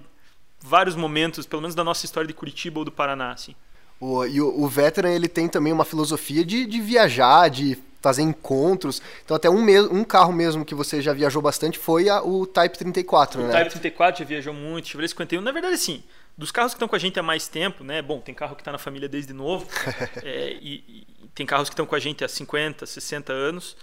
vários 0.60 0.96
momentos, 0.96 1.46
pelo 1.46 1.62
menos 1.62 1.76
da 1.76 1.84
nossa 1.84 2.06
história 2.06 2.28
de 2.28 2.34
Curitiba 2.34 2.80
ou 2.80 2.86
do 2.86 2.92
Paraná, 2.92 3.34
assim. 3.34 3.56
O, 4.00 4.26
e 4.26 4.42
o, 4.42 4.64
o 4.64 4.68
Veteran, 4.68 5.10
ele 5.10 5.28
tem 5.28 5.48
também 5.48 5.74
uma 5.74 5.84
filosofia 5.84 6.46
de, 6.46 6.66
de 6.66 6.80
viajar, 6.80 7.50
de 7.50 7.78
fazer 8.02 8.22
encontros. 8.22 9.02
Então 9.24 9.36
até 9.36 9.50
um, 9.50 9.66
um 9.92 10.04
carro 10.04 10.32
mesmo 10.32 10.66
que 10.66 10.74
você 10.74 11.02
já 11.02 11.14
viajou 11.14 11.42
bastante 11.42 11.78
foi 11.78 12.10
a, 12.10 12.22
o 12.22 12.46
Type 12.46 12.78
34, 12.78 13.42
o 13.42 13.44
né? 13.44 13.50
O 13.50 13.52
Type 13.52 13.72
34 13.72 14.20
já 14.20 14.26
viajou 14.26 14.54
muito, 14.54 14.88
Chevrolet 14.88 15.10
51. 15.10 15.42
Na 15.42 15.52
verdade, 15.52 15.78
sim, 15.78 16.04
dos 16.38 16.52
carros 16.52 16.74
que 16.74 16.78
estão 16.78 16.88
com 16.88 16.96
a 16.96 17.00
gente 17.00 17.20
há 17.20 17.24
mais 17.24 17.48
tempo, 17.48 17.84
né? 17.84 18.02
Bom, 18.02 18.20
tem 18.20 18.34
carro 18.34 18.56
que 18.56 18.62
está 18.62 18.72
na 18.72 18.78
família 18.78 19.10
desde 19.10 19.34
novo, 19.34 19.68
é, 20.24 20.58
e, 20.62 20.84
e, 20.88 21.08
tem 21.36 21.46
carros 21.46 21.70
que 21.70 21.74
estão 21.74 21.86
com 21.86 21.96
a 21.96 22.00
gente 22.00 22.24
há 22.24 22.28
50, 22.28 22.86
60 22.86 23.32
anos. 23.34 23.76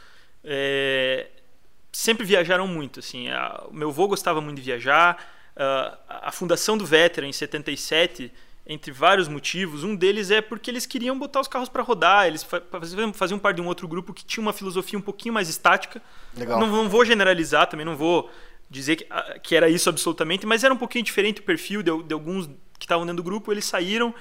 É, 0.43 1.27
sempre 1.93 2.25
viajaram 2.25 2.67
muito, 2.67 3.01
assim. 3.01 3.29
A, 3.29 3.65
o 3.69 3.75
meu 3.75 3.91
avô 3.91 4.09
gostava 4.09 4.41
muito 4.41 4.57
de 4.57 4.63
viajar. 4.63 5.19
a 6.09 6.31
fundação 6.33 6.77
do 6.77 6.85
Veteran, 6.85 7.29
em 7.29 7.33
77, 7.33 8.31
entre 8.67 8.91
vários 8.91 9.29
motivos. 9.29 9.85
Um 9.85 9.95
deles 9.95 10.31
é 10.31 10.41
porque 10.41 10.71
eles 10.71 10.85
queriam 10.87 11.19
botar 11.19 11.41
os 11.41 11.49
carros 11.49 11.69
para 11.69 11.83
rodar, 11.83 12.27
eles 12.27 12.47
faziam 13.15 13.39
parte 13.39 13.57
de 13.57 13.63
um 13.63 13.67
outro 13.67 13.87
grupo 13.87 14.13
que 14.13 14.25
tinha 14.25 14.43
uma 14.43 14.53
filosofia 14.53 14.99
um 14.99 15.03
pouquinho 15.03 15.33
mais 15.33 15.49
estática. 15.49 16.03
Legal. 16.37 16.59
Não, 16.59 16.67
não 16.67 16.89
vou 16.89 17.05
generalizar, 17.05 17.69
também 17.69 17.87
não 17.87 17.97
vou 17.97 18.31
dizer 18.69 18.97
que, 18.97 19.07
ah, 19.09 19.39
que, 19.41 19.55
era 19.55 19.69
isso 19.69 19.89
absolutamente, 19.89 20.45
mas 20.45 20.65
era 20.65 20.75
um 20.75 20.77
pouquinho 20.77 21.05
diferente 21.05 21.41
o 21.41 21.45
perfil 21.45 21.83
de, 21.83 22.03
de 22.03 22.13
alguns 22.13 22.47
que 22.79 22.85
estavam 22.85 23.07
dentro 23.07 23.23
do 23.23 23.23
grupo. 23.23 23.53
Eles 23.53 23.65
saíram 23.65 24.13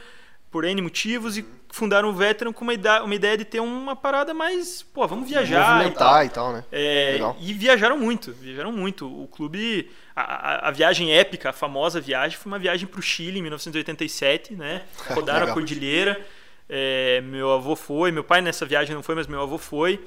por 0.55 0.63
N 0.63 0.81
motivos 0.81 1.37
e 1.37 1.45
fundaram 1.69 2.07
o 2.07 2.13
Veteran 2.13 2.53
com 2.53 2.63
uma 2.63 2.73
ideia, 2.73 3.03
uma 3.03 3.13
ideia 3.13 3.37
de 3.37 3.43
ter 3.43 3.59
uma 3.59 3.93
parada 3.93 4.33
mais, 4.33 4.81
pô, 4.81 5.05
vamos 5.05 5.27
viajar 5.27 5.79
Movimentar 5.79 6.25
e 6.25 6.29
tal, 6.29 6.53
e 6.53 6.53
tal 6.53 6.53
né? 6.53 6.63
É, 6.71 7.19
e 7.41 7.51
viajaram 7.51 7.97
muito, 7.97 8.31
viajaram 8.31 8.71
muito. 8.71 9.05
O 9.05 9.27
clube 9.27 9.91
a, 10.15 10.69
a, 10.69 10.71
viagem 10.71 11.11
épica, 11.11 11.49
a 11.49 11.51
famosa 11.51 11.99
viagem, 11.99 12.37
foi 12.37 12.49
uma 12.49 12.57
viagem 12.57 12.87
para 12.87 13.01
o 13.01 13.03
Chile 13.03 13.39
em 13.39 13.41
1987, 13.41 14.55
né? 14.55 14.83
Rodaram 15.11 15.51
a 15.51 15.53
cordilheira. 15.53 16.25
É, 16.69 17.19
meu 17.19 17.51
avô 17.51 17.75
foi, 17.75 18.09
meu 18.09 18.23
pai 18.23 18.39
nessa 18.39 18.65
viagem 18.65 18.95
não 18.95 19.03
foi, 19.03 19.13
mas 19.13 19.27
meu 19.27 19.41
avô 19.41 19.57
foi 19.57 20.01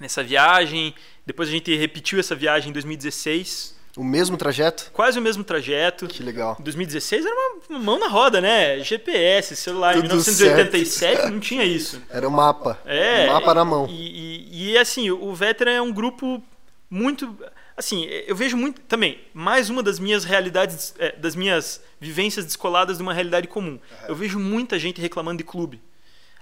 nessa 0.00 0.22
viagem. 0.22 0.94
Depois 1.26 1.48
a 1.48 1.52
gente 1.52 1.74
repetiu 1.74 2.20
essa 2.20 2.36
viagem 2.36 2.70
em 2.70 2.72
2016. 2.72 3.76
O 3.96 4.04
mesmo 4.04 4.36
trajeto? 4.36 4.90
Quase 4.92 5.18
o 5.18 5.22
mesmo 5.22 5.42
trajeto. 5.42 6.06
Que 6.06 6.22
legal. 6.22 6.56
Em 6.60 6.62
2016 6.62 7.24
era 7.24 7.34
uma 7.68 7.78
mão 7.78 7.98
na 7.98 8.08
roda, 8.08 8.40
né? 8.40 8.80
GPS, 8.80 9.56
celular. 9.56 9.94
Tudo 9.94 10.04
em 10.04 10.08
1987 10.08 10.88
certo. 10.88 11.32
não 11.32 11.40
tinha 11.40 11.64
isso. 11.64 12.00
Era 12.08 12.26
o 12.28 12.30
um 12.30 12.34
mapa. 12.34 12.78
É. 12.84 13.24
Um 13.24 13.32
mapa 13.32 13.54
na 13.54 13.64
mão. 13.64 13.86
E, 13.88 14.48
e, 14.52 14.70
e 14.72 14.78
assim, 14.78 15.10
o 15.10 15.34
Veteran 15.34 15.72
é 15.72 15.82
um 15.82 15.92
grupo 15.92 16.42
muito 16.90 17.36
assim, 17.78 18.06
eu 18.26 18.34
vejo 18.34 18.56
muito 18.56 18.80
também, 18.82 19.20
mais 19.32 19.70
uma 19.70 19.84
das 19.84 20.00
minhas 20.00 20.24
realidades, 20.24 20.92
é, 20.98 21.12
das 21.12 21.36
minhas 21.36 21.80
vivências 22.00 22.44
descoladas 22.44 22.96
de 22.96 23.02
uma 23.04 23.14
realidade 23.14 23.46
comum. 23.46 23.78
Eu 24.08 24.16
vejo 24.16 24.38
muita 24.38 24.76
gente 24.78 25.00
reclamando 25.00 25.38
de 25.38 25.44
clube. 25.44 25.80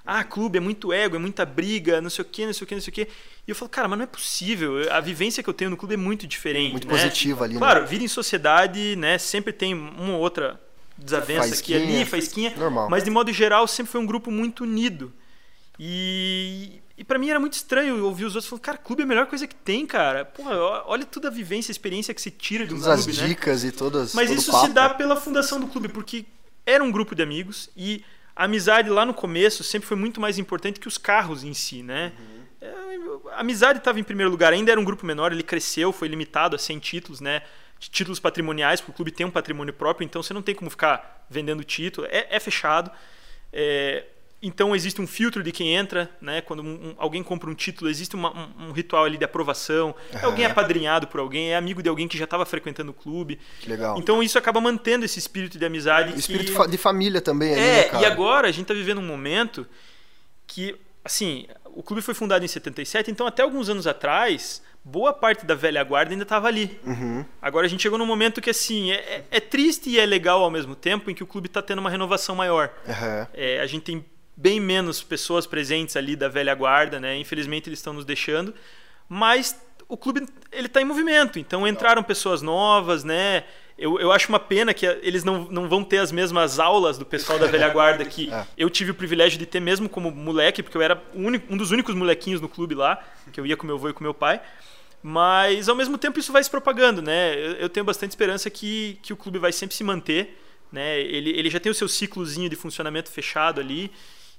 Ah, 0.04 0.24
clube 0.24 0.56
é 0.56 0.60
muito 0.60 0.92
ego, 0.92 1.16
é 1.16 1.18
muita 1.18 1.44
briga, 1.44 2.00
não 2.00 2.08
sei 2.08 2.22
o 2.22 2.28
que, 2.28 2.46
não 2.46 2.52
sei 2.54 2.64
o 2.64 2.66
que, 2.66 2.74
não 2.74 2.80
sei 2.80 2.90
o 2.90 2.94
que. 2.94 3.08
E 3.46 3.50
eu 3.50 3.54
falo, 3.54 3.68
cara, 3.68 3.86
mas 3.86 3.98
não 3.98 4.04
é 4.04 4.08
possível. 4.08 4.92
A 4.92 5.00
vivência 5.00 5.42
que 5.42 5.48
eu 5.48 5.54
tenho 5.54 5.70
no 5.70 5.76
clube 5.76 5.94
é 5.94 5.96
muito 5.96 6.26
diferente. 6.26 6.72
Muito 6.72 6.88
né? 6.88 6.92
positiva 6.92 7.44
ali, 7.44 7.56
Claro, 7.56 7.82
né? 7.82 7.86
vida 7.86 8.04
em 8.04 8.08
sociedade, 8.08 8.96
né? 8.96 9.18
Sempre 9.18 9.52
tem 9.52 9.72
uma 9.72 10.14
ou 10.14 10.20
outra 10.20 10.60
desavença 10.98 11.54
aqui 11.54 11.74
ali, 11.74 12.04
faísquinha. 12.04 12.54
Normal. 12.56 12.90
Mas 12.90 13.04
de 13.04 13.10
modo 13.10 13.32
geral 13.32 13.66
sempre 13.68 13.92
foi 13.92 14.00
um 14.00 14.06
grupo 14.06 14.30
muito 14.30 14.64
unido. 14.64 15.12
E, 15.78 16.80
e 16.96 17.04
para 17.04 17.18
mim 17.18 17.28
era 17.28 17.38
muito 17.38 17.52
estranho 17.52 18.02
ouvir 18.04 18.24
os 18.24 18.34
outros 18.34 18.48
falando, 18.48 18.62
cara, 18.62 18.78
clube 18.78 19.02
é 19.02 19.04
a 19.04 19.06
melhor 19.06 19.26
coisa 19.26 19.46
que 19.46 19.54
tem, 19.54 19.86
cara. 19.86 20.24
Porra, 20.24 20.56
olha 20.86 21.04
toda 21.04 21.28
a 21.28 21.30
vivência, 21.30 21.70
a 21.70 21.74
experiência 21.74 22.12
que 22.14 22.20
se 22.20 22.30
tira 22.30 22.66
de 22.66 22.74
um 22.74 22.80
todas 22.80 23.04
clube, 23.04 23.20
as 23.20 23.28
dicas 23.28 23.62
né? 23.62 23.68
e 23.68 23.72
todas 23.72 24.14
Mas 24.14 24.30
isso 24.30 24.52
se 24.58 24.68
dá 24.70 24.88
pela 24.88 25.14
fundação 25.14 25.60
do 25.60 25.66
clube, 25.66 25.88
porque 25.88 26.24
era 26.64 26.82
um 26.82 26.90
grupo 26.90 27.14
de 27.14 27.22
amigos 27.22 27.70
e 27.76 28.02
a 28.34 28.44
amizade 28.44 28.88
lá 28.90 29.04
no 29.04 29.14
começo 29.14 29.62
sempre 29.62 29.86
foi 29.86 29.96
muito 29.96 30.20
mais 30.20 30.38
importante 30.38 30.80
que 30.80 30.88
os 30.88 30.98
carros 30.98 31.44
em 31.44 31.54
si, 31.54 31.82
né? 31.82 32.12
Uhum. 32.18 32.45
É, 32.60 32.72
a 33.32 33.40
amizade 33.40 33.78
estava 33.78 34.00
em 34.00 34.04
primeiro 34.04 34.30
lugar, 34.30 34.52
ainda 34.52 34.70
era 34.70 34.80
um 34.80 34.84
grupo 34.84 35.04
menor, 35.04 35.32
ele 35.32 35.42
cresceu, 35.42 35.92
foi 35.92 36.08
limitado 36.08 36.56
a 36.56 36.58
100 36.58 36.78
títulos, 36.78 37.20
né? 37.20 37.42
Títulos 37.78 38.18
patrimoniais, 38.18 38.80
porque 38.80 38.92
o 38.92 38.94
clube 38.94 39.10
tem 39.10 39.26
um 39.26 39.30
patrimônio 39.30 39.74
próprio, 39.74 40.04
então 40.04 40.22
você 40.22 40.32
não 40.32 40.42
tem 40.42 40.54
como 40.54 40.70
ficar 40.70 41.26
vendendo 41.28 41.62
título, 41.62 42.06
é, 42.10 42.26
é 42.30 42.40
fechado. 42.40 42.90
É, 43.52 44.04
então 44.42 44.76
existe 44.76 45.00
um 45.00 45.06
filtro 45.06 45.42
de 45.42 45.50
quem 45.50 45.74
entra, 45.74 46.10
né? 46.20 46.40
Quando 46.40 46.62
um, 46.62 46.94
alguém 46.98 47.22
compra 47.22 47.48
um 47.50 47.54
título, 47.54 47.90
existe 47.90 48.14
uma, 48.14 48.30
um, 48.30 48.68
um, 48.68 48.72
ritual 48.72 49.04
ali 49.04 49.16
de 49.16 49.24
aprovação. 49.24 49.88
Uhum. 49.88 50.18
É 50.20 50.24
alguém 50.24 50.44
apadrinhado 50.44 51.06
por 51.06 51.20
alguém, 51.20 51.50
é 51.50 51.56
amigo 51.56 51.82
de 51.82 51.88
alguém 51.88 52.06
que 52.06 52.18
já 52.18 52.24
estava 52.24 52.44
frequentando 52.44 52.90
o 52.90 52.94
clube. 52.94 53.40
Que 53.60 53.68
legal. 53.68 53.98
Então 53.98 54.22
isso 54.22 54.38
acaba 54.38 54.60
mantendo 54.60 55.04
esse 55.04 55.18
espírito 55.18 55.58
de 55.58 55.64
amizade. 55.64 56.12
O 56.12 56.18
espírito 56.18 56.52
que... 56.52 56.68
de 56.68 56.78
família 56.78 57.20
também. 57.20 57.54
Ali, 57.54 57.60
é, 57.60 57.92
né, 57.92 58.02
e 58.02 58.04
agora 58.04 58.48
a 58.48 58.52
gente 58.52 58.62
está 58.62 58.74
vivendo 58.74 58.98
um 58.98 59.06
momento 59.06 59.66
que, 60.46 60.76
assim, 61.02 61.46
o 61.76 61.82
clube 61.82 62.00
foi 62.00 62.14
fundado 62.14 62.42
em 62.42 62.48
77, 62.48 63.10
então 63.10 63.26
até 63.26 63.42
alguns 63.42 63.68
anos 63.68 63.86
atrás, 63.86 64.62
boa 64.82 65.12
parte 65.12 65.44
da 65.44 65.54
velha 65.54 65.84
guarda 65.84 66.12
ainda 66.12 66.22
estava 66.22 66.48
ali. 66.48 66.80
Uhum. 66.82 67.22
Agora 67.40 67.66
a 67.66 67.68
gente 67.68 67.82
chegou 67.82 67.98
num 67.98 68.06
momento 68.06 68.40
que, 68.40 68.48
assim, 68.48 68.92
é, 68.92 68.94
é, 68.96 69.24
é 69.30 69.40
triste 69.40 69.90
e 69.90 70.00
é 70.00 70.06
legal 70.06 70.42
ao 70.42 70.50
mesmo 70.50 70.74
tempo, 70.74 71.10
em 71.10 71.14
que 71.14 71.22
o 71.22 71.26
clube 71.26 71.48
está 71.48 71.60
tendo 71.60 71.80
uma 71.80 71.90
renovação 71.90 72.34
maior. 72.34 72.70
Uhum. 72.86 73.26
É, 73.34 73.60
a 73.60 73.66
gente 73.66 73.82
tem 73.82 74.04
bem 74.34 74.58
menos 74.58 75.02
pessoas 75.02 75.46
presentes 75.46 75.96
ali 75.96 76.16
da 76.16 76.28
velha 76.28 76.54
guarda, 76.54 76.98
né? 76.98 77.18
Infelizmente 77.18 77.68
eles 77.68 77.78
estão 77.78 77.92
nos 77.92 78.06
deixando, 78.06 78.54
mas 79.06 79.54
o 79.86 79.98
clube 79.98 80.26
ele 80.50 80.68
está 80.68 80.80
em 80.80 80.84
movimento, 80.84 81.38
então 81.38 81.68
entraram 81.68 82.02
pessoas 82.02 82.40
novas, 82.40 83.04
né? 83.04 83.44
Eu, 83.78 84.00
eu 84.00 84.10
acho 84.10 84.28
uma 84.30 84.40
pena 84.40 84.72
que 84.72 84.86
eles 84.86 85.22
não, 85.22 85.44
não 85.50 85.68
vão 85.68 85.84
ter 85.84 85.98
as 85.98 86.10
mesmas 86.10 86.58
aulas 86.58 86.96
do 86.96 87.04
pessoal 87.04 87.38
da 87.38 87.46
velha 87.46 87.68
guarda 87.68 88.04
que 88.04 88.28
é. 88.32 88.46
eu 88.56 88.70
tive 88.70 88.90
o 88.90 88.94
privilégio 88.94 89.38
de 89.38 89.44
ter 89.44 89.60
mesmo 89.60 89.88
como 89.88 90.10
moleque, 90.10 90.62
porque 90.62 90.76
eu 90.76 90.82
era 90.82 91.02
único, 91.14 91.52
um 91.52 91.56
dos 91.56 91.70
únicos 91.70 91.94
molequinhos 91.94 92.40
no 92.40 92.48
clube 92.48 92.74
lá, 92.74 93.02
que 93.32 93.38
eu 93.38 93.44
ia 93.44 93.56
com 93.56 93.66
meu 93.66 93.76
avô 93.76 93.90
e 93.90 93.92
com 93.92 94.02
meu 94.02 94.14
pai. 94.14 94.40
Mas 95.02 95.68
ao 95.68 95.76
mesmo 95.76 95.98
tempo 95.98 96.18
isso 96.18 96.32
vai 96.32 96.42
se 96.42 96.50
propagando, 96.50 97.02
né? 97.02 97.34
Eu, 97.34 97.52
eu 97.52 97.68
tenho 97.68 97.84
bastante 97.84 98.12
esperança 98.12 98.48
que, 98.48 98.98
que 99.02 99.12
o 99.12 99.16
clube 99.16 99.38
vai 99.38 99.52
sempre 99.52 99.76
se 99.76 99.84
manter, 99.84 100.38
né? 100.72 100.98
Ele, 100.98 101.30
ele 101.30 101.50
já 101.50 101.60
tem 101.60 101.70
o 101.70 101.74
seu 101.74 101.86
ciclozinho 101.86 102.48
de 102.48 102.56
funcionamento 102.56 103.10
fechado 103.10 103.60
ali. 103.60 103.92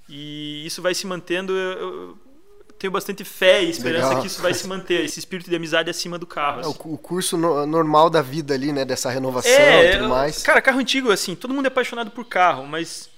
E 0.10 0.66
isso 0.66 0.82
vai 0.82 0.96
se 0.96 1.06
mantendo. 1.06 1.54
Eu 1.54 2.18
tenho 2.78 2.92
bastante 2.92 3.24
fé 3.24 3.64
e 3.64 3.70
esperança 3.70 4.08
Legal. 4.10 4.22
que 4.22 4.28
isso 4.28 4.42
vai 4.42 4.54
se 4.54 4.68
manter, 4.68 5.06
esse 5.06 5.20
espírito 5.20 5.50
de 5.50 5.56
amizade 5.56 5.90
acima 5.90 6.18
do 6.18 6.26
carro. 6.26 6.62
Assim. 6.62 6.70
É, 6.70 6.74
o 6.86 6.98
curso 6.98 7.38
no, 7.38 7.66
normal 7.66 8.10
da 8.10 8.22
vida 8.22 8.54
ali, 8.54 8.72
né? 8.72 8.86
Dessa 8.86 9.10
renovação 9.10 9.52
é, 9.52 9.90
e 9.90 9.98
tudo 9.98 10.10
mais. 10.10 10.44
Cara, 10.44 10.62
carro 10.62 10.80
antigo, 10.80 11.12
assim, 11.12 11.36
todo 11.36 11.54
mundo 11.54 11.66
é 11.66 11.70
apaixonado 11.70 12.12
por 12.12 12.26
carro, 12.26 12.66
mas, 12.66 13.10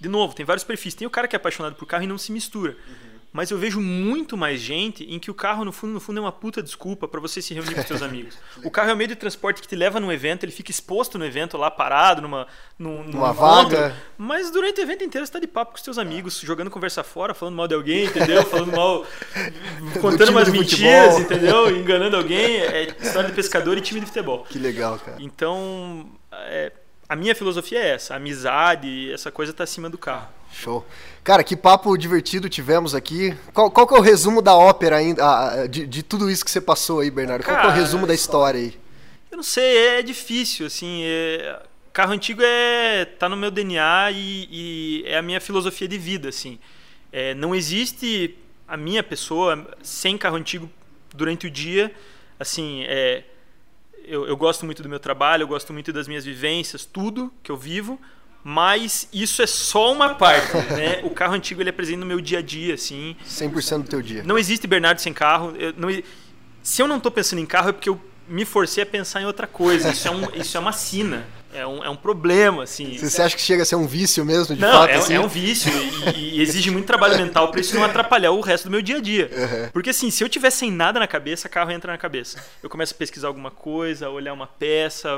de 0.00 0.08
novo, 0.08 0.34
tem 0.34 0.44
vários 0.44 0.64
perfis. 0.64 0.94
Tem 0.94 1.06
o 1.06 1.10
cara 1.10 1.28
que 1.28 1.36
é 1.36 1.38
apaixonado 1.38 1.76
por 1.76 1.86
carro 1.86 2.04
e 2.04 2.06
não 2.06 2.18
se 2.18 2.32
mistura. 2.32 2.76
Uhum 2.88 3.13
mas 3.34 3.50
eu 3.50 3.58
vejo 3.58 3.80
muito 3.80 4.36
mais 4.36 4.60
gente 4.60 5.02
em 5.12 5.18
que 5.18 5.28
o 5.28 5.34
carro, 5.34 5.64
no 5.64 5.72
fundo, 5.72 5.92
no 5.92 5.98
fundo 5.98 6.18
é 6.18 6.20
uma 6.20 6.30
puta 6.30 6.62
desculpa 6.62 7.08
para 7.08 7.18
você 7.18 7.42
se 7.42 7.52
reunir 7.52 7.74
com 7.74 7.82
seus 7.82 8.00
amigos. 8.00 8.38
O 8.62 8.70
carro 8.70 8.90
é 8.90 8.94
o 8.94 8.96
meio 8.96 9.08
de 9.08 9.16
transporte 9.16 9.60
que 9.60 9.66
te 9.66 9.74
leva 9.74 9.98
num 9.98 10.12
evento, 10.12 10.44
ele 10.44 10.52
fica 10.52 10.70
exposto 10.70 11.18
no 11.18 11.26
evento 11.26 11.56
lá, 11.56 11.68
parado, 11.68 12.22
numa, 12.22 12.46
num, 12.78 13.02
numa 13.02 13.32
vaga. 13.32 13.92
Mas 14.16 14.52
durante 14.52 14.80
o 14.80 14.82
evento 14.82 15.02
inteiro 15.02 15.26
você 15.26 15.32
tá 15.32 15.40
de 15.40 15.48
papo 15.48 15.72
com 15.72 15.78
seus 15.78 15.98
amigos, 15.98 16.38
jogando 16.38 16.70
conversa 16.70 17.02
fora, 17.02 17.34
falando 17.34 17.56
mal 17.56 17.66
de 17.66 17.74
alguém, 17.74 18.04
entendeu? 18.04 18.44
Falando 18.44 18.70
mal. 18.70 19.04
contando 20.00 20.28
umas 20.28 20.48
mentiras, 20.48 21.18
entendeu? 21.18 21.76
Enganando 21.76 22.16
alguém. 22.16 22.58
É 22.58 22.84
história 23.00 23.30
de 23.30 23.34
pescador 23.34 23.76
e 23.76 23.80
time 23.80 23.98
de 23.98 24.06
futebol. 24.06 24.46
Que 24.48 24.60
legal, 24.60 24.96
cara. 25.00 25.16
Então, 25.20 26.08
é, 26.30 26.70
a 27.14 27.16
minha 27.16 27.34
filosofia 27.34 27.78
é 27.78 27.90
essa: 27.90 28.16
amizade, 28.16 29.12
essa 29.12 29.30
coisa 29.30 29.52
tá 29.52 29.62
acima 29.62 29.88
do 29.88 29.96
carro. 29.96 30.28
Show. 30.52 30.84
Cara, 31.22 31.42
que 31.42 31.56
papo 31.56 31.96
divertido 31.96 32.48
tivemos 32.48 32.94
aqui. 32.94 33.36
Qual, 33.52 33.70
qual 33.70 33.86
que 33.86 33.94
é 33.94 33.98
o 33.98 34.00
resumo 34.00 34.42
da 34.42 34.54
ópera 34.54 34.96
ainda, 34.96 35.66
de, 35.68 35.86
de 35.86 36.02
tudo 36.02 36.30
isso 36.30 36.44
que 36.44 36.50
você 36.50 36.60
passou 36.60 37.00
aí, 37.00 37.10
Bernardo? 37.10 37.44
Qual 37.44 37.56
Cara, 37.56 37.68
é 37.68 37.70
o 37.70 37.74
resumo 37.74 38.06
da 38.06 38.14
história 38.14 38.60
aí? 38.60 38.78
Eu 39.30 39.36
não 39.36 39.42
sei, 39.42 39.98
é 39.98 40.02
difícil, 40.02 40.66
assim. 40.66 41.02
É... 41.04 41.60
Carro 41.92 42.12
antigo 42.12 42.42
é 42.42 43.04
tá 43.04 43.28
no 43.28 43.36
meu 43.36 43.52
DNA 43.52 44.10
e, 44.10 44.48
e 44.50 45.04
é 45.06 45.16
a 45.16 45.22
minha 45.22 45.40
filosofia 45.40 45.86
de 45.86 45.96
vida, 45.96 46.28
assim. 46.28 46.58
É, 47.12 47.32
não 47.34 47.54
existe 47.54 48.36
a 48.66 48.76
minha 48.76 49.02
pessoa 49.02 49.68
sem 49.82 50.18
carro 50.18 50.36
antigo 50.36 50.68
durante 51.14 51.46
o 51.46 51.50
dia. 51.50 51.92
Assim, 52.40 52.82
é, 52.88 53.22
eu, 54.06 54.26
eu 54.26 54.36
gosto 54.36 54.64
muito 54.64 54.82
do 54.82 54.88
meu 54.88 55.00
trabalho, 55.00 55.42
eu 55.42 55.48
gosto 55.48 55.72
muito 55.72 55.92
das 55.92 56.06
minhas 56.06 56.24
vivências, 56.24 56.84
tudo 56.84 57.32
que 57.42 57.50
eu 57.50 57.56
vivo 57.56 57.98
mas 58.46 59.08
isso 59.10 59.40
é 59.40 59.46
só 59.46 59.90
uma 59.90 60.16
parte, 60.16 60.54
né? 60.74 61.00
O 61.02 61.08
carro 61.08 61.32
antigo 61.32 61.62
ele 61.62 61.70
é 61.70 61.72
presente 61.72 61.96
no 61.96 62.04
meu 62.04 62.20
dia 62.20 62.40
a 62.40 62.42
dia, 62.42 62.74
assim. 62.74 63.16
100% 63.26 63.84
do 63.84 63.88
teu 63.88 64.02
dia. 64.02 64.22
Não 64.22 64.36
existe 64.36 64.66
Bernardo 64.66 65.00
sem 65.00 65.14
carro. 65.14 65.54
Eu, 65.58 65.72
não, 65.78 65.88
se 66.62 66.82
eu 66.82 66.86
não 66.86 66.98
estou 66.98 67.10
pensando 67.10 67.38
em 67.38 67.46
carro 67.46 67.70
é 67.70 67.72
porque 67.72 67.88
eu 67.88 67.98
me 68.28 68.44
forcei 68.44 68.82
a 68.82 68.86
pensar 68.86 69.22
em 69.22 69.24
outra 69.24 69.46
coisa. 69.46 69.88
Isso 69.88 70.06
é, 70.06 70.10
um, 70.10 70.22
isso 70.34 70.58
é 70.58 70.60
uma 70.60 70.72
sina. 70.72 71.26
É 71.54 71.64
um, 71.64 71.84
é 71.84 71.88
um 71.88 71.94
problema, 71.94 72.64
assim. 72.64 72.98
Você 72.98 73.22
acha 73.22 73.36
que 73.36 73.40
chega 73.40 73.62
a 73.62 73.66
ser 73.66 73.76
um 73.76 73.86
vício 73.86 74.24
mesmo, 74.24 74.56
de 74.56 74.60
não, 74.60 74.72
fato? 74.72 74.90
É, 74.90 74.96
assim? 74.96 75.14
é 75.14 75.20
um 75.20 75.28
vício 75.28 75.72
e, 76.16 76.38
e, 76.38 76.42
exige 76.42 76.68
muito 76.68 76.84
trabalho 76.84 77.16
mental 77.16 77.48
para 77.50 77.60
isso 77.60 77.76
não 77.76 77.84
atrapalhar 77.84 78.32
o 78.32 78.40
resto 78.40 78.64
do 78.64 78.72
meu 78.72 78.82
dia 78.82 78.96
a 78.96 79.00
dia. 79.00 79.30
Uhum. 79.32 79.70
Porque 79.72 79.90
assim, 79.90 80.10
se 80.10 80.24
eu 80.24 80.28
tiver 80.28 80.50
sem 80.50 80.70
nada 80.70 80.98
na 80.98 81.06
cabeça, 81.06 81.48
carro 81.48 81.70
entra 81.70 81.92
na 81.92 81.98
cabeça. 81.98 82.44
Eu 82.60 82.68
começo 82.68 82.92
a 82.92 82.96
pesquisar 82.96 83.28
alguma 83.28 83.52
coisa, 83.52 84.10
olhar 84.10 84.32
uma 84.32 84.48
peça, 84.48 85.08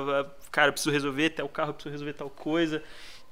cara, 0.52 0.68
eu 0.68 0.72
preciso 0.74 0.92
resolver 0.92 1.30
tal 1.30 1.48
carro, 1.48 1.70
eu 1.70 1.74
preciso 1.74 1.92
resolver 1.92 2.12
tal 2.12 2.28
coisa. 2.28 2.82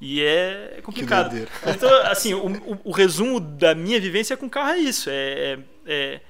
E 0.00 0.22
é 0.22 0.80
complicado. 0.82 1.46
Então, 1.66 1.90
assim, 2.06 2.32
o, 2.32 2.46
o, 2.46 2.80
o, 2.84 2.90
resumo 2.90 3.38
da 3.38 3.74
minha 3.74 4.00
vivência 4.00 4.36
com 4.36 4.48
carro 4.48 4.70
é 4.70 4.78
isso. 4.78 5.08
É, 5.10 5.12
é, 5.52 5.58
é 5.86 6.20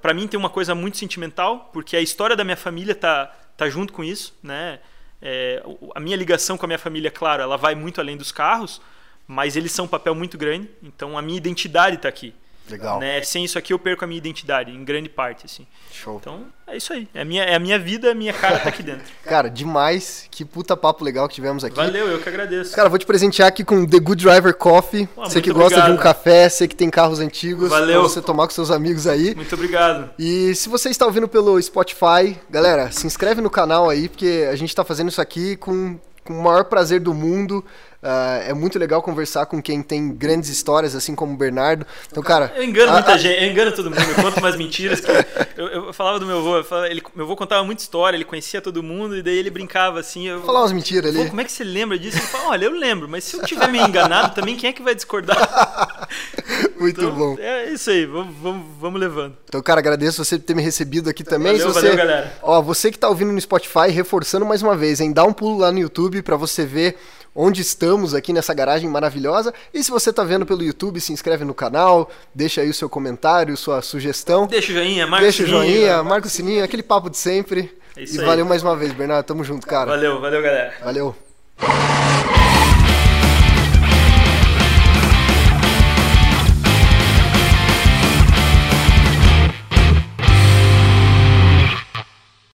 para 0.00 0.14
mim 0.14 0.26
tem 0.26 0.38
uma 0.38 0.50
coisa 0.50 0.74
muito 0.74 0.98
sentimental, 0.98 1.70
porque 1.72 1.96
a 1.96 2.00
história 2.00 2.34
da 2.34 2.42
minha 2.42 2.56
família 2.56 2.94
tá, 2.94 3.26
tá 3.56 3.68
junto 3.68 3.92
com 3.92 4.02
isso, 4.02 4.36
né? 4.42 4.80
É, 5.22 5.62
a 5.94 6.00
minha 6.00 6.16
ligação 6.16 6.58
com 6.58 6.66
a 6.66 6.68
minha 6.68 6.78
família, 6.78 7.10
claro, 7.10 7.42
ela 7.42 7.56
vai 7.56 7.74
muito 7.76 8.00
além 8.00 8.16
dos 8.16 8.32
carros, 8.32 8.80
mas 9.26 9.54
eles 9.56 9.70
são 9.70 9.84
um 9.84 9.88
papel 9.88 10.14
muito 10.14 10.36
grande. 10.36 10.68
Então 10.82 11.16
a 11.16 11.22
minha 11.22 11.38
identidade 11.38 11.96
está 11.96 12.08
aqui. 12.08 12.34
Legal. 12.72 12.98
Né? 12.98 13.22
Sem 13.22 13.44
isso 13.44 13.58
aqui 13.58 13.72
eu 13.72 13.78
perco 13.78 14.02
a 14.02 14.06
minha 14.06 14.16
identidade, 14.16 14.70
em 14.70 14.82
grande 14.82 15.08
parte, 15.08 15.44
assim. 15.44 15.66
Show. 15.90 16.16
Então, 16.18 16.46
é 16.66 16.74
isso 16.74 16.90
aí. 16.90 17.06
É 17.12 17.20
a 17.20 17.24
minha, 17.24 17.44
é 17.44 17.54
a 17.54 17.58
minha 17.58 17.78
vida, 17.78 18.10
a 18.10 18.14
minha 18.14 18.32
cara 18.32 18.58
tá 18.58 18.70
aqui 18.70 18.82
dentro. 18.82 19.04
Cara, 19.24 19.50
demais. 19.50 20.26
Que 20.30 20.42
puta 20.42 20.74
papo 20.74 21.04
legal 21.04 21.28
que 21.28 21.34
tivemos 21.34 21.64
aqui. 21.64 21.76
Valeu, 21.76 22.08
eu 22.08 22.18
que 22.18 22.28
agradeço. 22.28 22.74
Cara, 22.74 22.88
vou 22.88 22.98
te 22.98 23.04
presentear 23.04 23.46
aqui 23.46 23.62
com 23.62 23.84
The 23.86 23.98
Good 23.98 24.24
Driver 24.24 24.54
Coffee. 24.54 25.06
Pô, 25.06 25.22
você 25.22 25.42
que 25.42 25.50
obrigado. 25.50 25.70
gosta 25.70 25.86
de 25.86 25.92
um 25.92 26.02
café, 26.02 26.48
você 26.48 26.66
que 26.66 26.74
tem 26.74 26.88
carros 26.88 27.20
antigos. 27.20 27.68
Valeu. 27.68 28.00
Pra 28.00 28.08
você 28.08 28.22
tomar 28.22 28.46
com 28.46 28.54
seus 28.54 28.70
amigos 28.70 29.06
aí. 29.06 29.34
Muito 29.34 29.54
obrigado. 29.54 30.10
E 30.18 30.54
se 30.54 30.70
você 30.70 30.88
está 30.88 31.04
ouvindo 31.04 31.28
pelo 31.28 31.60
Spotify, 31.60 32.38
galera, 32.48 32.90
se 32.90 33.06
inscreve 33.06 33.42
no 33.42 33.50
canal 33.50 33.90
aí, 33.90 34.08
porque 34.08 34.48
a 34.50 34.56
gente 34.56 34.74
tá 34.74 34.82
fazendo 34.82 35.10
isso 35.10 35.20
aqui 35.20 35.56
com 35.56 35.98
com 36.24 36.38
o 36.38 36.42
maior 36.42 36.64
prazer 36.64 37.00
do 37.00 37.12
mundo. 37.12 37.64
Uh, 38.02 38.50
é 38.50 38.52
muito 38.52 38.80
legal 38.80 39.00
conversar 39.00 39.46
com 39.46 39.62
quem 39.62 39.80
tem 39.80 40.12
grandes 40.12 40.50
histórias, 40.50 40.96
assim 40.96 41.14
como 41.14 41.34
o 41.34 41.36
Bernardo. 41.36 41.86
Então, 42.10 42.20
cara. 42.20 42.52
Eu 42.56 42.64
engano 42.64 42.90
a, 42.90 42.94
muita 42.94 43.12
a... 43.12 43.16
gente, 43.16 43.40
eu 43.40 43.48
engano 43.48 43.70
todo 43.70 43.90
mundo, 43.90 44.02
eu 44.02 44.16
conto 44.16 44.40
umas 44.40 44.56
mentiras. 44.56 44.98
Que 44.98 45.10
eu, 45.56 45.68
eu, 45.68 45.92
falava 45.92 46.18
do 46.18 46.26
meu 46.26 46.38
avô, 46.38 46.64
falava, 46.64 46.88
ele, 46.88 47.00
meu 47.14 47.24
avô 47.24 47.36
contava 47.36 47.62
muita 47.62 47.80
história, 47.80 48.16
ele 48.16 48.24
conhecia 48.24 48.60
todo 48.60 48.82
mundo, 48.82 49.16
e 49.16 49.22
daí 49.22 49.36
ele 49.36 49.50
brincava 49.50 50.00
assim. 50.00 50.26
Eu, 50.26 50.42
Falar 50.42 50.62
umas 50.62 50.72
mentiras 50.72 51.14
ali. 51.14 51.28
Como 51.28 51.40
é 51.40 51.44
que 51.44 51.52
você 51.52 51.62
lembra 51.62 51.96
disso? 51.96 52.18
Ele 52.18 52.26
fala, 52.26 52.48
olha, 52.48 52.64
eu 52.64 52.72
lembro, 52.72 53.08
mas 53.08 53.22
se 53.22 53.36
eu 53.36 53.44
tiver 53.44 53.68
me 53.68 53.78
enganado 53.78 54.34
também, 54.34 54.56
quem 54.56 54.70
é 54.70 54.72
que 54.72 54.82
vai 54.82 54.96
discordar? 54.96 55.38
muito 56.76 57.00
então, 57.00 57.14
bom. 57.14 57.36
É 57.38 57.70
isso 57.70 57.88
aí, 57.88 58.04
vamos, 58.04 58.34
vamos, 58.42 58.66
vamos 58.80 59.00
levando. 59.00 59.36
Então, 59.44 59.62
cara, 59.62 59.78
agradeço 59.78 60.24
você 60.24 60.40
por 60.40 60.44
ter 60.44 60.56
me 60.56 60.62
recebido 60.62 61.08
aqui 61.08 61.22
também. 61.22 61.52
Valeu, 61.52 61.72
você, 61.72 61.82
valeu, 61.82 61.96
galera. 61.96 62.32
Ó, 62.42 62.60
você 62.60 62.90
que 62.90 62.98
tá 62.98 63.08
ouvindo 63.08 63.30
no 63.30 63.40
Spotify, 63.40 63.90
reforçando 63.90 64.44
mais 64.44 64.60
uma 64.60 64.76
vez, 64.76 65.00
hein? 65.00 65.12
Dá 65.12 65.22
um 65.22 65.32
pulo 65.32 65.58
lá 65.58 65.70
no 65.70 65.78
YouTube 65.78 66.20
para 66.22 66.36
você 66.36 66.66
ver 66.66 66.96
onde 67.34 67.62
estamos 67.62 68.14
aqui 68.14 68.32
nessa 68.32 68.54
garagem 68.54 68.88
maravilhosa. 68.88 69.52
E 69.72 69.82
se 69.82 69.90
você 69.90 70.10
está 70.10 70.24
vendo 70.24 70.46
pelo 70.46 70.62
YouTube, 70.62 71.00
se 71.00 71.12
inscreve 71.12 71.44
no 71.44 71.54
canal, 71.54 72.10
deixa 72.34 72.60
aí 72.60 72.68
o 72.68 72.74
seu 72.74 72.88
comentário, 72.88 73.56
sua 73.56 73.82
sugestão. 73.82 74.46
Deixa 74.46 74.72
o 74.72 74.74
joinha, 74.74 75.06
marca 75.06 75.22
deixa 75.22 75.42
o 75.42 75.46
joinha, 75.46 76.02
marca 76.02 76.26
o 76.26 76.30
sininho, 76.30 76.64
aquele 76.64 76.82
papo 76.82 77.10
de 77.10 77.16
sempre. 77.16 77.76
É 77.96 78.04
e 78.04 78.20
aí. 78.20 78.24
valeu 78.24 78.46
mais 78.46 78.62
uma 78.62 78.76
vez, 78.76 78.92
Bernardo. 78.92 79.26
Tamo 79.26 79.44
junto, 79.44 79.66
cara. 79.66 79.90
Valeu, 79.90 80.20
valeu, 80.20 80.42
galera. 80.42 80.74
Valeu. 80.82 81.14